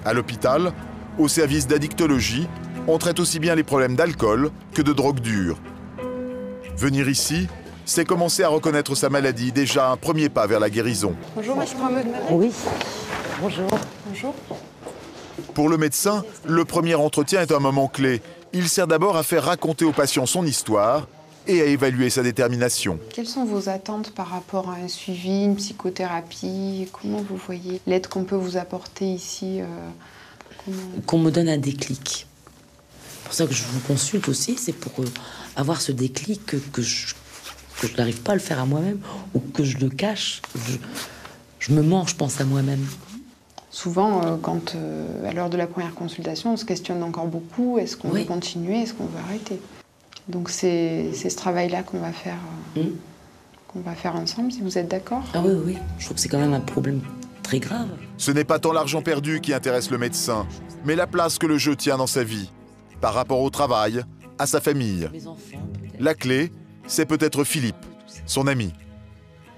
À 0.06 0.14
l'hôpital, 0.14 0.72
au 1.18 1.28
service 1.28 1.66
d'addictologie, 1.66 2.48
on 2.88 3.00
traite 3.00 3.20
aussi 3.20 3.40
bien 3.40 3.56
les 3.56 3.64
problèmes 3.64 3.96
d'alcool 3.96 4.52
que 4.74 4.84
de 4.84 4.94
drogue 4.94 5.20
dure. 5.20 5.58
Venir 6.78 7.10
ici, 7.10 7.48
c'est 7.86 8.06
commencer 8.06 8.44
à 8.44 8.50
reconnaître 8.50 8.96
sa 8.96 9.10
maladie, 9.10 9.52
déjà 9.52 9.92
un 9.92 9.98
premier 9.98 10.30
pas 10.30 10.48
vers 10.48 10.60
la 10.60 10.70
guérison. 10.70 11.16
Bonjour, 11.36 11.62
je 11.62 11.76
prends 11.76 11.90
Oui. 12.32 12.52
Bonjour. 13.42 13.70
Bonjour. 14.08 14.34
Pour 15.54 15.70
le 15.70 15.78
médecin, 15.78 16.24
le 16.46 16.66
premier 16.66 16.96
entretien 16.96 17.42
est 17.42 17.52
un 17.52 17.60
moment 17.60 17.88
clé. 17.88 18.22
Il 18.54 18.68
sert 18.68 18.88
d'abord 18.88 19.18
à 19.18 19.24
faire 19.24 19.44
raconter 19.44 19.86
au 19.86 19.92
patient 19.92 20.26
son 20.26 20.46
histoire 20.46 21.08
et 21.48 21.62
à 21.62 21.66
évaluer 21.66 22.10
sa 22.10 22.24
détermination. 22.24 22.98
Quelles 23.14 23.28
sont 23.28 23.46
vos 23.46 23.70
attentes 23.70 24.12
par 24.12 24.30
rapport 24.30 24.70
à 24.70 24.76
un 24.76 24.88
suivi, 24.88 25.44
une 25.44 25.56
psychothérapie? 25.56 26.88
Comment 26.92 27.24
vous 27.30 27.38
voyez 27.38 27.82
l'aide 27.86 28.08
qu'on 28.08 28.24
peut 28.24 28.36
vous 28.36 28.58
apporter 28.58 29.06
ici 29.06 29.62
euh, 29.62 30.72
Qu'on 31.06 31.20
me 31.20 31.30
donne 31.30 31.50
un 31.50 31.58
déclic. 31.58 32.26
C'est 33.06 33.24
pour 33.26 33.34
ça 33.34 33.46
que 33.46 33.54
je 33.54 33.64
vous 33.64 33.80
consulte 33.82 34.28
aussi, 34.30 34.56
c'est 34.58 34.74
pour 34.74 35.04
euh, 35.04 35.08
avoir 35.56 35.82
ce 35.82 35.92
déclic 35.92 36.46
que 36.46 36.82
je 36.82 37.14
que 37.80 37.88
je 37.88 37.98
n'arrive 37.98 38.22
pas 38.22 38.34
à 38.34 38.36
le 38.36 38.42
faire 38.42 38.60
à 38.60 38.66
moi-même 38.66 39.00
ou 39.34 39.40
que 39.40 39.64
je 39.64 39.78
le 39.78 39.90
cache. 39.90 40.42
Je, 41.60 41.74
me 41.74 41.82
mens, 41.82 42.08
je 42.08 42.16
pense 42.16 42.40
à 42.40 42.46
moi-même. 42.46 42.86
Souvent, 43.70 44.26
euh, 44.26 44.38
quand 44.42 44.76
euh, 44.76 45.30
à 45.30 45.34
l'heure 45.34 45.50
de 45.50 45.58
la 45.58 45.68
première 45.68 45.94
consultation, 45.94 46.54
on 46.54 46.58
se 46.58 46.66
questionne 46.66 47.04
encore 47.04 47.28
beaucoup. 47.28 47.78
Est-ce 47.78 47.98
qu'on 47.98 48.10
veut 48.10 48.24
continuer 48.24 48.84
Est-ce 48.84 48.94
qu'on 48.94 49.06
veut 49.06 49.20
arrêter? 49.28 49.60
Donc 50.28 50.50
c'est 50.50 51.12
ce 51.14 51.36
travail-là 51.36 51.84
qu'on 51.84 52.00
va 52.00 52.12
faire, 52.12 52.38
euh, 52.78 52.84
hmm. 52.84 52.96
qu'on 53.68 53.82
va 53.82 53.94
faire 53.94 54.16
ensemble. 54.16 54.52
Si 54.52 54.62
vous 54.62 54.78
êtes 54.78 54.88
d'accord? 54.88 55.24
Ah 55.34 55.42
oui, 55.44 55.54
oui. 55.66 55.78
Je 56.00 56.06
trouve 56.06 56.16
que 56.16 56.22
c'est 56.22 56.30
quand 56.30 56.40
même 56.40 56.54
un 56.54 56.62
problème 56.62 57.02
très 57.44 57.60
grave. 57.60 57.90
Ce 58.18 58.32
n'est 58.32 58.44
pas 58.44 58.58
tant 58.58 58.72
l'argent 58.72 59.02
perdu 59.02 59.40
qui 59.40 59.54
intéresse 59.54 59.92
le 59.92 59.98
médecin, 59.98 60.48
mais 60.84 60.96
la 60.96 61.06
place 61.06 61.38
que 61.38 61.46
le 61.46 61.58
jeu 61.58 61.76
tient 61.76 61.98
dans 61.98 62.08
sa 62.08 62.24
vie, 62.24 62.50
par 63.02 63.14
rapport 63.14 63.42
au 63.42 63.50
travail, 63.50 64.04
à 64.40 64.48
sa 64.48 64.62
famille. 64.62 65.10
La 66.00 66.16
clé, 66.16 66.52
c'est 66.88 67.06
peut-être 67.06 67.44
Philippe, 67.44 67.76
son 68.26 68.48
ami. 68.48 68.74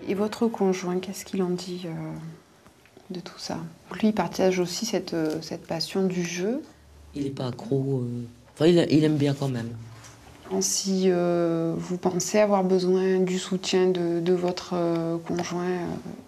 Et 0.08 0.14
votre 0.14 0.48
conjoint, 0.48 1.00
qu'est-ce 1.00 1.26
qu'il 1.26 1.44
en 1.44 1.50
dit 1.50 1.84
euh, 1.86 1.92
de 3.10 3.20
tout 3.20 3.38
ça? 3.38 3.58
Lui, 3.94 4.10
il 4.10 4.14
partage 4.14 4.60
aussi 4.60 4.86
cette, 4.86 5.14
euh, 5.14 5.42
cette 5.42 5.68
passion 5.68 6.06
du 6.06 6.24
jeu? 6.24 6.62
Il 7.16 7.24
n'est 7.24 7.30
pas 7.30 7.48
accro. 7.48 8.04
Euh, 8.04 8.24
enfin, 8.54 8.68
il, 8.68 9.04
aime 9.04 9.18
bien 9.18 9.34
quand 9.34 9.50
même. 9.50 9.70
Si 10.62 11.12
vous 11.12 11.98
pensez 11.98 12.40
avoir 12.40 12.64
besoin 12.64 13.20
du 13.20 13.38
soutien 13.38 13.88
de, 13.88 14.34
votre 14.34 14.76
conjoint, 15.28 15.80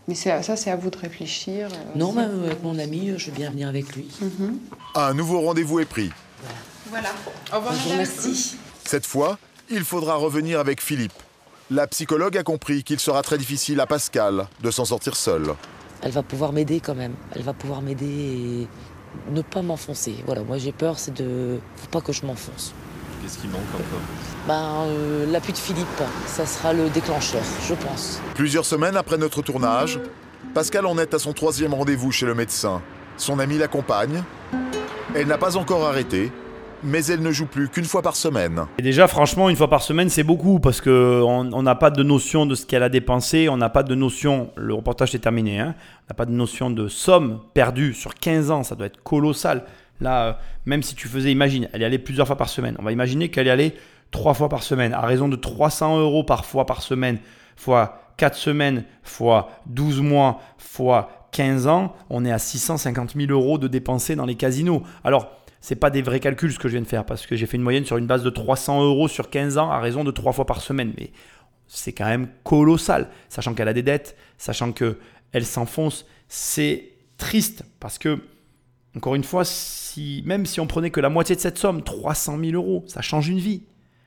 mais 0.10 0.16
ça, 0.16 0.41
c'est 0.41 0.70
à 0.70 0.76
vous 0.76 0.89
de 0.89 0.97
réfléchir. 0.97 1.70
non, 1.95 2.12
mais 2.12 2.24
avec 2.24 2.62
mon 2.62 2.78
ami, 2.80 3.14
je 3.16 3.28
veux 3.28 3.38
bien 3.38 3.50
venir 3.50 3.70
avec 3.70 3.95
lui. 3.95 4.08
Mhm. 4.22 4.58
Un 4.95 5.14
nouveau 5.14 5.39
rendez-vous 5.39 5.80
est 5.80 5.86
pris. 5.86 6.12
Voilà. 6.89 7.10
Au 7.54 7.58
revoir, 7.58 7.74
merci. 7.95 8.58
Cette 8.84 9.06
fois, 9.06 9.38
il 9.70 9.84
faudra 9.84 10.15
revenir 10.15 10.59
avec 10.59 10.82
Philippe. 10.82 11.13
La 11.72 11.86
psychologue 11.88 12.38
a 12.38 12.43
compris 12.43 12.84
qu'il 12.84 12.99
sera 12.99 13.22
très 13.22 13.38
difficile 13.38 13.80
à 13.80 13.86
Pascal 13.86 14.47
de 14.61 14.72
s'en 14.72 14.86
sortir 14.86 15.15
seul. 15.15 15.53
Elle 16.01 16.11
va 16.11 16.24
pouvoir 16.24 16.51
m'aider 16.51 16.80
quand 16.80 16.95
même. 16.95 17.13
Elle 17.36 17.43
va 17.43 17.53
pouvoir 17.53 17.82
m'aider 17.82 18.05
et 18.05 18.67
ne 19.32 19.41
pas 19.41 19.61
m'enfoncer. 19.61 20.15
Voilà, 20.26 20.41
moi 20.41 20.57
j'ai 20.57 20.72
peur, 20.72 20.97
c'est 20.97 21.13
de. 21.13 21.59
Faut 21.76 21.89
pas 21.89 22.01
que 22.01 22.11
je 22.11 22.26
m'enfonce. 22.26 22.74
Qu'est-ce 23.22 23.38
qui 23.38 23.47
manque 23.47 23.61
encore? 23.74 24.01
Ben, 24.47 24.88
euh, 24.88 25.32
l'appui 25.32 25.53
de 25.53 25.57
Philippe, 25.57 25.88
ça 26.26 26.45
sera 26.45 26.74
le 26.74 26.89
déclencheur, 26.89 27.43
je 27.67 27.76
pense. 27.76 28.20
Plusieurs 28.34 28.65
semaines 28.65 28.95
après 28.97 29.17
notre 29.17 29.41
tournage, 29.41 29.99
Pascal 30.53 30.86
en 30.86 30.97
est 30.97 31.13
à 31.13 31.20
son 31.20 31.34
troisième 31.34 31.74
rendez-vous 31.74 32.11
chez 32.11 32.26
le 32.26 32.34
médecin. 32.34 32.82
Son 33.17 33.38
ami 33.38 33.57
l'accompagne. 33.57 34.24
Elle 35.13 35.28
n'a 35.28 35.38
pas 35.38 35.57
encore 35.57 35.86
arrêté, 35.86 36.32
mais 36.84 37.05
elle 37.05 37.21
ne 37.21 37.32
joue 37.32 37.45
plus 37.45 37.69
qu'une 37.69 37.86
fois 37.86 38.01
par 38.01 38.15
semaine. 38.15 38.65
Et 38.77 38.82
déjà, 38.82 39.07
franchement, 39.07 39.49
une 39.49 39.55
fois 39.55 39.69
par 39.69 39.82
semaine, 39.82 40.09
c'est 40.09 40.23
beaucoup 40.23 40.59
parce 40.59 40.82
qu'on 40.82 41.61
n'a 41.61 41.75
pas 41.75 41.89
de 41.89 42.03
notion 42.03 42.45
de 42.45 42.55
ce 42.55 42.65
qu'elle 42.65 42.84
a 42.84 42.89
dépensé, 42.89 43.49
on 43.49 43.57
n'a 43.57 43.69
pas 43.69 43.84
de 43.84 43.95
notion, 43.95 44.51
le 44.55 44.73
reportage 44.73 45.13
est 45.15 45.19
terminé, 45.19 45.59
hein, 45.59 45.75
on 45.77 46.07
n'a 46.09 46.15
pas 46.15 46.25
de 46.25 46.32
notion 46.32 46.69
de 46.69 46.88
somme 46.88 47.41
perdue 47.53 47.93
sur 47.93 48.15
15 48.15 48.51
ans, 48.51 48.63
ça 48.63 48.75
doit 48.75 48.88
être 48.88 49.03
colossal. 49.03 49.63
Là, 50.01 50.23
euh, 50.23 50.34
même 50.65 50.84
si 50.84 50.95
tu 50.95 51.07
faisais, 51.07 51.32
imagine, 51.32 51.67
elle 51.73 51.82
y 51.82 51.86
allait 51.86 51.99
plusieurs 51.99 52.27
fois 52.27 52.38
par 52.38 52.49
semaine, 52.49 52.75
on 52.80 52.84
va 52.84 52.91
imaginer 52.91 53.30
qu'elle 53.30 53.47
y 53.47 53.51
allait 53.51 53.75
trois 54.11 54.34
fois 54.34 54.49
par 54.49 54.63
semaine, 54.63 54.93
à 54.93 55.01
raison 55.01 55.27
de 55.27 55.36
300 55.36 55.99
euros 55.99 56.23
par 56.23 56.45
fois 56.45 56.65
par 56.65 56.82
semaine, 56.82 57.19
fois 57.55 58.01
4 58.17 58.36
semaines, 58.36 58.84
fois 59.03 59.49
12 59.67 60.01
mois, 60.01 60.41
fois 60.57 61.19
15 61.32 61.67
ans, 61.67 61.93
on 62.09 62.25
est 62.25 62.32
à 62.32 62.39
650 62.39 63.15
000 63.15 63.32
euros 63.32 63.57
de 63.57 63.67
dépensés 63.67 64.15
dans 64.15 64.25
les 64.25 64.36
casinos. 64.36 64.84
Alors, 65.03 65.30
c'est 65.62 65.76
pas 65.76 65.89
des 65.89 66.01
vrais 66.01 66.20
calculs 66.20 66.53
ce 66.53 66.60
que 66.60 66.68
je 66.68 66.74
viens 66.74 66.82
de 66.82 66.88
faire 66.88 67.05
parce 67.05 67.26
que 67.26 67.36
j'ai 67.36 67.45
fait 67.45 67.57
une 67.57 67.64
moyenne 67.64 67.86
sur 67.86 67.97
une 67.97 68.07
base 68.07 68.24
de 68.24 68.30
300 68.30 68.84
euros 68.84 69.07
sur 69.07 69.30
15 69.30 69.57
ans 69.57 69.72
à 69.72 69.80
raison 69.80 70.03
de 70.03 70.12
3 70.12 70.34
fois 70.34 70.45
par 70.45 70.62
semaine. 70.62 70.93
Mais 70.97 71.12
c'est 71.68 71.93
quand 71.93 72.05
même 72.05 72.30
colossal, 72.43 73.10
sachant 73.30 73.53
qu'elle 73.53 73.68
a 73.68 73.74
des 73.74 73.84
dettes, 73.84 74.16
sachant 74.38 74.72
qu'elle 74.72 75.45
s'enfonce. 75.45 76.05
C'est 76.28 76.91
triste 77.18 77.64
parce 77.80 77.97
que, 77.97 78.20
encore 78.95 79.16
une 79.16 79.24
fois, 79.24 79.43
si, 79.45 80.24
même 80.26 80.45
si 80.45 80.60
on 80.60 80.68
prenait 80.68 80.91
que 80.91 80.99
la 80.99 81.10
moitié 81.10 81.36
de 81.36 81.41
cette 81.41 81.57
somme, 81.57 81.84
300 81.84 82.39
000 82.39 82.53
euros, 82.53 82.84
ça 82.88 83.01
change 83.01 83.28
une 83.28 83.39
vie. 83.39 83.64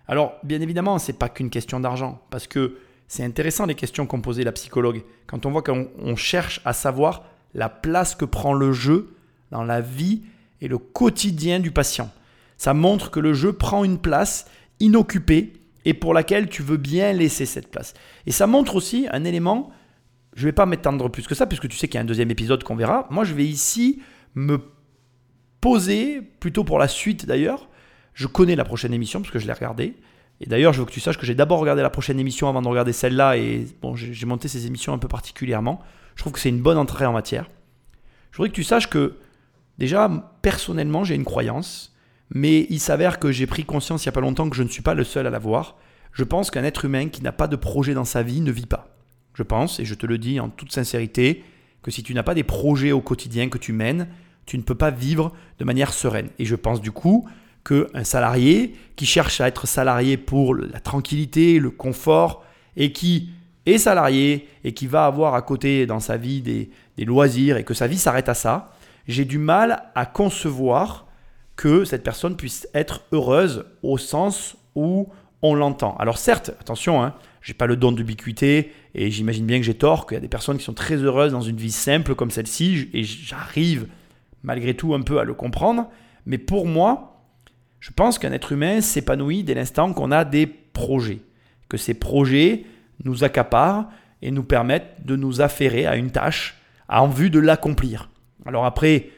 Alors, 0.08 0.34
bien 0.42 0.60
évidemment, 0.60 0.98
c'est 0.98 1.12
pas 1.12 1.28
qu'une 1.28 1.50
question 1.50 1.78
d'argent 1.80 2.20
parce 2.30 2.46
que 2.46 2.78
c'est 3.06 3.24
intéressant 3.24 3.66
les 3.66 3.74
questions 3.74 4.06
qu'ont 4.06 4.20
posées 4.20 4.42
la 4.42 4.52
psychologue. 4.52 5.02
Quand 5.26 5.44
on 5.46 5.50
voit 5.50 5.62
qu'on 5.62 6.16
cherche 6.16 6.60
à 6.64 6.72
savoir 6.72 7.24
la 7.54 7.68
place 7.68 8.14
que 8.14 8.24
prend 8.24 8.54
le 8.54 8.72
jeu 8.72 9.14
dans 9.50 9.62
la 9.62 9.80
vie 9.80 10.22
et 10.62 10.68
le 10.68 10.78
quotidien 10.78 11.60
du 11.60 11.72
patient. 11.72 12.10
Ça 12.56 12.72
montre 12.72 13.10
que 13.10 13.20
le 13.20 13.34
jeu 13.34 13.52
prend 13.52 13.84
une 13.84 13.98
place 13.98 14.46
inoccupée 14.80 15.52
et 15.84 15.92
pour 15.92 16.14
laquelle 16.14 16.48
tu 16.48 16.62
veux 16.62 16.76
bien 16.76 17.12
laisser 17.12 17.44
cette 17.44 17.70
place. 17.70 17.92
Et 18.26 18.30
ça 18.30 18.46
montre 18.46 18.76
aussi 18.76 19.08
un 19.10 19.24
élément, 19.24 19.70
je 20.34 20.42
ne 20.42 20.46
vais 20.46 20.52
pas 20.52 20.64
m'étendre 20.64 21.10
plus 21.10 21.26
que 21.26 21.34
ça, 21.34 21.46
puisque 21.46 21.68
tu 21.68 21.76
sais 21.76 21.88
qu'il 21.88 21.96
y 21.96 21.98
a 21.98 22.02
un 22.02 22.06
deuxième 22.06 22.30
épisode 22.30 22.62
qu'on 22.62 22.76
verra. 22.76 23.08
Moi, 23.10 23.24
je 23.24 23.34
vais 23.34 23.44
ici 23.44 24.00
me 24.36 24.60
poser, 25.60 26.22
plutôt 26.22 26.62
pour 26.62 26.78
la 26.78 26.88
suite 26.88 27.26
d'ailleurs. 27.26 27.68
Je 28.14 28.28
connais 28.28 28.54
la 28.54 28.64
prochaine 28.64 28.94
émission, 28.94 29.20
parce 29.20 29.32
que 29.32 29.40
je 29.40 29.46
l'ai 29.46 29.52
regardée. 29.52 29.96
Et 30.40 30.46
d'ailleurs, 30.46 30.72
je 30.72 30.80
veux 30.80 30.86
que 30.86 30.92
tu 30.92 31.00
saches 31.00 31.18
que 31.18 31.26
j'ai 31.26 31.34
d'abord 31.34 31.58
regardé 31.58 31.82
la 31.82 31.90
prochaine 31.90 32.20
émission 32.20 32.48
avant 32.48 32.62
de 32.62 32.68
regarder 32.68 32.92
celle-là. 32.92 33.36
Et 33.36 33.66
bon, 33.80 33.96
j'ai 33.96 34.26
monté 34.26 34.46
ces 34.46 34.66
émissions 34.66 34.92
un 34.92 34.98
peu 34.98 35.08
particulièrement. 35.08 35.80
Je 36.14 36.22
trouve 36.22 36.32
que 36.32 36.38
c'est 36.38 36.48
une 36.48 36.62
bonne 36.62 36.78
entrée 36.78 37.06
en 37.06 37.12
matière. 37.12 37.48
Je 38.30 38.36
voudrais 38.36 38.50
que 38.50 38.54
tu 38.54 38.64
saches 38.64 38.88
que 38.88 39.16
Déjà, 39.82 40.08
personnellement, 40.42 41.02
j'ai 41.02 41.16
une 41.16 41.24
croyance, 41.24 41.92
mais 42.32 42.68
il 42.70 42.78
s'avère 42.78 43.18
que 43.18 43.32
j'ai 43.32 43.48
pris 43.48 43.64
conscience 43.64 44.04
il 44.04 44.06
n'y 44.06 44.10
a 44.10 44.12
pas 44.12 44.20
longtemps 44.20 44.48
que 44.48 44.54
je 44.54 44.62
ne 44.62 44.68
suis 44.68 44.80
pas 44.80 44.94
le 44.94 45.02
seul 45.02 45.26
à 45.26 45.30
l'avoir. 45.30 45.76
Je 46.12 46.22
pense 46.22 46.52
qu'un 46.52 46.62
être 46.62 46.84
humain 46.84 47.08
qui 47.08 47.20
n'a 47.20 47.32
pas 47.32 47.48
de 47.48 47.56
projet 47.56 47.92
dans 47.92 48.04
sa 48.04 48.22
vie 48.22 48.42
ne 48.42 48.52
vit 48.52 48.66
pas. 48.66 48.94
je 49.34 49.42
pense, 49.42 49.80
et 49.80 49.84
je 49.84 49.94
te 49.94 50.06
le 50.06 50.18
dis 50.18 50.38
en 50.38 50.50
toute 50.50 50.70
sincérité, 50.70 51.42
que 51.82 51.90
si 51.90 52.04
tu 52.04 52.14
n'as 52.14 52.22
pas 52.22 52.34
des 52.34 52.44
projets 52.44 52.92
au 52.92 53.00
quotidien 53.00 53.48
que 53.48 53.58
tu 53.58 53.72
mènes, 53.72 54.06
tu 54.46 54.56
ne 54.56 54.62
peux 54.62 54.76
pas 54.76 54.92
vivre 54.92 55.32
de 55.58 55.64
manière 55.64 55.92
sereine. 55.92 56.28
Et 56.38 56.44
je 56.44 56.54
pense 56.54 56.80
du 56.80 56.92
coup 56.92 57.28
qu'un 57.64 58.04
salarié 58.04 58.76
qui 58.94 59.04
cherche 59.04 59.40
à 59.40 59.48
être 59.48 59.66
salarié 59.66 60.16
pour 60.16 60.54
la 60.54 60.78
tranquillité, 60.78 61.58
le 61.58 61.70
confort, 61.70 62.44
et 62.76 62.92
qui 62.92 63.30
est 63.66 63.78
salarié 63.78 64.46
et 64.62 64.74
qui 64.74 64.86
va 64.86 65.06
avoir 65.06 65.34
à 65.34 65.42
côté 65.42 65.86
dans 65.86 65.98
sa 65.98 66.16
vie 66.16 66.40
des, 66.40 66.70
des 66.96 67.04
loisirs 67.04 67.56
et 67.56 67.64
que 67.64 67.74
sa 67.74 67.88
vie 67.88 67.98
s'arrête 67.98 68.28
à 68.28 68.34
ça, 68.34 68.70
j'ai 69.08 69.24
du 69.24 69.38
mal 69.38 69.84
à 69.94 70.06
concevoir 70.06 71.06
que 71.56 71.84
cette 71.84 72.02
personne 72.02 72.36
puisse 72.36 72.68
être 72.74 73.02
heureuse 73.12 73.64
au 73.82 73.98
sens 73.98 74.56
où 74.74 75.08
on 75.42 75.54
l'entend. 75.54 75.96
Alors 75.98 76.18
certes, 76.18 76.50
attention, 76.60 77.02
hein, 77.02 77.14
j'ai 77.42 77.54
pas 77.54 77.66
le 77.66 77.76
don 77.76 77.92
d'ubiquité 77.92 78.72
et 78.94 79.10
j'imagine 79.10 79.46
bien 79.46 79.58
que 79.58 79.64
j'ai 79.64 79.74
tort, 79.74 80.06
qu'il 80.06 80.14
y 80.14 80.18
a 80.18 80.20
des 80.20 80.28
personnes 80.28 80.58
qui 80.58 80.64
sont 80.64 80.74
très 80.74 80.96
heureuses 80.96 81.32
dans 81.32 81.40
une 81.40 81.56
vie 81.56 81.72
simple 81.72 82.14
comme 82.14 82.30
celle-ci 82.30 82.88
et 82.94 83.02
j'arrive 83.02 83.88
malgré 84.42 84.74
tout 84.74 84.94
un 84.94 85.02
peu 85.02 85.18
à 85.18 85.24
le 85.24 85.34
comprendre. 85.34 85.88
Mais 86.26 86.38
pour 86.38 86.66
moi, 86.66 87.24
je 87.80 87.90
pense 87.90 88.18
qu'un 88.18 88.32
être 88.32 88.52
humain 88.52 88.80
s'épanouit 88.80 89.42
dès 89.42 89.54
l'instant 89.54 89.92
qu'on 89.92 90.12
a 90.12 90.24
des 90.24 90.46
projets, 90.46 91.20
que 91.68 91.76
ces 91.76 91.94
projets 91.94 92.64
nous 93.04 93.24
accaparent 93.24 93.90
et 94.22 94.30
nous 94.30 94.44
permettent 94.44 95.04
de 95.04 95.16
nous 95.16 95.40
affairer 95.40 95.86
à 95.86 95.96
une 95.96 96.12
tâche 96.12 96.58
en 96.88 97.08
vue 97.08 97.30
de 97.30 97.40
l'accomplir. 97.40 98.08
Alors 98.46 98.64
après, 98.64 99.10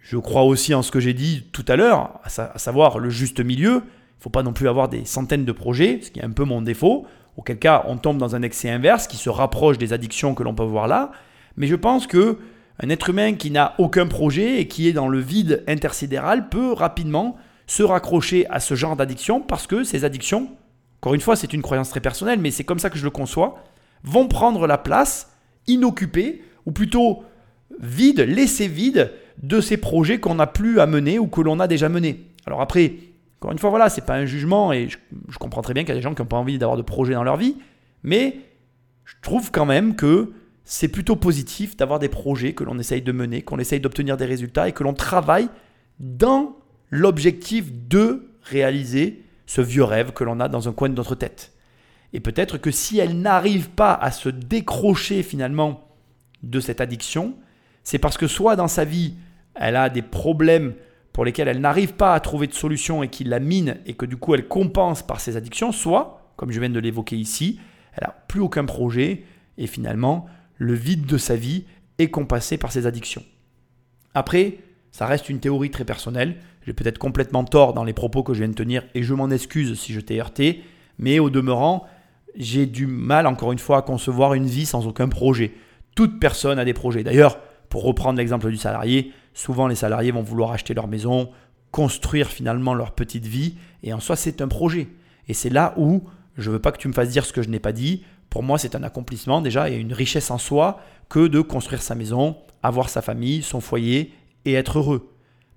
je 0.00 0.18
crois 0.18 0.42
aussi 0.42 0.74
en 0.74 0.82
ce 0.82 0.90
que 0.90 1.00
j'ai 1.00 1.14
dit 1.14 1.44
tout 1.52 1.64
à 1.68 1.76
l'heure, 1.76 2.20
à 2.24 2.58
savoir 2.58 2.98
le 2.98 3.10
juste 3.10 3.40
milieu. 3.40 3.70
Il 3.70 3.76
ne 3.76 4.22
faut 4.22 4.30
pas 4.30 4.42
non 4.42 4.52
plus 4.52 4.68
avoir 4.68 4.88
des 4.88 5.04
centaines 5.04 5.44
de 5.44 5.52
projets, 5.52 6.00
ce 6.02 6.10
qui 6.10 6.20
est 6.20 6.24
un 6.24 6.30
peu 6.30 6.44
mon 6.44 6.62
défaut, 6.62 7.06
auquel 7.36 7.58
cas 7.58 7.84
on 7.88 7.96
tombe 7.96 8.18
dans 8.18 8.34
un 8.36 8.42
excès 8.42 8.70
inverse 8.70 9.06
qui 9.06 9.16
se 9.16 9.30
rapproche 9.30 9.78
des 9.78 9.92
addictions 9.92 10.34
que 10.34 10.42
l'on 10.42 10.54
peut 10.54 10.62
voir 10.62 10.88
là. 10.88 11.10
Mais 11.56 11.66
je 11.66 11.74
pense 11.74 12.06
que 12.06 12.38
un 12.82 12.88
être 12.88 13.10
humain 13.10 13.34
qui 13.34 13.50
n'a 13.50 13.74
aucun 13.78 14.06
projet 14.06 14.60
et 14.60 14.68
qui 14.68 14.88
est 14.88 14.92
dans 14.92 15.08
le 15.08 15.20
vide 15.20 15.62
intersidéral 15.68 16.48
peut 16.48 16.72
rapidement 16.72 17.36
se 17.66 17.82
raccrocher 17.82 18.46
à 18.50 18.60
ce 18.60 18.74
genre 18.74 18.96
d'addiction 18.96 19.40
parce 19.40 19.66
que 19.66 19.84
ces 19.84 20.04
addictions, 20.04 20.50
encore 21.00 21.14
une 21.14 21.20
fois, 21.20 21.36
c'est 21.36 21.52
une 21.52 21.62
croyance 21.62 21.90
très 21.90 22.00
personnelle, 22.00 22.40
mais 22.40 22.50
c'est 22.50 22.64
comme 22.64 22.78
ça 22.78 22.90
que 22.90 22.98
je 22.98 23.04
le 23.04 23.10
conçois, 23.10 23.62
vont 24.02 24.26
prendre 24.26 24.66
la 24.66 24.76
place 24.76 25.30
inoccupée 25.66 26.42
ou 26.66 26.72
plutôt 26.72 27.24
vide, 27.80 28.20
laissée 28.20 28.68
vide 28.68 29.12
de 29.42 29.60
ces 29.60 29.76
projets 29.76 30.20
qu'on 30.20 30.36
n'a 30.36 30.46
plus 30.46 30.80
à 30.80 30.86
mener 30.86 31.18
ou 31.18 31.26
que 31.26 31.40
l'on 31.40 31.60
a 31.60 31.66
déjà 31.66 31.88
menés. 31.88 32.26
Alors 32.46 32.60
après, 32.60 32.94
encore 33.40 33.52
une 33.52 33.58
fois, 33.58 33.70
voilà, 33.70 33.88
c'est 33.88 34.06
pas 34.06 34.14
un 34.14 34.26
jugement 34.26 34.72
et 34.72 34.88
je, 34.88 34.98
je 35.28 35.38
comprends 35.38 35.62
très 35.62 35.74
bien 35.74 35.82
qu'il 35.82 35.90
y 35.90 35.92
a 35.92 35.96
des 35.96 36.02
gens 36.02 36.14
qui 36.14 36.22
n'ont 36.22 36.28
pas 36.28 36.36
envie 36.36 36.58
d'avoir 36.58 36.76
de 36.76 36.82
projets 36.82 37.14
dans 37.14 37.24
leur 37.24 37.36
vie, 37.36 37.56
mais 38.02 38.38
je 39.04 39.14
trouve 39.22 39.50
quand 39.50 39.66
même 39.66 39.96
que 39.96 40.32
c'est 40.64 40.88
plutôt 40.88 41.16
positif 41.16 41.76
d'avoir 41.76 41.98
des 41.98 42.08
projets 42.08 42.54
que 42.54 42.64
l'on 42.64 42.78
essaye 42.78 43.02
de 43.02 43.12
mener, 43.12 43.42
qu'on 43.42 43.58
essaye 43.58 43.80
d'obtenir 43.80 44.16
des 44.16 44.24
résultats 44.24 44.68
et 44.68 44.72
que 44.72 44.82
l'on 44.82 44.94
travaille 44.94 45.48
dans 46.00 46.56
l'objectif 46.90 47.70
de 47.88 48.30
réaliser 48.42 49.22
ce 49.46 49.60
vieux 49.60 49.84
rêve 49.84 50.12
que 50.12 50.24
l'on 50.24 50.40
a 50.40 50.48
dans 50.48 50.68
un 50.68 50.72
coin 50.72 50.88
de 50.88 50.94
notre 50.94 51.14
tête. 51.14 51.52
Et 52.12 52.20
peut-être 52.20 52.58
que 52.58 52.70
si 52.70 52.98
elle 52.98 53.20
n'arrive 53.20 53.70
pas 53.70 53.92
à 53.92 54.10
se 54.10 54.28
décrocher 54.28 55.22
finalement 55.22 55.88
de 56.42 56.60
cette 56.60 56.80
addiction, 56.80 57.34
c'est 57.84 57.98
parce 57.98 58.18
que 58.18 58.26
soit 58.26 58.56
dans 58.56 58.68
sa 58.68 58.84
vie, 58.84 59.14
elle 59.54 59.76
a 59.76 59.88
des 59.88 60.02
problèmes 60.02 60.74
pour 61.12 61.24
lesquels 61.24 61.46
elle 61.46 61.60
n'arrive 61.60 61.94
pas 61.94 62.14
à 62.14 62.20
trouver 62.20 62.48
de 62.48 62.54
solution 62.54 63.02
et 63.02 63.08
qui 63.08 63.22
la 63.22 63.38
mine 63.38 63.76
et 63.86 63.94
que 63.94 64.06
du 64.06 64.16
coup 64.16 64.34
elle 64.34 64.48
compense 64.48 65.02
par 65.02 65.20
ses 65.20 65.36
addictions, 65.36 65.70
soit, 65.70 66.32
comme 66.36 66.50
je 66.50 66.58
viens 66.58 66.70
de 66.70 66.80
l'évoquer 66.80 67.16
ici, 67.16 67.60
elle 67.92 68.08
n'a 68.08 68.16
plus 68.26 68.40
aucun 68.40 68.64
projet 68.64 69.22
et 69.56 69.68
finalement 69.68 70.26
le 70.56 70.74
vide 70.74 71.06
de 71.06 71.18
sa 71.18 71.36
vie 71.36 71.64
est 71.98 72.10
compassé 72.10 72.58
par 72.58 72.72
ses 72.72 72.86
addictions. 72.86 73.22
Après, 74.14 74.58
ça 74.90 75.06
reste 75.06 75.28
une 75.28 75.40
théorie 75.40 75.70
très 75.70 75.84
personnelle. 75.84 76.36
J'ai 76.66 76.72
peut-être 76.72 76.98
complètement 76.98 77.44
tort 77.44 77.74
dans 77.74 77.84
les 77.84 77.92
propos 77.92 78.22
que 78.22 78.32
je 78.32 78.38
viens 78.38 78.48
de 78.48 78.54
tenir 78.54 78.84
et 78.94 79.02
je 79.02 79.14
m'en 79.14 79.30
excuse 79.30 79.78
si 79.78 79.92
je 79.92 80.00
t'ai 80.00 80.20
heurté, 80.20 80.64
mais 80.98 81.18
au 81.18 81.30
demeurant, 81.30 81.86
j'ai 82.36 82.66
du 82.66 82.86
mal 82.86 83.26
encore 83.26 83.52
une 83.52 83.58
fois 83.58 83.78
à 83.78 83.82
concevoir 83.82 84.34
une 84.34 84.46
vie 84.46 84.66
sans 84.66 84.86
aucun 84.86 85.08
projet. 85.08 85.52
Toute 85.94 86.18
personne 86.18 86.58
a 86.58 86.64
des 86.64 86.74
projets. 86.74 87.04
D'ailleurs, 87.04 87.38
pour 87.74 87.82
reprendre 87.82 88.18
l'exemple 88.18 88.52
du 88.52 88.56
salarié, 88.56 89.10
souvent 89.32 89.66
les 89.66 89.74
salariés 89.74 90.12
vont 90.12 90.22
vouloir 90.22 90.52
acheter 90.52 90.74
leur 90.74 90.86
maison, 90.86 91.30
construire 91.72 92.28
finalement 92.28 92.72
leur 92.72 92.92
petite 92.92 93.26
vie, 93.26 93.56
et 93.82 93.92
en 93.92 93.98
soi 93.98 94.14
c'est 94.14 94.40
un 94.40 94.46
projet. 94.46 94.86
Et 95.26 95.34
c'est 95.34 95.50
là 95.50 95.74
où 95.76 96.04
je 96.36 96.50
ne 96.50 96.54
veux 96.54 96.60
pas 96.60 96.70
que 96.70 96.78
tu 96.78 96.86
me 96.86 96.92
fasses 96.92 97.08
dire 97.08 97.26
ce 97.26 97.32
que 97.32 97.42
je 97.42 97.48
n'ai 97.48 97.58
pas 97.58 97.72
dit, 97.72 98.04
pour 98.30 98.44
moi, 98.44 98.58
c'est 98.58 98.76
un 98.76 98.84
accomplissement 98.84 99.40
déjà 99.40 99.68
et 99.70 99.74
une 99.74 99.92
richesse 99.92 100.30
en 100.30 100.38
soi 100.38 100.78
que 101.08 101.26
de 101.26 101.40
construire 101.40 101.82
sa 101.82 101.96
maison, 101.96 102.36
avoir 102.62 102.88
sa 102.88 103.02
famille, 103.02 103.42
son 103.42 103.60
foyer 103.60 104.12
et 104.44 104.52
être 104.52 104.78
heureux. 104.78 105.10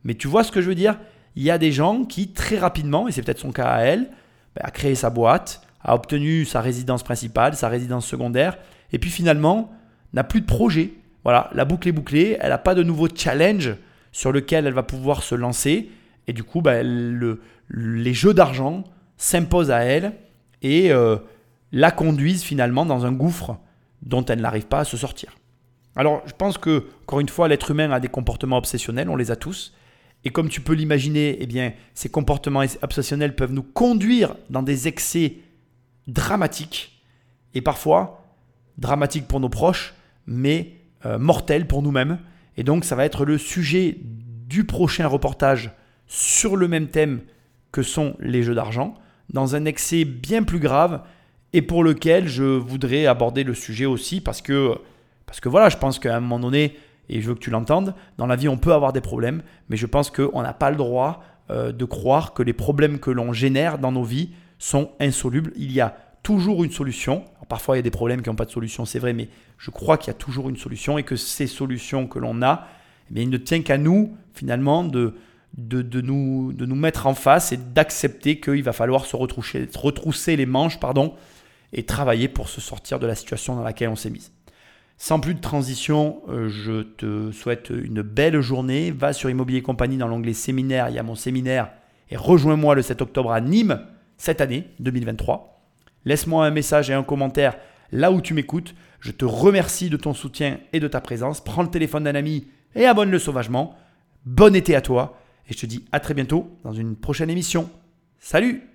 Mais 0.03 0.15
tu 0.15 0.27
vois 0.27 0.43
ce 0.43 0.51
que 0.51 0.59
je 0.59 0.69
veux 0.69 0.73
dire? 0.73 0.97
Il 1.35 1.43
y 1.43 1.51
a 1.51 1.59
des 1.59 1.71
gens 1.71 2.03
qui, 2.03 2.29
très 2.29 2.57
rapidement, 2.57 3.07
et 3.07 3.11
c'est 3.11 3.21
peut-être 3.21 3.37
son 3.37 3.51
cas 3.51 3.67
à 3.67 3.81
elle, 3.81 4.09
bah, 4.55 4.63
a 4.63 4.71
créé 4.71 4.95
sa 4.95 5.11
boîte, 5.11 5.61
a 5.83 5.93
obtenu 5.93 6.45
sa 6.45 6.61
résidence 6.61 7.03
principale, 7.03 7.53
sa 7.55 7.69
résidence 7.69 8.07
secondaire, 8.07 8.57
et 8.91 8.97
puis 8.97 9.11
finalement, 9.11 9.71
n'a 10.13 10.23
plus 10.23 10.41
de 10.41 10.47
projet. 10.47 10.95
Voilà, 11.27 11.49
la 11.51 11.65
boucle 11.65 11.89
est 11.89 11.91
bouclée, 11.91 12.37
elle 12.39 12.51
n'a 12.51 12.57
pas 12.57 12.73
de 12.73 12.83
nouveau 12.83 13.09
challenge 13.13 13.75
sur 14.13 14.31
lequel 14.31 14.65
elle 14.65 14.73
va 14.73 14.83
pouvoir 14.83 15.23
se 15.23 15.35
lancer, 15.35 15.89
et 16.25 16.31
du 16.31 16.45
coup, 16.45 16.61
bah, 16.61 16.81
les 16.81 18.13
jeux 18.13 18.33
d'argent 18.33 18.85
s'imposent 19.17 19.69
à 19.69 19.79
elle, 19.79 20.13
et 20.61 20.89
euh, 20.93 21.17
la 21.73 21.91
conduisent 21.91 22.43
finalement 22.43 22.85
dans 22.85 23.05
un 23.05 23.11
gouffre 23.11 23.57
dont 24.03 24.23
elle 24.23 24.39
n'arrive 24.39 24.67
pas 24.67 24.79
à 24.79 24.83
se 24.85 24.95
sortir. 24.95 25.35
Alors 25.97 26.21
je 26.27 26.31
pense 26.31 26.57
que, 26.57 26.85
encore 27.01 27.19
une 27.19 27.27
fois, 27.27 27.49
l'être 27.49 27.71
humain 27.71 27.91
a 27.91 27.99
des 27.99 28.07
comportements 28.07 28.57
obsessionnels, 28.57 29.09
on 29.09 29.17
les 29.17 29.29
a 29.29 29.35
tous. 29.35 29.73
Et 30.23 30.29
comme 30.29 30.47
tu 30.47 30.61
peux 30.61 30.75
l'imaginer, 30.75 31.39
eh 31.41 31.73
ces 31.93 32.07
comportements 32.07 32.63
obsessionnels 32.81 33.35
peuvent 33.35 33.51
nous 33.51 33.63
conduire 33.63 34.33
dans 34.49 34.63
des 34.63 34.87
excès 34.87 35.39
dramatiques, 36.07 37.03
et 37.53 37.59
parfois 37.59 38.23
dramatiques 38.77 39.27
pour 39.27 39.41
nos 39.41 39.49
proches, 39.49 39.93
mais 40.25 40.76
euh, 41.05 41.17
mortels 41.17 41.67
pour 41.67 41.81
nous-mêmes. 41.81 42.19
Et 42.57 42.63
donc 42.63 42.85
ça 42.85 42.95
va 42.95 43.05
être 43.05 43.25
le 43.25 43.37
sujet 43.37 43.97
du 44.47 44.63
prochain 44.63 45.07
reportage 45.07 45.71
sur 46.07 46.55
le 46.55 46.67
même 46.67 46.87
thème 46.87 47.21
que 47.71 47.83
sont 47.83 48.15
les 48.19 48.43
jeux 48.43 48.55
d'argent, 48.55 48.95
dans 49.31 49.55
un 49.55 49.65
excès 49.65 50.05
bien 50.05 50.43
plus 50.43 50.59
grave 50.59 51.01
et 51.53 51.61
pour 51.61 51.83
lequel 51.83 52.27
je 52.27 52.43
voudrais 52.43 53.05
aborder 53.05 53.43
le 53.43 53.53
sujet 53.53 53.85
aussi 53.85 54.21
parce 54.21 54.41
que, 54.41 54.75
parce 55.25 55.39
que 55.39 55.49
voilà, 55.49 55.69
je 55.69 55.77
pense 55.77 55.99
qu'à 55.99 56.15
un 56.15 56.19
moment 56.19 56.39
donné, 56.39 56.77
et 57.09 57.21
je 57.21 57.27
veux 57.27 57.35
que 57.35 57.39
tu 57.39 57.49
l'entendes, 57.49 57.93
dans 58.17 58.27
la 58.27 58.35
vie 58.35 58.47
on 58.47 58.57
peut 58.57 58.73
avoir 58.73 58.93
des 58.93 59.01
problèmes, 59.01 59.43
mais 59.69 59.77
je 59.77 59.85
pense 59.85 60.09
qu'on 60.09 60.41
n'a 60.41 60.53
pas 60.53 60.71
le 60.71 60.77
droit 60.77 61.23
euh, 61.49 61.71
de 61.71 61.85
croire 61.85 62.33
que 62.33 62.43
les 62.43 62.53
problèmes 62.53 62.99
que 62.99 63.11
l'on 63.11 63.33
génère 63.33 63.77
dans 63.77 63.91
nos 63.91 64.03
vies 64.03 64.31
sont 64.59 64.91
insolubles. 64.99 65.51
Il 65.55 65.71
y 65.71 65.81
a 65.81 65.95
toujours 66.27 66.65
une 66.65 66.71
solution. 66.71 67.23
parfois 67.47 67.77
il 67.77 67.79
y 67.79 67.79
a 67.79 67.83
des 67.83 67.89
problèmes 67.89 68.21
qui 68.21 68.27
n'ont 68.27 68.35
pas 68.35 68.43
de 68.43 68.51
solution, 68.51 68.83
c'est 68.83 68.99
vrai, 68.99 69.13
mais 69.13 69.29
je 69.57 69.71
crois 69.71 69.97
qu'il 69.97 70.07
y 70.07 70.11
a 70.11 70.19
toujours 70.19 70.49
une 70.49 70.57
solution 70.57 70.97
et 70.97 71.03
que 71.03 71.15
ces 71.15 71.47
solutions 71.47 72.05
que 72.05 72.19
l'on 72.19 72.41
a, 72.41 72.67
eh 73.15 73.21
il 73.21 73.29
ne 73.29 73.37
tient 73.37 73.61
qu'à 73.61 73.77
nous 73.77 74.13
finalement 74.33 74.83
de, 74.83 75.15
de, 75.57 76.01
nous, 76.01 76.51
de 76.51 76.65
nous 76.65 76.75
mettre 76.75 77.07
en 77.07 77.13
face 77.13 77.53
et 77.53 77.57
d'accepter 77.57 78.41
qu'il 78.41 78.61
va 78.61 78.73
falloir 78.73 79.05
se 79.05 79.15
retrousser, 79.15 79.69
retrousser 79.73 80.35
les 80.35 80.45
manches 80.45 80.81
pardon, 80.81 81.13
et 81.71 81.83
travailler 81.83 82.27
pour 82.27 82.49
se 82.49 82.59
sortir 82.59 82.99
de 82.99 83.07
la 83.07 83.15
situation 83.15 83.55
dans 83.55 83.63
laquelle 83.63 83.87
on 83.87 83.95
s'est 83.95 84.09
mise. 84.09 84.33
Sans 84.97 85.21
plus 85.21 85.33
de 85.33 85.39
transition, 85.39 86.23
euh, 86.27 86.49
je 86.49 86.81
te 86.81 87.31
souhaite 87.31 87.69
une 87.69 88.01
belle 88.01 88.41
journée. 88.41 88.91
Va 88.91 89.13
sur 89.13 89.29
Immobilier 89.29 89.61
Compagnie 89.61 89.95
dans 89.95 90.09
l'onglet 90.09 90.33
séminaire, 90.33 90.89
il 90.89 90.95
y 90.95 90.99
a 90.99 91.03
mon 91.03 91.15
séminaire 91.15 91.69
et 92.11 92.17
rejoins-moi 92.17 92.75
le 92.75 92.81
7 92.81 93.01
octobre 93.01 93.31
à 93.31 93.39
Nîmes 93.39 93.79
cette 94.17 94.41
année 94.41 94.67
2023. 94.79 95.56
Laisse-moi 96.07 96.45
un 96.45 96.51
message 96.51 96.89
et 96.89 96.93
un 96.93 97.03
commentaire 97.03 97.57
là 97.91 98.13
où 98.13 98.21
tu 98.21 98.33
m'écoutes. 98.33 98.75
Je 99.01 99.11
te 99.11 99.25
remercie 99.25 99.89
de 99.89 99.97
ton 99.97 100.13
soutien 100.13 100.57
et 100.71 100.79
de 100.79 100.87
ta 100.87 101.01
présence. 101.01 101.43
Prends 101.43 101.63
le 101.63 101.69
téléphone 101.69 102.05
d'un 102.05 102.15
ami 102.15 102.47
et 102.75 102.85
abonne-le 102.85 103.19
sauvagement. 103.19 103.75
Bon 104.25 104.55
été 104.55 104.73
à 104.73 104.79
toi 104.79 105.19
et 105.49 105.53
je 105.53 105.59
te 105.59 105.65
dis 105.65 105.83
à 105.91 105.99
très 105.99 106.13
bientôt 106.13 106.49
dans 106.63 106.71
une 106.71 106.95
prochaine 106.95 107.29
émission. 107.29 107.69
Salut 108.19 108.69